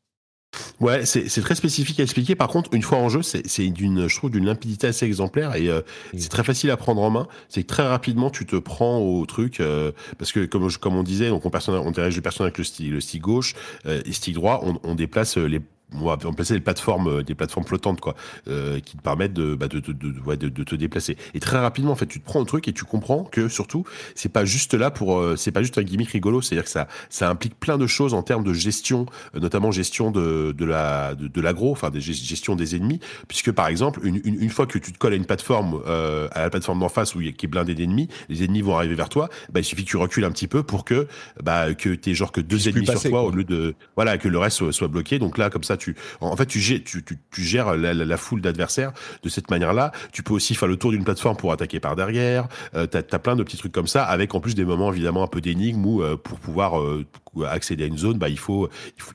Ouais, 0.80 1.06
c'est 1.06 1.40
très 1.40 1.54
spécifique 1.54 2.00
à 2.00 2.02
expliquer. 2.02 2.34
Par 2.34 2.48
contre, 2.48 2.70
une 2.72 2.82
fois 2.82 2.98
en 2.98 3.08
jeu, 3.08 3.22
c'est 3.22 3.68
d'une, 3.68 4.08
je 4.08 4.16
trouve, 4.16 4.30
d'une 4.30 4.44
limpidité 4.44 4.88
assez 4.88 5.06
exemplaire 5.06 5.54
et 5.54 5.68
euh, 5.68 5.80
mm. 6.12 6.18
c'est 6.18 6.28
très 6.28 6.44
facile 6.44 6.70
à 6.70 6.76
prendre 6.76 7.00
en 7.02 7.10
main. 7.10 7.28
C'est 7.48 7.62
que 7.62 7.68
très 7.68 7.86
rapidement, 7.86 8.30
tu 8.30 8.46
te 8.46 8.56
prends 8.56 8.98
au 8.98 9.24
truc 9.26 9.60
euh, 9.60 9.92
parce 10.18 10.32
que 10.32 10.44
comme, 10.44 10.70
comme 10.72 10.96
on 10.96 11.02
disait, 11.02 11.28
donc 11.28 11.46
on, 11.46 11.50
on 11.68 11.90
dirige 11.90 12.16
le 12.16 12.22
personnage 12.22 12.48
avec 12.48 12.58
le 12.58 12.64
stick, 12.64 12.90
le 12.90 13.00
stick 13.00 13.22
gauche 13.22 13.54
euh, 13.86 14.02
et 14.04 14.12
stick 14.12 14.34
droit, 14.34 14.60
on, 14.64 14.78
on 14.82 14.94
déplace 14.94 15.36
les 15.36 15.60
on 16.00 16.06
va 16.06 16.16
placer 16.16 16.54
des 16.54 16.60
plateformes, 16.60 17.08
euh, 17.08 17.22
des 17.22 17.34
plateformes 17.34 17.66
flottantes, 17.66 18.00
quoi, 18.00 18.14
euh, 18.48 18.80
qui 18.80 18.96
te 18.96 19.02
permettent 19.02 19.32
de, 19.32 19.54
bah, 19.54 19.68
de, 19.68 19.80
de, 19.80 19.92
de, 19.92 20.48
de, 20.48 20.64
te 20.64 20.74
déplacer. 20.74 21.16
Et 21.34 21.40
très 21.40 21.58
rapidement, 21.58 21.92
en 21.92 21.96
fait, 21.96 22.06
tu 22.06 22.20
te 22.20 22.24
prends 22.24 22.40
un 22.40 22.44
truc 22.44 22.68
et 22.68 22.72
tu 22.72 22.84
comprends 22.84 23.24
que 23.24 23.48
surtout, 23.48 23.84
c'est 24.14 24.28
pas 24.28 24.44
juste 24.44 24.74
là 24.74 24.90
pour, 24.90 25.18
euh, 25.18 25.36
c'est 25.36 25.52
pas 25.52 25.62
juste 25.62 25.78
un 25.78 25.82
gimmick 25.82 26.10
rigolo. 26.10 26.40
C'est-à-dire 26.40 26.64
que 26.64 26.70
ça, 26.70 26.88
ça 27.10 27.28
implique 27.28 27.58
plein 27.58 27.78
de 27.78 27.86
choses 27.86 28.14
en 28.14 28.22
termes 28.22 28.44
de 28.44 28.52
gestion, 28.52 29.06
notamment 29.34 29.70
gestion 29.70 30.10
de, 30.10 30.54
de 30.56 30.64
la, 30.64 31.14
de, 31.14 31.40
l'agro, 31.40 31.72
enfin, 31.72 31.90
des 31.90 32.00
gestion 32.00 32.56
des 32.56 32.76
ennemis, 32.76 33.00
puisque 33.28 33.52
par 33.52 33.68
exemple, 33.68 34.00
une, 34.04 34.20
une, 34.24 34.50
fois 34.50 34.66
que 34.66 34.78
tu 34.78 34.92
te 34.92 34.98
colles 34.98 35.12
à 35.12 35.16
une 35.16 35.24
plateforme, 35.24 35.82
à 35.86 36.40
la 36.40 36.50
plateforme 36.50 36.80
d'en 36.80 36.88
face 36.88 37.14
où 37.14 37.20
il 37.20 37.32
qui 37.34 37.46
est 37.46 37.48
blindée 37.48 37.74
d'ennemis, 37.74 38.08
les 38.28 38.44
ennemis 38.44 38.62
vont 38.62 38.76
arriver 38.76 38.94
vers 38.94 39.08
toi. 39.08 39.28
Bah, 39.52 39.60
il 39.60 39.64
suffit 39.64 39.84
que 39.84 39.90
tu 39.90 39.96
recules 39.96 40.24
un 40.24 40.30
petit 40.30 40.48
peu 40.48 40.62
pour 40.62 40.84
que, 40.84 41.06
bah, 41.42 41.74
que 41.74 41.94
t'aies 41.94 42.14
genre 42.14 42.32
que 42.32 42.40
deux 42.40 42.68
ennemis 42.68 42.86
sur 42.86 43.02
toi 43.02 43.22
au 43.22 43.30
lieu 43.30 43.44
de, 43.44 43.74
voilà, 43.96 44.18
que 44.18 44.28
le 44.28 44.38
reste 44.38 44.58
soit, 44.58 44.72
soit 44.72 44.88
bloqué. 44.88 45.18
Donc 45.18 45.38
là, 45.38 45.50
comme 45.50 45.64
ça, 45.64 45.76
en 46.20 46.36
fait, 46.36 46.46
tu, 46.46 46.60
gères, 46.60 47.76
la, 47.76 48.16
foule 48.16 48.40
d'adversaires 48.40 48.92
de 49.22 49.28
cette 49.28 49.50
manière-là. 49.50 49.92
Tu 50.12 50.22
peux 50.22 50.34
aussi 50.34 50.54
faire 50.54 50.68
le 50.68 50.76
tour 50.76 50.90
d'une 50.90 51.04
plateforme 51.04 51.36
pour 51.36 51.52
attaquer 51.52 51.80
par 51.80 51.96
derrière. 51.96 52.48
Euh, 52.74 52.86
tu 52.86 52.96
as, 52.96 53.18
plein 53.18 53.36
de 53.36 53.42
petits 53.42 53.56
trucs 53.56 53.72
comme 53.72 53.86
ça, 53.86 54.04
avec 54.04 54.34
en 54.34 54.40
plus 54.40 54.54
des 54.54 54.64
moments 54.64 54.92
évidemment 54.92 55.22
un 55.22 55.28
peu 55.28 55.40
d'énigmes 55.40 55.84
où 55.84 56.02
euh, 56.02 56.16
pour 56.16 56.38
pouvoir 56.38 56.80
euh, 56.80 57.06
accéder 57.46 57.84
à 57.84 57.86
une 57.86 57.98
zone, 57.98 58.18
bah, 58.18 58.28
il, 58.28 58.38
faut, 58.38 58.68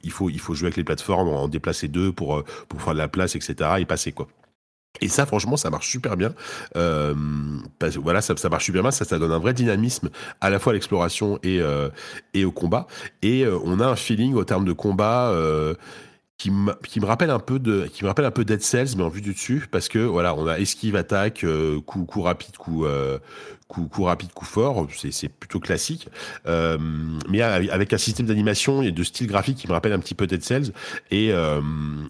il, 0.03 0.11
faut, 0.11 0.29
il, 0.29 0.39
faut, 0.39 0.53
jouer 0.53 0.67
avec 0.67 0.77
les 0.77 0.83
plateformes, 0.83 1.29
en 1.29 1.47
déplacer 1.47 1.87
deux 1.87 2.11
pour, 2.11 2.43
pour 2.67 2.81
faire 2.81 2.93
de 2.93 2.99
la 2.99 3.07
place, 3.07 3.35
etc. 3.35 3.55
et 3.79 3.85
passer 3.85 4.11
quoi. 4.11 4.27
Et 4.99 5.09
ça, 5.09 5.27
franchement, 5.27 5.57
ça 5.57 5.69
marche 5.69 5.87
super 5.87 6.17
bien. 6.17 6.33
Euh, 6.75 7.13
voilà, 7.97 8.21
ça, 8.21 8.35
ça, 8.35 8.49
marche 8.49 8.65
super 8.65 8.81
bien. 8.81 8.89
Ça, 8.89 9.05
ça 9.05 9.19
donne 9.19 9.31
un 9.31 9.37
vrai 9.37 9.53
dynamisme 9.53 10.09
à 10.41 10.49
la 10.49 10.57
fois 10.57 10.71
à 10.71 10.73
l'exploration 10.73 11.37
et, 11.43 11.61
et 12.33 12.45
au 12.45 12.51
combat. 12.51 12.87
Et 13.21 13.45
on 13.45 13.79
a 13.79 13.85
un 13.85 13.95
feeling 13.95 14.33
au 14.33 14.43
terme 14.43 14.65
de 14.65 14.73
combat 14.73 15.31
qui, 16.37 16.51
qui 16.87 16.99
me 16.99 17.05
rappelle 17.05 17.31
un 17.31 17.39
peu 17.39 17.57
de 17.57 17.87
qui 17.87 18.03
me 18.03 18.09
rappelle 18.09 18.25
un 18.25 18.31
peu 18.31 18.45
Dead 18.45 18.61
Cells 18.61 18.95
mais 18.95 19.03
en 19.03 19.09
vue 19.09 19.21
du 19.21 19.33
dessus 19.33 19.67
parce 19.71 19.87
que 19.87 19.99
voilà 19.99 20.35
on 20.35 20.45
a 20.47 20.59
esquive 20.59 20.95
attaque 20.95 21.43
euh, 21.43 21.81
coup 21.81 22.05
coup 22.05 22.21
rapide 22.21 22.57
coup 22.57 22.85
euh, 22.85 23.17
coup, 23.67 23.87
coup 23.87 24.03
rapide, 24.03 24.31
coup 24.33 24.45
fort, 24.45 24.87
c'est 25.11 25.29
plutôt 25.29 25.59
classique. 25.59 26.07
Euh, 26.47 26.77
mais 27.29 27.41
avec 27.41 27.93
un 27.93 27.97
système 27.97 28.25
d'animation 28.25 28.81
et 28.81 28.91
de 28.91 29.03
style 29.03 29.27
graphique 29.27 29.57
qui 29.57 29.67
me 29.67 29.73
rappelle 29.73 29.93
un 29.93 29.99
petit 29.99 30.15
peu 30.15 30.27
Dead 30.27 30.43
Cells 30.43 30.71
et, 31.11 31.31
euh, 31.31 31.61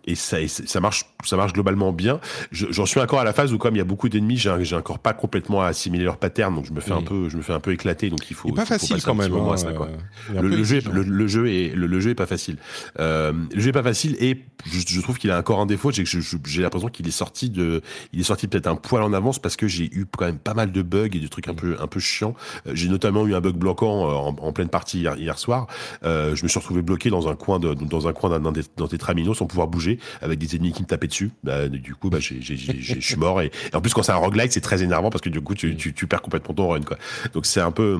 et, 0.06 0.16
ça, 0.16 0.38
ça 0.48 0.80
marche, 0.80 1.06
ça 1.24 1.36
marche 1.38 1.54
globalement 1.54 1.92
bien. 1.92 2.20
J'en 2.52 2.86
suis 2.86 3.00
encore 3.00 3.20
à 3.20 3.24
la 3.24 3.34
phase 3.34 3.54
où 3.54 3.58
comme 3.58 3.76
il 3.76 3.80
y 3.80 3.82
a 3.82 3.86
beaucoup 3.86 4.10
d'ennemis, 4.10 4.38
j'ai 4.38 4.76
encore 4.76 5.00
pas 5.00 5.14
complètement 5.14 5.62
assimilé 5.62 6.04
leur 6.04 6.18
pattern, 6.18 6.54
donc 6.54 6.66
je 6.66 6.74
me 6.74 6.80
fais 6.80 6.92
un 6.92 7.02
peu, 7.02 7.30
je 7.30 7.38
me 7.38 7.42
fais 7.42 7.54
un 7.54 7.60
peu 7.60 7.72
éclater. 7.74 8.10
Donc 8.10 8.30
il 8.30 8.36
faut. 8.36 8.52
pas 8.54 8.66
facile 8.66 9.02
quand 9.02 9.16
même. 9.16 9.34
Hein, 9.34 9.56
euh, 10.36 10.42
le, 10.42 10.64
jeu, 10.64 10.82
le, 10.92 11.28
jeu 11.28 11.48
est, 11.48 11.76
le, 11.76 12.00
jeu 12.00 12.12
est 12.12 12.16
pas 12.16 12.26
facile. 12.26 12.58
Euh, 13.00 13.34
le 13.54 13.60
jeu 13.60 13.70
est 13.70 13.74
pas 13.74 13.84
facile 13.84 14.16
et 14.20 14.44
je, 14.66 14.80
je 14.88 15.02
trouve 15.02 15.18
qu'il 15.18 15.32
a 15.32 15.40
encore 15.40 15.60
un 15.60 15.66
défaut. 15.66 15.92
J'ai 15.92 16.06
j'ai 16.06 16.62
l'impression 16.62 16.90
qu'il 16.90 17.08
est 17.08 17.12
sorti 17.12 17.50
de, 17.50 17.82
il 18.14 18.20
est 18.20 18.24
sorti 18.24 18.48
peut-être 18.48 18.68
un 18.68 18.76
poil 18.76 19.04
en 19.04 19.14
avance 19.14 19.40
parce 19.40 19.56
que 19.56 19.68
j'ai 19.68 19.86
eu 19.86 20.06
quand 20.06 20.26
même 20.26 20.40
pas 20.40 20.54
mal 20.54 20.72
de 20.72 20.82
bugs 20.82 21.10
et 21.14 21.20
de 21.20 21.28
trucs 21.28 21.47
un 21.50 21.54
peu, 21.54 21.78
un 21.80 21.88
peu 21.88 22.00
chiant. 22.00 22.36
Euh, 22.66 22.72
j'ai 22.74 22.90
notamment 22.90 23.26
eu 23.28 23.36
un 23.36 23.42
bug 23.42 23.56
bloquant 23.56 24.10
euh, 24.10 24.32
en, 24.42 24.52
pleine 24.52 24.70
partie 24.70 25.02
hier, 25.02 25.40
soir. 25.40 25.68
Euh, 26.04 26.36
je 26.36 26.44
me 26.44 26.48
suis 26.48 26.60
retrouvé 26.60 26.82
bloqué 26.82 27.10
dans 27.10 27.28
un 27.28 27.36
coin 27.36 27.60
de, 27.60 27.74
dans 27.74 28.08
un 28.08 28.14
coin 28.14 28.40
d'un 28.40 28.52
des, 28.52 28.98
traminos 28.98 29.38
sans 29.38 29.46
pouvoir 29.46 29.68
bouger 29.68 30.00
avec 30.22 30.40
des 30.40 30.56
ennemis 30.56 30.72
qui 30.72 30.82
me 30.82 30.88
tapaient 30.88 31.08
dessus. 31.08 31.32
Bah, 31.44 31.68
du 31.68 31.96
coup, 31.96 32.10
bah, 32.10 32.20
je 32.20 33.00
suis 33.00 33.16
mort. 33.18 33.42
Et, 33.42 33.52
en 33.74 33.82
plus, 33.82 33.94
quand 33.94 34.04
c'est 34.04 34.12
un 34.12 34.16
roguelike, 34.16 34.52
c'est 34.52 34.62
très 34.62 34.84
énervant 34.84 35.10
parce 35.10 35.22
que 35.22 35.30
du 35.30 35.42
coup, 35.42 35.56
tu, 35.56 35.76
tu, 35.76 35.94
tu 35.94 36.08
perds 36.08 36.22
complètement 36.22 36.54
ton 36.54 36.70
run. 36.70 36.82
Quoi. 36.82 36.98
Donc 37.34 37.46
c'est 37.46 37.62
un 37.62 37.72
peu 37.72 38.00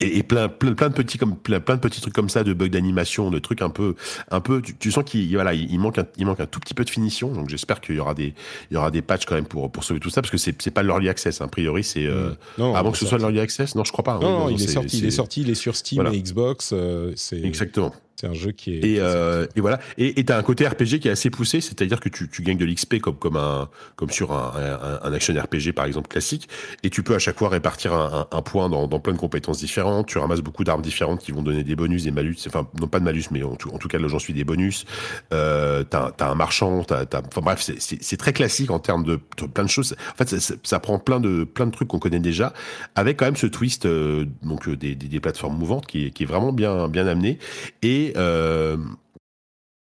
et, 0.00 0.22
plein, 0.22 0.48
plein, 0.48 0.74
plein 0.74 0.90
de 0.90 0.94
petits 0.94 1.16
comme 1.16 1.36
plein, 1.36 1.58
plein 1.58 1.76
de 1.76 1.80
petits 1.80 2.02
trucs 2.02 2.12
comme 2.12 2.28
ça 2.28 2.44
de 2.44 2.52
bugs 2.52 2.68
d'animation 2.68 3.30
de 3.30 3.38
trucs 3.38 3.62
un 3.62 3.70
peu 3.70 3.94
un 4.30 4.40
peu 4.40 4.60
tu, 4.60 4.92
sens 4.92 5.04
qu'il 5.04 5.32
voilà 5.32 5.54
il, 5.54 5.78
manque 5.78 5.98
un, 5.98 6.06
il 6.18 6.26
manque 6.26 6.40
un 6.40 6.46
tout 6.46 6.60
petit 6.60 6.74
peu 6.74 6.84
de 6.84 6.90
finition. 6.90 7.32
Donc 7.32 7.48
j'espère 7.48 7.80
qu'il 7.80 7.94
y 7.94 7.98
aura 7.98 8.14
des 8.14 8.34
il 8.70 8.74
y 8.74 8.76
aura 8.76 8.90
des 8.90 9.00
patchs 9.00 9.24
quand 9.24 9.36
même 9.36 9.46
pour 9.46 9.72
pour 9.72 9.84
sauver 9.84 10.00
tout 10.00 10.10
ça 10.10 10.20
parce 10.20 10.30
que 10.30 10.36
c'est 10.36 10.60
c'est 10.60 10.70
pas 10.70 10.82
l'early 10.82 11.08
access 11.08 11.40
a 11.40 11.48
priori 11.48 11.82
c'est 11.82 12.06
euh, 12.06 12.32
non, 12.58 12.74
avant 12.74 12.92
que 12.92 12.98
ce 12.98 13.06
soit 13.06 13.18
l'early 13.18 13.40
access? 13.40 13.74
Non 13.74 13.84
je 13.84 13.92
crois 13.92 14.04
pas 14.04 14.14
hein. 14.14 14.20
non, 14.20 14.48
il 14.50 14.62
est, 14.62 14.68
sorti 14.68 14.98
il 14.98 15.06
est 15.06 15.10
sorti 15.10 15.40
il 15.40 15.50
est 15.50 15.54
sur 15.54 15.74
Steam 15.74 16.06
et 16.12 16.20
Xbox 16.20 16.70
euh, 16.72 17.12
c'est 17.16 17.40
exactement 17.42 17.92
c'est 18.16 18.26
un 18.26 18.34
jeu 18.34 18.52
qui 18.52 18.74
est. 18.74 18.84
Et, 18.84 18.96
euh, 18.98 19.46
et 19.56 19.60
voilà. 19.60 19.78
Et 19.98 20.24
tu 20.24 20.32
as 20.32 20.38
un 20.38 20.42
côté 20.42 20.66
RPG 20.66 21.00
qui 21.00 21.08
est 21.08 21.10
assez 21.10 21.28
poussé, 21.28 21.60
c'est-à-dire 21.60 22.00
que 22.00 22.08
tu, 22.08 22.28
tu, 22.28 22.42
gagnes 22.42 22.56
de 22.56 22.64
l'XP 22.64 22.98
comme, 22.98 23.16
comme, 23.16 23.36
un, 23.36 23.68
comme 23.96 24.10
sur 24.10 24.32
un, 24.32 24.52
un, 24.56 25.00
un, 25.06 25.12
action 25.12 25.34
RPG 25.34 25.72
par 25.74 25.84
exemple 25.84 26.08
classique, 26.08 26.48
et 26.82 26.88
tu 26.88 27.02
peux 27.02 27.14
à 27.14 27.18
chaque 27.18 27.38
fois 27.38 27.50
répartir 27.50 27.92
un, 27.92 28.26
un 28.30 28.42
point 28.42 28.70
dans, 28.70 28.86
dans, 28.86 29.00
plein 29.00 29.12
de 29.12 29.18
compétences 29.18 29.58
différentes. 29.58 30.06
Tu 30.06 30.16
ramasses 30.16 30.40
beaucoup 30.40 30.64
d'armes 30.64 30.80
différentes 30.80 31.20
qui 31.20 31.32
vont 31.32 31.42
donner 31.42 31.62
des 31.62 31.76
bonus, 31.76 32.04
des 32.04 32.10
malus, 32.10 32.36
enfin, 32.46 32.66
non 32.80 32.88
pas 32.88 33.00
de 33.00 33.04
malus, 33.04 33.24
mais 33.30 33.42
en 33.42 33.54
tout, 33.54 33.70
en 33.70 33.78
tout 33.78 33.88
cas 33.88 33.98
là 33.98 34.08
j'en 34.08 34.18
suis 34.18 34.32
des 34.32 34.44
bonus. 34.44 34.86
Euh, 35.34 35.84
tu 35.90 35.96
as, 35.96 36.30
un 36.30 36.34
marchand, 36.34 36.84
t'as, 36.84 37.04
enfin 37.26 37.42
bref, 37.42 37.68
c'est 37.78 38.16
très 38.16 38.32
classique 38.32 38.70
en 38.70 38.78
termes 38.78 39.04
de, 39.04 39.16
plein 39.16 39.64
de 39.64 39.68
choses. 39.70 39.94
En 40.12 40.16
fait, 40.16 40.40
ça, 40.40 40.54
ça, 40.62 40.80
prend 40.80 40.98
plein 40.98 41.20
de, 41.20 41.44
plein 41.44 41.66
de 41.66 41.70
trucs 41.70 41.88
qu'on 41.88 41.98
connaît 41.98 42.18
déjà, 42.18 42.54
avec 42.94 43.18
quand 43.18 43.26
même 43.26 43.36
ce 43.36 43.46
twist 43.46 43.84
euh, 43.84 44.24
donc 44.42 44.68
euh, 44.68 44.76
des, 44.76 44.94
des, 44.94 45.08
des, 45.08 45.20
plateformes 45.20 45.58
mouvantes 45.58 45.86
qui 45.86 46.06
est, 46.06 46.10
qui 46.10 46.22
est 46.22 46.26
vraiment 46.26 46.52
bien, 46.52 46.88
bien 46.88 47.06
amené. 47.06 47.38
Et 47.82 48.05
euh, 48.16 48.76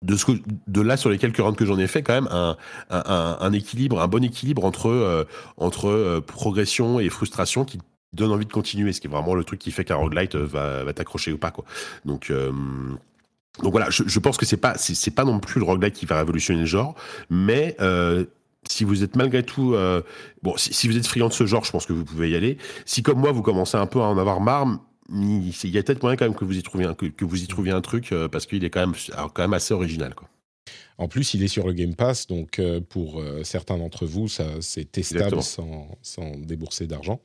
de, 0.02 0.16
ce 0.16 0.32
de 0.66 0.80
là 0.80 0.96
sur 0.96 1.10
les 1.10 1.18
quelques 1.18 1.38
rounds 1.38 1.56
que 1.56 1.64
j'en 1.64 1.78
ai 1.78 1.86
fait, 1.86 2.02
quand 2.02 2.14
même 2.14 2.28
un, 2.30 2.56
un, 2.90 3.52
équilibre, 3.52 4.00
un 4.00 4.08
bon 4.08 4.24
équilibre 4.24 4.64
entre, 4.64 4.88
euh, 4.88 5.24
entre 5.56 5.88
euh, 5.88 6.20
progression 6.20 7.00
et 7.00 7.08
frustration 7.08 7.64
qui 7.64 7.78
donne 8.12 8.32
envie 8.32 8.46
de 8.46 8.52
continuer, 8.52 8.92
ce 8.92 9.00
qui 9.00 9.06
est 9.06 9.10
vraiment 9.10 9.34
le 9.34 9.44
truc 9.44 9.60
qui 9.60 9.70
fait 9.70 9.84
qu'un 9.84 9.96
roguelite 9.96 10.36
va, 10.36 10.84
va 10.84 10.92
t'accrocher 10.92 11.32
ou 11.32 11.38
pas 11.38 11.50
quoi. 11.50 11.64
Donc 12.04 12.30
donc 13.62 13.72
voilà, 13.72 13.88
je, 13.90 14.18
pense 14.18 14.36
que 14.36 14.44
c'est 14.44 14.58
pas 14.58 14.74
c'est 14.76 15.14
pas 15.14 15.24
non 15.24 15.38
plus 15.38 15.60
le 15.60 15.64
roguelite 15.64 15.94
qui 15.94 16.04
va 16.04 16.18
révolutionner 16.18 16.60
le 16.60 16.66
genre, 16.66 16.94
mais 17.30 17.74
si 18.68 18.84
vous 18.84 19.02
êtes 19.02 19.16
malgré 19.16 19.42
tout 19.42 19.74
bon 20.42 20.56
si, 20.58 20.74
si, 20.74 20.88
vous 20.88 20.96
êtes 20.98 21.06
friand 21.06 21.28
de 21.28 21.32
ce 21.32 21.46
genre, 21.46 21.64
je 21.64 21.70
pense 21.70 21.86
que 21.86 21.94
vous 21.94 22.04
pouvez 22.04 22.28
y 22.28 22.36
aller. 22.36 22.58
Si 22.84 23.02
comme 23.02 23.18
moi 23.18 23.32
vous 23.32 23.42
commencez 23.42 23.78
un 23.78 23.86
peu 23.86 24.00
à 24.00 24.04
en 24.04 24.18
avoir 24.18 24.42
marre, 24.42 24.66
il 25.10 25.70
y 25.70 25.78
a 25.78 25.82
peut-être 25.82 26.02
moyen 26.02 26.16
quand 26.16 26.24
même 26.24 26.34
que 26.34 26.44
vous 26.44 26.56
y 26.56 26.62
trouviez 26.62 26.86
un, 26.86 26.94
que, 26.94 27.24
vous 27.24 27.42
y 27.42 27.46
trouviez 27.46 27.72
un 27.72 27.80
truc 27.80 28.12
euh, 28.12 28.28
parce 28.28 28.46
qu'il 28.46 28.64
est 28.64 28.70
quand 28.70 28.80
même, 28.80 28.94
quand 29.34 29.42
même 29.42 29.54
assez 29.54 29.74
original. 29.74 30.14
Quoi. 30.14 30.28
En 30.98 31.08
plus, 31.08 31.34
il 31.34 31.42
est 31.42 31.48
sur 31.48 31.66
le 31.66 31.72
Game 31.72 31.94
Pass, 31.94 32.26
donc 32.26 32.58
euh, 32.58 32.80
pour 32.80 33.20
euh, 33.20 33.42
certains 33.42 33.78
d'entre 33.78 34.06
vous, 34.06 34.28
ça 34.28 34.46
c'est 34.60 34.90
testable 34.90 35.42
sans, 35.42 35.88
sans, 36.02 36.36
débourser 36.38 36.86
d'argent. 36.86 37.20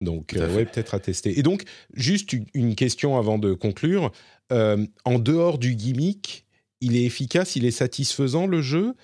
Donc, 0.00 0.34
ouais, 0.36 0.64
peut-être 0.64 0.94
à 0.94 0.98
tester. 0.98 1.38
Et 1.38 1.44
donc, 1.44 1.62
juste 1.94 2.32
une, 2.54 2.74
question 2.74 3.18
avant 3.18 3.38
de 3.38 3.54
conclure. 3.54 4.10
en 4.50 5.18
dehors 5.20 5.58
du 5.58 5.76
gimmick, 5.76 6.44
il 6.80 6.96
est 6.96 7.04
efficace, 7.04 7.54
il 7.54 7.64
est 7.64 7.70
satisfaisant 7.70 8.48
le 8.48 8.62
jeu? 8.62 8.94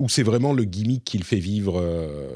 Ou 0.00 0.08
c'est 0.08 0.22
vraiment 0.22 0.52
le 0.52 0.62
gimmick 0.62 1.02
qui 1.04 1.18
le 1.18 1.24
fait 1.24 1.40
vivre 1.40 1.80
euh, 1.82 2.28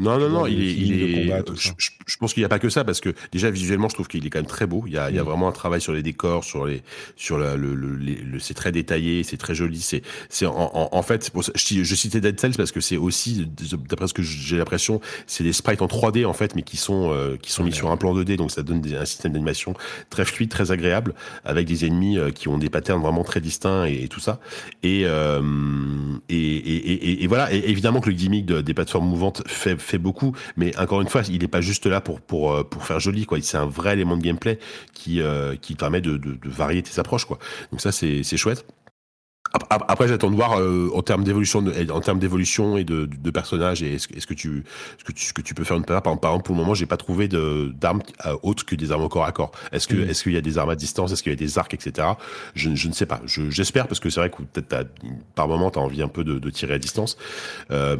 Non, 0.00 0.18
non, 0.18 0.28
non, 0.28 0.46
il 0.46 0.60
est. 0.60 0.72
Il 0.72 1.02
est 1.02 1.44
je, 1.54 2.16
pense 2.18 2.34
qu'il 2.34 2.40
n'y 2.40 2.44
a 2.44 2.48
pas 2.48 2.58
que 2.58 2.68
ça, 2.68 2.82
parce 2.82 3.00
que 3.00 3.14
déjà 3.30 3.48
visuellement, 3.48 3.88
je 3.88 3.94
trouve 3.94 4.08
qu'il 4.08 4.26
est 4.26 4.30
quand 4.30 4.40
même 4.40 4.46
très 4.46 4.66
beau. 4.66 4.82
Il 4.88 4.92
y 4.92 4.98
a, 4.98 5.08
il 5.10 5.14
y 5.14 5.18
a 5.20 5.22
mm. 5.22 5.26
vraiment 5.26 5.46
un 5.46 5.52
travail 5.52 5.80
sur 5.80 5.92
les 5.92 6.02
décors, 6.02 6.42
sur 6.42 6.66
les, 6.66 6.82
sur 7.14 7.38
le, 7.38 7.54
le, 7.54 7.74
le, 7.74 8.38
c'est 8.40 8.54
très 8.54 8.72
détaillé, 8.72 9.22
c'est 9.22 9.36
très 9.36 9.54
joli. 9.54 9.80
C'est, 9.80 10.02
c'est 10.28 10.46
en, 10.46 10.72
en, 10.72 11.02
fait, 11.02 11.30
je, 11.54 11.84
je, 11.84 11.94
citais 11.94 12.20
Dead 12.20 12.40
Cells 12.40 12.56
parce 12.56 12.72
que 12.72 12.80
c'est 12.80 12.96
aussi, 12.96 13.46
d'après 13.88 14.08
ce 14.08 14.14
que 14.14 14.22
j'ai 14.22 14.56
l'impression, 14.56 15.00
c'est 15.28 15.44
des 15.44 15.52
sprites 15.52 15.82
en 15.82 15.86
3D 15.86 16.26
en 16.26 16.32
fait, 16.32 16.56
mais 16.56 16.62
qui 16.62 16.76
sont, 16.76 17.12
euh, 17.12 17.36
qui 17.36 17.52
sont 17.52 17.62
mis 17.62 17.72
sur 17.72 17.92
un 17.92 17.96
plan 17.96 18.16
2D, 18.16 18.34
donc 18.36 18.50
ça 18.50 18.64
donne 18.64 18.82
un 18.94 19.04
système 19.04 19.32
d'animation 19.32 19.74
très 20.10 20.24
fluide, 20.24 20.50
très 20.50 20.72
agréable, 20.72 21.14
avec 21.44 21.68
des 21.68 21.84
ennemis 21.84 22.18
euh, 22.18 22.30
qui 22.30 22.48
ont 22.48 22.58
des 22.58 22.68
patterns 22.68 23.00
vraiment 23.00 23.22
très 23.22 23.40
distincts 23.40 23.84
et, 23.84 24.08
tout 24.08 24.20
ça. 24.20 24.40
Et, 24.82 25.02
et, 26.28 26.92
et 26.92 26.95
et, 27.02 27.26
voilà, 27.26 27.52
évidemment 27.52 28.00
que 28.00 28.10
le 28.10 28.16
gimmick 28.16 28.46
des 28.46 28.74
plateformes 28.74 29.08
mouvantes 29.08 29.42
fait, 29.46 29.98
beaucoup, 29.98 30.36
mais 30.56 30.76
encore 30.78 31.00
une 31.00 31.08
fois, 31.08 31.22
il 31.28 31.40
n'est 31.40 31.48
pas 31.48 31.60
juste 31.60 31.86
là 31.86 32.02
euh, 32.06 32.64
pour 32.64 32.84
faire 32.84 33.00
joli, 33.00 33.26
quoi. 33.26 33.38
C'est 33.40 33.56
un 33.56 33.66
vrai 33.66 33.94
élément 33.94 34.16
de 34.16 34.22
gameplay 34.22 34.58
qui, 34.92 35.20
euh, 35.20 35.56
qui 35.56 35.74
permet 35.74 36.00
de, 36.00 36.16
de, 36.16 36.32
de, 36.32 36.48
varier 36.48 36.82
tes 36.82 36.98
approches, 36.98 37.24
quoi. 37.24 37.38
Donc 37.70 37.80
ça, 37.80 37.92
c'est 37.92 38.22
chouette. 38.36 38.64
Après, 39.70 40.08
j'attends 40.08 40.30
de 40.30 40.36
voir 40.36 40.60
euh, 40.60 40.90
en 40.94 41.02
termes 41.02 41.24
d'évolution, 41.24 41.64
en 41.90 42.00
termes 42.00 42.18
d'évolution 42.18 42.76
et 42.76 42.84
de, 42.84 43.06
de, 43.06 43.30
personnages. 43.30 43.82
Et 43.82 43.94
est-ce, 43.94 44.08
est-ce 44.14 44.26
que 44.26 44.34
tu, 44.34 44.64
ce 44.98 45.04
que 45.04 45.12
tu, 45.12 45.24
ce 45.24 45.32
que 45.32 45.42
tu 45.42 45.54
peux 45.54 45.64
faire 45.64 45.76
une 45.76 45.84
par 45.84 45.98
exemple, 45.98 46.42
pour 46.42 46.54
le 46.54 46.60
moment, 46.60 46.74
j'ai 46.74 46.86
pas 46.86 46.96
trouvé 46.96 47.28
de, 47.28 47.72
d'armes 47.80 48.02
euh, 48.26 48.36
autres 48.42 48.64
que 48.66 48.74
des 48.74 48.92
armes 48.92 49.02
au 49.02 49.08
corps 49.08 49.24
à 49.24 49.32
corps. 49.32 49.52
Est-ce 49.72 49.86
que, 49.86 49.94
mm. 49.94 50.10
est-ce 50.10 50.22
qu'il 50.24 50.32
y 50.32 50.36
a 50.36 50.40
des 50.40 50.58
armes 50.58 50.70
à 50.70 50.76
distance? 50.76 51.12
Est-ce 51.12 51.22
qu'il 51.22 51.32
y 51.32 51.34
a 51.34 51.38
des 51.38 51.58
arcs, 51.58 51.74
etc. 51.74 52.08
Je, 52.54 52.74
je 52.74 52.88
ne 52.88 52.92
sais 52.92 53.06
pas. 53.06 53.20
Je, 53.24 53.50
j'espère 53.50 53.86
parce 53.86 54.00
que 54.00 54.10
c'est 54.10 54.20
vrai 54.20 54.30
que 54.30 54.42
peut-être 54.42 54.88
par 55.34 55.48
moment, 55.48 55.70
t'as 55.70 55.80
envie 55.80 56.02
un 56.02 56.08
peu 56.08 56.24
de, 56.24 56.38
de 56.38 56.50
tirer 56.50 56.74
à 56.74 56.78
distance. 56.78 57.16
Euh, 57.70 57.96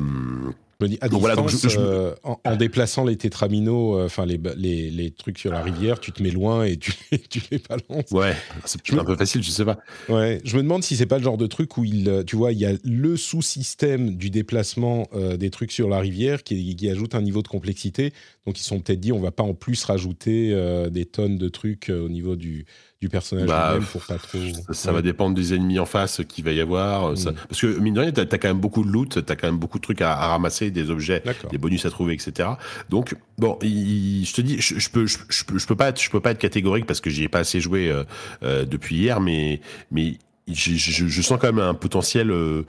me 0.81 0.89
dis, 0.89 0.99
à 1.01 1.09
Donc 1.09 1.21
voilà, 1.21 1.37
donc 1.37 1.49
distance, 1.49 1.73
je- 1.73 1.79
je- 1.79 1.85
euh, 1.85 2.15
en, 2.23 2.39
en 2.45 2.57
déplaçant 2.57 3.05
les 3.05 3.17
tétraminaux, 3.17 3.97
euh, 3.99 4.07
enfin 4.07 4.27
les, 4.27 4.37
ba- 4.39 4.55
les, 4.57 4.91
les 4.91 5.11
trucs 5.11 5.39
sur 5.39 5.51
la 5.53 5.63
rivière, 5.63 6.01
tu 6.01 6.13
te 6.13 6.23
mets 6.23 6.31
loin 6.31 6.65
et 6.65 6.77
tu, 6.77 6.93
les- 7.11 7.19
tu 7.31 7.41
les 7.51 7.59
balances. 7.59 8.11
Ouais, 8.11 8.35
c'est 8.65 8.93
un 8.93 9.05
peu 9.05 9.17
facile, 9.17 9.43
je 9.43 9.51
sais 9.51 9.65
pas. 9.65 9.79
Ouais, 10.09 10.41
je 10.45 10.57
me 10.57 10.63
demande 10.63 10.83
si 10.85 10.97
c'est 10.97 11.07
pas 11.07 11.19
le 11.19 11.25
genre 11.25 11.39
de 11.39 11.47
truc 11.47 11.77
où 11.79 11.85
il, 11.85 12.09
euh, 12.09 12.23
tu 12.25 12.37
vois, 12.37 12.53
il 12.53 12.59
y 12.59 12.67
a 12.67 12.73
le 12.85 13.17
sous-système 13.17 14.17
du 14.17 14.31
déplacement 14.31 15.09
euh, 15.15 15.37
des 15.37 15.51
trucs 15.51 15.73
sur 15.73 15.89
la 15.89 15.99
rivière 15.99 16.43
qui, 16.43 16.77
qui 16.77 16.91
ajoute 16.91 17.15
un 17.15 17.23
niveau 17.23 17.43
de 17.43 17.49
complexité. 17.49 18.13
Donc 18.47 18.59
ils 18.59 18.63
se 18.63 18.69
sont 18.69 18.81
peut-être 18.81 19.01
dit, 19.01 19.13
on 19.13 19.21
va 19.21 19.31
pas 19.33 19.43
en 19.43 19.55
plus 19.55 19.83
rajouter 19.85 20.55
des 20.91 21.05
tonnes 21.05 21.37
de 21.39 21.49
trucs 21.49 21.89
au 21.91 22.09
niveau 22.09 22.37
du, 22.37 22.65
du 23.03 23.09
personnage 23.11 23.47
Bah, 23.47 23.73
lui-même 23.75 23.89
pour 23.89 24.03
pas 24.07 24.17
trop. 24.17 24.39
Ça, 24.39 24.73
ça 24.73 24.89
Ouais. 24.91 24.97
va 24.97 25.03
dépendre 25.03 25.35
des 25.35 25.53
ennemis 25.55 25.79
en 25.79 25.85
face 25.85 26.23
qu'il 26.27 26.45
va 26.45 26.53
y 26.53 26.61
avoir. 26.61 27.17
ça- 27.17 27.33
Mm. 27.33 27.35
Parce 27.49 27.61
que 27.61 27.79
mine 27.79 27.93
de 27.95 28.01
rien, 28.01 28.13
t'as 28.13 28.23
as 28.23 28.39
quand 28.39 28.49
même 28.49 28.59
beaucoup 28.61 28.83
de 28.85 28.89
loot, 28.91 29.25
t'as 29.25 29.37
quand 29.37 29.47
même 29.49 29.59
beaucoup 29.59 29.79
de 29.79 29.83
trucs 29.83 30.01
à, 30.01 30.13
à 30.15 30.29
ramasser, 30.29 30.71
des 30.71 30.89
objets, 30.91 31.23
des 31.51 31.59
bonus 31.59 31.85
à 31.85 31.91
trouver, 31.91 32.15
etc. 32.15 32.49
Donc 32.89 33.15
bon, 33.37 33.59
il- 33.63 34.25
je 34.25 34.33
te 34.33 34.41
dis, 34.41 34.61
je, 34.61 34.79
je 34.79 34.91
peux, 34.91 35.07
je, 35.07 35.19
je 35.29 35.45
peux, 35.45 35.59
je 35.59 35.67
peux 35.67 35.77
pas, 35.77 35.89
être, 35.91 36.01
je 36.01 36.11
peux 36.11 36.21
pas 36.21 36.31
être 36.31 36.39
catégorique 36.39 36.87
parce 36.87 37.01
que 37.03 37.11
j'y 37.11 37.25
ai 37.25 37.29
pas 37.29 37.41
assez 37.41 37.61
joué 37.61 37.91
euh, 37.91 38.05
euh, 38.43 38.65
depuis 38.65 38.97
hier, 38.97 39.21
mais 39.21 39.61
mais 39.91 40.15
je, 40.49 41.21
sens 41.23 41.39
quand 41.41 41.53
même 41.53 41.59
un 41.59 41.75
potentiel 41.75 42.31
euh, 42.31 42.63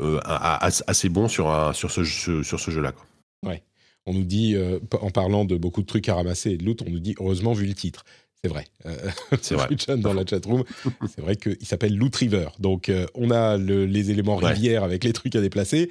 euh, 0.00 0.18
assez 0.86 1.08
bon 1.08 1.28
sur 1.28 1.50
un, 1.50 1.72
sur 1.72 1.90
ce 1.90 2.02
jeu- 2.02 2.42
sur 2.42 2.58
ce 2.58 2.70
jeu-là. 2.70 2.92
quoi. 2.92 3.04
On 4.10 4.14
nous 4.14 4.24
dit, 4.24 4.54
euh, 4.56 4.78
en 5.02 5.10
parlant 5.10 5.44
de 5.44 5.58
beaucoup 5.58 5.82
de 5.82 5.86
trucs 5.86 6.08
à 6.08 6.14
ramasser 6.14 6.52
et 6.52 6.56
de 6.56 6.64
loot, 6.64 6.80
on 6.86 6.90
nous 6.90 6.98
dit 6.98 7.14
heureusement 7.20 7.52
vu 7.52 7.66
le 7.66 7.74
titre. 7.74 8.06
C'est 8.44 8.48
vrai. 8.50 8.66
Euh, 8.86 8.96
C'est 9.42 9.54
vrai. 9.54 9.68
Dans 9.96 10.14
la 10.14 10.24
chatroom, 10.26 10.64
c'est 11.08 11.20
vrai 11.20 11.36
qu'il 11.36 11.64
s'appelle 11.66 11.96
Loot 11.96 12.14
River. 12.16 12.48
Donc 12.58 12.88
euh, 12.88 13.06
on 13.14 13.30
a 13.30 13.56
le- 13.56 13.84
les 13.86 14.10
éléments 14.10 14.36
Ouais. 14.36 14.52
rivière 14.52 14.84
avec 14.84 15.02
les 15.04 15.12
trucs 15.12 15.34
à 15.36 15.40
déplacer. 15.40 15.90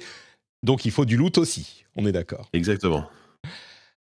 Donc 0.62 0.84
il 0.84 0.90
faut 0.90 1.04
du 1.04 1.16
loot 1.16 1.36
aussi. 1.38 1.84
On 1.96 2.06
est 2.06 2.12
d'accord. 2.12 2.48
Exactement. 2.52 3.04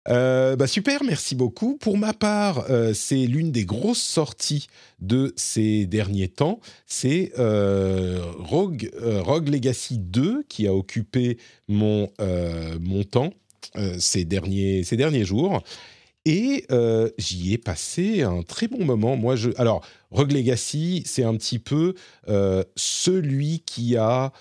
Euh, 0.08 0.54
bah 0.54 0.68
super, 0.68 1.02
merci 1.02 1.34
beaucoup. 1.34 1.76
Pour 1.78 1.98
ma 1.98 2.12
part, 2.12 2.70
euh, 2.70 2.94
c'est 2.94 3.26
l'une 3.26 3.50
des 3.50 3.64
grosses 3.64 4.00
sorties 4.02 4.68
de 5.00 5.32
ces 5.36 5.84
derniers 5.86 6.28
temps. 6.28 6.60
C'est 6.86 7.32
Rogue, 7.36 8.90
Rogue 9.02 9.48
Legacy 9.48 9.98
2 9.98 10.44
qui 10.48 10.68
a 10.68 10.74
occupé 10.74 11.38
mon, 11.66 12.08
mon 12.80 13.02
temps 13.02 13.30
ces, 13.98 14.24
derniers, 14.24 14.84
ces 14.84 14.96
derniers 14.96 15.24
jours. 15.24 15.60
Et 16.28 16.66
euh, 16.72 17.08
j'y 17.18 17.52
ai 17.52 17.58
passé 17.58 18.22
un 18.22 18.42
très 18.42 18.66
bon 18.66 18.84
moment. 18.84 19.16
Moi, 19.16 19.36
je, 19.36 19.50
alors, 19.58 19.86
Rogue 20.10 20.32
Legacy, 20.32 21.04
c'est 21.06 21.22
un 21.22 21.36
petit 21.36 21.60
peu 21.60 21.94
euh, 22.28 22.64
celui 22.74 23.60
qui 23.60 23.96
a 23.96 24.32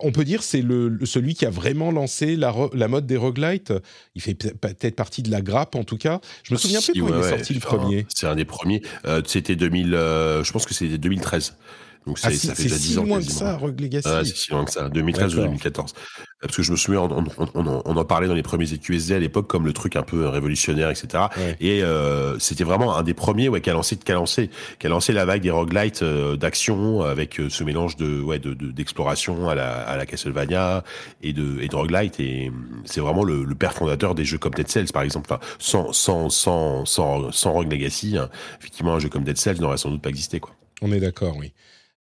on 0.00 0.10
peut 0.10 0.24
dire 0.24 0.42
c'est 0.42 0.62
le, 0.62 0.98
celui 1.04 1.34
qui 1.34 1.46
a 1.46 1.50
vraiment 1.50 1.92
lancé 1.92 2.34
la, 2.34 2.52
mode 2.88 3.06
des 3.06 3.16
roguelites. 3.16 3.72
Il 4.16 4.22
fait 4.22 4.34
peut- 4.34 4.54
peut-être 4.54 4.96
partie 4.96 5.22
de 5.22 5.30
la 5.30 5.42
grappe 5.42 5.76
en 5.76 5.84
tout 5.84 5.98
cas. 5.98 6.20
Je 6.42 6.54
me 6.54 6.58
souviens 6.58 6.80
Si, 6.80 6.92
plus 6.92 7.02
quand 7.02 7.08
ouais, 7.08 7.12
il 7.12 7.20
est 7.20 7.22
ouais. 7.24 7.28
sorti 7.30 7.52
le 7.52 7.58
Enfin, 7.58 7.76
premier. 7.76 8.06
C'est 8.08 8.26
un 8.26 8.34
des 8.34 8.44
premiers. 8.46 8.82
Euh, 9.04 9.20
c'était 9.26 9.54
2000. 9.54 9.94
euh, 9.94 10.42
je 10.42 10.50
pense 10.52 10.64
que 10.66 10.74
c'était 10.74 10.98
2013. 10.98 11.56
Donc 12.06 12.18
Ah, 12.22 12.30
si, 12.30 12.46
ça 12.46 12.54
fait 12.54 12.62
déjà 12.64 12.76
si 12.76 12.88
10 12.90 12.98
ans. 12.98 13.04
loin 13.04 13.18
que 13.18 13.24
ça, 13.30 13.56
Rogue 13.56 13.80
Legacy. 13.80 14.06
Ah, 14.08 14.20
c'est 14.24 14.36
si 14.36 14.50
loin 14.52 14.64
que 14.64 14.70
ça, 14.70 14.88
2013 14.88 15.24
ou 15.24 15.36
D'accord. 15.38 15.44
2014. 15.46 15.92
Euh, 15.96 16.22
Parce 16.42 16.56
que 16.56 16.62
je 16.62 16.70
me 16.70 16.76
souviens, 16.76 17.00
on, 17.00 17.24
on- 17.38 17.48
on- 17.54 17.82
on 17.84 17.96
en 17.96 18.04
parlait 18.04 18.28
dans 18.28 18.34
les 18.34 18.44
premiers 18.44 18.72
EQSD 18.72 19.12
à 19.14 19.18
l'époque 19.18 19.48
comme 19.48 19.66
le 19.66 19.72
truc 19.72 19.96
un 19.96 20.02
peu 20.02 20.28
révolutionnaire, 20.28 20.88
etc. 20.90 21.24
Ouais. 21.36 21.56
Et 21.60 21.82
euh, 21.82 22.38
c'était 22.38 22.62
vraiment 22.62 22.96
un 22.96 23.02
des 23.02 23.14
premiers 23.14 23.48
ouais, 23.48 23.60
qui, 23.60 23.70
a 23.70 23.72
lancé, 23.72 23.96
qui, 23.96 24.12
a 24.12 24.14
lancé, 24.14 24.50
qui 24.78 24.86
a 24.86 24.90
lancé 24.90 25.12
la 25.12 25.24
vague 25.24 25.42
des 25.42 25.50
roguelites 25.50 26.02
euh, 26.02 26.36
d'action 26.36 27.02
avec 27.02 27.40
euh, 27.40 27.48
ce 27.50 27.64
mélange 27.64 27.96
de 27.96 28.20
ouais, 28.20 28.38
de- 28.38 28.54
de- 28.54 28.70
d'exploration 28.70 29.48
à, 29.48 29.56
la, 29.56 29.80
à 29.80 29.96
la 29.96 30.06
Castlevania 30.06 30.84
et 31.22 31.32
de, 31.32 31.60
et 31.60 31.66
de 31.66 31.74
roguelite. 31.74 32.20
Et 32.20 32.50
hum, 32.50 32.82
c'est 32.84 33.00
vraiment 33.00 33.24
le, 33.24 33.42
le 33.42 33.54
père 33.56 33.72
fondateur 33.72 34.14
des 34.14 34.24
jeux 34.24 34.38
comme 34.38 34.54
Dead 34.54 34.68
Cells, 34.68 34.92
par 34.92 35.02
exemple. 35.02 35.26
Enfin, 35.32 35.40
sans, 35.58 35.92
sans, 35.92 36.28
sans, 36.30 36.84
sans, 36.84 37.32
sans 37.32 37.52
Rogue 37.52 37.72
Legacy, 37.72 38.16
hein, 38.16 38.28
effectivement, 38.60 38.94
un 38.94 39.00
jeu 39.00 39.08
comme 39.08 39.24
Dead 39.24 39.36
Cells 39.38 39.60
n'aurait 39.60 39.78
sans 39.78 39.90
doute 39.90 40.02
pas 40.02 40.10
existé. 40.10 40.38
Quoi. 40.38 40.52
On 40.82 40.92
est 40.92 41.00
d'accord, 41.00 41.36
oui. 41.36 41.52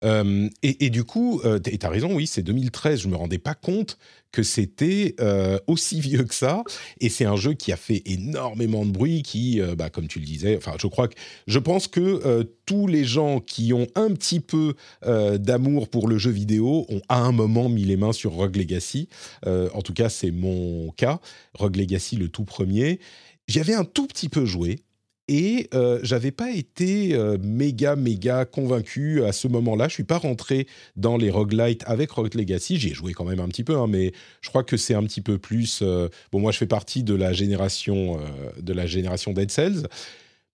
Euh, 0.03 0.49
et, 0.61 0.89
du 0.89 1.03
coup, 1.03 1.41
euh, 1.45 1.57
t- 1.57 1.73
et 1.73 1.77
t'as 1.77 1.89
raison, 1.89 2.13
oui, 2.13 2.27
c'est 2.27 2.43
2013. 2.43 3.01
Je 3.01 3.07
me 3.07 3.15
rendais 3.15 3.37
pas 3.39 3.55
compte 3.55 3.97
que 4.31 4.43
c'était 4.43 5.15
euh, 5.19 5.57
aussi 5.67 5.99
vieux 6.01 6.23
que 6.25 6.35
ça. 6.35 6.63
Et 6.99 7.09
c'est 7.09 7.25
un 7.25 7.35
jeu 7.35 7.53
qui 7.53 7.71
a 7.71 7.77
fait 7.77 8.03
énormément 8.05 8.85
de 8.85 8.91
bruit, 8.91 9.23
qui, 9.23 9.61
euh, 9.61 9.75
bah, 9.75 9.89
comme 9.89 10.07
tu 10.07 10.19
le 10.19 10.25
disais, 10.25 10.57
enfin, 10.57 10.73
je 10.79 10.87
crois 10.87 11.07
que, 11.07 11.15
je 11.47 11.59
pense 11.59 11.87
que 11.87 12.43
tous 12.65 12.87
les 12.87 13.03
gens 13.05 13.39
qui 13.39 13.73
ont 13.73 13.87
un 13.95 14.11
petit 14.11 14.39
peu 14.39 14.73
d'amour 15.05 15.87
pour 15.89 16.07
le 16.07 16.17
jeu 16.17 16.31
vidéo 16.31 16.85
ont 16.89 17.01
à 17.09 17.19
un 17.21 17.31
moment 17.31 17.69
mis 17.69 17.83
les 17.85 17.97
mains 17.97 18.13
sur 18.13 18.33
Rogue 18.33 18.55
Legacy. 18.55 19.07
En 19.45 19.81
tout 19.81 19.93
cas, 19.93 20.09
c'est 20.09 20.31
mon 20.31 20.91
cas. 20.91 21.19
Rogue 21.53 21.75
Legacy, 21.75 22.15
le 22.15 22.29
tout 22.29 22.43
premier. 22.45 22.99
J'y 23.47 23.59
avais 23.59 23.75
un 23.75 23.83
tout 23.85 24.07
petit 24.07 24.29
peu 24.29 24.45
joué. 24.45 24.79
Et 25.27 25.69
euh, 25.73 25.99
j'avais 26.03 26.29
pas 26.31 26.51
été 26.51 27.15
euh, 27.15 27.37
méga 27.41 27.95
méga 27.95 28.45
convaincu 28.45 29.23
à 29.23 29.31
ce 29.31 29.47
moment-là. 29.47 29.87
Je 29.87 29.93
suis 29.95 30.03
pas 30.03 30.19
rentré 30.19 30.67
dans 30.97 31.17
les 31.17 31.31
roguelites 31.31 31.83
avec 31.87 32.11
Rogue 32.11 32.35
Legacy. 32.35 32.77
J'y 32.77 32.89
ai 32.89 32.93
joué 32.93 33.13
quand 33.13 33.25
même 33.25 33.39
un 33.39 33.47
petit 33.47 33.63
peu, 33.63 33.75
hein, 33.75 33.87
mais 33.87 34.11
je 34.41 34.49
crois 34.49 34.63
que 34.63 34.77
c'est 34.77 34.93
un 34.93 35.03
petit 35.03 35.21
peu 35.21 35.39
plus. 35.39 35.79
euh, 35.81 36.09
Bon, 36.31 36.39
moi, 36.39 36.51
je 36.51 36.59
fais 36.59 36.67
partie 36.67 37.01
de 37.03 37.15
la 37.15 37.33
génération 37.33 38.19
euh, 38.19 38.61
de 38.61 38.71
la 38.71 38.85
génération 38.85 39.33
Dead 39.33 39.49
Cells, 39.49 39.87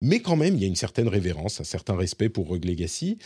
mais 0.01 0.19
quand 0.21 0.35
même, 0.35 0.55
il 0.55 0.61
y 0.61 0.65
a 0.65 0.67
une 0.67 0.75
certaine 0.75 1.07
révérence, 1.07 1.59
un 1.59 1.63
certain 1.65 1.95
respect 1.95 2.29
pour 2.29 2.47
Rogue 2.47 2.65
Legacy. 2.65 3.17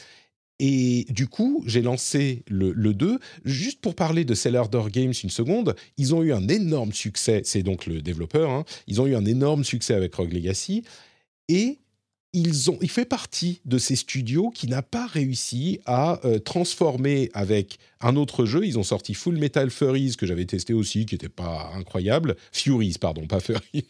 Et 0.59 1.05
du 1.09 1.27
coup, 1.27 1.63
j'ai 1.67 1.81
lancé 1.81 2.43
le, 2.47 2.71
le 2.71 2.93
2. 2.93 3.19
Juste 3.43 3.81
pour 3.81 3.95
parler 3.95 4.23
de 4.23 4.33
Cellar 4.33 4.69
Door 4.69 4.91
Games 4.91 5.13
une 5.23 5.29
seconde, 5.29 5.75
ils 5.97 6.15
ont 6.15 6.23
eu 6.23 6.31
un 6.31 6.47
énorme 6.47 6.93
succès. 6.93 7.41
C'est 7.43 7.63
donc 7.63 7.85
le 7.85 8.01
développeur. 8.01 8.49
hein, 8.51 8.63
ils 8.87 9.01
ont 9.01 9.07
eu 9.07 9.15
un 9.15 9.25
énorme 9.25 9.63
succès 9.63 9.93
avec 9.93 10.13
Rogue 10.15 10.31
Legacy. 10.31 10.83
Et 11.49 11.79
ils 12.33 12.71
ont, 12.71 12.79
il 12.81 12.89
fait 12.89 13.05
partie 13.05 13.61
de 13.65 13.77
ces 13.77 13.95
studios 13.95 14.49
qui 14.49 14.67
n'a 14.67 14.81
pas 14.81 15.05
réussi 15.05 15.79
à 15.85 16.19
euh, 16.25 16.39
transformer 16.39 17.29
avec 17.33 17.77
un 18.01 18.15
autre 18.15 18.45
jeu. 18.45 18.65
Ils 18.65 18.79
ont 18.79 18.83
sorti 18.83 19.13
Full 19.13 19.37
Metal 19.37 19.69
Furries 19.69 20.15
que 20.17 20.25
j'avais 20.25 20.45
testé 20.45 20.73
aussi, 20.73 21.05
qui 21.05 21.13
n'était 21.13 21.29
pas 21.29 21.71
incroyable. 21.75 22.35
Furies, 22.51 22.95
pardon, 22.99 23.27
pas 23.27 23.39
Furries. 23.39 23.85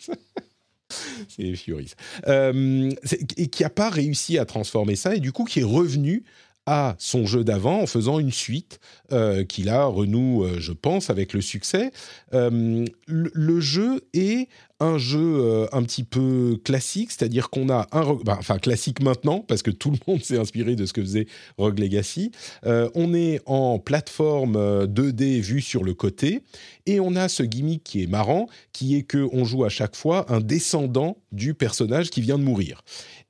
C'est 1.29 1.55
Furies. 1.55 1.93
Euh, 2.27 2.91
et 3.37 3.47
qui 3.47 3.63
n'a 3.63 3.69
pas 3.69 3.89
réussi 3.89 4.37
à 4.37 4.45
transformer 4.45 4.95
ça, 4.95 5.15
et 5.15 5.19
du 5.19 5.31
coup 5.31 5.45
qui 5.45 5.61
est 5.61 5.63
revenu 5.63 6.23
à 6.65 6.95
son 6.97 7.25
jeu 7.25 7.43
d'avant 7.43 7.81
en 7.81 7.87
faisant 7.87 8.19
une 8.19 8.31
suite 8.31 8.79
euh, 9.11 9.43
qui 9.43 9.63
là 9.63 9.83
renoue, 9.83 10.45
euh, 10.45 10.59
je 10.59 10.71
pense, 10.71 11.09
avec 11.09 11.33
le 11.33 11.41
succès. 11.41 11.91
Le 12.31 13.59
jeu 13.59 14.01
est 14.13 14.47
un 14.83 14.97
jeu 14.97 15.39
euh, 15.39 15.67
un 15.71 15.81
petit 15.83 16.03
peu 16.03 16.59
classique, 16.63 17.11
c'est-à-dire 17.11 17.49
qu'on 17.49 17.69
a 17.69 17.87
un... 17.91 18.15
bah, 18.25 18.35
enfin, 18.37 18.57
classique 18.57 19.01
maintenant, 19.01 19.39
parce 19.39 19.61
que 19.61 19.71
tout 19.71 19.91
le 19.91 19.97
monde 20.07 20.21
s'est 20.23 20.37
inspiré 20.37 20.75
de 20.75 20.85
ce 20.85 20.93
que 20.93 21.01
faisait 21.01 21.27
Rogue 21.57 21.79
Legacy. 21.79 22.31
Euh, 22.65 22.89
on 22.93 23.13
est 23.13 23.41
en 23.45 23.79
plateforme 23.79 24.55
euh, 24.57 24.85
2D 24.85 25.39
vue 25.39 25.61
sur 25.61 25.83
le 25.83 25.93
côté, 25.93 26.43
et 26.85 26.99
on 26.99 27.15
a 27.15 27.29
ce 27.29 27.43
gimmick 27.43 27.83
qui 27.83 28.03
est 28.03 28.07
marrant, 28.07 28.47
qui 28.73 28.95
est 28.95 29.03
que 29.03 29.29
on 29.31 29.45
joue 29.45 29.63
à 29.63 29.69
chaque 29.69 29.95
fois 29.95 30.25
un 30.31 30.41
descendant 30.41 31.17
du 31.31 31.53
personnage 31.53 32.09
qui 32.09 32.21
vient 32.21 32.37
de 32.37 32.43
mourir. 32.43 32.81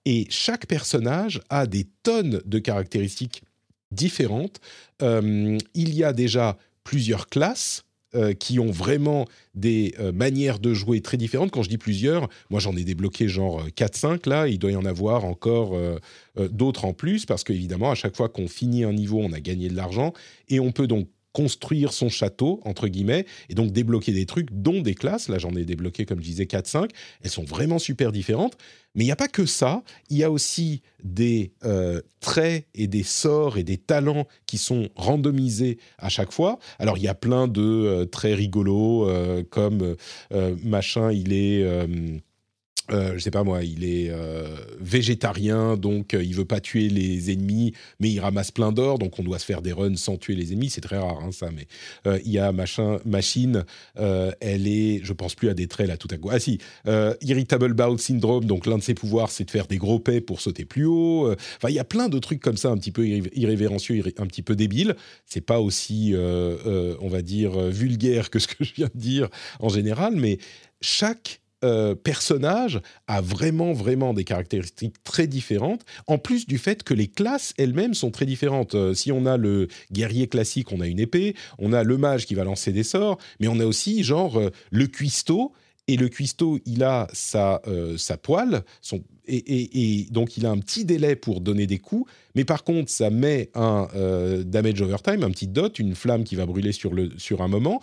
Et 0.06 0.26
chaque 0.30 0.66
personnage 0.66 1.40
a 1.50 1.68
des 1.68 1.88
tonnes 2.04 2.42
de 2.46 2.60
caractéristiques 2.60 3.44
différentes. 3.92 4.60
Euh, 5.02 5.58
il 5.76 5.94
y 5.94 6.04
a 6.04 6.14
déjà 6.14 6.58
plusieurs 6.84 7.28
classes 7.28 7.86
euh, 8.16 8.34
qui 8.34 8.60
ont 8.60 8.72
vraiment 8.72 9.28
des 9.56 9.94
euh, 10.00 10.12
manières 10.12 10.60
de 10.60 10.74
jouer 10.74 11.02
très 11.02 11.18
différentes. 11.18 11.52
Quand 11.52 11.64
je 11.64 11.70
dis 11.70 11.78
plusieurs, 11.78 12.28
moi 12.50 12.60
j'en 12.60 12.76
ai 12.76 12.84
débloqué 12.84 13.28
genre 13.28 13.62
euh, 13.62 13.70
4-5 13.70 14.28
là, 14.28 14.48
il 14.48 14.60
doit 14.60 14.72
y 14.72 14.76
en 14.76 14.86
avoir 14.86 15.26
encore 15.26 15.76
euh, 15.76 15.98
euh, 16.40 16.48
d'autres 16.48 16.86
en 16.86 16.94
plus, 16.94 17.26
parce 17.26 17.44
qu'évidemment, 17.44 17.92
à 17.92 17.96
chaque 17.96 18.16
fois 18.16 18.30
qu'on 18.30 18.48
finit 18.48 18.84
un 18.84 18.94
niveau, 18.94 19.20
on 19.20 19.32
a 19.34 19.40
gagné 19.40 19.70
de 19.70 19.76
l'argent, 19.76 20.14
et 20.50 20.60
on 20.60 20.72
peut 20.72 20.88
donc 20.88 21.08
construire 21.34 21.92
son 21.92 22.10
château, 22.10 22.62
entre 22.64 22.88
guillemets, 22.88 23.26
et 23.50 23.56
donc 23.56 23.72
débloquer 23.72 24.14
des 24.14 24.26
trucs, 24.26 24.50
dont 24.52 24.82
des 24.82 24.96
classes. 24.96 25.28
Là, 25.28 25.40
j'en 25.40 25.54
ai 25.56 25.66
débloqué, 25.66 26.06
comme 26.06 26.20
je 26.20 26.26
disais, 26.26 26.46
4-5. 26.46 26.90
Elles 27.24 27.30
sont 27.30 27.44
vraiment 27.44 27.80
super 27.80 28.12
différentes. 28.12 28.56
Mais 28.96 29.04
il 29.04 29.08
n'y 29.08 29.12
a 29.12 29.18
pas 29.18 29.28
que 29.28 29.48
ça. 29.48 29.84
Il 30.10 30.18
y 30.18 30.24
a 30.24 30.30
aussi 30.30 30.84
des 31.04 31.52
euh, 31.66 32.00
traits 32.20 32.68
et 32.76 32.88
des 32.88 33.02
sorts 33.02 33.58
et 33.58 33.64
des 33.64 33.78
talents 33.78 34.28
qui 34.46 34.60
sont 34.60 34.90
randomisés 34.96 35.80
à 35.98 36.10
chaque 36.10 36.32
fois. 36.32 36.60
Alors, 36.78 36.98
il 36.98 37.04
y 37.04 37.08
a 37.08 37.16
plein 37.16 37.48
de 37.48 37.62
euh, 37.62 38.06
traits 38.06 38.38
rigolos, 38.38 39.10
euh, 39.10 39.44
comme 39.50 39.96
euh, 40.32 40.56
machin, 40.64 41.12
il 41.12 41.34
est... 41.34 41.64
euh, 42.92 43.14
je 43.14 43.20
sais 43.20 43.32
pas 43.32 43.44
moi, 43.46 43.64
il 43.64 43.86
est 43.86 44.10
euh, 44.10 44.58
végétarien, 44.82 45.78
donc 45.78 46.14
euh, 46.14 46.22
il 46.22 46.36
veut 46.36 46.44
pas 46.44 46.60
tuer 46.60 46.90
les 46.90 47.32
ennemis, 47.32 47.72
mais 48.02 48.10
il 48.10 48.20
ramasse 48.20 48.52
plein 48.52 48.74
d'or, 48.74 49.00
donc 49.00 49.18
on 49.20 49.24
doit 49.24 49.40
se 49.40 49.46
faire 49.46 49.62
des 49.62 49.72
runs 49.72 49.96
sans 49.96 50.18
tuer 50.18 50.36
les 50.36 50.52
ennemis. 50.52 50.70
C'est 50.70 50.82
très 50.82 50.98
rare, 50.98 51.22
hein, 51.24 51.32
ça. 51.32 51.50
Mais 51.52 51.66
euh, 52.08 52.20
il 52.26 52.32
y 52.34 52.40
a 52.40 52.52
machin, 52.52 53.00
machine, 53.06 53.64
euh, 54.00 54.34
elle 54.42 54.68
est, 54.68 55.00
je 55.02 55.14
pense 55.14 55.34
plus 55.34 55.48
à 55.48 55.54
des 55.54 55.68
traits 55.68 55.88
là 55.88 55.96
tout 55.96 56.10
à 56.12 56.18
coup. 56.18 56.30
Ah 56.30 56.40
si, 56.40 56.60
irritable 57.22 57.74
bowel 57.74 58.00
syndrome, 58.00 58.44
donc 58.44 58.66
l'un 58.66 58.78
de 58.80 58.84
ses 58.84 58.96
pouvoirs, 58.96 59.32
c'est 59.32 59.46
de 59.46 59.52
faire 59.52 59.68
des 59.68 59.78
gros 59.78 60.00
pets 60.00 60.20
pour 60.20 60.42
sauter 60.42 60.66
plus 60.66 60.86
haut. 60.86 61.32
Enfin, 61.32 61.70
il 61.70 61.76
y 61.76 61.80
a 61.80 61.86
plein 61.86 62.10
de 62.10 62.20
trucs 62.20 62.42
comme 62.42 62.58
ça, 62.58 62.70
un 62.70 62.78
petit 62.78 62.92
peu 62.92 63.06
irré- 63.06 63.32
irrévérencieux, 63.34 63.96
irré- 63.96 64.16
un 64.18 64.28
petit 64.28 64.42
peu 64.42 64.58
débiles. 64.58 64.98
C'est 65.26 65.40
pas 65.42 65.62
aussi, 65.62 66.14
on 66.18 67.08
va 67.08 67.22
dire, 67.22 67.58
vulgaire 67.70 68.30
que 68.30 68.40
ce 68.40 68.48
que 68.48 68.66
je 68.66 68.74
viens 68.74 68.90
de 68.94 69.00
dire 69.00 69.30
en 69.62 69.70
général, 69.70 70.16
mais 70.18 70.38
chaque 70.82 71.40
euh, 71.64 71.96
personnage 71.96 72.82
a 73.08 73.22
vraiment, 73.22 73.74
vraiment 73.74 74.14
des 74.14 74.24
caractéristiques 74.24 74.96
très 75.04 75.28
différentes, 75.28 75.86
en 76.08 76.18
plus 76.18 76.46
du 76.48 76.58
fait 76.58 76.84
que 76.84 76.94
les 76.94 77.08
classes 77.08 77.54
elles-mêmes 77.58 77.94
sont 77.94 78.12
très 78.12 78.26
différentes. 78.26 78.76
Euh, 78.76 78.94
si 78.94 79.12
on 79.12 79.26
a 79.26 79.38
le 79.38 79.68
guerrier 79.92 80.28
classique, 80.28 80.72
on 80.72 80.82
a 80.82 80.88
une 80.88 81.00
épée, 81.00 81.36
on 81.60 81.74
a 81.74 81.84
le 81.84 81.98
mage 81.98 82.26
qui 82.26 82.36
va 82.36 82.44
lancer 82.44 82.72
des 82.72 82.84
sorts, 82.84 83.18
mais 83.40 83.48
on 83.48 83.60
a 83.60 83.66
aussi 83.66 84.04
genre 84.04 84.38
euh, 84.38 84.50
le 84.72 84.88
cuistot, 84.88 85.54
et 85.88 85.98
le 85.98 86.08
cuistot, 86.08 86.60
il 86.66 86.82
a 86.82 87.10
sa, 87.12 87.62
sa 87.98 88.16
poêle, 88.16 88.64
et, 89.28 90.08
donc 90.12 90.38
il 90.38 90.46
a 90.46 90.50
un 90.50 90.58
petit 90.58 90.86
délai 90.86 91.18
pour 91.18 91.42
donner 91.42 91.68
des 91.68 91.78
coups, 91.78 92.10
mais 92.36 92.46
par 92.46 92.64
contre, 92.64 92.90
ça 92.90 93.10
met 93.10 93.50
un 93.54 93.90
damage 94.46 94.82
over 94.82 94.96
time, 95.04 95.24
un 95.24 95.32
petit 95.32 95.48
dot, 95.48 95.78
une 95.80 95.94
flamme 95.94 96.24
qui 96.24 96.38
va 96.38 96.46
brûler 96.46 96.72
sur, 96.72 96.94
le, 96.94 97.10
sur 97.18 97.42
un 97.42 97.50
moment. 97.50 97.82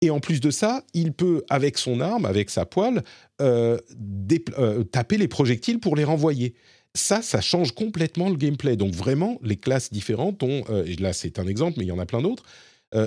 Et 0.00 0.10
en 0.10 0.20
plus 0.20 0.40
de 0.40 0.50
ça, 0.50 0.84
il 0.94 1.12
peut, 1.12 1.42
avec 1.50 1.76
son 1.76 2.00
arme, 2.00 2.24
avec 2.24 2.50
sa 2.50 2.64
poêle, 2.64 3.02
euh, 3.40 3.78
euh, 4.58 4.84
taper 4.84 5.18
les 5.18 5.28
projectiles 5.28 5.80
pour 5.80 5.96
les 5.96 6.04
renvoyer. 6.04 6.54
Ça, 6.94 7.20
ça 7.20 7.40
change 7.40 7.72
complètement 7.72 8.28
le 8.28 8.36
gameplay. 8.36 8.76
Donc 8.76 8.94
vraiment, 8.94 9.38
les 9.42 9.56
classes 9.56 9.92
différentes 9.92 10.42
ont, 10.42 10.62
euh, 10.70 10.84
et 10.84 10.94
là 10.96 11.12
c'est 11.12 11.38
un 11.38 11.46
exemple, 11.46 11.78
mais 11.78 11.84
il 11.84 11.88
y 11.88 11.92
en 11.92 11.98
a 11.98 12.06
plein 12.06 12.22
d'autres, 12.22 12.44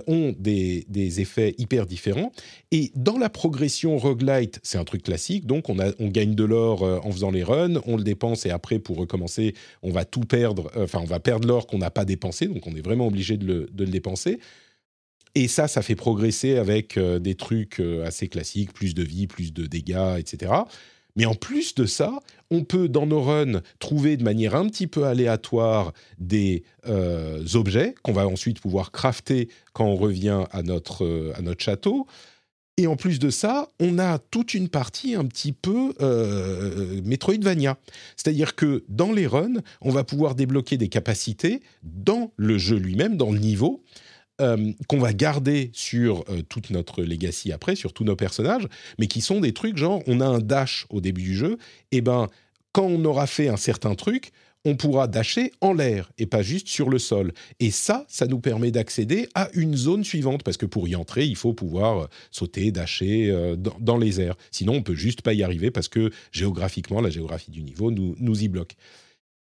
ont 0.05 0.35
des, 0.37 0.85
des 0.89 1.21
effets 1.21 1.55
hyper 1.57 1.87
différents. 1.87 2.31
Et 2.69 2.91
dans 2.93 3.17
la 3.17 3.31
progression 3.31 3.97
roguelite, 3.97 4.59
c'est 4.61 4.77
un 4.77 4.83
truc 4.83 5.01
classique, 5.01 5.47
donc 5.47 5.69
on, 5.69 5.79
a, 5.79 5.91
on 5.97 6.09
gagne 6.09 6.35
de 6.35 6.43
l'or 6.43 6.83
en 6.83 7.11
faisant 7.11 7.31
les 7.31 7.41
runs, 7.41 7.81
on 7.87 7.97
le 7.97 8.03
dépense 8.03 8.45
et 8.45 8.51
après 8.51 8.77
pour 8.77 8.97
recommencer, 8.97 9.55
on 9.81 9.89
va 9.89 10.05
tout 10.05 10.21
perdre, 10.21 10.69
enfin 10.77 10.99
on 11.01 11.05
va 11.05 11.19
perdre 11.19 11.47
l'or 11.47 11.65
qu'on 11.65 11.79
n'a 11.79 11.89
pas 11.89 12.05
dépensé, 12.05 12.45
donc 12.45 12.67
on 12.67 12.75
est 12.75 12.85
vraiment 12.85 13.07
obligé 13.07 13.37
de 13.37 13.45
le, 13.47 13.69
de 13.73 13.83
le 13.83 13.89
dépenser. 13.89 14.39
Et 15.35 15.47
ça, 15.47 15.67
ça 15.67 15.81
fait 15.81 15.95
progresser 15.95 16.57
avec 16.57 16.97
euh, 16.97 17.19
des 17.19 17.35
trucs 17.35 17.79
euh, 17.79 18.05
assez 18.05 18.27
classiques, 18.27 18.73
plus 18.73 18.93
de 18.93 19.03
vie, 19.03 19.27
plus 19.27 19.53
de 19.53 19.65
dégâts, 19.65 20.17
etc. 20.17 20.51
Mais 21.15 21.25
en 21.25 21.35
plus 21.35 21.75
de 21.75 21.85
ça, 21.85 22.19
on 22.49 22.63
peut 22.63 22.89
dans 22.89 23.05
nos 23.05 23.21
runs 23.21 23.61
trouver 23.79 24.17
de 24.17 24.23
manière 24.23 24.55
un 24.55 24.67
petit 24.67 24.87
peu 24.87 25.05
aléatoire 25.05 25.93
des 26.17 26.63
euh, 26.87 27.45
objets 27.53 27.95
qu'on 28.01 28.13
va 28.13 28.27
ensuite 28.27 28.59
pouvoir 28.59 28.91
crafter 28.91 29.49
quand 29.73 29.85
on 29.85 29.95
revient 29.95 30.45
à 30.51 30.63
notre, 30.63 31.33
à 31.35 31.41
notre 31.41 31.61
château. 31.61 32.07
Et 32.77 32.87
en 32.87 32.95
plus 32.95 33.19
de 33.19 33.29
ça, 33.29 33.67
on 33.79 33.99
a 33.99 34.19
toute 34.19 34.53
une 34.53 34.69
partie 34.69 35.15
un 35.15 35.25
petit 35.25 35.51
peu 35.51 35.93
Metroidvania. 37.03 37.77
C'est-à-dire 38.15 38.55
que 38.55 38.85
dans 38.87 39.11
les 39.11 39.27
runs, 39.27 39.61
on 39.81 39.91
va 39.91 40.05
pouvoir 40.05 40.33
débloquer 40.33 40.77
des 40.77 40.87
capacités 40.87 41.61
dans 41.83 42.31
le 42.37 42.57
jeu 42.57 42.77
lui-même, 42.77 43.17
dans 43.17 43.31
le 43.31 43.39
niveau, 43.39 43.83
euh, 44.41 44.71
qu'on 44.87 44.99
va 44.99 45.13
garder 45.13 45.69
sur 45.73 46.23
euh, 46.29 46.41
toute 46.47 46.69
notre 46.69 47.03
legacy 47.03 47.51
après, 47.51 47.75
sur 47.75 47.93
tous 47.93 48.03
nos 48.03 48.15
personnages, 48.15 48.67
mais 48.99 49.07
qui 49.07 49.21
sont 49.21 49.39
des 49.39 49.53
trucs 49.53 49.77
genre, 49.77 50.01
on 50.07 50.19
a 50.19 50.25
un 50.25 50.39
dash 50.39 50.85
au 50.89 51.01
début 51.01 51.21
du 51.21 51.35
jeu, 51.35 51.57
et 51.91 52.01
ben 52.01 52.27
quand 52.71 52.85
on 52.85 53.03
aura 53.05 53.27
fait 53.27 53.49
un 53.49 53.57
certain 53.57 53.95
truc, 53.95 54.31
on 54.63 54.75
pourra 54.75 55.07
dasher 55.07 55.51
en 55.61 55.73
l'air 55.73 56.11
et 56.17 56.25
pas 56.25 56.41
juste 56.41 56.67
sur 56.67 56.89
le 56.89 56.99
sol. 56.99 57.33
Et 57.59 57.71
ça, 57.71 58.05
ça 58.07 58.27
nous 58.27 58.39
permet 58.39 58.71
d'accéder 58.71 59.27
à 59.33 59.49
une 59.53 59.75
zone 59.75 60.03
suivante, 60.03 60.43
parce 60.43 60.57
que 60.57 60.65
pour 60.65 60.87
y 60.87 60.95
entrer, 60.95 61.25
il 61.25 61.35
faut 61.35 61.53
pouvoir 61.53 61.99
euh, 61.99 62.07
sauter, 62.31 62.71
dasher 62.71 63.55
dans, 63.57 63.97
les 63.97 64.21
airs. 64.21 64.35
Sinon, 64.51 64.73
on 64.73 64.83
peut 64.83 64.95
juste 64.95 65.21
pas 65.21 65.33
y 65.33 65.43
arriver 65.43 65.71
parce 65.71 65.87
que 65.87 66.11
géographiquement, 66.31 67.01
la 67.01 67.09
géographie 67.09 67.51
du 67.51 67.63
niveau 67.63 67.91
nous, 67.91 68.15
nous 68.19 68.43
y 68.43 68.47
bloque. 68.47 68.73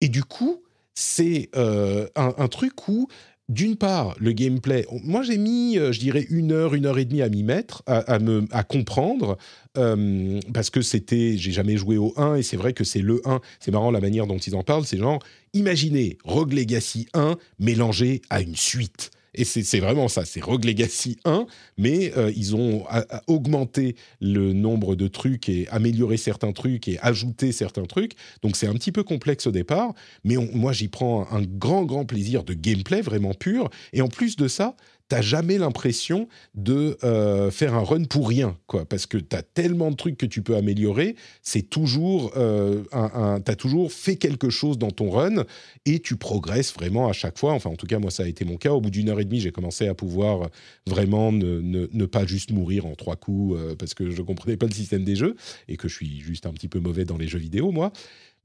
Et 0.00 0.08
du 0.08 0.22
coup, 0.22 0.62
c'est 0.94 1.50
un, 1.54 2.08
un 2.16 2.48
truc 2.48 2.88
où 2.88 3.08
d'une 3.48 3.76
part, 3.76 4.14
le 4.18 4.32
gameplay, 4.32 4.86
moi 5.04 5.22
j'ai 5.22 5.38
mis, 5.38 5.78
euh, 5.78 5.90
je 5.92 6.00
dirais, 6.00 6.26
une 6.28 6.52
heure, 6.52 6.74
une 6.74 6.84
heure 6.84 6.98
et 6.98 7.04
demie 7.04 7.22
à 7.22 7.28
m'y 7.28 7.42
mettre, 7.42 7.82
à, 7.86 8.18
me, 8.18 8.44
comprendre, 8.64 9.38
euh, 9.78 10.38
parce 10.52 10.68
que 10.68 10.82
c'était, 10.82 11.36
j'ai 11.38 11.52
jamais 11.52 11.76
joué 11.76 11.96
au 11.96 12.12
1, 12.16 12.36
et 12.36 12.42
c'est 12.42 12.58
vrai 12.58 12.74
que 12.74 12.84
c'est 12.84 13.00
le 13.00 13.22
1, 13.24 13.40
c'est 13.60 13.70
marrant 13.70 13.90
la 13.90 14.00
manière 14.00 14.26
dont 14.26 14.36
ils 14.36 14.54
en 14.54 14.62
parlent, 14.62 14.84
c'est 14.84 14.98
genre, 14.98 15.20
imaginez 15.54 16.18
Rogue 16.24 16.52
Legacy 16.52 17.08
1 17.14 17.36
mélangé 17.58 18.20
à 18.28 18.42
une 18.42 18.56
suite. 18.56 19.10
Et 19.39 19.44
c'est 19.44 19.78
vraiment 19.78 20.09
ça, 20.09 20.24
c'est 20.24 20.43
Rogue 20.43 20.65
Legacy 20.65 21.16
1, 21.24 21.47
mais 21.77 22.12
euh, 22.16 22.32
ils 22.35 22.56
ont 22.56 22.85
augmenté 23.28 23.94
le 24.20 24.52
nombre 24.52 24.97
de 24.97 25.06
trucs 25.06 25.48
et 25.48 25.69
amélioré 25.69 26.16
certains 26.16 26.51
trucs 26.51 26.89
et 26.89 26.98
ajouté 27.02 27.52
certains 27.52 27.85
trucs. 27.85 28.15
Donc 28.43 28.56
c'est 28.56 28.66
un 28.66 28.74
petit 28.74 28.90
peu 28.90 29.05
complexe 29.05 29.47
au 29.47 29.52
départ, 29.52 29.94
mais 30.24 30.35
moi 30.52 30.73
j'y 30.73 30.89
prends 30.89 31.31
un 31.31 31.43
grand, 31.43 31.85
grand 31.85 32.05
plaisir 32.05 32.43
de 32.43 32.52
gameplay 32.52 33.01
vraiment 33.01 33.32
pur. 33.32 33.70
Et 33.93 34.02
en 34.02 34.09
plus 34.09 34.35
de 34.35 34.48
ça, 34.48 34.74
t'as 35.09 35.22
jamais 35.22 35.59
l'impression 35.59 36.28
de 36.55 36.98
euh, 37.02 37.51
faire 37.51 37.74
un 37.74 37.82
run 37.82 38.05
pour 38.05 38.28
rien, 38.28 38.56
quoi, 38.66 38.85
parce 38.85 39.06
que 39.06 39.16
t'as 39.16 39.43
tellement 39.43 39.90
de 39.90 39.97
trucs 39.97 40.18
que 40.18 40.26
tu 40.26 40.43
peux 40.43 40.56
améliorer. 40.56 41.16
C'est 41.43 41.62
toujours, 41.62 42.32
euh, 42.36 42.85
un, 42.93 43.40
t'as 43.40 43.55
toujours 43.55 43.90
fait 43.90 44.16
quelque 44.16 44.51
chose 44.51 44.78
dans 44.78 44.90
ton 44.90 45.10
run 45.10 45.44
et 45.86 46.01
tu 46.01 46.16
progresses 46.16 46.74
vraiment 46.74 47.09
à 47.09 47.12
chaque 47.12 47.39
fois. 47.39 47.52
Enfin, 47.52 47.70
en 47.70 47.76
tout 47.76 47.86
cas, 47.86 47.98
moi, 47.98 48.10
ça 48.10 48.24
a 48.24 48.26
été 48.26 48.44
mon 48.44 48.56
cas. 48.56 48.72
Au 48.72 48.80
bout 48.80 48.90
d'une 48.90 49.09
heure 49.09 49.20
et 49.20 49.24
demie, 49.24 49.40
j'ai 49.40 49.52
commencé 49.52 49.89
à 49.89 49.94
pouvoir 49.94 50.51
vraiment 50.86 51.32
ne 51.32 52.06
pas 52.06 52.26
juste 52.26 52.52
mourir 52.52 52.86
en 52.86 52.94
trois 52.94 53.16
coups 53.16 53.59
euh, 53.59 53.74
parce 53.74 53.94
que 53.94 54.10
je 54.10 54.22
comprenais 54.22 54.56
pas 54.56 54.66
le 54.66 54.72
système 54.72 55.05
des 55.05 55.16
jeux 55.16 55.36
et 55.68 55.76
que 55.76 55.89
je 55.89 55.94
suis 55.94 56.20
juste 56.20 56.47
un 56.47 56.52
petit 56.52 56.68
peu 56.68 56.80
mauvais 56.80 57.05
dans 57.05 57.16
les 57.16 57.28
jeux 57.28 57.39
vidéo, 57.39 57.72
moi. 57.72 57.93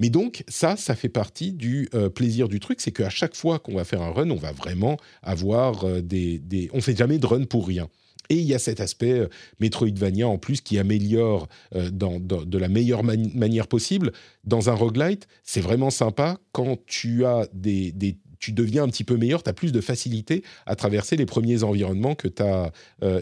Mais 0.03 0.09
donc, 0.09 0.43
ça, 0.49 0.75
ça 0.75 0.95
fait 0.95 1.07
partie 1.07 1.53
du 1.53 1.87
euh, 1.93 2.09
plaisir 2.09 2.49
du 2.49 2.59
truc, 2.59 2.81
c'est 2.81 2.91
qu'à 2.91 3.09
chaque 3.09 3.37
fois 3.37 3.57
qu'on 3.57 3.75
va 3.75 3.85
faire 3.85 4.01
un 4.01 4.11
run, 4.11 4.29
on 4.31 4.35
va 4.35 4.51
vraiment 4.51 4.97
avoir 5.21 5.85
euh, 5.85 6.01
des, 6.01 6.39
des... 6.39 6.69
On 6.73 6.81
fait 6.81 6.97
jamais 6.97 7.19
de 7.19 7.25
run 7.25 7.45
pour 7.45 7.65
rien. 7.65 7.87
Et 8.29 8.35
il 8.35 8.43
y 8.43 8.53
a 8.53 8.59
cet 8.59 8.81
aspect 8.81 9.13
euh, 9.13 9.29
Metroidvania 9.61 10.27
en 10.27 10.37
plus 10.37 10.59
qui 10.59 10.77
améliore 10.77 11.47
de 11.71 12.57
la 12.57 12.67
meilleure 12.67 13.05
mani- 13.05 13.31
manière 13.33 13.67
possible. 13.67 14.11
Dans 14.43 14.69
un 14.69 14.73
roguelite, 14.73 15.29
c'est 15.41 15.61
vraiment 15.61 15.89
sympa 15.89 16.37
quand 16.51 16.79
tu 16.85 17.23
as 17.23 17.47
des, 17.53 17.93
des- 17.93 18.17
tu 18.39 18.51
deviens 18.51 18.83
un 18.83 18.89
petit 18.89 19.05
peu 19.05 19.15
meilleur, 19.15 19.41
tu 19.41 19.49
as 19.49 19.53
plus 19.53 19.71
de 19.71 19.79
facilité 19.79 20.43
à 20.65 20.75
traverser 20.75 21.15
les 21.15 21.25
premiers 21.25 21.63
environnements 21.63 22.15
que 22.15 22.27
tu 22.27 22.43
as 22.43 22.73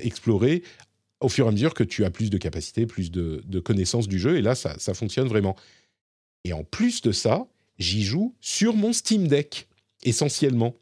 explorés 0.01 0.63
au 1.19 1.29
fur 1.29 1.45
et 1.45 1.49
à 1.49 1.51
mesure 1.51 1.75
que 1.75 1.83
tu 1.83 2.05
as 2.05 2.09
plus 2.09 2.31
de 2.31 2.39
capacité, 2.39 2.87
plus 2.87 3.11
de, 3.11 3.43
de 3.45 3.59
connaissances 3.59 4.07
du 4.07 4.17
jeu. 4.17 4.37
Et 4.37 4.41
là, 4.41 4.55
ça, 4.55 4.73
ça 4.79 4.95
fonctionne 4.95 5.27
vraiment. 5.27 5.55
Et 6.45 6.53
en 6.53 6.63
plus 6.63 7.01
de 7.01 7.11
ça, 7.11 7.45
j'y 7.79 8.03
joue 8.03 8.33
sur 8.41 8.75
mon 8.75 8.93
Steam 8.93 9.27
Deck, 9.27 9.67
essentiellement. 10.03 10.75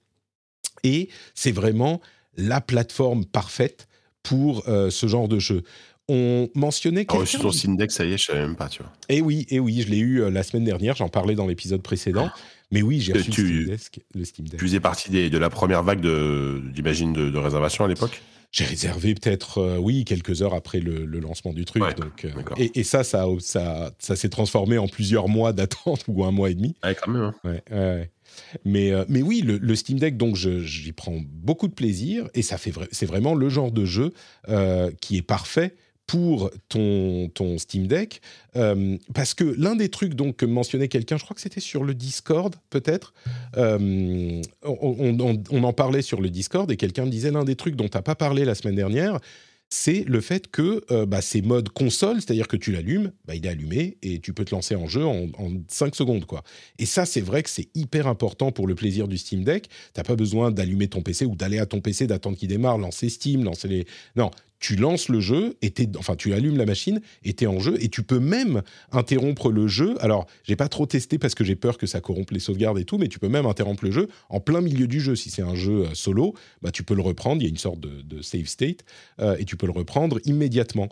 Et 0.84 1.10
c'est 1.36 1.52
vraiment 1.52 2.02
la 2.38 2.62
plateforme 2.62 3.26
parfaite 3.26 3.88
pour 4.24 4.68
euh, 4.70 4.90
ce 4.90 5.08
genre 5.08 5.28
de 5.28 5.40
jeu. 5.40 5.64
On 6.08 6.50
mentionnait 6.56 7.06
T'as 7.06 7.18
reçu 7.18 7.34
quelqu'un- 7.38 7.48
ton 7.50 7.52
Steam 7.52 7.78
Deck, 7.78 7.92
ça 7.92 8.06
y 8.06 8.14
est, 8.14 8.18
je 8.18 8.26
savais 8.26 8.40
même 8.42 8.56
pas, 8.56 8.68
tu 8.70 8.82
vois. 8.82 8.92
Eh 9.10 9.22
oui, 9.22 9.46
eh 9.50 9.60
oui, 9.60 9.82
je 9.86 9.90
l'ai 9.92 9.98
eu 10.00 10.22
euh, 10.22 10.30
la 10.32 10.42
semaine 10.44 10.64
dernière, 10.64 10.96
j'en 10.96 11.10
parlais 11.10 11.36
dans 11.36 11.46
l'épisode 11.48 11.82
précédent. 11.82 12.32
Mais 12.72 12.82
oui, 12.82 13.00
j'ai 13.02 13.14
reçu 13.14 13.30
tu- 13.32 13.42
le, 13.66 13.78
Steam 13.78 13.96
Deck, 13.98 14.06
le 14.16 14.26
Steam 14.26 14.48
Deck. 14.48 14.60
Tu 14.60 14.66
faisais 14.66 14.80
partie 14.80 15.12
des- 15.12 15.30
de 15.30 15.38
la 15.38 15.50
première 15.50 15.84
vague 15.84 16.02
de, 16.02 16.64
j'imagine, 16.74 17.14
de, 17.14 17.30
de 17.30 17.38
réservation 17.38 17.84
à 17.86 17.88
l'époque? 17.88 18.22
J'ai 18.52 18.66
réservé 18.66 19.14
peut-être, 19.14 19.60
euh, 19.60 19.78
oui, 19.78 20.06
quelques 20.06 20.42
heures 20.42 20.56
après 20.56 20.80
le, 20.80 21.06
le 21.06 21.20
lancement 21.20 21.54
du 21.54 21.66
truc. 21.66 21.84
Ouais, 21.84 21.94
donc, 21.94 22.26
euh, 22.26 22.32
et, 22.58 22.80
et 22.80 22.84
ça, 22.84 23.04
ça, 23.04 23.26
ça, 23.40 23.92
ça 24.00 24.16
s'est 24.16 24.30
transformé 24.30 24.78
en 24.80 24.88
plusieurs 24.88 25.28
mois 25.28 25.54
d'attente 25.54 26.04
ou 26.08 26.24
un 26.26 26.32
mois 26.32 26.50
et 26.50 26.56
demi. 26.56 26.76
Ouais, 26.84 26.96
quand 26.96 27.12
même. 27.12 27.22
hein. 27.24 27.36
Ouais. 27.44 28.12
Mais, 28.66 28.92
euh, 28.92 29.06
mais 29.08 29.22
oui, 29.22 29.42
le, 29.42 29.58
le 29.58 29.76
Steam 29.76 30.00
Deck, 30.00 30.18
donc 30.18 30.36
j'y 30.36 30.92
prends 30.94 31.20
beaucoup 31.24 31.68
de 31.68 31.74
plaisir 31.74 32.28
et 32.34 32.42
ça 32.42 32.58
fait 32.58 32.72
c'est 32.92 33.06
vraiment 33.06 33.36
le 33.36 33.50
genre 33.50 33.72
de 33.72 33.86
jeu 33.86 34.14
qui 35.02 35.18
est 35.18 35.22
parfait 35.22 35.76
pour 36.10 36.50
ton, 36.70 37.30
ton 37.36 37.60
Steam 37.60 37.86
Deck 37.86 38.20
euh, 38.56 38.98
parce 39.14 39.36
que 39.36 39.44
l'un 39.44 39.76
des 39.76 39.90
trucs 39.90 40.16
donc 40.16 40.38
que 40.38 40.46
mentionnait 40.48 40.88
quelqu'un, 40.88 41.18
je 41.18 41.24
crois 41.24 41.36
que 41.36 41.42
c'était 41.42 41.60
sur 41.60 41.84
le 41.84 41.94
Discord 41.94 42.56
peut-être, 42.72 43.14
euh, 43.58 44.42
on, 44.64 45.18
on- 45.52 45.64
en 45.64 45.74
parlait 45.74 46.02
sur 46.02 46.20
le 46.20 46.32
Discord 46.32 46.72
et 46.72 46.78
quelqu'un 46.78 47.06
me 47.06 47.12
disait 47.12 47.30
l'un 47.30 47.44
des 47.44 47.56
trucs 47.56 47.76
dont 47.76 47.88
tu 47.88 47.96
n'as 47.96 48.02
pas 48.02 48.16
parlé 48.16 48.44
la 48.44 48.56
semaine 48.56 48.74
dernière, 48.76 49.20
c'est 49.72 50.04
le 50.08 50.20
fait 50.20 50.50
que 50.50 50.84
euh, 50.90 51.06
bah, 51.06 51.20
mode 51.44 51.70
console, 51.70 52.16
c'est-à-dire 52.16 52.48
que 52.48 52.58
tu 52.58 52.72
l'allumes, 52.72 53.12
bah, 53.26 53.36
il 53.36 53.46
est 53.46 53.50
allumé 53.50 53.98
et 54.02 54.20
tu 54.20 54.34
peux 54.34 54.44
te 54.46 54.56
lancer 54.56 54.74
en 54.74 54.88
jeu 54.88 55.06
en, 55.06 55.28
en 55.38 55.52
5 55.68 55.94
secondes. 55.94 56.26
quoi. 56.26 56.44
Et 56.80 56.88
ça, 56.88 57.06
c'est 57.06 57.22
vrai 57.22 57.44
que 57.44 57.52
c'est 57.52 57.70
hyper 57.76 58.08
important 58.08 58.52
pour 58.52 58.66
le 58.66 58.74
plaisir 58.74 59.08
du 59.08 59.20
Steam 59.20 59.44
Deck. 59.44 59.70
T'as 59.94 60.02
pas 60.02 60.16
besoin 60.16 60.50
d'allumer 60.50 60.88
ton 60.88 61.04
PC 61.04 61.26
ou 61.28 61.36
d'aller 61.36 61.60
à 61.60 61.68
ton 61.68 61.82
PC, 61.82 62.08
d'attendre 62.08 62.36
qu'il 62.36 62.48
démarre, 62.48 62.80
lancer 62.80 63.10
Steam, 63.10 63.44
lancer 63.44 63.68
les... 63.68 63.86
Non, 64.16 64.32
tu 64.60 64.76
lances 64.76 65.10
le 65.10 65.20
jeu, 65.20 65.58
et 65.62 65.74
enfin 65.98 66.16
tu 66.16 66.34
allumes 66.34 66.58
la 66.58 66.66
machine, 66.66 67.02
et 67.24 67.34
tu 67.34 67.46
es 67.46 67.48
en 67.48 67.60
jeu, 67.60 67.78
et 67.82 67.90
tu 67.90 68.04
peux 68.04 68.20
même 68.20 68.62
interrompre 68.92 69.52
le 69.52 69.68
jeu. 69.68 69.96
Alors, 70.02 70.28
j'ai 70.44 70.56
pas 70.56 70.68
trop 70.68 70.86
testé 70.86 71.18
parce 71.18 71.36
que 71.36 71.44
j'ai 71.44 71.56
peur 71.56 71.78
que 71.78 71.88
ça 71.88 72.02
corrompe 72.02 72.32
les 72.32 72.40
sauvegardes 72.40 72.80
et 72.80 72.86
tout, 72.86 72.98
mais 72.98 73.08
tu 73.08 73.20
peux 73.20 73.30
même 73.30 73.46
interrompre 73.46 73.86
le 73.86 73.92
jeu 73.92 74.10
en 74.30 74.40
plein 74.40 74.62
milieu 74.62 74.88
du 74.88 75.00
jeu. 75.00 75.16
Si 75.16 75.30
c'est 75.30 75.42
un 75.42 75.56
jeu 75.56 75.86
euh, 75.86 75.94
solo, 75.94 76.36
bah, 76.62 76.72
tu 76.72 76.84
peux 76.84 76.96
le 76.96 77.02
reprendre, 77.02 77.42
il 77.42 77.46
y 77.46 77.48
a 77.48 77.50
une 77.50 77.58
sorte 77.58 77.80
de, 77.80 78.22
save 78.22 78.46
state, 78.46 78.84
euh, 79.20 79.38
et 79.40 79.46
tu 79.46 79.56
peux 79.56 79.66
le 79.66 79.72
reprendre 79.72 80.20
immédiatement. 80.26 80.90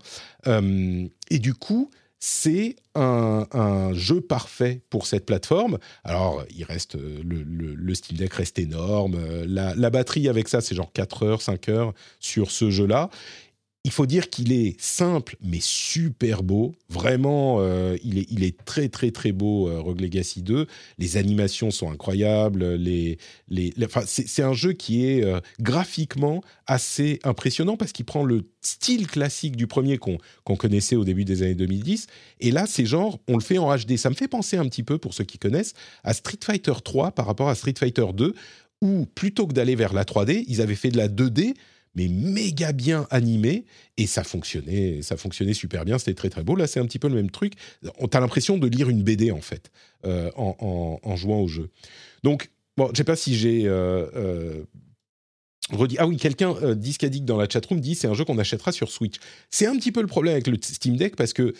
Euh, 0.47 1.05
et 1.29 1.39
du 1.39 1.53
coup, 1.53 1.91
c'est 2.19 2.75
un, 2.95 3.93
jeu 3.93 4.21
parfait 4.21 4.81
pour 4.89 5.05
cette 5.05 5.25
plateforme. 5.25 5.77
Alors, 6.03 6.43
il 6.55 6.63
reste 6.63 6.95
le, 6.95 7.93
Steam 7.93 8.17
Deck 8.17 8.33
reste 8.33 8.57
énorme. 8.57 9.17
La, 9.45 9.75
la 9.75 9.89
batterie 9.91 10.27
avec 10.27 10.47
ça, 10.47 10.61
c'est 10.61 10.73
genre 10.73 10.91
4 10.91 11.23
heures, 11.23 11.41
5 11.43 11.69
heures 11.69 11.93
sur 12.19 12.49
ce 12.49 12.71
jeu-là. 12.71 13.11
Il 13.87 13.93
faut 13.93 14.05
dire 14.05 14.29
qu'il 14.29 14.51
est 14.51 14.75
simple 14.81 15.37
mais 15.41 15.61
super 15.61 16.43
beau. 16.43 16.75
Vraiment, 16.89 17.59
euh, 17.61 17.95
il, 18.03 18.43
est, 18.43 18.65
très 18.65 18.89
très 18.89 19.11
très 19.11 19.31
beau, 19.31 19.69
euh, 19.69 19.79
Rogue 19.79 20.01
Legacy 20.01 20.41
2. 20.41 20.67
Les 20.97 21.15
animations 21.15 21.71
sont 21.71 21.89
incroyables. 21.89 22.73
Les, 22.73 23.17
les, 23.47 23.73
c'est 24.05 24.43
un 24.43 24.51
jeu 24.51 24.73
qui 24.73 25.05
est 25.05 25.23
euh, 25.23 25.39
graphiquement 25.61 26.43
assez 26.65 27.19
impressionnant 27.23 27.77
parce 27.77 27.93
qu'il 27.93 28.03
prend 28.03 28.25
le 28.25 28.43
style 28.59 29.07
classique 29.07 29.55
du 29.55 29.67
premier 29.67 29.97
qu'on 29.97 30.17
connaissait 30.57 30.97
au 30.97 31.05
début 31.05 31.23
des 31.23 31.43
années 31.43 31.55
2010. 31.55 32.07
Et 32.41 32.51
là, 32.51 32.65
c'est 32.67 32.85
genre, 32.85 33.21
on 33.29 33.35
le 33.35 33.41
fait 33.41 33.57
en 33.57 33.73
HD. 33.73 33.95
Ça 33.95 34.09
me 34.09 34.15
fait 34.15 34.27
penser 34.27 34.57
un 34.57 34.65
petit 34.65 34.83
peu, 34.83 34.97
pour 34.97 35.13
ceux 35.13 35.23
qui 35.23 35.37
connaissent, 35.37 35.75
à 36.03 36.13
Street 36.13 36.39
Fighter 36.43 36.73
3 36.83 37.11
par 37.11 37.25
rapport 37.25 37.47
à 37.47 37.55
Street 37.55 37.75
Fighter 37.79 38.07
2, 38.13 38.33
où 38.81 39.05
plutôt 39.15 39.47
que 39.47 39.53
d'aller 39.53 39.75
vers 39.75 39.93
la 39.93 40.03
3D, 40.03 40.43
ils 40.49 40.59
avaient 40.59 40.75
fait 40.75 40.89
de 40.89 40.97
la 40.97 41.07
2D 41.07 41.53
mais 41.97 42.07
méga 42.07 42.71
bien 42.73 43.07
animé 43.09 43.65
et 43.97 44.05
ça 44.05 44.23
fonctionnait, 44.23 45.01
ça 45.01 45.17
fonctionnait 45.17 45.55
super 45.55 45.83
bien, 45.83 45.97
c'était 45.97 46.13
très 46.13 46.29
très 46.29 46.43
beau. 46.43 46.55
Là, 46.55 46.67
c'est 46.67 46.79
un 46.79 46.85
petit 46.85 46.99
peu 46.99 47.09
le 47.09 47.15
même 47.15 47.31
truc. 47.31 47.53
On 47.97 48.05
a 48.05 48.19
l'impression 48.19 48.57
de 48.59 48.67
lire 48.67 48.89
une 48.89 49.01
BD 49.01 49.31
en 49.31 49.41
fait 49.41 49.71
euh, 50.05 50.29
en, 50.35 51.15
jouant 51.15 51.39
au 51.41 51.47
jeu. 51.47 51.71
Donc, 52.23 52.51
bon, 52.77 52.89
je 52.93 52.97
sais 52.97 53.03
pas 53.03 53.15
si 53.15 53.35
j'ai 53.35 53.63
euh, 53.65 54.05
euh, 54.15 54.63
redit. 55.71 55.97
Ah 55.97 56.05
oui, 56.05 56.17
quelqu'un 56.17 56.53
euh, 56.61 56.75
Discadic 56.75 57.25
dans 57.25 57.37
la 57.37 57.49
chatroom 57.49 57.79
dit 57.79 57.95
c'est 57.95 58.07
un 58.07 58.13
jeu 58.13 58.25
qu'on 58.25 58.37
achètera 58.37 58.71
sur 58.71 58.91
Switch. 58.91 59.15
C'est 59.49 59.65
un 59.65 59.75
petit 59.75 59.91
peu 59.91 60.01
le 60.01 60.07
problème 60.07 60.33
avec 60.33 60.45
le 60.45 60.57
Steam 60.61 60.97
Deck 60.97 61.15
parce 61.15 61.33
que 61.33 61.55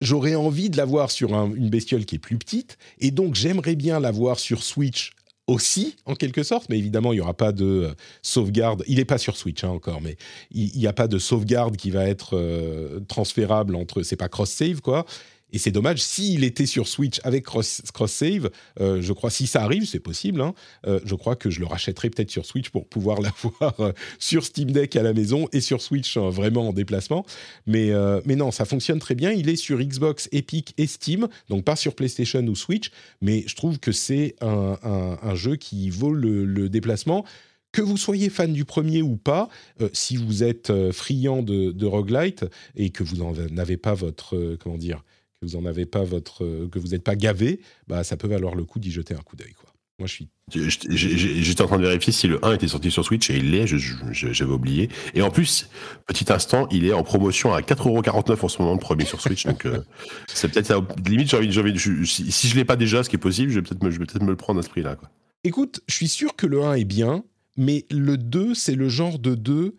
j'aurais 0.00 0.34
envie 0.34 0.70
de 0.70 0.76
l'avoir 0.76 1.12
sur 1.12 1.32
une 1.32 1.70
bestiole 1.70 2.04
qui 2.04 2.16
est 2.16 2.20
plus 2.20 2.36
petite 2.36 2.78
et 2.98 3.12
donc 3.12 3.36
j'aimerais 3.36 3.76
bien 3.76 4.00
l'avoir 4.00 4.40
sur 4.40 4.64
Switch 4.64 5.12
aussi, 5.48 5.96
en 6.04 6.14
quelque 6.14 6.42
sorte, 6.42 6.68
mais 6.68 6.78
évidemment, 6.78 7.12
il 7.12 7.16
n'y 7.16 7.22
aura 7.22 7.34
pas 7.34 7.52
de 7.52 7.64
euh, 7.64 7.94
sauvegarde. 8.22 8.84
Il 8.86 8.96
n'est 8.98 9.04
pas 9.06 9.18
sur 9.18 9.36
Switch 9.36 9.64
hein, 9.64 9.70
encore, 9.70 10.00
mais 10.00 10.16
il 10.52 10.78
n'y 10.78 10.86
a 10.86 10.92
pas 10.92 11.08
de 11.08 11.18
sauvegarde 11.18 11.76
qui 11.76 11.90
va 11.90 12.04
être 12.04 12.36
euh, 12.36 13.00
transférable 13.08 13.74
entre. 13.74 14.02
C'est 14.02 14.16
pas 14.16 14.28
cross-save, 14.28 14.82
quoi. 14.82 15.06
Et 15.52 15.58
c'est 15.58 15.70
dommage, 15.70 16.02
s'il 16.02 16.44
était 16.44 16.66
sur 16.66 16.88
Switch 16.88 17.20
avec 17.24 17.44
cross-save, 17.44 18.50
euh, 18.80 19.00
je 19.00 19.12
crois, 19.12 19.30
si 19.30 19.46
ça 19.46 19.62
arrive, 19.62 19.86
c'est 19.86 20.00
possible, 20.00 20.42
hein, 20.42 20.54
euh, 20.86 21.00
je 21.04 21.14
crois 21.14 21.36
que 21.36 21.48
je 21.48 21.60
le 21.60 21.66
rachèterai 21.66 22.10
peut-être 22.10 22.30
sur 22.30 22.44
Switch 22.44 22.68
pour 22.68 22.86
pouvoir 22.86 23.20
l'avoir 23.22 23.80
euh, 23.80 23.92
sur 24.18 24.44
Steam 24.44 24.70
Deck 24.70 24.96
à 24.96 25.02
la 25.02 25.14
maison 25.14 25.48
et 25.52 25.60
sur 25.60 25.80
Switch 25.80 26.18
vraiment 26.18 26.68
en 26.68 26.72
déplacement. 26.72 27.24
Mais, 27.66 27.92
non, 28.26 28.50
ça 28.50 28.64
fonctionne 28.64 28.98
très 28.98 29.14
bien. 29.14 29.32
Il 29.32 29.48
est 29.48 29.56
sur 29.56 29.78
Xbox, 29.80 30.28
Epic 30.32 30.74
et 30.78 30.86
Steam, 30.86 31.28
donc 31.48 31.64
pas 31.64 31.76
sur 31.76 31.94
PlayStation 31.94 32.46
ou 32.46 32.54
Switch, 32.54 32.90
mais 33.20 33.44
je 33.46 33.56
trouve 33.56 33.78
que 33.78 33.92
c'est 33.92 34.36
un, 34.40 35.34
jeu 35.34 35.56
qui 35.56 35.90
vaut 35.90 36.12
le, 36.12 36.68
déplacement 36.68 37.24
que 37.72 37.82
vous 37.82 37.96
soyez 37.96 38.30
fan 38.30 38.52
du 38.52 38.64
premier 38.64 39.02
ou 39.02 39.16
pas, 39.16 39.48
si 39.92 40.16
vous 40.16 40.42
êtes 40.42 40.72
friand 40.92 41.42
de, 41.42 41.72
de, 41.72 41.86
roguelite 41.86 42.44
et 42.76 42.90
que 42.90 43.02
vous 43.02 43.16
n'en 43.16 43.34
avez 43.56 43.76
pas 43.76 43.94
votre, 43.94 44.56
comment 44.60 44.78
dire, 44.78 45.02
que 45.40 45.46
vous 45.46 45.56
en 45.56 45.64
avez 45.64 45.86
pas 45.86 46.04
votre, 46.04 46.68
que 46.68 46.78
vous 46.78 46.88
n'êtes 46.88 47.04
pas 47.04 47.16
gavé, 47.16 47.60
bah 47.86 48.04
ça 48.04 48.16
peut 48.16 48.28
valoir 48.28 48.54
le 48.54 48.64
coup 48.64 48.78
d'y 48.78 48.90
jeter 48.90 49.14
un 49.14 49.22
coup 49.22 49.36
d'œil 49.36 49.52
quoi. 49.52 49.72
Moi 49.98 50.06
je 50.06 50.12
suis. 50.12 50.28
J'étais 50.48 51.62
en 51.62 51.66
train 51.66 51.78
de 51.78 51.82
vérifier 51.82 52.12
si 52.12 52.28
le 52.28 52.44
1 52.44 52.54
était 52.54 52.68
sorti 52.68 52.90
sur 52.90 53.04
Switch 53.04 53.30
et 53.30 53.36
il 53.36 53.50
l'est, 53.50 53.66
j'avais 53.66 54.52
oublié. 54.52 54.88
Et 55.14 55.22
en 55.22 55.30
plus, 55.30 55.68
petit 56.06 56.32
instant, 56.32 56.68
il 56.70 56.86
est 56.86 56.92
en 56.92 57.02
promotion 57.02 57.52
à 57.52 57.60
4,49€ 57.62 58.44
en 58.44 58.48
ce 58.48 58.62
moment, 58.62 58.74
le 58.74 58.78
premier 58.78 59.04
sur 59.04 59.20
Switch. 59.20 59.44
donc 59.44 59.66
euh, 59.66 59.82
c'est 60.28 60.52
peut-être 60.52 60.86
limite, 61.04 61.30
j'ai 61.30 61.36
envie, 61.36 61.58
envie 61.58 62.06
si, 62.06 62.30
si 62.30 62.48
je 62.48 62.54
l'ai 62.54 62.64
pas 62.64 62.76
déjà, 62.76 63.02
ce 63.02 63.10
qui 63.10 63.16
est 63.16 63.18
possible, 63.18 63.50
je 63.50 63.56
vais 63.58 63.62
peut-être 63.62 63.82
me, 63.82 63.90
peut 63.90 64.24
me 64.24 64.30
le 64.30 64.36
prendre 64.36 64.60
à 64.60 64.62
ce 64.62 64.68
prix-là. 64.68 64.96
Écoute, 65.42 65.80
je 65.88 65.94
suis 65.94 66.08
sûr 66.08 66.36
que 66.36 66.46
le 66.46 66.62
1 66.62 66.74
est 66.74 66.84
bien, 66.84 67.24
mais 67.56 67.84
le 67.90 68.16
2, 68.16 68.54
c'est 68.54 68.76
le 68.76 68.88
genre 68.88 69.18
de 69.18 69.34
2 69.34 69.76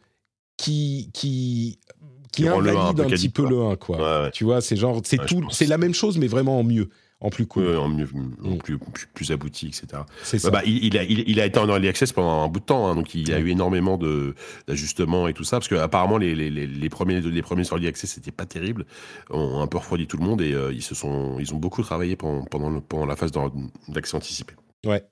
qui, 0.57 1.09
qui 1.13 1.79
qui 2.31 2.47
invalide 2.47 2.99
un, 2.99 3.03
un, 3.03 3.09
petit 3.09 3.29
peu 3.29 3.47
le 3.47 3.59
1 3.59 3.75
quoi. 3.75 4.29
Tu 4.31 4.43
vois, 4.43 4.61
c'est 4.61 4.75
genre 4.75 5.01
c'est 5.03 5.25
tout 5.25 5.43
c'est 5.51 5.67
la 5.67 5.77
même 5.77 5.93
chose 5.93 6.17
mais 6.17 6.27
vraiment 6.27 6.59
en 6.59 6.63
mieux. 6.63 6.89
En 7.21 7.29
plus 7.29 7.47
cool. 7.47 7.75
en 7.75 7.89
mieux, 7.89 8.07
en 8.45 8.51
mm. 8.51 8.57
plus, 8.59 8.79
plus, 9.13 9.31
abouti, 9.33 9.67
etc. 9.67 10.03
Ça. 10.23 10.51
Bah, 10.51 10.61
il, 10.65 10.97
a, 10.97 11.03
il, 11.03 11.39
a, 11.41 11.45
été 11.45 11.59
en 11.59 11.67
early 11.67 11.89
access 11.89 12.13
pendant 12.13 12.43
un 12.43 12.47
bout 12.47 12.61
de 12.61 12.65
temps, 12.65 12.87
hein, 12.87 12.95
donc 12.95 13.13
il 13.13 13.27
y 13.27 13.33
a 13.33 13.39
eu 13.39 13.49
énormément 13.49 13.99
d'ajustements 14.67 15.27
et 15.27 15.33
tout 15.33 15.43
ça, 15.43 15.57
parce 15.57 15.67
qu'apparemment 15.67 16.17
les, 16.17 16.33
les, 16.33 16.49
les, 16.49 16.89
premiers, 16.89 17.19
les 17.19 17.41
premiers 17.41 17.65
early 17.65 17.87
access 17.87 18.11
c'était 18.11 18.31
pas 18.31 18.45
terrible, 18.45 18.85
ont 19.29 19.59
un 19.59 19.67
peu 19.67 19.79
refroidi 19.79 20.07
tout 20.07 20.15
le 20.15 20.23
monde 20.23 20.41
et 20.41 20.53
euh, 20.53 20.71
ils, 20.71 20.81
se 20.81 20.95
sont, 20.95 21.37
ils 21.39 21.53
ont 21.53 21.57
beaucoup 21.57 21.83
travaillé 21.83 22.15
pendant, 22.15 22.45
pendant, 22.45 22.79
pendant 22.79 23.05
la 23.05 23.17
phase 23.17 23.33
d'accès 23.89 24.15
anticipé. 24.15 24.53
Ouais, 24.85 25.03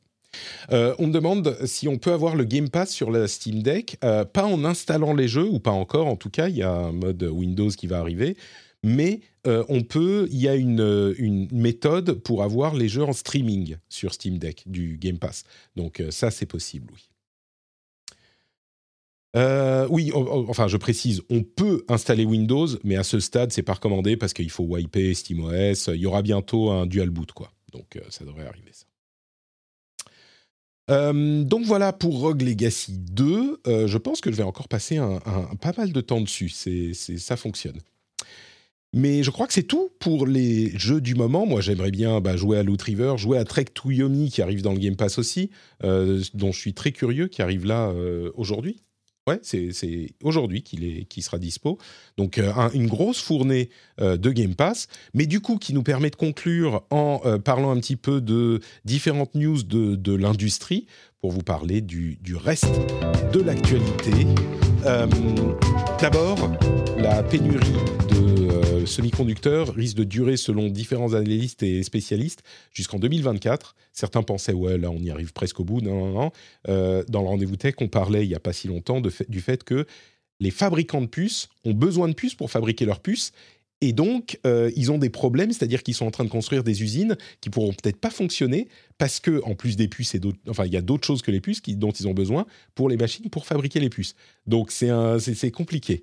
euh, 0.71 0.95
on 0.99 1.07
me 1.07 1.13
demande 1.13 1.57
si 1.65 1.87
on 1.87 1.97
peut 1.97 2.11
avoir 2.11 2.35
le 2.35 2.43
Game 2.43 2.69
Pass 2.69 2.91
sur 2.91 3.11
la 3.11 3.27
Steam 3.27 3.61
Deck, 3.61 3.97
euh, 4.03 4.25
pas 4.25 4.45
en 4.45 4.65
installant 4.65 5.13
les 5.13 5.27
jeux, 5.27 5.47
ou 5.47 5.59
pas 5.59 5.71
encore 5.71 6.07
en 6.07 6.15
tout 6.15 6.29
cas, 6.29 6.49
il 6.49 6.57
y 6.57 6.63
a 6.63 6.71
un 6.71 6.91
mode 6.91 7.23
Windows 7.23 7.69
qui 7.69 7.87
va 7.87 7.99
arriver, 7.99 8.37
mais 8.83 9.21
euh, 9.45 9.63
on 9.69 9.81
peut, 9.81 10.27
il 10.31 10.39
y 10.39 10.47
a 10.47 10.55
une, 10.55 11.47
méthode 11.51 12.13
pour 12.13 12.43
avoir 12.43 12.75
les 12.75 12.89
jeux 12.89 13.03
en 13.03 13.13
streaming 13.13 13.77
sur 13.89 14.13
Steam 14.13 14.37
Deck 14.37 14.63
du 14.65 14.97
Game 14.97 15.19
Pass. 15.19 15.43
Donc 15.75 16.03
ça, 16.09 16.31
c'est 16.31 16.45
possible, 16.45 16.91
oui. 16.93 17.01
oui, 19.89 20.11
enfin, 20.13 20.67
je 20.67 20.77
précise, 20.77 21.21
on 21.29 21.43
peut 21.43 21.85
installer 21.87 22.25
Windows, 22.25 22.67
mais 22.83 22.95
à 22.95 23.03
ce 23.03 23.19
stade, 23.19 23.51
c'est 23.51 23.63
pas 23.63 23.73
recommandé 23.73 24.17
parce 24.17 24.33
qu'il 24.33 24.49
faut 24.49 24.63
wiper 24.63 25.13
SteamOS. 25.13 25.93
Il 25.93 26.01
y 26.01 26.05
aura 26.05 26.21
bientôt 26.21 26.71
un 26.71 26.85
dual 26.85 27.09
boot, 27.09 27.31
quoi. 27.31 27.51
Donc, 27.71 27.99
ça 28.09 28.25
devrait 28.25 28.47
arriver, 28.47 28.71
ça. 28.73 28.86
Euh, 30.89 31.43
donc 31.43 31.65
voilà 31.65 31.93
pour 31.93 32.19
Rogue 32.19 32.41
Legacy 32.41 32.93
2. 32.97 33.61
Euh, 33.67 33.87
je 33.87 33.97
pense 33.97 34.21
que 34.21 34.31
je 34.31 34.37
vais 34.37 34.43
encore 34.43 34.67
passer 34.67 34.97
un, 34.97 35.19
pas 35.61 35.73
mal 35.77 35.91
de 35.91 36.01
temps 36.01 36.21
dessus. 36.21 36.49
Ça 36.49 37.37
fonctionne. 37.37 37.79
Mais 38.93 39.21
je 39.21 39.31
crois 39.31 39.47
que 39.47 39.53
c'est 39.53 39.63
tout 39.63 39.89
pour 39.99 40.25
les 40.25 40.71
jeux 40.77 41.01
du 41.01 41.13
moment. 41.13 41.45
Moi, 41.45 41.59
j'aimerais 41.59 41.91
bien 41.91 42.21
bah, 42.21 42.37
jouer 42.37 42.57
à 42.57 42.63
Loot 42.63 42.81
River, 42.81 43.15
jouer 43.17 43.37
à 43.37 43.43
Trek 43.43 43.65
to 43.65 43.91
Yomi 43.91 44.29
qui 44.31 44.41
arrive 44.41 44.61
dans 44.61 44.71
le 44.71 44.79
Game 44.79 44.95
Pass 44.95 45.17
aussi, 45.19 45.51
euh, 45.83 46.23
dont 46.33 46.53
je 46.53 46.59
suis 46.59 46.73
très 46.73 46.93
curieux, 46.93 47.27
qui 47.27 47.41
arrive 47.41 47.65
là 47.65 47.93
aujourd'hui. 48.35 48.81
Ouais, 49.27 49.39
c'est 49.43 50.13
aujourd'hui 50.23 50.63
qu'il 50.63 51.05
qui 51.07 51.21
sera 51.21 51.37
dispo. 51.37 51.77
Donc 52.17 52.37
euh, 52.37 52.69
une 52.73 52.87
grosse 52.87 53.21
fournée 53.21 53.69
euh, 53.99 54.15
de 54.15 54.31
Game 54.31 54.55
Pass, 54.55 54.87
mais 55.13 55.25
du 55.25 55.41
coup 55.41 55.57
qui 55.57 55.73
nous 55.73 55.83
permet 55.83 56.09
de 56.09 56.15
conclure 56.15 56.83
en 56.91 57.19
euh, 57.25 57.37
parlant 57.37 57.71
un 57.71 57.79
petit 57.81 57.97
peu 57.97 58.21
de 58.21 58.61
différentes 58.85 59.35
news 59.35 59.63
de, 59.63 59.95
de 59.95 60.13
l'industrie 60.13 60.87
pour 61.19 61.31
vous 61.31 61.41
parler 61.41 61.81
du, 61.81 62.17
du 62.21 62.37
reste 62.37 62.71
de 63.33 63.41
l'actualité. 63.41 64.11
D'abord, 65.99 66.37
la 66.97 67.21
pénurie 67.23 68.06
semi-conducteurs 68.87 69.73
risque 69.73 69.97
de 69.97 70.03
durer 70.03 70.37
selon 70.37 70.69
différents 70.69 71.13
analystes 71.13 71.63
et 71.63 71.83
spécialistes 71.83 72.43
jusqu'en 72.73 72.99
2024. 72.99 73.75
Certains 73.93 74.23
pensaient, 74.23 74.53
ouais, 74.53 74.77
là, 74.77 74.89
on 74.89 74.99
y 74.99 75.09
arrive 75.09 75.33
presque 75.33 75.59
au 75.59 75.63
bout. 75.63 75.81
Non, 75.81 76.07
non, 76.07 76.13
non. 76.13 76.31
Euh, 76.67 77.03
dans 77.07 77.21
le 77.21 77.27
rendez-vous 77.27 77.55
tech, 77.55 77.75
on 77.79 77.87
parlait 77.87 78.25
il 78.25 78.29
n'y 78.29 78.35
a 78.35 78.39
pas 78.39 78.53
si 78.53 78.67
longtemps 78.67 79.01
du 79.01 79.41
fait 79.41 79.63
que 79.63 79.85
les 80.39 80.51
fabricants 80.51 81.01
de 81.01 81.07
puces 81.07 81.49
ont 81.65 81.73
besoin 81.73 82.07
de 82.07 82.13
puces 82.13 82.35
pour 82.35 82.51
fabriquer 82.51 82.85
leurs 82.85 82.99
puces. 82.99 83.31
Et 83.81 83.93
donc, 83.93 84.39
euh, 84.45 84.71
ils 84.75 84.91
ont 84.91 84.97
des 84.97 85.09
problèmes, 85.09 85.51
c'est-à-dire 85.51 85.83
qu'ils 85.83 85.93
sont 85.93 86.07
en 86.07 86.11
train 86.11 86.23
de 86.23 86.29
construire 86.29 86.63
des 86.63 86.81
usines 86.81 87.15
qui 87.41 87.51
pourront 87.51 87.73
peut-être 87.73 87.99
pas 87.99 88.09
fonctionner 88.09 88.67
parce 88.97 89.19
que, 89.19 89.41
en 89.43 89.53
plus 89.53 89.75
des 89.75 89.87
puces, 89.87 90.15
et 90.15 90.21
enfin, 90.47 90.65
il 90.65 90.73
y 90.73 90.77
a 90.77 90.81
d'autres 90.81 91.05
choses 91.05 91.21
que 91.21 91.29
les 91.29 91.41
puces 91.41 91.61
qui, 91.61 91.75
dont 91.75 91.91
ils 91.91 92.07
ont 92.07 92.13
besoin 92.13 92.47
pour 92.73 92.89
les 92.89 92.97
machines 92.97 93.29
pour 93.29 93.45
fabriquer 93.45 93.79
les 93.79 93.89
puces. 93.89 94.15
Donc, 94.47 94.71
c'est 94.71 95.51
compliqué. 95.51 96.01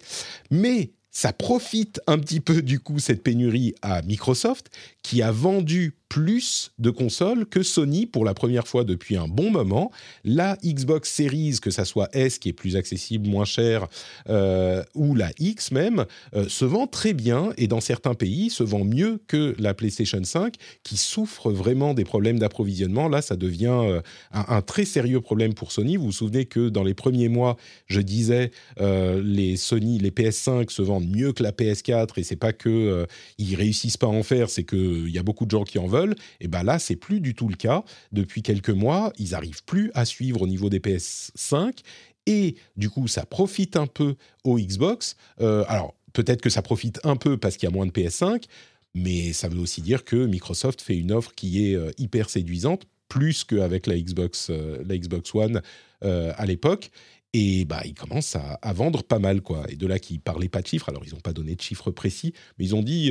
Mais 0.52 0.92
ça 1.14 1.32
profite 1.32 2.00
un 2.08 2.18
petit 2.18 2.40
peu 2.40 2.60
du 2.60 2.80
coup 2.80 2.98
cette 2.98 3.22
pénurie 3.22 3.74
à 3.80 4.02
Microsoft 4.02 4.70
qui 5.02 5.22
a 5.22 5.30
vendu 5.30 5.94
plus 6.14 6.70
de 6.78 6.90
consoles 6.90 7.44
que 7.44 7.64
Sony 7.64 8.06
pour 8.06 8.24
la 8.24 8.34
première 8.34 8.68
fois 8.68 8.84
depuis 8.84 9.16
un 9.16 9.26
bon 9.26 9.50
moment. 9.50 9.90
La 10.22 10.56
Xbox 10.64 11.12
Series, 11.12 11.58
que 11.60 11.72
ça 11.72 11.84
soit 11.84 12.08
S 12.12 12.38
qui 12.38 12.50
est 12.50 12.52
plus 12.52 12.76
accessible, 12.76 13.28
moins 13.28 13.44
cher, 13.44 13.88
euh, 14.28 14.84
ou 14.94 15.16
la 15.16 15.32
X 15.40 15.72
même, 15.72 16.06
euh, 16.36 16.48
se 16.48 16.64
vend 16.64 16.86
très 16.86 17.14
bien 17.14 17.52
et 17.56 17.66
dans 17.66 17.80
certains 17.80 18.14
pays 18.14 18.48
se 18.50 18.62
vend 18.62 18.84
mieux 18.84 19.18
que 19.26 19.56
la 19.58 19.74
PlayStation 19.74 20.22
5 20.22 20.54
qui 20.84 20.98
souffre 20.98 21.50
vraiment 21.50 21.94
des 21.94 22.04
problèmes 22.04 22.38
d'approvisionnement. 22.38 23.08
Là, 23.08 23.20
ça 23.20 23.34
devient 23.34 23.80
euh, 23.82 24.00
un, 24.30 24.44
un, 24.46 24.62
très 24.62 24.84
sérieux 24.84 25.20
problème 25.20 25.52
pour 25.52 25.72
Sony. 25.72 25.96
Vous 25.96 26.04
vous 26.04 26.12
souvenez 26.12 26.44
que 26.44 26.68
dans 26.68 26.84
les 26.84 26.94
premiers 26.94 27.28
mois, 27.28 27.56
je 27.88 28.00
disais 28.00 28.52
les 28.78 29.56
Sony, 29.56 29.98
les 29.98 30.12
PS5 30.12 30.70
se 30.70 30.82
vendent 30.82 31.10
mieux 31.10 31.32
que 31.32 31.42
la 31.42 31.50
PS4 31.50 32.10
et 32.18 32.22
c'est 32.22 32.36
pas 32.36 32.52
que 32.52 33.04
ils 33.38 33.56
réussissent 33.56 33.96
pas 33.96 34.06
à 34.06 34.10
en 34.10 34.22
faire, 34.22 34.48
c'est 34.48 34.62
qu'il 34.62 35.10
y 35.10 35.18
a 35.18 35.24
beaucoup 35.24 35.44
de 35.44 35.50
gens 35.50 35.64
qui 35.64 35.80
en 35.80 35.88
veulent 35.88 36.03
et 36.40 36.48
ben 36.48 36.62
là, 36.62 36.78
c'est 36.78 36.96
plus 36.96 37.20
du 37.20 37.34
tout 37.34 37.48
le 37.48 37.56
cas. 37.56 37.84
Depuis 38.12 38.42
quelques 38.42 38.70
mois, 38.70 39.12
ils 39.18 39.30
n'arrivent 39.30 39.64
plus 39.64 39.90
à 39.94 40.04
suivre 40.04 40.42
au 40.42 40.46
niveau 40.46 40.68
des 40.68 40.80
PS5 40.80 41.82
et 42.26 42.56
du 42.76 42.90
coup, 42.90 43.08
ça 43.08 43.26
profite 43.26 43.76
un 43.76 43.86
peu 43.86 44.16
aux 44.44 44.58
Xbox. 44.58 45.16
Euh, 45.40 45.64
alors, 45.68 45.94
peut-être 46.12 46.40
que 46.40 46.50
ça 46.50 46.62
profite 46.62 47.00
un 47.04 47.16
peu 47.16 47.36
parce 47.36 47.56
qu'il 47.56 47.68
y 47.68 47.72
a 47.72 47.74
moins 47.74 47.86
de 47.86 47.92
PS5, 47.92 48.44
mais 48.94 49.32
ça 49.32 49.48
veut 49.48 49.58
aussi 49.58 49.82
dire 49.82 50.04
que 50.04 50.26
Microsoft 50.26 50.80
fait 50.80 50.96
une 50.96 51.12
offre 51.12 51.32
qui 51.34 51.66
est 51.68 51.74
euh, 51.74 51.90
hyper 51.98 52.30
séduisante, 52.30 52.84
plus 53.08 53.44
qu'avec 53.44 53.86
la 53.86 53.98
Xbox, 53.98 54.48
euh, 54.50 54.82
la 54.86 54.96
Xbox 54.96 55.34
One 55.34 55.62
à 56.02 56.44
l'époque. 56.44 56.90
Et 57.32 57.64
bah, 57.64 57.80
ils 57.86 57.94
commencent 57.94 58.36
à, 58.36 58.72
vendre 58.74 59.02
pas 59.02 59.18
mal, 59.18 59.40
quoi. 59.40 59.64
Et 59.70 59.76
de 59.76 59.86
là 59.86 59.98
qu'ils 59.98 60.20
parlaient 60.20 60.50
pas 60.50 60.60
de 60.60 60.66
chiffres. 60.66 60.90
Alors, 60.90 61.02
ils 61.06 61.14
n'ont 61.14 61.20
pas 61.20 61.32
donné 61.32 61.54
de 61.54 61.62
chiffres 61.62 61.90
précis, 61.90 62.34
mais 62.58 62.66
ils 62.66 62.74
ont 62.74 62.82
dit 62.82 63.10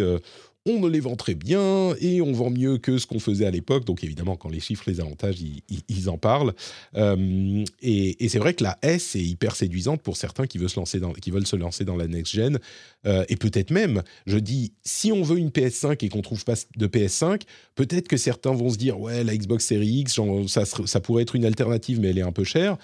on 0.66 0.88
les 0.88 1.02
vend 1.02 1.16
très 1.16 1.36
bien 1.36 1.94
et 2.00 2.22
on 2.22 2.32
vend 2.32 2.50
mieux 2.50 2.78
que 2.78 2.98
ce 2.98 3.06
qu'on 3.06 3.20
faisait 3.20 3.46
à 3.46 3.52
l'époque. 3.52 3.84
Donc 3.86 4.04
évidemment, 4.04 4.38
quand 4.38 4.50
les 4.50 4.62
chiffres 4.62 4.84
les 4.88 5.02
avantages, 5.02 5.38
ils, 5.42 6.10
en 6.10 6.18
parlent. 6.18 6.54
Euh, 6.96 7.64
et, 7.82 8.30
c'est 8.30 8.40
vrai 8.40 8.54
que 8.54 8.64
la 8.64 8.78
S 8.82 9.16
est 9.16 9.22
hyper 9.22 9.56
séduisante 9.56 10.02
pour 10.02 10.16
certains 10.16 10.48
qui 10.48 10.58
veulent 10.58 10.70
se 10.70 11.56
lancer 11.56 11.86
dans, 11.86 11.96
la 11.96 12.08
next-gen. 12.08 12.60
Euh, 13.06 13.26
et 13.28 13.36
peut-être 13.36 13.72
même, 13.72 14.04
je 14.26 14.38
dis, 14.38 14.72
si 14.84 15.12
on 15.12 15.22
veut 15.22 15.38
une 15.38 15.50
PS5 15.50 16.04
et 16.06 16.10
qu'on 16.10 16.22
trouve 16.22 16.46
pas 16.46 16.56
de 16.78 16.88
PS5, 16.88 17.42
peut-être 17.76 18.08
que 18.08 18.18
certains 18.18 18.54
vont 18.54 18.70
se 18.70 18.78
dire, 18.78 19.00
ouais, 19.00 19.24
la 19.24 19.36
Xbox 19.36 19.66
Series 19.66 20.00
X, 20.02 20.20
ça 20.48 21.00
pourrait 21.02 21.24
être 21.24 21.36
une 21.36 21.46
alternative, 21.46 22.00
mais 22.00 22.10
elle 22.10 22.20
est 22.20 22.22
un 22.22 22.32
peu 22.32 22.44
chère 22.44 22.78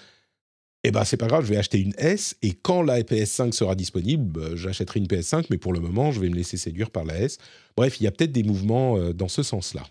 eh 0.82 0.90
ben 0.90 1.04
c'est 1.04 1.16
pas 1.16 1.26
grave, 1.26 1.44
je 1.44 1.50
vais 1.50 1.58
acheter 1.58 1.78
une 1.78 1.94
S 1.98 2.36
et 2.42 2.52
quand 2.52 2.82
la 2.82 3.00
PS5 3.02 3.52
sera 3.52 3.74
disponible, 3.74 4.40
bah, 4.40 4.48
j'achèterai 4.54 5.00
une 5.00 5.06
PS5, 5.06 5.46
mais 5.50 5.58
pour 5.58 5.72
le 5.72 5.80
moment, 5.80 6.10
je 6.10 6.20
vais 6.20 6.28
me 6.28 6.34
laisser 6.34 6.56
séduire 6.56 6.90
par 6.90 7.04
la 7.04 7.20
S. 7.20 7.38
Bref, 7.76 8.00
il 8.00 8.04
y 8.04 8.06
a 8.06 8.10
peut-être 8.10 8.32
des 8.32 8.42
mouvements 8.42 8.96
euh, 8.96 9.12
dans 9.12 9.28
ce 9.28 9.42
sens-là. 9.42 9.82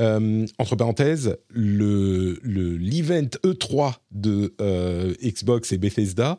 Euh, 0.00 0.46
entre 0.58 0.74
parenthèses, 0.74 1.36
le, 1.50 2.40
l'event 2.42 3.28
E3 3.44 3.96
de 4.10 4.54
euh, 4.60 5.14
Xbox 5.22 5.70
et 5.70 5.78
Bethesda, 5.78 6.38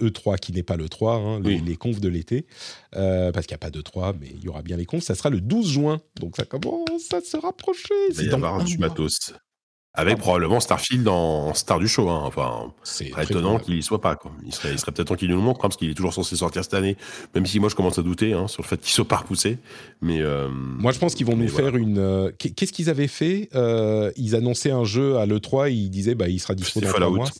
E3 0.00 0.34
e 0.34 0.36
qui 0.38 0.52
n'est 0.52 0.62
pas 0.62 0.76
le 0.76 0.88
3, 0.88 1.16
hein, 1.16 1.40
les, 1.40 1.76
confs 1.76 2.00
de 2.00 2.08
l'été, 2.08 2.46
parce 2.92 3.46
qu'il 3.46 3.52
n'y 3.52 3.56
a 3.56 3.58
pas 3.58 3.70
de 3.70 3.80
3, 3.80 4.14
mais 4.20 4.28
il 4.32 4.44
y 4.44 4.48
aura 4.48 4.62
bien 4.62 4.76
les 4.76 4.86
confs, 4.86 5.02
ça 5.02 5.16
sera 5.16 5.28
le 5.28 5.40
12 5.40 5.68
juin, 5.68 6.00
donc 6.20 6.36
ça 6.36 6.44
commence 6.44 7.12
à 7.12 7.20
se 7.20 7.36
rapprocher. 7.36 7.92
Il 8.10 8.14
va 8.14 8.22
y 8.22 8.30
avoir 8.30 8.64
du 8.64 8.78
matos. 8.78 9.34
Avec 9.94 10.16
probablement 10.16 10.58
Starfield 10.58 11.06
en 11.06 11.52
star 11.52 11.78
du 11.78 11.86
show. 11.86 12.08
Hein. 12.08 12.22
Enfin, 12.24 12.72
c'est 12.82 13.10
étonnant 13.22 13.58
qu'il 13.58 13.74
y 13.74 13.82
soit 13.82 14.00
pas. 14.00 14.16
Quoi. 14.16 14.32
Il 14.42 14.54
serait, 14.54 14.72
il 14.72 14.78
serait 14.78 14.90
peut-être 14.90 15.08
temps 15.08 15.16
qu'il 15.16 15.28
nous 15.28 15.36
le 15.36 15.42
montre, 15.42 15.60
hein, 15.60 15.68
parce 15.68 15.76
qu'il 15.76 15.90
est 15.90 15.94
toujours 15.94 16.14
censé 16.14 16.34
sortir 16.34 16.64
cette 16.64 16.72
année. 16.72 16.96
Même 17.34 17.44
si 17.44 17.60
moi, 17.60 17.68
je 17.68 17.74
commence 17.74 17.98
à 17.98 18.02
douter 18.02 18.32
hein, 18.32 18.48
sur 18.48 18.62
le 18.62 18.68
fait 18.68 18.80
qu'il 18.80 18.90
soit 18.90 19.06
pas 19.06 19.16
repoussé. 19.16 19.58
Mais 20.00 20.22
euh, 20.22 20.48
moi, 20.50 20.92
je 20.92 20.98
pense 20.98 21.14
qu'ils 21.14 21.26
vont 21.26 21.36
nous 21.36 21.48
faire 21.48 21.76
une. 21.76 21.98
Euh, 21.98 22.32
qu'est-ce 22.38 22.72
qu'ils 22.72 22.88
avaient 22.88 23.06
fait 23.06 23.50
euh, 23.54 24.10
Ils 24.16 24.34
annonçaient 24.34 24.70
un 24.70 24.84
jeu 24.84 25.18
à 25.18 25.26
l'E3. 25.26 25.70
Ils 25.70 25.90
disaient, 25.90 26.14
bah, 26.14 26.28
il 26.28 26.40
sera 26.40 26.54
disponible 26.54 26.90
dans 26.90 26.98
Fallout. 26.98 27.16
mois. 27.16 27.30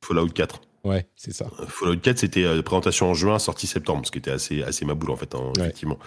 Fallout 0.00 0.28
4. 0.28 0.60
Ouais, 0.82 1.06
c'est 1.14 1.32
ça. 1.32 1.50
Euh, 1.60 1.66
Fallout 1.66 1.98
4, 1.98 2.18
c'était 2.18 2.44
euh, 2.44 2.62
présentation 2.62 3.10
en 3.10 3.14
juin, 3.14 3.38
sortie 3.38 3.66
septembre, 3.66 4.06
ce 4.06 4.10
qui 4.10 4.18
était 4.18 4.30
assez, 4.30 4.62
assez 4.62 4.84
ma 4.86 4.94
boule 4.94 5.10
en 5.10 5.16
fait, 5.16 5.34
hein, 5.34 5.52
effectivement. 5.58 5.98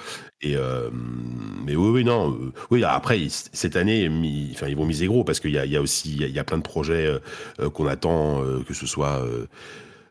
Et 0.41 0.55
euh, 0.55 0.89
mais 0.91 1.75
oui, 1.75 1.89
oui, 1.89 2.03
non, 2.03 2.31
euh, 2.31 2.53
oui. 2.71 2.83
Après, 2.83 3.19
cette 3.29 3.75
année, 3.75 4.09
enfin, 4.51 4.67
ils 4.67 4.75
vont 4.75 4.85
miser 4.85 5.05
gros 5.05 5.23
parce 5.23 5.39
qu'il 5.39 5.51
y 5.51 5.59
a, 5.59 5.65
y 5.65 5.77
a 5.77 5.81
aussi, 5.81 6.15
il 6.15 6.29
y, 6.29 6.39
a 6.39 6.43
plein 6.43 6.57
de 6.57 6.63
projets 6.63 7.07
qu'on 7.73 7.87
attend, 7.87 8.41
que 8.67 8.73
ce 8.73 8.87
soit 8.87 9.23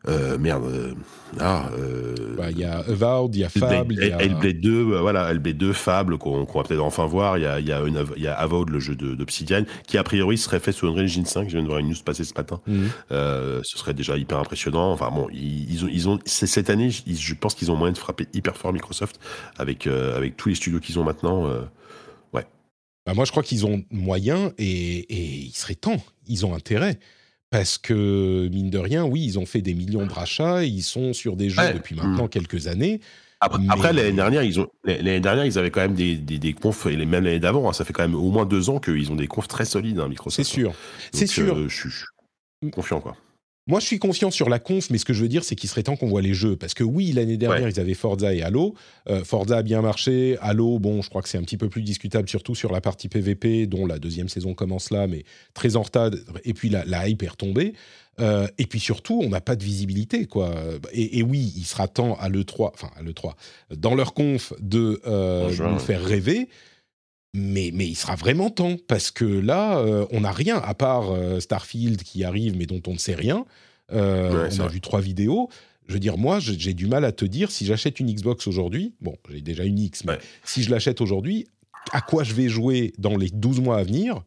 euh, 0.09 0.37
merde. 0.37 0.65
Euh, 0.65 0.93
ah, 1.39 1.69
euh, 1.77 2.35
bah, 2.35 2.51
il 2.51 2.59
y 2.59 2.65
a 2.65 2.79
Avowed, 2.79 3.33
il 3.35 3.39
y 3.39 3.43
a 3.45 3.49
Fable. 3.49 3.93
Il 3.93 4.07
y 4.07 4.11
a... 4.11 4.21
Hellblade 4.21 4.59
2, 4.59 4.97
voilà, 4.97 5.31
Hellblade 5.31 5.57
2, 5.57 5.71
Fable, 5.71 6.17
qu'on 6.17 6.43
va 6.43 6.63
peut-être 6.63 6.83
enfin 6.83 7.05
voir. 7.05 7.37
Il 7.37 7.43
y 7.43 7.45
a, 7.45 7.59
y, 7.61 7.71
a 7.71 7.81
y 8.17 8.27
a 8.27 8.33
Avowed, 8.33 8.69
le 8.69 8.79
jeu 8.79 8.95
d'Obsidian, 8.95 9.63
qui 9.87 9.97
a 9.97 10.03
priori 10.03 10.37
serait 10.37 10.59
fait 10.59 10.73
sur 10.73 10.89
Unreal 10.89 11.05
Engine 11.05 11.25
5. 11.25 11.47
Je 11.47 11.53
viens 11.53 11.63
de 11.63 11.67
voir 11.67 11.79
une 11.79 11.87
news 11.87 11.95
passer 12.03 12.25
ce 12.25 12.33
matin. 12.33 12.59
Mhm. 12.67 12.89
ce 13.09 13.77
serait 13.77 13.93
déjà 13.93 14.17
hyper 14.17 14.39
impressionnant. 14.39 14.91
Enfin 14.91 15.09
bon, 15.09 15.29
ils, 15.31 15.85
ont, 15.85 15.89
ils 15.89 16.09
ont, 16.09 16.19
cette 16.25 16.69
année, 16.69 16.89
je 16.91 17.33
pense 17.35 17.55
qu'ils 17.55 17.71
ont 17.71 17.77
moyen 17.77 17.93
de 17.93 17.97
frapper 17.97 18.27
hyper 18.33 18.57
fort 18.57 18.73
Microsoft 18.73 19.19
avec, 19.57 19.87
avec 19.87 20.35
tous 20.35 20.49
les 20.49 20.55
studios 20.55 20.81
qu'ils 20.81 20.99
ont 20.99 21.05
maintenant. 21.05 21.47
ouais. 22.33 22.45
Bah, 23.05 23.13
moi, 23.13 23.23
je 23.23 23.31
crois 23.31 23.43
qu'ils 23.43 23.65
ont 23.65 23.83
moyen 23.89 24.51
et, 24.57 24.99
et 24.99 25.45
il 25.45 25.55
serait 25.55 25.75
temps. 25.75 26.03
Ils 26.27 26.45
ont 26.45 26.53
intérêt. 26.53 26.99
Parce 27.53 27.77
que, 27.77 28.49
mine 28.51 28.71
de 28.71 28.79
rien, 28.79 29.05
oui, 29.05 29.23
ils 29.23 29.37
ont 29.37 29.45
fait 29.45 29.61
des 29.61 29.75
millions 29.75 30.07
de 30.07 30.11
rachats, 30.11 30.63
ils 30.63 30.81
sont 30.81 31.13
sur 31.13 31.35
des 31.35 31.51
jeux 31.51 31.71
depuis 31.71 31.93
maintenant 31.93 32.25
mmh. 32.25 32.29
quelques 32.29 32.65
années. 32.65 32.99
Après, 33.39 33.93
l'année 33.93 34.11
dernière, 34.11 34.41
ils 34.41 34.59
ont 34.59 34.69
l'année 34.83 35.19
dernière, 35.19 35.45
ils 35.45 35.59
avaient 35.59 35.69
quand 35.69 35.81
même 35.81 35.93
des, 35.93 36.15
des, 36.15 36.53
confs 36.53 36.87
et 36.87 36.97
même 36.97 37.11
l'année 37.23 37.39
d'avant. 37.39 37.69
Hein, 37.69 37.73
ça 37.73 37.85
fait 37.85 37.93
quand 37.93 38.01
même 38.01 38.15
au 38.15 38.31
moins 38.31 38.47
deux 38.47 38.71
ans 38.71 38.79
qu'ils 38.79 39.11
ont 39.11 39.15
des 39.15 39.27
confs 39.27 39.47
très 39.47 39.65
solides, 39.65 39.99
hein, 39.99 40.07
Microsoft. 40.07 40.37
C'est 40.37 40.51
sûr, 40.51 40.73
c'est 41.11 41.27
sûr. 41.27 41.55
Euh, 41.55 41.69
je 41.69 41.89
suis 41.89 42.71
confiant 42.71 42.99
quoi. 42.99 43.15
Moi, 43.65 43.79
je 43.79 43.85
suis 43.85 43.99
confiant 43.99 44.29
sur 44.29 44.49
la 44.49 44.59
conf, 44.59 44.89
mais 44.89 44.97
ce 44.97 45.05
que 45.05 45.13
je 45.13 45.21
veux 45.21 45.29
dire, 45.29 45.45
c'est 45.45 45.55
qu'il 45.55 45.69
serait 45.69 45.83
temps 45.83 45.95
qu'on 45.95 46.07
voit 46.07 46.21
les 46.21 46.33
jeux. 46.33 46.57
Parce 46.57 46.73
que 46.73 46.83
oui, 46.83 47.13
l'année 47.13 47.37
dernière, 47.37 47.69
ils 47.69 47.79
avaient 47.79 47.93
Forza 47.93 48.33
et 48.33 48.41
Halo. 48.41 48.75
Euh, 49.09 49.23
Forza 49.23 49.57
a 49.57 49.61
bien 49.63 49.81
marché. 49.81 50.37
Halo, 50.41 50.79
bon, 50.79 51.01
je 51.01 51.09
crois 51.09 51.21
que 51.21 51.29
c'est 51.29 51.37
un 51.37 51.43
petit 51.43 51.55
peu 51.55 51.69
plus 51.69 51.81
discutable, 51.81 52.27
surtout 52.27 52.55
sur 52.55 52.73
la 52.73 52.81
partie 52.81 53.07
PVP, 53.07 53.67
dont 53.67 53.85
la 53.85 53.99
deuxième 53.99 54.27
saison 54.27 54.53
commence 54.53 54.91
là, 54.91 55.07
mais 55.07 55.23
très 55.53 55.77
en 55.77 55.81
retard. 55.81 56.11
Et 56.43 56.53
puis 56.53 56.67
la, 56.67 56.83
la 56.83 57.07
hype 57.07 57.23
est 57.23 57.29
retombée. 57.29 57.73
Euh, 58.19 58.47
et 58.57 58.65
puis 58.65 58.81
surtout, 58.81 59.21
on 59.23 59.29
n'a 59.29 59.41
pas 59.41 59.55
de 59.55 59.63
visibilité, 59.63 60.25
quoi. 60.25 60.53
Et, 60.91 61.23
oui, 61.23 61.53
il 61.55 61.63
sera 61.63 61.87
temps 61.87 62.15
à 62.19 62.27
l'E3, 62.27 62.71
enfin 62.73 62.91
à 62.97 63.01
l'E3, 63.01 63.31
dans 63.75 63.95
leur 63.95 64.13
conf, 64.13 64.53
de 64.59 65.01
euh, 65.07 65.49
nous 65.71 65.79
faire 65.79 66.03
rêver 66.03 66.49
mais, 67.33 67.71
mais 67.73 67.87
il 67.87 67.95
sera 67.95 68.15
vraiment 68.15 68.49
temps, 68.49 68.75
parce 68.87 69.09
que 69.11 69.25
là, 69.25 69.79
euh, 69.79 70.05
on 70.11 70.21
n'a 70.21 70.31
rien, 70.31 70.57
à 70.57 70.73
part 70.73 71.11
euh, 71.11 71.39
Starfield 71.39 72.03
qui 72.03 72.23
arrive, 72.23 72.55
mais 72.55 72.65
dont 72.65 72.81
on 72.87 72.93
ne 72.93 72.97
sait 72.97 73.15
rien. 73.15 73.45
Euh, 73.91 74.49
on 74.59 74.59
a 74.59 74.67
vu 74.67 74.81
trois 74.81 75.01
vidéos. 75.01 75.49
Je 75.87 75.93
veux 75.93 75.99
dire, 75.99 76.17
moi, 76.17 76.39
j'ai 76.39 76.73
du 76.73 76.87
mal 76.87 77.03
à 77.03 77.11
te 77.11 77.25
dire, 77.25 77.51
si 77.51 77.65
j'achète 77.65 77.99
une 77.99 78.11
Xbox 78.11 78.47
aujourd'hui, 78.47 78.93
bon, 79.01 79.15
j'ai 79.29 79.41
déjà 79.41 79.63
une 79.63 79.79
X, 79.79 80.05
mais 80.05 80.17
si 80.43 80.63
je 80.63 80.69
l'achète 80.69 81.01
aujourd'hui, 81.01 81.47
à 81.91 82.01
quoi 82.01 82.23
je 82.23 82.33
vais 82.33 82.47
jouer 82.47 82.93
dans 82.97 83.17
les 83.17 83.29
12 83.29 83.59
mois 83.59 83.77
à 83.77 83.83
venir? 83.83 84.23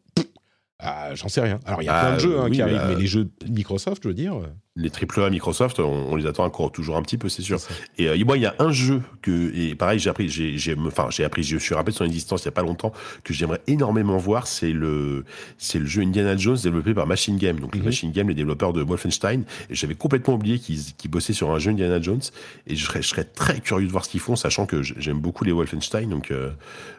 Ah, 0.79 1.15
J'en 1.15 1.27
sais 1.27 1.41
rien. 1.41 1.59
Alors, 1.65 1.81
il 1.81 1.85
y 1.85 1.89
a 1.89 1.99
plein 1.99 2.11
de 2.11 2.15
ah, 2.15 2.19
jeux 2.19 2.39
hein, 2.39 2.49
qui 2.51 2.61
arrivent, 2.61 2.85
mais 2.87 2.95
les 2.95 3.07
jeux 3.07 3.31
Microsoft, 3.49 4.03
je 4.03 4.09
veux 4.09 4.13
dire 4.13 4.39
les 4.77 4.89
AAA 4.89 5.29
Microsoft, 5.31 5.79
on, 5.79 6.15
les 6.15 6.25
attend 6.27 6.45
encore 6.45 6.71
toujours 6.71 6.97
un 6.97 7.01
petit 7.01 7.17
peu, 7.17 7.29
c'est 7.29 7.41
sûr. 7.41 7.59
Et 7.97 8.07
euh, 8.07 8.25
moi, 8.25 8.37
il 8.37 8.43
y 8.43 8.45
a 8.45 8.55
un 8.59 8.71
jeu 8.71 9.01
que, 9.21 9.51
et 9.55 9.75
pareil, 9.75 9.99
j'ai 9.99 10.09
appris, 10.09 10.29
j'ai, 10.29 10.75
enfin, 10.85 11.07
j'ai 11.09 11.23
appris, 11.23 11.43
je 11.43 11.57
suis 11.57 11.73
rappelé 11.73 11.93
de 11.93 11.97
son 11.97 12.05
existence 12.05 12.43
il 12.43 12.45
y 12.45 12.49
a 12.49 12.51
pas 12.51 12.61
longtemps, 12.61 12.93
que 13.23 13.33
j'aimerais 13.33 13.61
énormément 13.67 14.17
voir, 14.17 14.47
c'est 14.47 14.71
le, 14.71 15.25
c'est 15.57 15.79
le 15.79 15.85
jeu 15.85 16.03
Indiana 16.03 16.37
Jones 16.37 16.57
développé 16.61 16.93
par 16.93 17.07
Machine 17.07 17.37
Game. 17.37 17.59
Donc, 17.59 17.75
mhm. 17.75 17.83
Machine 17.83 18.11
Game, 18.11 18.29
les 18.29 18.35
développeurs 18.35 18.73
de 18.73 18.83
Wolfenstein. 18.83 19.43
Et 19.69 19.75
j'avais 19.75 19.95
complètement 19.95 20.35
oublié 20.35 20.59
qu'ils, 20.59 21.09
bossaient 21.09 21.33
sur 21.33 21.51
un 21.51 21.59
jeu 21.59 21.71
Indiana 21.71 21.99
Jones. 22.01 22.21
Et 22.67 22.75
je 22.75 22.85
serais, 22.85 23.01
je 23.01 23.07
serais 23.07 23.23
très 23.23 23.59
curieux 23.59 23.87
de 23.87 23.91
voir 23.91 24.05
ce 24.05 24.09
qu'ils 24.09 24.19
font, 24.19 24.35
sachant 24.35 24.65
que 24.65 24.83
j'aime 24.83 25.19
beaucoup 25.19 25.43
les 25.43 25.51
Wolfenstein. 25.51 26.09
Donc, 26.09 26.31
euh, 26.31 26.51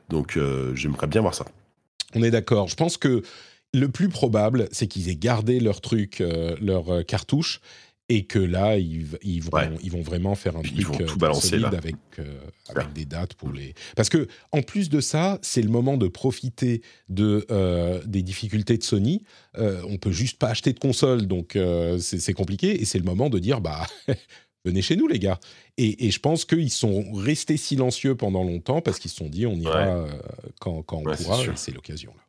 donc, 0.08 0.36
euh, 0.36 0.74
j'aimerais 0.74 1.06
bien 1.06 1.20
voir 1.20 1.34
ça. 1.34 1.44
On 2.14 2.22
est 2.22 2.30
d'accord. 2.30 2.68
Je 2.68 2.74
pense 2.74 2.96
que 2.96 3.22
le 3.74 3.88
plus 3.88 4.08
probable, 4.08 4.68
c'est 4.72 4.86
qu'ils 4.86 5.08
aient 5.08 5.16
gardé 5.16 5.60
leur 5.60 5.80
truc, 5.80 6.20
euh, 6.20 6.56
leur 6.60 6.88
euh, 6.90 7.02
cartouche, 7.02 7.60
et 8.10 8.24
que 8.24 8.38
là, 8.38 8.78
ils, 8.78 9.04
vont, 9.04 10.00
vraiment 10.00 10.34
faire 10.34 10.56
un 10.56 10.62
truc 10.62 10.80
tout 10.80 11.02
euh, 11.02 11.16
balancer, 11.16 11.48
solide 11.48 11.74
avec, 11.74 11.96
des 12.94 13.04
dates 13.04 13.34
pour 13.34 13.52
les. 13.52 13.74
Parce 13.96 14.08
que 14.08 14.28
en 14.50 14.62
plus 14.62 14.88
de 14.88 15.00
ça, 15.00 15.38
c'est 15.42 15.60
le 15.60 15.68
moment 15.68 15.98
de 15.98 16.08
profiter 16.08 16.80
de 17.10 17.46
des 18.06 18.22
difficultés 18.22 18.78
de 18.78 18.82
Sony. 18.82 19.24
on 19.58 19.98
peut 19.98 20.10
juste 20.10 20.38
pas 20.38 20.48
acheter 20.48 20.72
de 20.72 20.78
console, 20.78 21.26
donc 21.26 21.58
c'est 21.98 22.32
compliqué, 22.32 22.80
et 22.80 22.86
c'est 22.86 22.98
le 22.98 23.04
moment 23.04 23.28
de 23.28 23.38
dire 23.38 23.60
bah. 23.60 23.86
venez 24.64 24.82
chez 24.82 24.96
nous 24.96 25.06
les 25.06 25.18
gars. 25.18 25.38
Et, 25.76 26.10
je 26.10 26.18
pense 26.18 26.44
qu'ils 26.44 26.72
sont 26.72 27.12
restés 27.12 27.56
silencieux 27.56 28.16
pendant 28.16 28.42
longtemps 28.42 28.80
parce 28.80 28.98
qu'ils 28.98 29.10
se 29.10 29.18
sont 29.18 29.28
dit 29.28 29.46
on 29.46 29.54
ira 29.54 30.06
quand, 30.60 30.82
on 30.92 31.02
pourra, 31.02 31.56
c'est 31.56 31.72
l'occasion 31.72 32.12
là. 32.16 32.27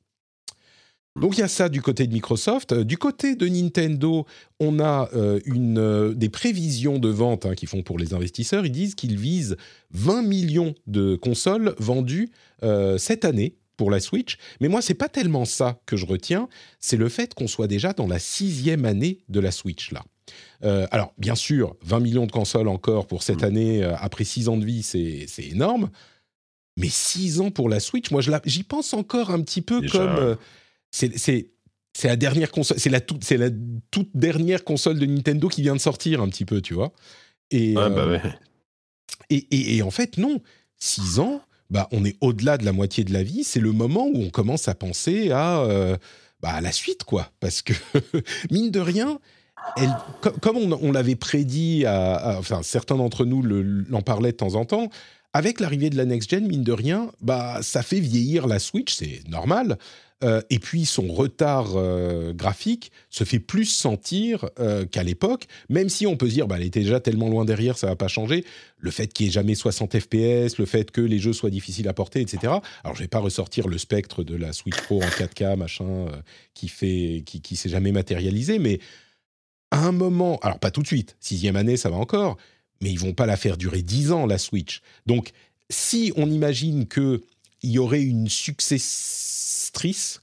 Donc 1.21 1.37
il 1.37 1.41
y 1.41 1.43
a 1.43 1.49
ça 1.49 1.67
du 1.67 1.81
côté 1.81 2.07
de 2.07 2.13
Microsoft. 2.13 2.71
Euh, 2.71 2.83
Du 2.85 2.97
côté 2.97 3.35
de 3.35 3.47
Nintendo, 3.47 4.25
on 4.59 4.79
a 4.79 5.09
euh, 5.13 5.39
une, 5.45 5.77
euh, 5.77 6.13
des 6.13 6.29
prévisions 6.29 6.97
de 6.97 7.09
vente 7.09 7.45
hein, 7.45 7.55
qu'ils 7.55 7.67
font 7.67 7.83
pour 7.83 7.97
les 7.99 8.13
investisseurs. 8.13 8.65
Ils 8.65 8.71
disent 8.71 8.95
qu'ils 8.95 9.17
visent 9.17 9.57
20 9.91 10.21
millions 10.21 10.75
de 10.87 11.15
consoles 11.15 11.75
vendues 11.77 12.31
euh, 12.63 12.97
cette 12.97 13.25
année 13.25 13.57
pour 13.75 13.91
la 13.91 13.99
Switch. 13.99 14.37
Mais 14.61 14.69
moi, 14.69 14.81
c'est 14.81 14.93
pas 14.93 15.09
tellement 15.09 15.43
ça 15.45 15.79
que 15.85 15.97
je 15.97 16.05
retiens, 16.05 16.47
c'est 16.79 16.97
le 16.97 17.09
fait 17.09 17.33
qu'on 17.33 17.47
soit 17.47 17.67
déjà 17.67 17.91
dans 17.93 18.07
la 18.07 18.19
sixième 18.19 18.85
année 18.85 19.19
de 19.29 19.39
la 19.41 19.51
Switch 19.51 19.91
là. 19.91 20.03
Euh, 20.63 20.85
alors, 20.91 21.13
bien 21.17 21.35
sûr, 21.35 21.75
20 21.83 21.99
millions 22.01 22.27
de 22.27 22.31
consoles 22.31 22.67
encore 22.67 23.07
pour 23.07 23.23
cette 23.23 23.43
année, 23.43 23.83
euh, 23.83 23.95
après 23.97 24.23
6 24.23 24.47
ans 24.47 24.57
de 24.57 24.65
vie, 24.65 24.83
c'est 24.83 25.25
énorme. 25.39 25.89
Mais 26.77 26.89
6 26.89 27.41
ans 27.41 27.51
pour 27.51 27.67
la 27.67 27.79
Switch, 27.79 28.11
moi, 28.11 28.21
j'y 28.45 28.63
pense 28.63 28.93
encore 28.93 29.31
un 29.31 29.41
petit 29.41 29.61
peu 29.61 29.81
Déjà, 29.81 29.97
comme... 29.99 30.15
euh, 30.17 30.35
c'est- 30.91 31.17
c'est 31.93 32.07
la 32.07 32.15
dernière 32.15 32.51
console, 32.51 32.79
c'est 32.79 32.89
la 32.89 33.01
toute, 33.01 33.23
c'est 33.23 33.37
la 33.37 33.49
toute 33.91 34.09
dernière 34.13 34.63
console 34.63 34.99
de 34.99 35.05
Nintendo 35.05 35.47
qui 35.49 35.61
vient 35.61 35.75
de 35.75 35.81
sortir 35.81 36.21
un 36.21 36.29
petit 36.29 36.45
peu, 36.45 36.61
tu 36.61 36.73
vois. 36.73 36.91
Et, 37.51 37.75
Ouais, 37.75 37.89
bah 37.89 38.01
euh, 38.03 38.11
ouais. 38.11 38.21
et, 39.29 39.47
et- 39.51 39.77
et 39.77 39.81
en 39.81 39.91
fait, 39.91 40.17
non. 40.17 40.41
Six 40.77 41.19
ans, 41.19 41.41
bah, 41.69 41.89
on 41.91 42.05
est 42.05 42.15
au-delà 42.21 42.57
de 42.57 42.63
la 42.65 42.71
moitié 42.71 43.03
de 43.03 43.11
la 43.11 43.21
vie. 43.23 43.43
C'est 43.43 43.59
le 43.59 43.71
moment 43.73 44.05
où 44.07 44.21
on 44.23 44.29
commence 44.29 44.67
à 44.69 44.75
penser 44.75 45.31
à, 45.31 45.59
euh, 45.61 45.97
bah, 46.41 46.51
à 46.51 46.61
la 46.61 46.71
suite, 46.71 47.03
quoi. 47.03 47.31
Parce 47.41 47.61
que, 47.61 47.73
mine 48.51 48.71
de 48.71 48.79
rien, 48.79 49.19
elle, 49.75 49.89
co- 50.21 50.31
comme 50.41 50.55
on, 50.57 50.71
on 50.81 50.91
l'avait 50.93 51.15
prédit, 51.17 51.85
à, 51.85 52.15
à- 52.15 52.39
enfin, 52.39 52.61
certains 52.63 52.95
d'entre 52.95 53.25
nous 53.25 53.41
le- 53.41 53.61
l'en 53.89 54.01
parlaient 54.01 54.31
de 54.31 54.37
temps 54.37 54.55
en 54.55 54.63
temps, 54.63 54.89
avec 55.33 55.59
l'arrivée 55.59 55.89
de 55.89 55.97
la 55.97 56.05
next-gen, 56.05 56.47
mine 56.47 56.63
de 56.63 56.71
rien, 56.71 57.11
bah, 57.21 57.59
ça 57.61 57.83
fait 57.83 57.99
vieillir 57.99 58.47
la 58.47 58.57
Switch, 58.59 58.93
c'est 58.93 59.21
normal. 59.27 59.77
Euh, 60.21 60.41
et 60.49 60.59
puis 60.59 60.85
son 60.85 61.07
retard 61.07 61.71
euh, 61.75 62.33
graphique 62.33 62.91
se 63.09 63.23
fait 63.23 63.39
plus 63.39 63.65
sentir 63.65 64.49
euh, 64.59 64.85
qu'à 64.85 65.01
l'époque, 65.01 65.47
même 65.69 65.87
si 65.87 66.05
on 66.07 66.17
peut 66.17 66.27
se 66.27 66.33
dire 66.33 66.47
bah, 66.47 66.57
elle 66.57 66.65
était 66.65 66.81
déjà 66.81 66.99
tellement 66.99 67.29
loin 67.29 67.45
derrière, 67.45 67.77
ça 67.77 67.87
va 67.87 67.95
pas 67.95 68.09
changer. 68.09 68.43
Le 68.77 68.91
fait 68.91 69.13
qu'il 69.13 69.25
n'y 69.25 69.29
ait 69.29 69.33
jamais 69.33 69.55
60 69.55 69.97
FPS, 69.97 70.57
le 70.57 70.65
fait 70.65 70.91
que 70.91 70.99
les 70.99 71.19
jeux 71.19 71.31
soient 71.31 71.49
difficiles 71.49 71.87
à 71.87 71.93
porter, 71.93 72.19
etc. 72.19 72.53
Alors 72.83 72.95
je 72.95 73.01
vais 73.01 73.07
pas 73.07 73.19
ressortir 73.19 73.69
le 73.69 73.77
spectre 73.77 74.23
de 74.23 74.35
la 74.35 74.51
Switch 74.51 74.79
Pro 74.81 75.01
en 75.01 75.07
4K, 75.07 75.55
machin, 75.55 76.07
qui 76.53 76.67
fait, 76.67 77.23
qui, 77.25 77.41
qui 77.41 77.55
s'est 77.55 77.69
jamais 77.69 77.93
matérialisé, 77.93 78.59
mais 78.59 78.79
à 79.71 79.85
un 79.85 79.91
moment, 79.93 80.37
alors 80.41 80.59
pas 80.59 80.71
tout 80.71 80.81
de 80.81 80.87
suite, 80.87 81.15
sixième 81.19 81.55
année, 81.55 81.77
ça 81.77 81.89
va 81.89 81.95
encore, 81.95 82.37
mais 82.81 82.89
ils 82.89 82.99
vont 82.99 83.13
pas 83.13 83.25
la 83.25 83.37
faire 83.37 83.55
durer 83.55 83.83
10 83.83 84.11
ans 84.11 84.25
la 84.25 84.37
Switch. 84.37 84.81
Donc 85.05 85.31
si 85.69 86.11
on 86.17 86.29
imagine 86.29 86.87
que 86.87 87.21
il 87.61 87.71
y 87.71 87.79
aurait 87.79 88.01
une 88.01 88.29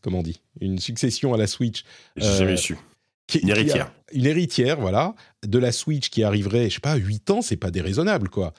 comment 0.00 0.18
on 0.18 0.22
dit, 0.22 0.40
une 0.60 0.78
succession 0.78 1.34
à 1.34 1.36
la 1.36 1.46
Switch, 1.46 1.84
J'ai 2.16 2.26
euh, 2.26 2.38
jamais 2.38 2.56
su. 2.56 2.76
qui- 3.26 3.38
Une 3.38 3.44
qui 3.46 3.50
héritière. 3.50 3.92
une 4.12 4.26
héritière, 4.26 4.80
voilà, 4.80 5.14
de 5.46 5.58
la 5.58 5.72
Switch 5.72 6.08
qui 6.10 6.22
arriverait, 6.22 6.68
je 6.70 6.74
sais 6.74 6.80
pas, 6.80 6.94
8 6.96 7.30
ans, 7.30 7.42
c'est 7.42 7.56
pas 7.56 7.70
déraisonnable, 7.70 8.28
quoi. 8.28 8.52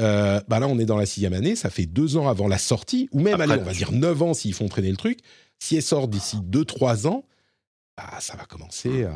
Euh, 0.00 0.40
bah 0.48 0.60
là, 0.60 0.68
on 0.68 0.78
est 0.78 0.84
dans 0.86 0.96
la 0.96 1.06
sixième 1.06 1.32
année, 1.34 1.56
ça 1.56 1.70
fait 1.70 1.86
deux 1.86 2.16
ans 2.16 2.28
avant 2.28 2.46
la 2.48 2.58
sortie, 2.58 3.08
ou 3.12 3.20
même, 3.20 3.34
Après, 3.40 3.52
allez, 3.52 3.62
on 3.62 3.64
va 3.64 3.72
dire 3.72 3.90
9 3.92 4.22
ans 4.22 4.34
s'ils 4.34 4.54
font 4.54 4.68
traîner 4.68 4.90
le 4.90 4.96
truc. 4.96 5.18
Si 5.58 5.74
elle 5.76 5.82
sort 5.82 6.06
d'ici 6.06 6.36
2-3 6.40 7.06
ans, 7.08 7.24
bah, 7.96 8.08
ça 8.20 8.36
va 8.36 8.44
commencer 8.44 9.04
à... 9.04 9.12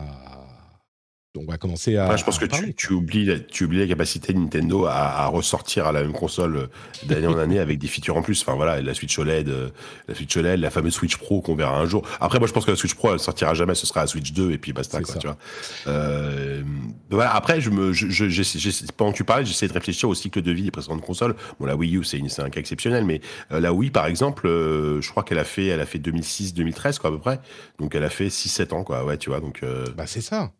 On 1.38 1.50
va 1.50 1.56
commencer 1.56 1.96
à... 1.96 2.04
Après, 2.04 2.18
je 2.18 2.24
pense 2.24 2.38
que 2.38 2.44
tu, 2.44 2.74
tu, 2.74 2.92
oublies 2.92 3.24
la, 3.24 3.38
tu 3.40 3.64
oublies 3.64 3.78
la 3.78 3.86
capacité 3.86 4.34
de 4.34 4.38
Nintendo 4.38 4.84
à, 4.84 4.92
à 4.92 5.26
ressortir 5.28 5.86
à 5.86 5.92
la 5.92 6.02
même 6.02 6.12
console 6.12 6.56
euh, 6.56 6.66
d'année 7.06 7.26
en 7.26 7.38
année 7.38 7.58
avec 7.58 7.78
des 7.78 7.86
features 7.86 8.18
en 8.18 8.22
plus. 8.22 8.42
Enfin 8.42 8.54
voilà, 8.54 8.82
la 8.82 8.92
Switch 8.92 9.18
OLED, 9.18 9.48
euh, 9.48 9.70
la 10.08 10.14
Switch 10.14 10.36
OLED, 10.36 10.60
la 10.60 10.68
fameuse 10.68 10.92
Switch 10.92 11.16
Pro 11.16 11.40
qu'on 11.40 11.54
verra 11.54 11.78
un 11.78 11.86
jour. 11.86 12.06
Après, 12.20 12.38
moi, 12.38 12.46
je 12.48 12.52
pense 12.52 12.66
que 12.66 12.70
la 12.70 12.76
Switch 12.76 12.94
Pro, 12.94 13.14
elle 13.14 13.18
sortira 13.18 13.54
jamais. 13.54 13.74
Ce 13.74 13.86
sera 13.86 14.02
la 14.02 14.06
Switch 14.08 14.32
2 14.32 14.50
et 14.50 14.58
puis 14.58 14.74
basta. 14.74 15.00
Quoi, 15.00 15.14
tu 15.14 15.26
vois. 15.26 15.38
Euh, 15.86 16.62
voilà. 17.08 17.34
Après, 17.34 17.62
je 17.62 17.70
me, 17.70 17.94
je, 17.94 18.08
je, 18.10 18.92
pendant 18.94 19.12
que 19.12 19.16
tu 19.16 19.24
parlais, 19.24 19.46
j'essaie 19.46 19.68
de 19.68 19.72
réfléchir 19.72 20.10
au 20.10 20.14
cycle 20.14 20.42
de 20.42 20.52
vie 20.52 20.64
des 20.64 20.70
précédentes 20.70 21.00
consoles. 21.00 21.34
Bon, 21.58 21.64
la 21.64 21.76
Wii 21.76 21.96
U, 21.96 22.04
c'est 22.04 22.20
un 22.40 22.50
cas 22.50 22.60
exceptionnel, 22.60 23.06
mais 23.06 23.22
euh, 23.52 23.60
la 23.60 23.72
Wii, 23.72 23.90
par 23.90 24.04
exemple, 24.04 24.46
euh, 24.48 25.00
je 25.00 25.08
crois 25.08 25.22
qu'elle 25.22 25.38
a 25.38 25.44
fait, 25.44 25.68
elle 25.68 25.80
a 25.80 25.86
fait 25.86 25.98
2006-2013 25.98 26.98
quoi 26.98 27.08
à 27.08 27.12
peu 27.14 27.18
près. 27.18 27.40
Donc, 27.78 27.94
elle 27.94 28.04
a 28.04 28.10
fait 28.10 28.28
6-7 28.28 28.74
ans, 28.74 28.84
quoi. 28.84 29.02
Ouais, 29.06 29.16
tu 29.16 29.30
vois. 29.30 29.40
Donc, 29.40 29.60
euh, 29.62 29.86
Bah, 29.96 30.06
c'est 30.06 30.20
ça. 30.20 30.52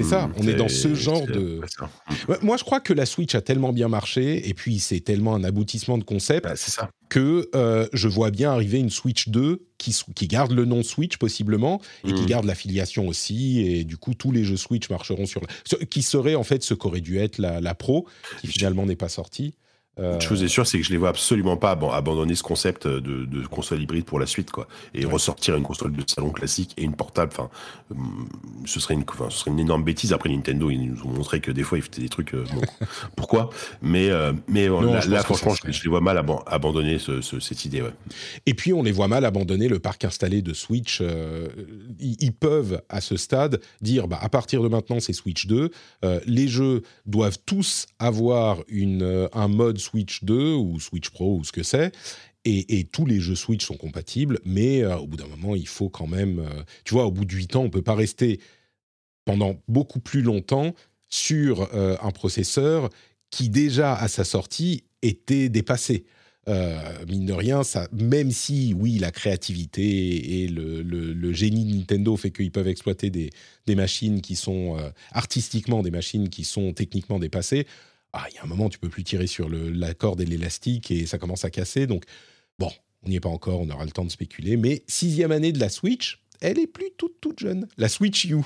C'est 0.00 0.08
ça, 0.08 0.26
hmm, 0.28 0.32
on 0.38 0.48
est 0.48 0.54
dans 0.54 0.68
ce 0.68 0.94
genre 0.94 1.26
de... 1.26 1.60
ouais. 1.60 1.86
Ouais, 2.28 2.36
Moi, 2.42 2.56
je 2.56 2.64
crois 2.64 2.80
que 2.80 2.92
la 2.92 3.06
Switch 3.06 3.34
a 3.34 3.40
tellement 3.40 3.72
bien 3.72 3.88
marché, 3.88 4.48
et 4.48 4.54
puis 4.54 4.78
c'est 4.78 5.00
tellement 5.00 5.34
un 5.34 5.44
aboutissement 5.44 5.98
de 5.98 6.04
concept, 6.04 6.44
Bah, 6.46 6.56
ça. 6.56 6.90
que 7.10 7.48
euh, 7.54 7.86
je 7.92 8.08
vois 8.08 8.30
bien 8.30 8.50
arriver 8.52 8.78
une 8.78 8.90
Switch 8.90 9.28
2 9.28 9.66
qui, 9.78 9.94
garde 10.26 10.52
le 10.52 10.64
nom 10.64 10.82
Switch 10.82 11.16
possiblement 11.16 11.80
et 12.04 12.12
qui 12.12 12.22
Mhm. 12.22 12.26
garde 12.28 12.44
l'affiliation 12.44 13.08
aussi 13.08 13.60
et 13.60 13.84
du 13.84 13.96
coup 13.96 14.14
tous 14.14 14.30
les 14.32 14.44
jeux 14.44 14.56
Switch 14.58 14.88
marcheront 14.90 15.26
sur 15.26 15.40
la... 15.40 15.46
ce- 15.64 15.82
qui 15.84 16.02
serait 16.02 16.34
en 16.34 16.44
fait 16.44 16.62
ce 16.62 16.74
qu'aurait 16.74 17.00
dû 17.00 17.18
être 17.18 17.38
la, 17.38 17.60
la 17.60 17.74
Pro 17.74 18.06
qui 18.40 18.46
finalement 18.48 18.84
n'est 18.86 18.96
pas 18.96 19.08
sortie. 19.08 19.54
Euh, 20.00 20.14
Une 20.14 20.20
chose 20.20 20.42
est 20.42 20.48
sûre, 20.48 20.66
c'est 20.66 20.78
que 20.78 20.84
je 20.84 20.90
les 20.90 20.96
vois 20.96 21.10
absolument 21.10 21.56
pas 21.56 21.74
aban- 21.74 21.92
abandonner 21.92 22.34
ce 22.34 22.42
concept 22.42 22.86
de, 22.86 23.24
de 23.26 23.46
console 23.46 23.82
hybride 23.82 24.04
pour 24.06 24.18
la 24.18 24.26
suite, 24.26 24.50
quoi. 24.50 24.66
Et 24.94 25.04
Ouais. 25.04 25.12
ressortir 25.12 25.56
une 25.56 25.62
console 25.62 25.92
de 25.92 26.02
salon 26.06 26.30
classique 26.30 26.72
et 26.78 26.82
une 26.84 26.94
portable. 26.94 27.32
Enfin, 27.32 27.50
ce 28.64 28.80
serait 28.80 28.94
une, 28.94 29.04
enfin, 29.08 29.28
ce 29.30 29.38
serait 29.38 29.50
une 29.50 29.58
énorme 29.60 29.84
bêtise. 29.84 30.12
Après, 30.12 30.28
Nintendo, 30.30 30.70
ils 30.70 30.78
nous 30.92 31.02
ont 31.04 31.08
montré 31.12 31.40
que 31.40 31.50
des 31.50 31.62
fois, 31.62 31.78
ils 31.78 31.82
faisaient 31.82 32.02
des 32.02 32.08
trucs. 32.08 32.34
euh, 32.34 32.44
bon, 32.52 32.60
pourquoi? 33.16 33.50
Mais, 33.82 34.08
euh, 34.10 34.32
mais 34.48 34.68
euh, 34.68 34.80
Non, 34.80 34.92
là, 34.94 35.22
franchement, 35.22 35.54
serait- 35.54 35.72
je 35.72 35.82
les 35.84 35.90
vois 35.90 36.00
mal 36.00 36.16
aban- 36.16 36.42
abandonner 36.46 36.98
ce- 36.98 37.20
ce- 37.20 37.40
cette 37.40 37.64
idée. 37.64 37.82
Ouais. 37.82 37.92
Et 38.46 38.54
puis 38.54 38.72
on 38.72 38.82
les 38.82 38.92
voit 38.92 39.08
mal 39.08 39.24
abandonner 39.24 39.68
le 39.68 39.78
parc 39.78 40.04
installé 40.04 40.42
de 40.42 40.54
Switch. 40.54 40.98
euh, 41.02 41.48
ils, 41.98 42.16
ils 42.20 42.32
peuvent 42.32 42.80
à 42.88 43.00
ce 43.00 43.16
stade 43.16 43.60
dire 43.80 44.08
bah, 44.08 44.18
à 44.20 44.28
partir 44.28 44.62
de 44.62 44.68
maintenant 44.68 45.00
c'est 45.00 45.12
Switch 45.12 45.46
2. 45.46 45.70
Euh, 46.04 46.20
les 46.26 46.48
jeux 46.48 46.82
doivent 47.06 47.38
tous 47.44 47.86
avoir 47.98 48.58
une, 48.68 49.02
euh, 49.02 49.28
un 49.32 49.48
mode 49.48 49.78
Switch 49.78 49.89
2 50.22 50.54
ou 50.54 50.80
Switch 50.80 51.10
Pro 51.10 51.36
ou 51.36 51.44
ce 51.44 51.52
que 51.52 51.62
c'est. 51.62 51.92
Et, 52.46 52.84
tous 52.84 53.04
les 53.04 53.20
jeux 53.20 53.34
Switch 53.34 53.66
sont 53.66 53.76
compatibles, 53.76 54.38
mais 54.46 54.82
euh, 54.82 54.96
au 54.96 55.06
bout 55.06 55.18
d'un 55.18 55.26
moment, 55.26 55.54
il 55.54 55.68
faut 55.68 55.90
quand 55.90 56.06
même. 56.06 56.38
euh, 56.38 56.62
tu 56.84 56.94
vois, 56.94 57.04
au 57.04 57.10
bout 57.10 57.26
de 57.26 57.34
8 57.34 57.56
ans, 57.56 57.64
on 57.64 57.70
peut 57.70 57.82
pas 57.82 57.94
rester 57.94 58.40
pendant 59.26 59.60
beaucoup 59.68 60.00
plus 60.00 60.22
longtemps 60.22 60.74
sur 61.10 61.68
euh, 61.74 61.96
un 62.00 62.10
processeur 62.12 62.88
qui 63.30 63.50
déjà 63.50 63.94
à 63.94 64.08
sa 64.08 64.24
sortie 64.24 64.84
était 65.02 65.48
dépassé. 65.48 66.04
Mine 67.06 67.26
de 67.26 67.32
rien, 67.32 67.62
ça, 67.62 67.86
même 67.92 68.32
si 68.32 68.74
oui, 68.76 68.98
la 68.98 69.12
créativité 69.12 70.42
et 70.42 70.48
le, 70.48 71.32
génie 71.32 71.64
de 71.64 71.76
Nintendo 71.76 72.16
fait 72.16 72.32
qu'ils 72.32 72.50
peuvent 72.50 72.66
exploiter 72.66 73.08
des, 73.08 73.30
machines 73.76 74.20
qui 74.20 74.34
sont 74.34 74.76
artistiquement 75.12 75.84
des 75.84 75.92
machines 75.92 76.28
qui 76.28 76.42
sont 76.42 76.72
techniquement 76.72 77.20
dépassées. 77.20 77.68
Ah, 78.12 78.26
il 78.30 78.34
y 78.34 78.38
a 78.38 78.44
un 78.44 78.46
moment, 78.46 78.68
tu 78.68 78.78
peux 78.78 78.88
plus 78.88 79.04
tirer 79.04 79.26
sur 79.26 79.48
le- 79.48 79.70
la 79.70 79.94
corde 79.94 80.20
et 80.20 80.26
l'élastique 80.26 80.90
et 80.90 81.06
ça 81.06 81.18
commence 81.18 81.44
à 81.44 81.50
casser. 81.50 81.86
Donc 81.86 82.04
bon, 82.58 82.70
on 83.04 83.08
n'y 83.08 83.16
est 83.16 83.20
pas 83.20 83.28
encore, 83.28 83.60
on 83.60 83.70
aura 83.70 83.84
le 83.84 83.90
temps 83.92 84.04
de 84.04 84.10
spéculer. 84.10 84.56
Mais 84.56 84.82
sixième 84.88 85.30
année 85.32 85.52
de 85.52 85.60
la 85.60 85.68
Switch, 85.68 86.20
elle 86.40 86.58
est 86.58 86.66
plus 86.66 86.90
toute 86.96 87.20
toute 87.20 87.38
jeune. 87.38 87.68
La 87.78 87.88
Switch 87.88 88.24
U. 88.24 88.36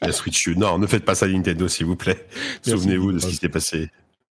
La 0.00 0.12
Switch 0.12 0.46
U. 0.46 0.56
Non, 0.56 0.78
ne 0.78 0.86
faites 0.86 1.04
pas 1.04 1.14
ça, 1.14 1.26
Nintendo, 1.26 1.66
s'il 1.68 1.86
vous 1.86 1.96
plaît. 1.96 2.26
Souvenez-vous 2.66 3.12
de 3.12 3.18
ce 3.18 3.26
qui 3.26 3.34
s'était 3.34 3.48
passé 3.48 3.88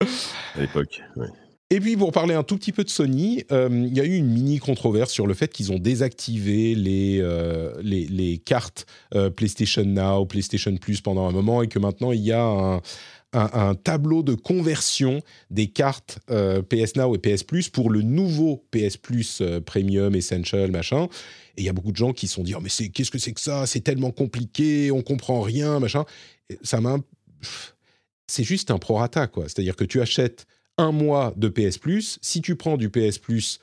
à 0.02 0.60
l'époque. 0.62 1.02
Ouais. 1.16 1.28
Et 1.72 1.80
puis 1.80 1.98
pour 1.98 2.12
parler 2.12 2.36
un 2.36 2.44
tout 2.44 2.58
petit 2.58 2.72
peu 2.72 2.84
de 2.84 2.90
Sony, 2.90 3.44
euh, 3.52 3.70
il 3.72 3.98
y 3.98 4.00
a 4.00 4.06
eu 4.06 4.16
une 4.16 4.28
mini 4.28 4.60
controverse 4.60 5.12
sur 5.12 5.26
le 5.26 5.34
fait 5.34 5.52
qu'ils 5.52 5.72
ont 5.72 5.80
désactivé 5.80 6.76
les, 6.76 7.20
euh, 7.22 7.74
les, 7.82 8.06
les 8.06 8.38
cartes 8.38 8.86
euh, 9.16 9.32
PlayStation 9.32 9.84
Now, 9.84 10.28
PlayStation 10.28 10.76
Plus 10.78 11.02
pendant 11.02 11.28
un 11.28 11.32
moment 11.32 11.64
et 11.64 11.68
que 11.68 11.80
maintenant 11.80 12.12
il 12.12 12.22
y 12.22 12.32
a 12.32 12.44
un, 12.44 12.82
un- 13.36 13.76
tableau 13.76 14.24
de 14.24 14.34
conversion 14.34 15.22
des 15.52 15.68
cartes 15.68 16.20
euh, 16.30 16.62
PS 16.62 16.96
Now 16.96 17.16
et 17.16 17.20
PS 17.20 17.44
Plus 17.44 17.70
pour 17.70 17.90
le 17.90 18.02
nouveau 18.02 18.66
PS 18.72 18.98
Plus 18.98 19.40
euh, 19.42 19.60
Premium, 19.62 20.16
Essential, 20.16 20.72
machin. 20.72 21.08
Et 21.58 21.62
il 21.62 21.66
y 21.66 21.70
a 21.70 21.74
beaucoup 21.74 21.92
de 21.92 21.98
gens 21.98 22.14
qui 22.14 22.28
se 22.28 22.36
sont 22.36 22.44
dit 22.44 22.56
oh, 22.56 22.60
mais 22.62 22.70
c'est 22.70 22.90
qu'est-ce 22.90 23.12
que 23.12 23.18
c'est 23.20 23.34
que 23.34 23.42
ça? 23.42 23.66
C'est 23.66 23.82
tellement 23.82 24.12
compliqué, 24.12 24.92
on 24.92 25.02
comprend 25.02 25.42
rien, 25.42 25.80
machin. 25.80 26.06
Ça 26.64 26.82
m'a 26.82 26.98
c'est 28.28 28.44
juste 28.44 28.72
un 28.72 28.78
prorata 28.78 29.28
quoi. 29.28 29.44
C'est-à-dire 29.44 29.76
que 29.76 29.84
tu 29.86 30.02
achètes 30.02 30.46
un 30.78 30.92
mois 30.92 31.34
de 31.38 31.48
PS 31.48 31.78
Plus. 31.78 32.20
Si 32.22 32.42
tu 32.42 32.56
prends 32.56 32.78
du 32.78 32.90
PS 32.90 33.18
Plus 33.20 33.60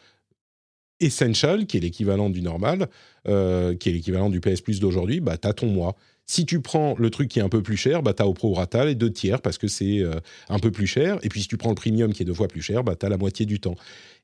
Essential, 1.00 1.66
qui 1.66 1.78
est 1.78 1.80
l'équivalent 1.80 2.30
du 2.30 2.42
normal, 2.42 2.88
euh, 3.26 3.74
qui 3.74 3.88
est 3.88 3.92
l'équivalent 3.92 4.30
du 4.30 4.40
PS 4.40 4.60
Plus 4.60 4.78
d'aujourd'hui, 4.78 5.20
bah, 5.20 5.36
tu 5.36 5.48
as 5.48 5.52
ton 5.52 5.66
mois. 5.66 5.96
Si 6.26 6.46
tu 6.46 6.60
prends 6.60 6.94
le 6.98 7.10
truc 7.10 7.28
qui 7.28 7.40
est 7.40 7.42
un 7.42 7.48
peu 7.48 7.62
plus 7.62 7.76
cher, 7.76 8.02
bah, 8.02 8.14
tu 8.14 8.22
as 8.22 8.26
au 8.26 8.32
prorata 8.32 8.84
les 8.84 8.94
deux 8.94 9.12
tiers 9.12 9.42
parce 9.42 9.58
que 9.58 9.66
c'est 9.66 9.98
euh, 9.98 10.14
un 10.48 10.58
peu 10.58 10.70
plus 10.70 10.86
cher. 10.86 11.18
Et 11.22 11.28
puis 11.28 11.42
si 11.42 11.48
tu 11.48 11.56
prends 11.56 11.70
le 11.70 11.74
premium 11.74 12.12
qui 12.12 12.22
est 12.22 12.26
deux 12.26 12.34
fois 12.34 12.48
plus 12.48 12.62
cher, 12.62 12.84
bah, 12.84 12.94
tu 12.98 13.04
as 13.04 13.08
la 13.08 13.16
moitié 13.16 13.44
du 13.44 13.60
temps. 13.60 13.74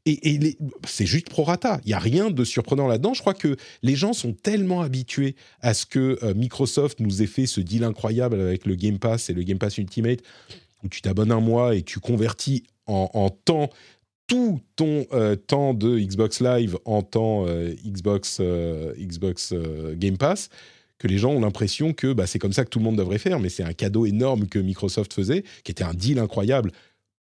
Et, 0.07 0.57
c'est 0.87 1.07
juste 1.07 1.29
prorata. 1.29 1.81
Il 1.85 1.89
n'y 1.89 1.95
a 1.95 1.99
rien 1.99 2.31
de 2.31 2.45
surprenant 2.45 2.87
là-dedans. 2.87 3.15
Je 3.15 3.21
crois 3.21 3.35
que 3.35 3.57
les 3.83 3.95
gens 3.95 4.13
sont 4.13 4.33
tellement 4.33 4.81
habitués 4.81 5.35
à 5.61 5.75
ce 5.75 5.85
que 5.85 6.19
euh, 6.23 6.35
Microsoft 6.35 7.01
nous 7.01 7.21
ait 7.23 7.27
fait 7.27 7.47
ce 7.47 7.61
deal 7.61 7.85
incroyable 7.85 8.41
avec 8.41 8.65
le 8.65 8.75
Game 8.75 8.99
Pass 8.99 9.29
et 9.29 9.35
le 9.35 9.43
Game 9.43 9.59
Pass 9.59 9.77
Ultimate, 9.77 10.21
où 10.85 10.89
tu 10.89 11.03
t'abonnes 11.03 11.33
un 11.33 11.41
mois 11.41 11.75
et 11.75 11.83
tu 11.83 11.99
convertis 11.99 12.63
en, 12.87 13.29
temps 13.29 13.69
tout 14.29 14.61
ton 14.77 15.05
euh, 15.13 15.37
temps 15.37 15.75
de 15.75 15.99
Xbox 15.99 16.41
Live 16.41 16.79
en 16.87 17.03
temps 17.03 17.45
Xbox, 17.85 18.41
Xbox 18.99 19.53
Game 19.97 20.17
Pass 20.17 20.49
que 20.99 21.07
les 21.07 21.19
gens 21.19 21.31
ont 21.31 21.41
l'impression 21.41 21.93
que 21.93 22.13
bah, 22.13 22.27
c'est 22.27 22.39
comme 22.39 22.53
ça 22.53 22.65
que 22.65 22.71
tout 22.71 22.79
le 22.79 22.85
monde 22.85 22.97
devrait 22.97 23.19
faire, 23.19 23.41
mais 23.41 23.49
c'est 23.49 23.63
un 23.63 23.73
cadeau 23.73 24.07
énorme 24.07 24.47
que 24.47 24.59
Microsoft 24.59 25.13
faisait, 25.13 25.45
qui 25.65 25.71
était 25.71 25.85
un 25.85 25.95
deal 25.95 26.19
incroyable 26.19 26.73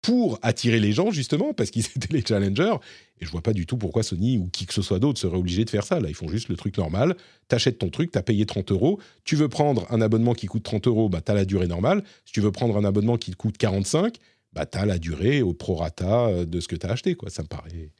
pour 0.01 0.39
attirer 0.41 0.79
les 0.79 0.93
gens, 0.93 1.11
justement, 1.11 1.53
parce 1.53 1.69
qu'ils 1.69 1.85
étaient 1.95 2.13
les 2.13 2.25
challengers. 2.25 2.75
Et 3.19 3.25
je 3.25 3.31
vois 3.31 3.41
pas 3.41 3.53
du 3.53 3.65
tout 3.65 3.77
pourquoi 3.77 4.03
Sony 4.03 4.37
ou 4.37 4.47
qui 4.47 4.65
que 4.65 4.73
ce 4.73 4.81
soit 4.81 4.99
d'autre 4.99 5.19
serait 5.19 5.37
obligé 5.37 5.65
de 5.65 5.69
faire 5.69 5.83
ça. 5.83 5.99
Là, 5.99 6.07
ils 6.09 6.15
font 6.15 6.27
juste 6.27 6.49
le 6.49 6.55
truc 6.55 6.77
normal. 6.77 7.15
T'achètes 7.47 7.79
ton 7.79 7.89
truc, 7.89 8.11
t'as 8.11 8.21
payé 8.21 8.45
30 8.45 8.71
euros. 8.71 8.99
Tu 9.23 9.35
veux 9.35 9.49
prendre 9.49 9.85
un 9.91 10.01
abonnement 10.01 10.33
qui 10.33 10.45
coûte 10.47 10.63
30 10.63 10.87
euros, 10.87 11.09
bah, 11.09 11.21
t'as 11.21 11.33
la 11.33 11.45
durée 11.45 11.67
normale. 11.67 12.03
Si 12.25 12.33
tu 12.33 12.41
veux 12.41 12.51
prendre 12.51 12.77
un 12.77 12.85
abonnement 12.85 13.17
qui 13.17 13.31
coûte 13.31 13.57
45, 13.57 14.17
bah, 14.53 14.65
t'as 14.65 14.85
la 14.85 14.99
durée 14.99 15.41
au 15.41 15.53
prorata 15.53 16.27
euh, 16.27 16.45
de 16.45 16.59
ce 16.59 16.67
que 16.67 16.75
t'as 16.75 16.89
acheté. 16.89 17.15
Quoi. 17.15 17.29
Ça 17.29 17.41
me 17.41 17.47
paraît 17.47 17.91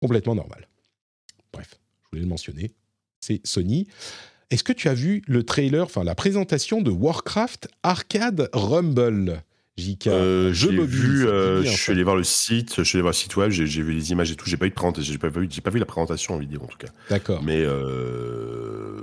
complètement 0.00 0.34
normal. 0.34 0.66
Bref, 1.52 1.78
je 2.04 2.08
voulais 2.10 2.22
le 2.22 2.28
mentionner. 2.28 2.72
C'est 3.20 3.46
Sony. 3.46 3.86
Est-ce 4.50 4.64
que 4.64 4.72
tu 4.72 4.88
as 4.88 4.94
vu 4.94 5.22
le 5.26 5.42
trailer, 5.42 5.84
enfin 5.84 6.04
la 6.04 6.14
présentation 6.14 6.80
de 6.80 6.90
Warcraft 6.90 7.68
Arcade 7.82 8.48
Rumble 8.52 9.42
JK, 9.76 10.06
Euh, 10.08 10.52
jeu 10.52 10.70
j'ai 10.72 10.84
vu, 10.84 11.26
euh, 11.28 11.60
bien, 11.62 11.70
je 11.70 11.76
suis 11.76 11.92
allé 11.92 12.02
voir 12.02 12.16
le 12.16 12.24
site, 12.24 12.74
je 12.78 12.82
suis 12.82 12.96
allé 12.96 13.02
voir 13.02 13.12
le 13.12 13.16
site 13.16 13.36
web, 13.36 13.50
j'ai 13.50 13.66
j'ai 13.66 13.82
vu 13.82 13.92
les 13.92 14.10
images 14.10 14.30
et 14.30 14.36
tout. 14.36 14.46
J'ai 14.48 14.56
pas 14.56 14.66
eu 14.66 14.70
de 14.70 14.74
présentation, 14.74 15.12
j'ai 15.12 15.18
pas 15.18 15.28
vu, 15.28 15.46
j'ai 15.50 15.60
pas 15.60 15.70
vu 15.70 15.78
la 15.78 15.84
présentation 15.86 16.34
en 16.34 16.38
vidéo 16.38 16.60
en 16.62 16.66
tout 16.66 16.78
cas. 16.78 16.88
D'accord. 17.10 17.42
Mais 17.44 17.62
euh, 17.62 19.00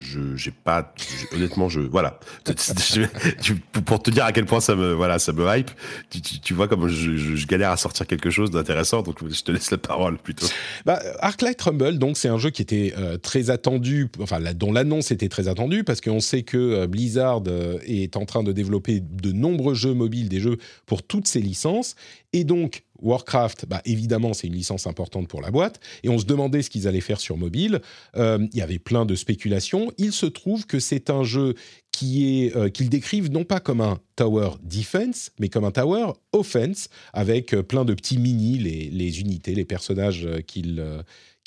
je, 0.00 0.36
j'ai 0.36 0.52
pas, 0.52 0.94
honnêtement, 1.32 1.68
je, 1.68 1.80
voilà. 1.80 2.20
Pour 3.84 4.00
te 4.00 4.10
dire 4.12 4.24
à 4.24 4.32
quel 4.32 4.44
point 4.46 4.60
ça 4.60 4.76
me, 4.76 4.92
voilà, 4.92 5.18
ça 5.18 5.32
me 5.32 5.44
hype. 5.56 5.70
Tu, 6.10 6.20
tu- 6.20 6.54
vois 6.54 6.68
comme 6.68 6.88
je, 6.88 7.46
galère 7.46 7.72
à 7.72 7.76
sortir 7.76 8.06
quelque 8.06 8.30
chose 8.30 8.50
d'intéressant, 8.50 9.02
donc 9.02 9.16
je 9.28 9.42
te 9.42 9.50
laisse 9.50 9.70
la 9.72 9.78
parole 9.78 10.18
plutôt. 10.18 10.46
Bah, 10.86 11.00
Arclight 11.18 11.60
Rumble, 11.60 11.98
donc 11.98 12.16
c'est 12.16 12.28
un 12.28 12.38
jeu 12.38 12.50
qui 12.50 12.62
était 12.62 12.94
euh, 12.96 13.16
très 13.16 13.50
attendu, 13.50 14.08
enfin 14.20 14.38
dont 14.54 14.72
l'annonce 14.72 15.10
était 15.10 15.28
très 15.28 15.48
attendue 15.48 15.82
parce 15.82 16.00
qu'on 16.00 16.20
sait 16.20 16.42
que 16.42 16.56
euh, 16.56 16.86
Blizzard 16.86 17.42
euh, 17.48 17.78
est 17.84 18.16
en 18.16 18.24
train 18.24 18.44
de 18.44 18.52
développer 18.52 19.00
de 19.00 19.32
nombreux 19.32 19.74
jeux 19.74 19.94
mobiles, 19.94 20.28
des 20.28 20.40
jeux 20.40 20.58
pour 20.86 21.02
toutes 21.02 21.26
ses 21.26 21.40
licences, 21.40 21.96
et 22.32 22.44
donc 22.44 22.84
Warcraft, 23.00 23.66
bah, 23.66 23.80
évidemment 23.84 24.34
c'est 24.34 24.46
une 24.46 24.54
licence 24.54 24.86
importante 24.86 25.28
pour 25.28 25.40
la 25.40 25.50
boîte, 25.50 25.80
et 26.02 26.08
on 26.08 26.18
se 26.18 26.24
demandait 26.24 26.62
ce 26.62 26.70
qu'ils 26.70 26.88
allaient 26.88 27.00
faire 27.00 27.20
sur 27.20 27.36
mobile. 27.36 27.80
Euh, 28.16 28.46
Il 28.52 28.58
y 28.58 28.62
avait 28.62 28.78
plein 28.78 29.06
de 29.06 29.14
spéculations. 29.14 29.92
Il 29.98 30.12
se 30.12 30.26
trouve 30.26 30.66
que 30.66 30.78
c'est 30.78 31.10
un 31.10 31.24
jeu 31.24 31.54
qui 31.92 32.44
est 32.44 32.56
euh, 32.56 32.68
qu'ils 32.68 32.90
décrivent 32.90 33.30
non 33.30 33.44
pas 33.44 33.60
comme 33.60 33.80
un 33.80 33.98
tower 34.16 34.50
defense, 34.62 35.30
mais 35.40 35.48
comme 35.48 35.64
un 35.64 35.70
tower 35.70 36.12
offense, 36.32 36.88
avec 37.12 37.54
euh, 37.54 37.62
plein 37.62 37.84
de 37.84 37.94
petits 37.94 38.18
mini, 38.18 38.58
les, 38.58 38.90
les 38.90 39.20
unités, 39.20 39.54
les 39.54 39.64
personnages 39.64 40.28
qu'ils 40.46 40.82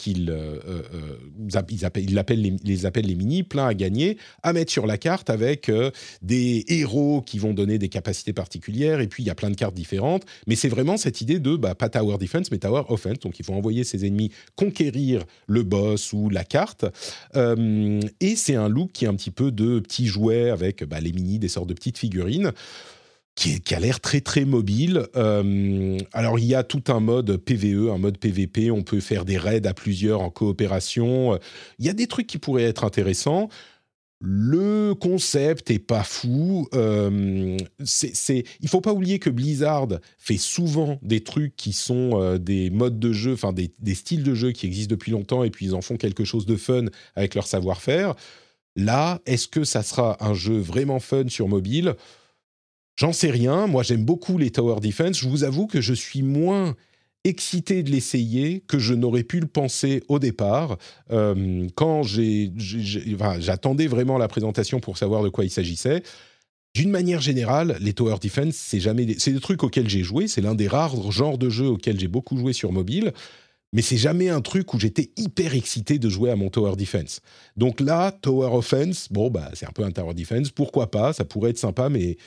qu'ils 0.02 0.32
euh, 0.32 0.60
euh, 0.68 0.82
euh, 0.96 1.62
ils 1.70 1.86
appellent, 1.86 2.04
ils 2.04 2.42
les, 2.42 2.56
les 2.64 2.86
appellent 2.88 3.06
les 3.06 3.16
mini, 3.16 3.44
plein 3.44 3.68
à 3.68 3.74
gagner, 3.76 4.18
à 4.42 4.52
mettre 4.52 4.72
sur 4.72 4.88
la 4.88 4.98
carte 4.98 5.30
avec 5.30 5.72
des 6.24 6.66
héros 6.68 7.22
qui 7.22 7.38
vont 7.38 7.54
donner 7.54 7.78
des 7.78 7.90
capacités 7.90 8.34
particulières, 8.34 9.00
et 9.00 9.08
puis 9.08 9.22
il 9.22 9.28
y 9.28 9.30
a 9.30 9.36
plein 9.36 9.52
de 9.52 9.56
cartes 9.56 9.76
différentes, 9.76 10.26
mais 10.48 10.56
c'est 10.56 10.70
vraiment 10.70 10.98
cette 10.98 11.22
idée 11.22 11.40
de, 11.40 11.56
bah, 11.56 11.76
pas 11.76 11.90
tower 11.90 12.18
defense, 12.18 12.50
mais 12.52 12.58
tower 12.58 12.84
offense, 12.90 13.20
donc 13.20 13.38
il 13.38 13.46
faut 13.46 13.54
envoyer 13.54 13.84
ses 13.84 14.06
ennemis 14.06 14.32
conquérir 14.56 15.24
le 15.46 15.62
boss 15.62 16.14
ou 16.14 16.30
la 16.30 16.44
carte, 16.44 16.86
et 17.36 18.36
c'est 18.36 18.56
un 18.56 18.70
look 18.70 18.92
qui 18.92 19.06
est 19.06 19.08
un 19.08 19.16
petit 19.16 19.32
peu 19.32 19.52
de 19.52 19.80
petits 19.80 20.08
jouets 20.08 20.50
avec 20.50 20.84
bah, 20.84 21.00
les 21.00 21.12
mini, 21.12 21.38
des 21.38 21.48
sortes 21.48 21.70
de 21.70 21.76
petites 21.76 22.00
figurines. 22.00 22.52
Qui, 23.36 23.62
a 23.74 23.80
l'air 23.80 24.02
très 24.02 24.22
très 24.22 24.46
mobile. 24.46 25.08
Euh, 25.16 25.98
alors 26.12 26.38
il 26.38 26.46
y 26.46 26.54
a 26.54 26.64
tout 26.64 26.84
un 26.90 27.00
mode 27.00 27.38
PVE, 27.38 27.90
un 27.90 27.98
mode 27.98 28.18
PVP. 28.18 28.70
On 28.72 28.84
peut 28.84 29.00
faire 29.00 29.26
des 29.26 29.38
raids 29.38 29.66
à 29.66 29.74
plusieurs 29.74 30.22
en 30.22 30.30
coopération. 30.30 31.40
Il 31.80 31.86
y 31.86 31.90
a 31.90 31.94
des 31.94 32.08
trucs 32.08 32.28
qui 32.28 32.38
pourraient 32.38 32.64
être 32.66 32.84
intéressants. 32.84 33.50
Le 34.24 34.94
concept 34.94 35.72
est 35.72 35.80
pas 35.80 36.04
fou. 36.04 36.68
Euh, 36.76 37.58
c'est, 37.84 38.44
il 38.60 38.70
faut 38.70 38.80
pas 38.80 38.94
oublier 38.94 39.18
que 39.18 39.32
Blizzard 39.32 39.88
fait 40.20 40.38
souvent 40.38 41.00
des 41.02 41.24
trucs 41.24 41.56
qui 41.56 41.74
sont 41.74 42.22
euh, 42.22 42.38
des 42.38 42.70
modes 42.70 43.00
de 43.00 43.14
jeu, 43.14 43.34
enfin 43.34 43.52
des 43.52 43.96
styles 43.96 44.24
de 44.24 44.36
jeu 44.36 44.52
qui 44.52 44.68
existent 44.68 44.92
depuis 44.92 45.12
longtemps, 45.12 45.44
et 45.44 45.50
puis 45.50 45.66
ils 45.66 45.74
en 45.74 45.82
font 45.82 45.98
quelque 45.98 46.24
chose 46.24 46.46
de 46.46 46.56
fun 46.56 46.86
avec 47.16 47.34
leur 47.34 47.48
savoir-faire. 47.48 48.14
Là, 48.76 49.22
est-ce 49.26 49.48
que 49.48 49.64
ça 49.64 49.82
sera 49.82 50.24
un 50.24 50.36
jeu 50.36 50.58
vraiment 50.60 51.00
fun 51.00 51.28
sur 51.28 51.48
mobile? 51.48 51.96
J'en 52.96 53.14
sais 53.14 53.32
rien. 53.32 53.68
Moi, 53.68 53.84
j'aime 53.84 54.06
beaucoup 54.06 54.38
les 54.38 54.52
Tower 54.52 54.80
Defense. 54.80 55.20
Je 55.20 55.28
vous 55.28 55.44
avoue 55.44 55.68
que 55.68 55.82
je 55.82 55.94
suis 55.94 56.22
moins 56.22 56.76
excité 57.24 57.84
de 57.84 57.92
l'essayer 57.92 58.62
que 58.68 58.80
je 58.80 58.94
n'aurais 58.94 59.24
pu 59.24 59.40
le 59.40 59.48
penser 59.48 60.04
au 60.08 60.20
départ. 60.20 60.78
Euh, 61.12 61.68
quand 61.76 62.02
j'attendais 62.04 63.88
vraiment 63.88 64.18
la 64.18 64.28
présentation 64.28 64.80
pour 64.80 64.98
savoir 64.98 65.24
de 65.24 65.30
quoi 65.30 65.46
il 65.46 65.52
s'agissait. 65.52 66.04
D'une 66.74 66.90
manière 66.90 67.20
générale, 67.20 67.78
les 67.82 67.94
Tower 67.94 68.16
Defense, 68.22 68.56
c'est 68.56 68.80
jamais 68.80 69.06
des, 69.06 69.20
c'est 69.20 69.34
des 69.34 69.42
trucs 69.42 69.62
auxquels 69.64 69.90
j'ai 69.90 70.04
joué. 70.04 70.28
C'est 70.28 70.42
l'un 70.42 70.56
des 70.56 70.68
rares 70.68 71.12
genres 71.12 71.38
de 71.38 71.50
jeux 71.50 71.68
auxquels 71.68 72.00
j'ai 72.00 72.08
beaucoup 72.08 72.38
joué 72.38 72.54
sur 72.54 72.72
mobile. 72.72 73.12
Mais 73.74 73.82
c'est 73.82 73.98
jamais 73.98 74.30
un 74.30 74.42
truc 74.42 74.74
où 74.74 74.80
j'étais 74.80 75.12
hyper 75.18 75.54
excité 75.54 75.98
de 75.98 76.10
jouer 76.10 76.30
à 76.30 76.36
mon 76.36 76.50
Tower 76.50 76.76
Defense. 76.76 77.22
Donc 77.56 77.80
là, 77.80 78.12
Tower 78.12 78.50
Offense, 78.54 79.08
bon, 79.12 79.30
bah, 79.30 79.50
c'est 79.54 79.66
un 79.66 79.72
peu 79.72 79.84
un 79.84 79.92
Tower 79.92 80.14
Defense. 80.14 80.50
Pourquoi 80.50 80.92
pas? 80.92 81.14
Ça 81.14 81.24
pourrait 81.24 81.52
être 81.52 81.58
sympa, 81.58 81.90
mais 81.90 82.18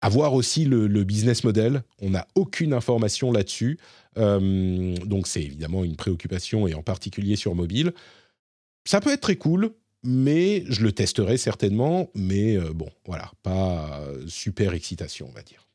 avoir 0.00 0.34
aussi 0.34 0.64
le, 0.64 1.04
business 1.04 1.44
model. 1.44 1.82
On 2.00 2.10
n'a 2.10 2.26
aucune 2.34 2.72
information 2.72 3.32
là-dessus. 3.32 3.78
Euh, 4.18 4.96
donc 5.04 5.26
c'est 5.26 5.42
évidemment 5.42 5.84
une 5.84 5.96
préoccupation 5.96 6.66
et 6.66 6.74
en 6.74 6.82
particulier 6.82 7.36
sur 7.36 7.54
mobile. 7.54 7.92
Ça 8.84 9.00
peut 9.00 9.12
être 9.12 9.20
très 9.20 9.36
cool, 9.36 9.70
mais 10.02 10.64
je 10.68 10.82
le 10.82 10.92
testerai 10.92 11.36
certainement. 11.36 12.10
Mais 12.14 12.56
euh, 12.56 12.72
bon, 12.72 12.88
voilà, 13.06 13.30
pas 13.42 14.00
super 14.26 14.74
excitation, 14.74 15.28
on 15.28 15.34
va 15.34 15.42
dire. 15.42 15.69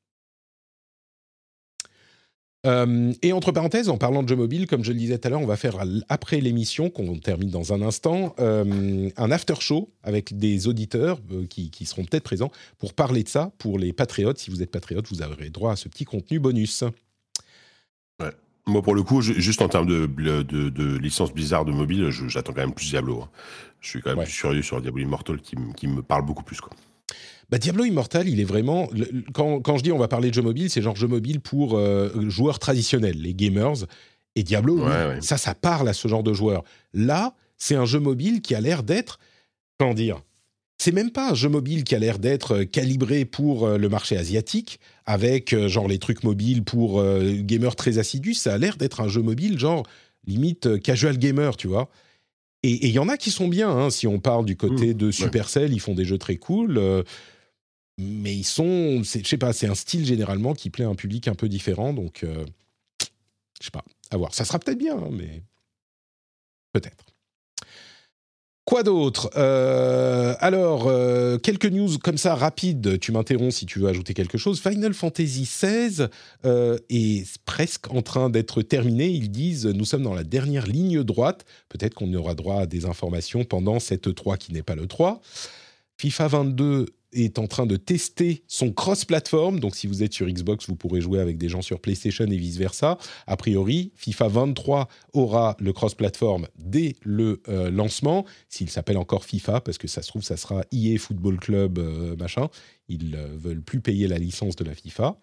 Euh, 2.66 3.14
et 3.22 3.32
entre 3.32 3.52
parenthèses, 3.52 3.90
en 3.90 3.98
parlant 3.98 4.24
de 4.24 4.28
jeux 4.30 4.36
mobiles, 4.36 4.66
comme 4.68 4.84
je 4.84 4.92
le 4.92 4.98
disais 4.98 5.18
tout 5.20 5.28
à 5.28 5.32
l'heure, 5.32 5.42
on 5.42 5.46
va 5.46 5.56
faire 5.58 5.78
après 6.10 6.42
l'émission, 6.42 6.90
qu'on 6.90 7.18
termine 7.20 7.50
dans 7.50 7.74
un 7.74 7.82
instant, 7.82 8.36
euh, 8.40 9.10
un 9.18 9.32
after 9.32 9.56
show 9.60 9.90
avec 10.04 10.38
des 10.38 10.68
auditeurs 10.68 11.20
euh, 11.32 11.46
qui, 11.48 11.70
qui 11.70 11.86
seront 11.86 12.04
peut-être 12.06 12.24
présents 12.24 12.52
pour 12.80 12.94
parler 12.94 13.24
de 13.24 13.30
ça. 13.30 13.52
Pour 13.60 13.78
les 13.78 13.94
patriotes, 13.94 14.40
si 14.40 14.50
vous 14.50 14.64
êtes 14.64 14.72
patriote, 14.72 15.06
vous 15.12 15.22
aurez 15.22 15.50
droit 15.50 15.74
à 15.74 15.76
ce 15.76 15.88
petit 15.90 16.06
contenu 16.06 16.40
bonus. 16.40 16.84
Moi, 18.68 18.82
pour 18.82 18.96
le 18.96 19.04
coup, 19.04 19.22
ju- 19.22 19.40
juste 19.40 19.62
en 19.62 19.70
termes 19.70 19.86
de, 19.86 20.08
de, 20.08 20.42
de 20.70 20.98
licence 20.98 21.32
Blizzard 21.32 21.66
de 21.66 21.72
mobile, 21.72 22.10
j'attends 22.10 22.52
quand 22.52 22.62
même 22.62 22.74
plus 22.74 22.90
Diablo. 22.90 23.22
hein. 23.22 23.30
Je 23.80 23.90
suis 23.90 24.02
quand 24.02 24.10
même 24.10 24.18
Ouais. 24.18 24.26
plus 24.26 24.34
curieux 24.34 24.64
sur 24.64 24.82
Diablo 24.82 25.04
Immortal 25.04 25.40
qui, 25.40 25.56
qui 25.78 25.86
me 25.88 26.02
parle 26.02 26.26
beaucoup 26.26 26.44
plus. 26.44 26.60
Quoi. 26.60 26.72
Bah, 27.50 27.58
Diablo 27.60 27.86
Immortal, 27.86 28.28
il 28.28 28.40
est 28.40 28.44
vraiment. 28.46 28.90
le- 28.92 29.08
Quand, 29.34 29.60
quand 29.62 29.78
je 29.78 29.84
dis 29.84 29.92
on 29.92 29.98
va 30.00 30.08
parler 30.08 30.30
de 30.30 30.34
jeux 30.34 30.42
mobiles, 30.42 30.70
c'est 30.70 30.82
genre 30.82 30.96
jeux 30.96 31.08
mobiles 31.08 31.40
pour 31.40 31.78
euh, 31.78 32.30
joueurs 32.30 32.60
traditionnels, 32.60 33.22
les 33.22 33.34
gamers. 33.36 33.86
Et 34.36 34.44
Diablo, 34.44 34.78
oui, 34.78 34.82
Ouais, 34.84 35.06
ouais. 35.08 35.22
ça, 35.22 35.38
ça 35.38 35.54
parle 35.56 35.88
à 35.88 35.94
ce 35.94 36.08
genre 36.08 36.24
de 36.24 36.34
joueurs. 36.34 36.64
Là, 36.94 37.36
c'est 37.58 37.76
un 37.76 37.86
jeu 37.86 38.00
mobile 38.00 38.42
qui 38.42 38.56
a 38.56 38.62
l'air 38.62 38.84
d'être. 38.84 39.20
Comment 39.80 39.94
dire 39.94 40.22
C'est 40.78 40.92
même 40.92 41.12
pas 41.12 41.32
un 41.32 41.34
jeu 41.36 41.48
mobile 41.50 41.84
qui 41.84 41.96
a 41.96 42.00
l'air 42.00 42.18
d'être 42.20 42.56
euh, 42.56 42.66
calibré 42.66 43.24
pour 43.26 43.66
euh, 43.66 43.78
le 43.78 43.88
marché 43.90 44.18
asiatique, 44.18 44.80
avec 45.06 45.56
genre 45.68 45.88
les 45.88 46.00
trucs 46.00 46.24
mobiles 46.24 46.64
pour 46.64 47.00
euh, 47.00 47.34
gamers 47.42 47.76
très 47.76 47.98
assidus. 48.00 48.34
Ça 48.34 48.56
a 48.56 48.58
l'air 48.58 48.76
d'être 48.78 49.02
un 49.02 49.08
jeu 49.08 49.22
mobile, 49.22 49.58
genre 49.60 49.84
limite 50.28 50.82
casual 50.82 51.18
gamer, 51.20 51.56
tu 51.56 51.68
vois. 51.68 51.90
Et 52.68 52.88
il 52.88 52.92
y 52.92 53.00
en 53.00 53.10
a 53.10 53.18
qui 53.18 53.32
sont 53.32 53.48
bien, 53.48 53.70
hein, 53.70 53.90
si 53.90 54.08
on 54.08 54.20
parle 54.20 54.46
du 54.46 54.56
côté 54.58 54.94
de 54.94 55.12
Supercell, 55.12 55.72
ils 55.74 55.80
font 55.80 55.94
des 55.94 56.06
jeux 56.06 56.18
très 56.18 56.38
cool. 56.38 56.78
euh, 56.78 57.04
mais 57.98 58.36
ils 58.36 58.44
sont, 58.44 59.04
c'est- 59.04 59.24
je 59.24 59.28
sais 59.30 59.38
pas, 59.38 59.54
c'est 59.54 59.68
un 59.68 59.76
style 59.76 60.06
généralement 60.06 60.54
qui 60.54 60.70
plaît 60.70 60.84
à 60.86 60.90
un 60.90 60.96
public 60.96 61.28
un 61.30 61.36
peu 61.36 61.48
différent, 61.48 61.94
donc 61.94 62.24
euh, 62.24 62.44
je 63.62 63.66
sais 63.66 63.72
pas, 63.72 63.86
à 64.12 64.18
voir. 64.18 64.34
Ça 64.34 64.44
sera 64.46 64.60
peut-être 64.60 64.78
bien, 64.78 64.98
hein, 64.98 65.10
mais 65.12 65.44
peut-être. 66.74 67.06
Quoi 68.66 68.82
d'autre? 68.82 69.30
Euh, 69.38 70.34
Alors, 70.40 70.88
euh, 70.88 71.38
quelques 71.38 71.68
news 71.68 72.00
comme 72.00 72.18
ça 72.18 72.34
rapides. 72.34 73.00
Tu 73.00 73.12
m'interromps 73.12 73.56
si 73.56 73.68
tu 73.68 73.78
veux 73.78 73.88
ajouter 73.88 74.16
quelque 74.16 74.40
chose. 74.40 74.60
Final 74.60 74.96
Fantasy 74.96 75.44
XVI 75.44 76.08
euh, 76.46 76.80
est 76.90 77.38
presque 77.46 77.94
en 77.94 78.02
train 78.02 78.32
d'être 78.32 78.64
terminé. 78.64 79.08
Ils 79.08 79.30
disent 79.30 79.68
nous 79.68 79.86
sommes 79.86 80.02
dans 80.02 80.16
la 80.16 80.24
dernière 80.24 80.66
ligne 80.66 81.04
droite. 81.04 81.46
Peut-être 81.70 81.94
qu'on 81.94 82.12
aura 82.16 82.34
droit 82.34 82.62
à 82.62 82.66
des 82.66 82.86
informations 82.86 83.44
pendant 83.44 83.80
cette 83.80 84.16
3 84.16 84.38
qui 84.38 84.52
n'est 84.52 84.64
pas 84.64 84.76
le 84.76 84.88
3. 84.88 85.22
FIFA 85.98 86.28
22 86.28 86.86
est 87.14 87.40
en 87.40 87.48
train 87.48 87.66
de 87.66 87.78
tester 87.78 88.44
son 88.48 88.74
cross-platform. 88.74 89.60
Donc, 89.60 89.76
si 89.76 89.88
vous 89.88 90.04
êtes 90.04 90.14
sur 90.14 90.28
Xbox, 90.28 90.68
vous 90.68 90.76
pourrez 90.76 91.00
jouer 91.00 91.20
avec 91.20 91.38
des 91.38 91.48
gens 91.48 91.62
sur 91.62 91.80
PlayStation 91.80 92.26
et 92.26 92.38
vice-versa. 92.38 92.98
A 93.26 93.38
priori, 93.38 93.92
FIFA 93.96 94.28
23 94.28 94.88
aura 95.14 95.56
le 95.60 95.72
cross-platform 95.72 96.48
dès 96.58 96.96
le 97.02 97.42
euh, 97.48 97.72
lancement, 97.72 98.26
s'il 98.50 98.70
s'appelle 98.70 98.98
encore 98.98 99.24
FIFA, 99.24 99.62
parce 99.62 99.78
que 99.78 99.88
ça 99.88 100.02
se 100.02 100.10
trouve, 100.10 100.24
ça 100.24 100.36
sera 100.36 100.64
EA 100.74 100.98
Football 100.98 101.40
Club, 101.40 101.80
euh, 101.80 102.16
machin. 102.18 102.50
Ils 102.90 103.16
euh, 103.16 103.28
veulent 103.38 103.64
plus 103.64 103.80
payer 103.80 104.08
la 104.08 104.18
licence 104.18 104.56
de 104.58 104.66
la 104.66 104.76
FIFA. 104.76 105.18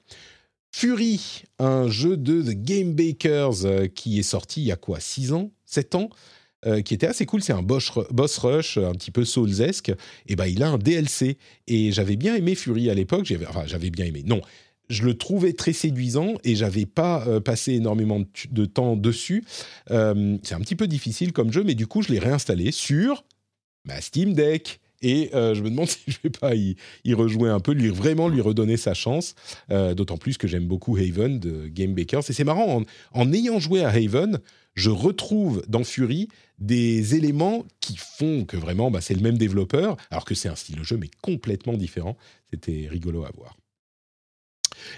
Fury, 0.75 1.45
un 1.59 1.89
jeu 1.89 2.17
de 2.17 2.43
The 2.43 2.55
Game 2.55 2.95
Bakers 2.95 3.67
euh, 3.67 3.87
qui 3.89 4.19
est 4.19 4.23
sorti 4.23 4.63
il 4.63 4.67
y 4.67 4.73
a 4.73 4.77
quoi 4.77 5.01
6 5.01 5.33
ans 5.35 5.51
7 5.67 5.95
ans? 5.95 6.09
Euh, 6.65 6.81
qui 6.81 6.95
était 6.95 7.09
assez 7.09 7.27
cool, 7.27 7.43
c'est 7.43 7.53
un 7.53 7.63
boss, 7.63 7.91
rush 8.39 8.79
un 8.79 8.93
petit 8.93 9.11
peu 9.11 9.25
Souls-esque, 9.25 9.93
et 10.29 10.37
ben 10.37 10.47
il 10.47 10.63
a 10.63 10.69
un 10.69 10.79
DLC. 10.79 11.37
Et 11.67 11.91
j'avais 11.91 12.15
bien 12.15 12.37
aimé 12.37 12.55
Fury 12.55 12.89
à 12.89 12.95
l'époque, 12.95 13.25
j'avais, 13.25 13.47
enfin 13.47 13.65
j'avais 13.67 13.91
bien 13.91 14.07
aimé, 14.07 14.23
non, 14.25 14.41
je 14.89 15.03
le 15.03 15.15
trouvais 15.15 15.55
très 15.55 15.73
séduisant 15.73 16.35
et 16.45 16.55
j'avais 16.55 16.87
pas 16.87 17.27
euh, 17.27 17.41
passé 17.41 17.73
énormément 17.73 18.23
de, 18.51 18.65
temps 18.65 18.95
dessus. 18.95 19.45
Euh, 19.91 20.37
c'est 20.45 20.55
un 20.55 20.61
petit 20.61 20.77
peu 20.77 20.87
difficile 20.87 21.33
comme 21.33 21.53
jeu, 21.53 21.65
mais 21.65 21.75
du 21.75 21.89
coup 21.89 22.01
je 22.01 22.13
l'ai 22.13 22.21
réinstallé 22.21 22.71
sur 22.71 23.25
ma 23.85 24.01
Steam 24.01 24.33
Deck. 24.33 24.79
Et 25.05 25.31
je 25.33 25.61
me 25.63 25.69
demande 25.69 25.89
si 25.89 25.99
je 26.07 26.19
vais 26.23 26.31
pas 26.31 26.55
y, 26.55 26.77
rejouer 27.13 27.51
un 27.51 27.59
peu, 27.59 27.73
lui 27.73 27.89
vraiment 27.89 28.29
lui 28.29 28.41
redonner 28.41 28.77
sa 28.77 28.95
chance. 28.95 29.35
D'autant 29.69 30.17
plus 30.17 30.39
que 30.39 30.47
j'aime 30.47 30.69
beaucoup 30.69 30.97
Haven 30.97 31.41
de 31.41 31.67
Game 31.67 31.93
Bakers. 31.93 32.23
Et 32.29 32.33
c'est 32.33 32.45
marrant, 32.45 32.85
en 33.11 33.33
ayant 33.33 33.59
joué 33.59 33.83
à 33.83 33.89
Haven, 33.89 34.39
je 34.75 34.91
retrouve 34.91 35.63
dans 35.69 35.85
Fury 35.85 36.29
des 36.63 37.17
éléments 37.17 37.65
qui 37.81 37.97
font 37.97 38.45
que 38.45 38.57
vraiment 38.57 38.91
bah, 38.91 39.01
c'est 39.01 39.15
le 39.15 39.21
même 39.21 39.37
développeur, 39.37 39.97
alors 40.11 40.25
que 40.25 40.35
c'est 40.35 40.49
un 40.49 40.55
style 40.55 40.77
de 40.77 40.85
jeu 40.85 40.97
mais 40.97 41.11
complètement 41.21 41.75
différent. 41.75 42.17
C'était 42.51 42.87
rigolo 42.89 43.25
à 43.25 43.31
voir. 43.37 43.57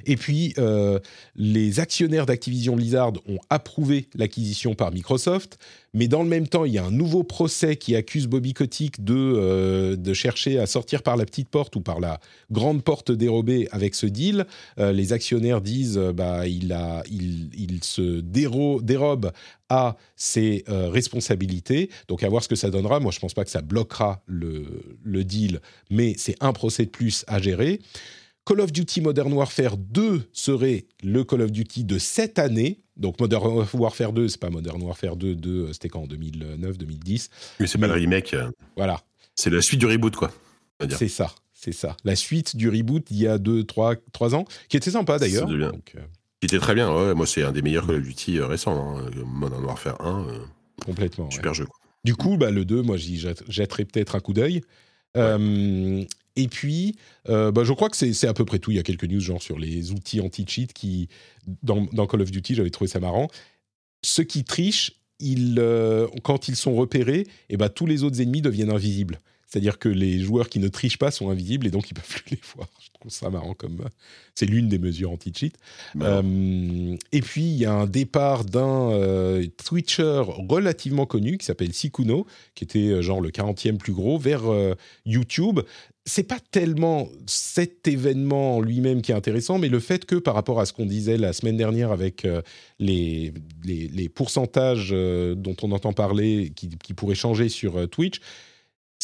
Et 0.06 0.16
puis, 0.16 0.55
euh, 0.59 0.98
les 1.36 1.81
actionnaires 1.81 2.27
d'Activision 2.27 2.77
Blizzard 2.77 3.12
ont 3.28 3.39
approuvé 3.51 4.09
l'acquisition 4.15 4.74
par 4.74 4.93
Microsoft, 4.93 5.59
mais 5.93 6.09
dans 6.09 6.23
le 6.23 6.28
même 6.28 6.48
temps, 6.48 6.65
il 6.65 6.73
y 6.73 6.78
a 6.78 6.85
un 6.85 6.90
nouveau 6.90 7.23
procès 7.23 7.77
qui 7.77 7.94
accuse 7.94 8.27
Bobby 8.27 8.52
Kotick 8.52 9.05
de, 9.05 9.15
euh, 9.15 10.15
chercher 10.15 10.59
à 10.59 10.66
sortir 10.66 11.02
par 11.02 11.16
la 11.16 11.24
petite 11.24 11.48
porte 11.48 11.77
ou 11.77 11.81
par 11.81 12.01
la 12.01 12.20
grande 12.51 12.82
porte 12.82 13.12
dérobée 13.12 13.69
avec 13.70 13.94
ce 13.94 14.06
deal. 14.06 14.47
Euh, 14.78 14.93
les 14.93 15.12
actionnaires 15.12 15.61
disent 15.61 15.98
bah, 16.15 16.47
il, 16.47 17.78
se 17.82 18.20
déro 18.20 18.81
dérobe 18.81 19.32
à 19.69 19.97
ses 20.16 20.65
responsabilités. 20.69 21.90
Donc, 22.09 22.23
à 22.23 22.28
voir 22.28 22.43
ce 22.43 22.48
que 22.48 22.56
ça 22.56 22.70
donnera. 22.70 23.01
Moi, 23.01 23.12
je 23.12 23.19
ne 23.19 23.20
pense 23.20 23.35
pas 23.35 23.44
que 23.44 23.51
ça 23.51 23.62
bloquera 23.62 24.23
le 24.27 25.24
deal, 25.24 25.61
mais 25.90 26.15
c'est 26.16 26.36
un 26.40 26.52
procès 26.52 26.85
de 26.85 26.90
plus 26.90 27.24
à 27.28 27.40
gérer. 27.40 27.81
Call 28.47 28.61
of 28.61 28.73
Duty 28.73 29.01
Modern 29.01 29.33
Warfare 29.33 29.77
2 29.77 30.29
serait 30.33 30.87
le 31.03 31.25
Call 31.25 31.43
of 31.43 31.51
Duty 31.51 31.85
de 31.85 31.99
cette 31.99 32.39
année. 32.39 32.81
Donc 32.97 33.19
Modern 33.21 33.66
Warfare 33.75 34.12
2, 34.12 34.29
c'est 34.29 34.39
pas 34.41 34.51
Modern 34.51 34.81
Warfare 34.83 35.16
2, 35.16 35.35
2 35.35 35.73
c'était 35.73 35.89
quand 35.89 36.07
2009, 36.07 36.77
2010. 36.79 37.31
Mais 37.61 37.66
c'est 37.66 37.79
pas 37.79 37.87
le 37.87 37.95
remake. 37.95 38.35
euh, 38.35 38.51
Voilà, 38.77 39.01
C'est 39.35 39.51
la 39.51 39.62
suite 39.62 39.81
du 39.81 39.87
reboot, 39.87 40.15
quoi. 40.15 40.31
c'est 40.91 41.09
ça, 41.09 41.35
c'est 41.55 41.73
ça. 41.73 41.97
La 42.05 42.15
suite 42.16 42.55
du 42.57 42.69
reboot 42.69 43.07
il 43.11 43.16
y 43.19 43.27
a 43.27 43.39
2, 43.39 43.65
3, 43.65 43.95
3 44.12 44.35
ans, 44.35 44.45
qui 44.69 44.77
était 44.77 44.91
sympa 44.91 45.19
d'ailleurs. 45.19 45.49
Euh, 45.51 45.73
Qui 46.41 46.47
était 46.47 46.59
très 46.59 46.75
bien. 46.75 46.93
Ouais, 46.95 47.15
moi, 47.15 47.27
c'est 47.27 47.43
un 47.43 47.53
des 47.53 47.62
meilleurs 47.62 47.87
Call 47.87 47.97
of 47.97 48.03
Duty 48.03 48.39
euh, 48.39 48.47
récents. 48.47 48.99
Hein. 48.99 49.11
Modern 49.25 49.65
Warfare 49.65 50.01
1, 50.01 50.27
euh, 50.29 50.39
complètement. 50.85 51.25
ouais. 51.25 51.31
super 51.33 51.55
jeu. 51.55 51.65
quoi. 51.65 51.77
Du 52.05 52.15
coup, 52.15 52.37
bah, 52.37 52.51
le 52.51 52.65
2, 52.66 52.83
moi, 52.83 52.99
j'y 52.99 53.16
jette- 53.16 53.43
jetterai 53.49 53.87
peut-être 53.87 54.15
un 54.15 54.21
coup 54.21 54.35
d'œil. 54.35 54.61
Euh, 55.16 56.05
et 56.36 56.48
puis, 56.48 56.97
euh, 57.28 57.52
bah, 57.52 57.62
je 57.65 57.73
crois 57.73 57.89
que 57.89 57.97
c'est 57.97 58.27
à 58.27 58.35
peu 58.35 58.44
près 58.44 58.59
tout. 58.59 58.70
Il 58.70 58.77
y 58.77 58.81
a 58.81 58.82
quelques 58.82 59.05
news, 59.05 59.20
genre 59.20 59.43
sur 59.43 59.59
les 59.59 59.93
outils 59.93 60.20
anti-cheat 60.20 60.73
qui, 60.73 61.09
dans, 61.62 61.86
Call 62.06 62.23
of 62.23 62.31
Duty, 62.31 62.56
j'avais 62.56 62.70
trouvé 62.70 62.89
ça 62.89 63.01
marrant. 63.01 63.28
Ceux 64.02 64.24
qui 64.24 64.44
trichent, 64.44 64.93
ils, 65.20 65.56
euh, 65.59 66.09
quand 66.23 66.48
ils 66.48 66.56
sont 66.56 66.74
repérés, 66.74 67.27
et 67.48 67.56
bah, 67.56 67.69
tous 67.69 67.86
les 67.86 68.02
autres 68.02 68.20
ennemis 68.20 68.43
deviennent 68.43 68.73
invisibles. 68.73 69.20
C'est-à-dire 69.47 69.78
que 69.78 69.89
les 69.89 70.19
joueurs 70.19 70.48
qui 70.48 70.59
ne 70.59 70.69
trichent 70.69 70.98
pas 70.98 71.12
sont 71.12 71.31
invisibles 71.31 71.69
et 71.69 71.70
donc 71.70 71.89
ils 71.90 71.94
peuvent 71.94 72.05
plus 72.24 72.32
les 72.32 72.40
voir. 72.55 72.69
Trouve 73.05 73.13
ça 73.13 73.31
marrant 73.31 73.55
comme. 73.55 73.81
euh, 73.83 73.89
C'est 74.35 74.47
l'une 74.47 74.69
des 74.69 74.79
mesures 74.79 75.11
anti-cheat. 75.13 75.55
Bah, 75.95 76.07
Euh, 76.25 76.97
et 77.13 77.21
puis, 77.21 77.43
il 77.43 77.57
y 77.57 77.67
a 77.67 77.73
un 77.73 77.87
départ 77.87 78.45
d'un 78.45 78.91
euh, 78.93 79.47
Twitcher 79.65 80.23
relativement 80.27 81.07
connu 81.07 81.37
qui 81.39 81.45
s'appelle 81.45 81.73
Sikuno, 81.73 82.27
qui 82.55 82.65
était 82.65 83.03
genre 83.03 83.21
le 83.21 83.31
40e 83.31 83.77
plus 83.77 83.93
gros, 83.93 84.19
vers 84.19 84.51
euh, 84.51 84.75
YouTube. 85.05 85.61
C'est 86.07 86.25
pas 86.25 86.39
tellement 86.51 87.09
cet 87.27 87.87
événement 87.89 88.57
en 88.57 88.61
lui-même 88.61 89.01
qui 89.03 89.13
est 89.13 89.15
intéressant, 89.15 89.59
mais 89.59 89.69
le 89.69 89.81
fait 89.81 90.05
que 90.05 90.17
par 90.17 90.35
rapport 90.35 90.61
à 90.61 90.67
ce 90.67 90.73
qu'on 90.73 90.85
disait 90.87 91.17
la 91.17 91.33
semaine 91.33 91.57
dernière 91.57 91.93
avec 91.93 92.27
les, 92.79 93.33
les, 93.65 93.89
les 93.89 94.09
pourcentages 94.11 94.91
dont 94.91 95.57
on 95.63 95.73
entend 95.73 95.95
parler 95.95 96.53
qui, 96.55 96.69
qui 96.69 96.93
pourraient 96.93 97.15
changer 97.15 97.49
sur 97.49 97.89
Twitch, 97.89 98.21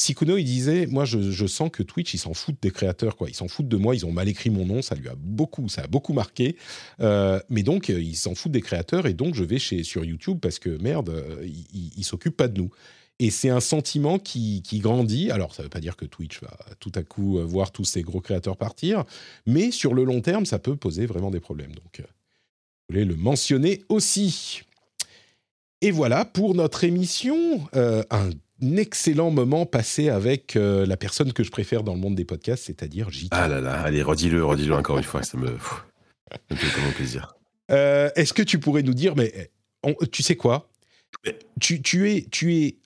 Sikuno, 0.00 0.38
il 0.38 0.44
disait, 0.44 0.86
moi, 0.86 1.04
je, 1.04 1.46
sens 1.46 1.68
que 1.70 1.82
Twitch, 1.82 2.14
ils 2.14 2.18
s'en 2.18 2.32
foutent 2.32 2.62
des 2.62 2.70
créateurs, 2.70 3.16
quoi. 3.16 3.28
Ils 3.28 3.34
s'en 3.34 3.48
foutent 3.48 3.68
de 3.68 3.76
moi. 3.76 3.94
Ils 3.94 4.06
ont 4.06 4.12
mal 4.12 4.28
écrit 4.28 4.48
mon 4.48 4.64
nom. 4.64 4.80
Ça 4.80 4.94
lui 4.94 5.08
a 5.08 5.14
beaucoup, 5.14 5.68
ça 5.68 5.82
a 5.82 5.86
beaucoup 5.86 6.14
marqué. 6.14 6.56
Euh, 7.00 7.38
mais 7.50 7.62
donc, 7.62 7.90
euh, 7.90 8.00
ils 8.00 8.16
s'en 8.16 8.34
foutent 8.34 8.52
des 8.52 8.62
créateurs 8.62 9.06
et 9.06 9.12
donc 9.12 9.34
je 9.34 9.44
vais 9.44 9.58
chez 9.58 9.84
sur 9.84 10.02
YouTube 10.02 10.38
parce 10.40 10.58
que 10.58 10.70
merde, 10.82 11.10
euh, 11.10 11.44
ils, 11.44 11.92
ils 11.98 12.04
s'occupent 12.04 12.36
pas 12.36 12.48
de 12.48 12.58
nous. 12.58 12.70
Et 13.18 13.28
c'est 13.28 13.50
un 13.50 13.60
sentiment 13.60 14.18
qui, 14.18 14.62
qui 14.62 14.78
grandit. 14.78 15.30
Alors, 15.30 15.54
ça 15.54 15.62
ne 15.62 15.66
veut 15.66 15.70
pas 15.70 15.80
dire 15.80 15.96
que 15.96 16.06
Twitch 16.06 16.40
va 16.40 16.56
tout 16.78 16.92
à 16.94 17.02
coup 17.02 17.38
voir 17.46 17.70
tous 17.70 17.84
ces 17.84 18.00
gros 18.00 18.22
créateurs 18.22 18.56
partir, 18.56 19.04
mais 19.44 19.70
sur 19.70 19.92
le 19.92 20.04
long 20.04 20.22
terme, 20.22 20.46
ça 20.46 20.58
peut 20.58 20.76
poser 20.76 21.04
vraiment 21.04 21.30
des 21.30 21.40
problèmes. 21.40 21.74
Donc, 21.74 22.00
je 22.00 22.04
voulais 22.88 23.04
le 23.04 23.16
mentionner 23.16 23.82
aussi. 23.90 24.62
Et 25.82 25.90
voilà 25.90 26.24
pour 26.24 26.54
notre 26.54 26.84
émission. 26.84 27.68
Un 27.74 28.30
excellent 28.76 29.30
moment 29.30 29.66
passé 29.66 30.08
avec 30.08 30.56
euh, 30.56 30.86
la 30.86 30.96
personne 30.96 31.32
que 31.32 31.42
je 31.44 31.50
préfère 31.50 31.82
dans 31.82 31.94
le 31.94 32.00
monde 32.00 32.14
des 32.14 32.24
podcasts, 32.24 32.64
c'est-à-dire 32.64 33.10
J. 33.10 33.28
Ah 33.30 33.48
là 33.48 33.60
là, 33.60 33.80
allez, 33.82 34.02
redis-le, 34.02 34.44
redis-le 34.44 34.74
encore 34.74 34.98
une 34.98 35.04
fois, 35.04 35.22
ça 35.22 35.36
me, 35.38 35.52
pff, 35.52 35.84
ça 36.30 36.38
me 36.50 36.56
fait 36.56 36.74
tellement 36.74 36.92
plaisir. 36.92 37.34
Euh, 37.70 38.10
Est-ce 38.16 38.32
que 38.32 38.42
tu 38.42 38.58
pourrais 38.58 38.82
nous 38.82 38.94
dire, 38.94 39.14
mais 39.16 39.50
on- 39.82 39.94
tu 40.10 40.22
sais 40.22 40.36
quoi? 40.36 40.68
Tu, 41.60 41.82
tu 41.82 42.10
es, 42.10 42.26
tu 42.30 42.54
es 42.56 42.76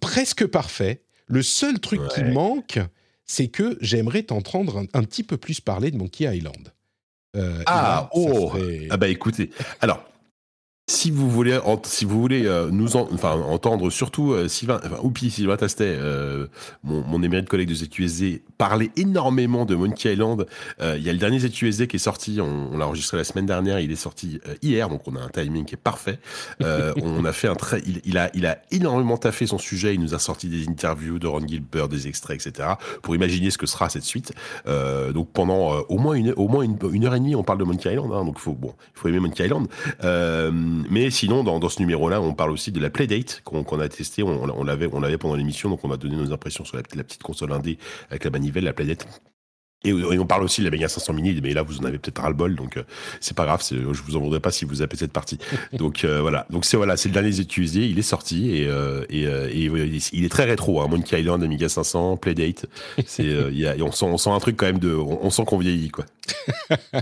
presque 0.00 0.46
parfait. 0.46 1.02
Le 1.26 1.42
seul 1.42 1.80
truc 1.80 2.00
qui 2.14 2.22
manque, 2.24 2.78
c'est 3.24 3.48
que 3.48 3.78
j'aimerais 3.80 4.22
t'entendre 4.24 4.78
un, 4.78 4.86
un 4.98 5.02
petit 5.04 5.22
peu 5.22 5.36
plus 5.36 5.60
parler 5.60 5.90
de 5.90 5.96
Monkey 5.96 6.24
Island. 6.36 6.72
Euh, 7.36 7.62
Ah, 7.66 7.72
là, 8.04 8.10
oh, 8.12 8.50
serait- 8.52 8.86
Ah 8.90 8.96
bah 8.96 9.08
écoutez, 9.08 9.50
alors 9.80 10.04
si 10.86 11.10
vous 11.10 11.30
voulez, 11.30 11.58
si 11.84 12.04
vous 12.04 12.20
voulez 12.20 12.44
euh, 12.46 12.68
nous 12.70 12.96
en- 12.96 13.08
enfin, 13.10 13.32
entendre 13.40 13.88
surtout 13.88 14.32
euh, 14.32 14.48
Sylvain, 14.48 14.80
enfin, 14.84 14.98
Oupi, 15.02 15.30
Sylvain 15.30 15.56
Tastet, 15.56 15.96
euh, 15.98 16.46
mon, 16.82 17.02
mon 17.04 17.22
émérite 17.22 17.48
collègue 17.48 17.70
de 17.70 17.74
ZQSD, 17.74 18.42
parler 18.58 18.90
énormément 18.96 19.64
de 19.64 19.74
Monkey 19.76 20.12
Island. 20.12 20.46
Il 20.80 21.02
y 21.02 21.08
a 21.08 21.12
le 21.12 21.18
dernier 21.18 21.38
ZQSD 21.38 21.86
qui 21.86 21.96
est 21.96 21.98
sorti, 21.98 22.38
on, 22.42 22.68
on 22.72 22.76
l'a 22.76 22.86
enregistré 22.86 23.16
la 23.16 23.24
semaine 23.24 23.46
dernière, 23.46 23.80
il 23.80 23.90
est 23.90 23.96
sorti 23.96 24.40
hier, 24.60 24.90
donc 24.90 25.00
on 25.08 25.16
a 25.16 25.20
un 25.20 25.28
timing 25.28 25.64
qui 25.64 25.74
est 25.74 25.78
parfait. 25.82 26.18
On 27.02 27.24
a 27.24 27.32
fait 27.32 27.48
un 27.48 27.54
très, 27.54 27.80
il, 27.86 28.00
il 28.04 28.18
a, 28.18 28.30
il 28.34 28.44
a 28.46 28.58
énormément 28.70 29.16
taffé 29.16 29.46
son 29.46 29.58
sujet, 29.58 29.94
il 29.94 30.00
nous 30.00 30.14
a 30.14 30.18
sorti 30.18 30.48
des 30.48 30.68
interviews 30.68 31.18
de 31.18 31.26
Ron 31.26 31.46
Gilbert, 31.46 31.88
des 31.88 32.08
extraits, 32.08 32.46
etc. 32.46 32.68
pour 33.02 33.14
imaginer 33.14 33.50
ce 33.50 33.56
que 33.58 33.66
sera 33.66 33.88
cette 33.88 34.02
suite. 34.04 34.32
Donc 34.66 35.30
pendant 35.32 35.80
au 35.88 35.98
moins 35.98 36.14
une, 36.14 36.32
au 36.36 36.48
moins 36.48 36.62
une, 36.62 36.76
une 36.92 37.04
heure 37.06 37.14
et 37.14 37.20
demie, 37.20 37.34
on 37.34 37.42
parle 37.42 37.58
de 37.58 37.64
Monkey 37.64 37.90
Island. 37.92 38.12
hein, 38.12 38.24
donc 38.24 38.38
faut 38.38 38.52
bon, 38.52 38.74
il 38.94 38.98
faut 39.00 39.08
aimer 39.08 39.20
Monkey 39.20 39.44
Island. 39.46 39.66
Mais 40.90 41.10
sinon, 41.10 41.44
dans, 41.44 41.58
dans 41.58 41.68
ce 41.68 41.80
numéro-là, 41.80 42.20
on 42.20 42.34
parle 42.34 42.50
aussi 42.50 42.72
de 42.72 42.80
la 42.80 42.90
Playdate 42.90 43.42
qu'on 43.44 43.80
a 43.80 43.88
testé. 43.88 44.22
On, 44.22 44.42
on 44.42 44.64
l'avait, 44.64 44.88
on 44.92 45.00
l'avait 45.00 45.18
pendant 45.18 45.34
l'émission, 45.34 45.70
donc 45.70 45.84
on 45.84 45.90
a 45.90 45.96
donné 45.96 46.16
nos 46.16 46.32
impressions 46.32 46.64
sur 46.64 46.76
la, 46.76 46.82
la 46.94 47.04
petite 47.04 47.22
console 47.22 47.52
indé 47.52 47.78
avec 48.10 48.24
la 48.24 48.30
manivelle, 48.30 48.64
la 48.64 48.72
Playdate. 48.72 49.06
Et, 49.84 49.90
et 49.90 50.18
on 50.18 50.26
parle 50.26 50.42
aussi 50.44 50.60
de 50.60 50.66
la 50.66 50.70
Mega 50.70 50.88
500 50.88 51.12
Mini, 51.12 51.38
mais 51.42 51.52
là 51.54 51.62
vous 51.62 51.78
en 51.78 51.84
avez 51.84 51.98
peut-être 51.98 52.20
ras 52.20 52.28
le 52.28 52.34
bol, 52.34 52.56
donc 52.56 52.76
euh, 52.76 52.82
c'est 53.20 53.36
pas 53.36 53.44
grave. 53.44 53.62
Je 53.70 53.76
vous 54.02 54.16
en 54.16 54.20
voudrais 54.20 54.40
pas 54.40 54.50
si 54.50 54.64
vous 54.64 54.82
appelez 54.82 54.98
cette 54.98 55.12
partie. 55.12 55.38
Donc 55.72 56.04
euh, 56.04 56.20
voilà, 56.20 56.46
donc 56.50 56.64
c'est 56.64 56.76
voilà, 56.76 56.96
c'est 56.96 57.08
le 57.08 57.12
dernier 57.14 57.38
utilisé, 57.40 57.86
il 57.86 57.98
est 57.98 58.02
sorti 58.02 58.56
et, 58.56 58.66
euh, 58.66 59.04
et, 59.10 59.22
et, 59.24 59.70
il 60.12 60.24
est 60.24 60.28
très 60.28 60.44
rétro. 60.44 60.80
Hein, 60.80 60.88
Monkey 60.88 61.20
Island, 61.20 61.42
Amiga 61.42 61.68
500, 61.68 62.16
Playdate, 62.16 62.66
c'est 63.06 63.24
y 63.24 63.66
a- 63.66 63.74
on 63.80 63.92
sent, 63.92 64.06
on 64.06 64.16
sent 64.18 64.30
un 64.30 64.38
truc 64.38 64.56
quand 64.56 64.66
même 64.66 64.78
de, 64.78 64.94
on, 64.94 65.24
on 65.26 65.30
sent 65.30 65.44
qu'on 65.46 65.58
vieillit 65.58 65.90
quoi. 65.90 66.04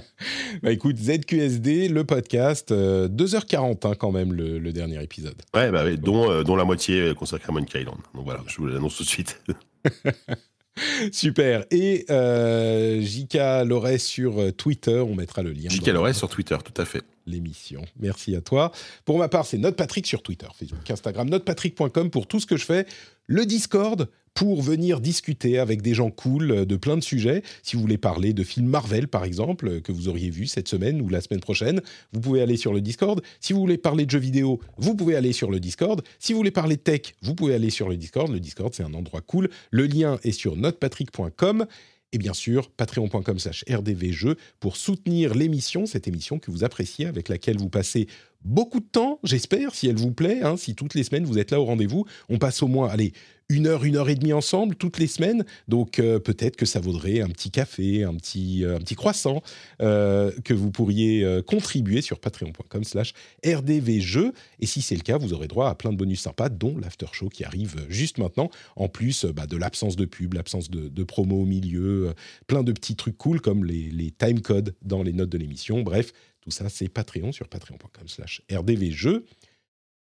Bah 0.63 0.71
écoute, 0.73 0.97
ZQSD, 0.99 1.89
le 1.89 2.05
podcast, 2.05 2.73
euh, 2.73 3.09
2h40 3.09 3.87
hein, 3.87 3.95
quand 3.99 4.13
même 4.13 4.33
le, 4.33 4.59
le 4.59 4.73
dernier 4.73 5.03
épisode. 5.03 5.35
Ouais, 5.55 5.71
bah, 5.71 5.85
dont, 5.97 6.43
dont 6.43 6.57
la 6.57 6.65
moitié 6.65 7.15
consacrée 7.15 7.49
à 7.51 7.53
Monkey 7.53 7.81
Island. 7.81 7.99
Donc 8.15 8.25
voilà, 8.25 8.41
je 8.47 8.57
vous 8.59 8.67
l'annonce 8.67 8.97
tout 8.97 9.05
de 9.05 9.09
suite. 9.09 9.41
Super. 11.13 11.65
Et 11.71 12.05
euh, 12.11 13.01
JK 13.01 13.67
Loret 13.67 13.99
sur 13.99 14.41
euh, 14.41 14.53
Twitter, 14.53 14.99
on 14.99 15.15
mettra 15.15 15.43
le 15.43 15.53
lien. 15.53 15.69
J.K. 15.69 15.89
Loret 15.89 16.15
sur 16.15 16.29
Twitter, 16.29 16.57
tout 16.65 16.81
à 16.81 16.85
fait. 16.85 17.03
l'émission. 17.27 17.83
Merci 18.01 18.35
à 18.35 18.41
toi. 18.41 18.73
Pour 19.05 19.19
ma 19.19 19.29
part, 19.29 19.47
c'est 19.47 19.59
NotePatrick 19.59 20.07
sur 20.07 20.23
Twitter, 20.23 20.47
Facebook, 20.59 20.91
Instagram, 20.91 21.29
notepatrick.com 21.29 22.11
pour 22.11 22.27
tout 22.27 22.41
ce 22.41 22.47
que 22.47 22.57
je 22.57 22.65
fais. 22.65 22.87
Le 23.27 23.47
Discord 23.47 24.09
pour 24.35 24.63
venir 24.63 25.01
discuter 25.01 25.59
avec 25.59 25.83
des 25.83 25.95
gens 25.95 26.11
cool 26.11 26.51
euh, 26.51 26.65
de 26.65 26.77
plein 26.77 26.97
de 26.97 27.03
sujets. 27.03 27.43
Si 27.63 27.77
vous 27.77 27.83
voulez 27.83 27.99
parler 27.99 28.33
de 28.33 28.43
films 28.43 28.69
Marvel, 28.69 29.09
par 29.09 29.25
exemple, 29.25 29.69
euh, 29.69 29.81
que 29.81 29.93
vous 29.93 30.09
auriez 30.09 30.31
vu 30.31 30.47
cette 30.47 30.69
semaine 30.69 31.01
ou 31.01 31.09
la 31.09 31.21
semaine 31.21 31.41
prochaine, 31.41 31.81
vous 32.13 32.21
pouvez 32.21 32.43
aller 32.43 32.57
sur 32.57 32.73
le 32.73 32.81
Discord. 32.81 33.23
Si 33.41 33.53
vous 33.53 33.61
voulez 33.61 33.79
parler 33.79 34.07
de 34.07 34.11
jeux 34.11 34.19
vidéo, 34.19 34.61
vous 34.79 34.95
pouvez 34.95 35.17
aller 35.17 35.33
sur 35.33 35.51
le 35.51 35.61
Discord. 35.61 36.03
Si 36.19 36.33
vous 36.33 36.39
voulez 36.39 36.51
parler 36.51 36.77
tech, 36.77 37.15
vous 37.23 37.35
pouvez 37.35 37.55
aller 37.55 37.71
sur 37.71 37.89
le 37.89 37.97
Discord. 37.97 38.31
Le 38.31 38.41
Discord, 38.41 38.73
c'est 38.75 38.85
un 38.85 38.95
endroit 38.95 39.21
cool. 39.21 39.51
Le 39.71 39.87
lien 39.87 40.19
est 40.25 40.33
sur 40.33 40.57
notepatrick.com. 40.57 41.67
et 42.15 42.19
bien 42.19 42.35
sûr 42.35 42.71
patreon.com 42.71 43.39
slash 43.39 43.65
rdvjeux 43.71 44.37
pour 44.61 44.77
soutenir 44.77 45.35
l'émission, 45.35 45.87
cette 45.87 46.09
émission 46.09 46.39
que 46.39 46.51
vous 46.51 46.65
appréciez, 46.65 47.07
avec 47.07 47.29
laquelle 47.29 47.59
vous 47.59 47.71
passez 47.71 48.07
beaucoup 48.45 48.81
de 48.81 48.87
temps, 48.87 49.19
j'espère, 49.25 49.75
si 49.75 49.89
elle 49.89 49.97
vous 49.97 50.13
plaît, 50.13 50.41
hein, 50.43 50.57
si 50.57 50.75
toutes 50.75 50.95
les 50.95 51.05
semaines 51.05 51.25
vous 51.25 51.39
êtes 51.39 51.51
là 51.51 51.61
au 51.61 51.65
rendez-vous. 51.65 52.05
On 52.29 52.39
passe 52.39 52.63
au 52.63 52.69
moins, 52.69 52.89
allez, 52.89 53.13
une 53.53 53.67
heure, 53.67 53.85
une 53.85 53.97
heure 53.97 54.09
et 54.09 54.15
demie 54.15 54.33
ensemble 54.33 54.75
toutes 54.75 54.99
les 54.99 55.07
semaines. 55.07 55.45
Donc 55.69 55.99
euh, 55.99 56.19
peut-être 56.19 56.57
que 56.57 56.67
ça 56.67 56.81
vaudrait 56.81 57.21
un 57.21 57.29
petit 57.29 57.51
café, 57.51 58.05
un 58.05 58.15
petit, 58.15 58.65
euh, 58.65 58.77
un 58.77 58.79
petit 58.79 58.95
croissant 58.95 59.43
euh, 59.81 60.33
que 60.45 60.55
vous 60.55 60.71
pourriez 60.71 61.03
contribuer 61.47 62.01
sur 62.01 62.19
patreon.com 62.19 62.85
slash 62.85 63.13
rdvjeux. 63.45 64.33
Et 64.61 64.67
si 64.67 64.83
c'est 64.83 64.97
le 64.97 65.03
cas, 65.03 65.19
vous 65.19 65.33
aurez 65.33 65.49
droit 65.49 65.69
à 65.69 65.75
plein 65.75 65.93
de 65.93 65.97
bonus 65.97 66.23
sympas, 66.23 66.49
dont 66.49 66.77
l'after 66.79 67.07
show 67.13 67.29
qui 67.29 67.45
arrive 67.45 67.77
juste 67.89 68.19
maintenant, 68.19 68.51
en 68.77 68.89
plus 68.89 69.25
bah, 69.27 69.47
de 69.47 69.57
l'absence 69.57 69.97
de 69.97 70.05
pub, 70.05 70.35
l'absence 70.35 70.71
de, 70.71 71.05
promo 71.05 71.43
au 71.43 71.45
milieu, 71.45 72.15
plein 72.47 72.63
de 72.63 72.73
petits 72.73 72.97
trucs 72.97 73.19
cool 73.19 73.41
comme 73.41 73.65
les, 73.65 73.91
les 73.91 74.11
time 74.11 74.41
codes 74.41 74.75
dans 74.83 75.03
les 75.03 75.13
notes 75.13 75.31
de 75.31 75.39
l'émission. 75.39 75.83
Bref, 75.83 76.13
tout 76.43 76.51
ça, 76.51 76.69
c'est 76.69 76.89
Patreon 76.89 77.33
sur 77.33 77.49
patreon.com 77.49 78.09
slash 78.09 78.43
rdvjeux. 78.53 79.25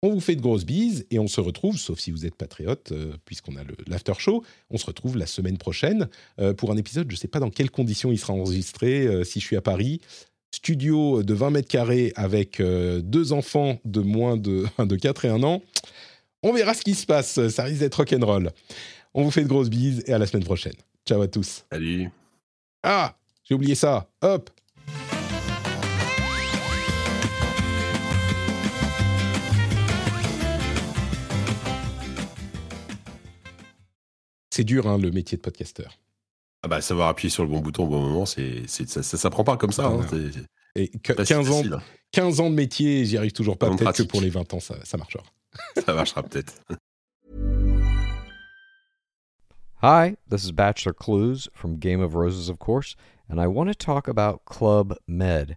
On 0.02 0.14
vous 0.14 0.20
fait 0.20 0.34
de 0.34 0.40
grosses 0.40 0.64
bises 0.64 1.06
et 1.10 1.18
on 1.18 1.28
se 1.28 1.42
retrouve, 1.42 1.76
sauf 1.76 1.98
si 1.98 2.10
vous 2.10 2.24
êtes 2.24 2.34
patriote, 2.34 2.90
euh, 2.92 3.12
puisqu'on 3.26 3.56
a 3.56 3.60
l'after 3.86 4.14
show, 4.18 4.42
on 4.70 4.78
se 4.78 4.86
retrouve 4.86 5.18
la 5.18 5.26
semaine 5.26 5.58
prochaine 5.58 6.08
euh, 6.40 6.54
pour 6.54 6.72
un 6.72 6.78
épisode, 6.78 7.06
je 7.10 7.16
ne 7.16 7.18
sais 7.18 7.28
pas 7.28 7.38
dans 7.38 7.50
quelles 7.50 7.70
conditions 7.70 8.10
il 8.10 8.18
sera 8.18 8.32
enregistré, 8.32 9.06
euh, 9.06 9.24
si 9.24 9.40
je 9.40 9.46
suis 9.46 9.56
à 9.56 9.60
Paris. 9.60 10.00
Studio 10.52 11.22
de 11.22 11.34
20 11.34 11.50
mètres 11.50 11.68
carrés 11.68 12.12
avec 12.16 12.60
deux 12.60 13.32
enfants 13.32 13.78
de 13.84 14.00
moins 14.00 14.36
de, 14.36 14.64
de 14.84 14.96
4 14.96 15.26
et 15.26 15.28
1 15.28 15.42
an. 15.44 15.62
On 16.42 16.52
verra 16.52 16.74
ce 16.74 16.82
qui 16.82 16.94
se 16.94 17.06
passe, 17.06 17.48
ça 17.48 17.62
risque 17.62 17.80
d'être 17.80 17.94
rock'n'roll. 17.94 18.50
On 19.14 19.22
vous 19.22 19.30
fait 19.30 19.44
de 19.44 19.48
grosses 19.48 19.70
bises 19.70 20.02
et 20.06 20.12
à 20.12 20.18
la 20.18 20.26
semaine 20.26 20.44
prochaine. 20.44 20.72
Ciao 21.06 21.20
à 21.20 21.28
tous. 21.28 21.66
Salut. 21.70 22.10
Ah, 22.82 23.16
j'ai 23.44 23.54
oublié 23.54 23.76
ça. 23.76 24.08
Hop. 24.22 24.50
C'est 34.60 34.64
dur, 34.64 34.86
hein, 34.86 34.98
le 34.98 35.10
métier 35.10 35.38
de 35.38 35.42
podcasteur. 35.42 35.98
Ah 36.62 36.68
bah, 36.68 36.82
savoir 36.82 37.08
appuyer 37.08 37.30
sur 37.30 37.42
le 37.42 37.48
bon 37.48 37.60
bouton 37.60 37.84
au 37.84 37.86
bon 37.86 38.02
moment, 38.02 38.26
c'est, 38.26 38.68
ça, 38.68 39.02
ça 39.02 39.16
s'apprend 39.16 39.42
pas 39.42 39.56
comme 39.56 39.72
ça. 39.72 39.86
Hein, 39.86 40.06
et 40.74 40.88
15 40.88 41.50
ans, 41.50 41.62
15 42.12 42.40
ans 42.40 42.50
de 42.50 42.54
métier, 42.54 43.06
j'y 43.06 43.16
arrive 43.16 43.32
toujours 43.32 43.56
pas. 43.56 43.74
Peut-être 43.74 43.96
que 43.96 44.02
pour 44.02 44.20
les 44.20 44.28
20 44.28 44.52
ans, 44.52 44.60
ça, 44.60 44.76
ça 44.84 44.98
marchera. 44.98 45.24
ça 45.86 45.94
marchera 45.94 46.22
peut-être. 46.22 46.60
Hi, 49.82 50.16
this 50.28 50.44
is 50.44 50.52
Bachelor 50.52 50.92
Clues 50.92 51.48
from 51.54 51.78
Game 51.78 52.02
of 52.02 52.14
Roses, 52.14 52.50
of 52.50 52.58
course, 52.58 52.96
and 53.30 53.40
I 53.40 53.46
want 53.46 53.70
to 53.70 53.74
talk 53.74 54.08
about 54.08 54.44
Club 54.44 54.94
Med. 55.08 55.56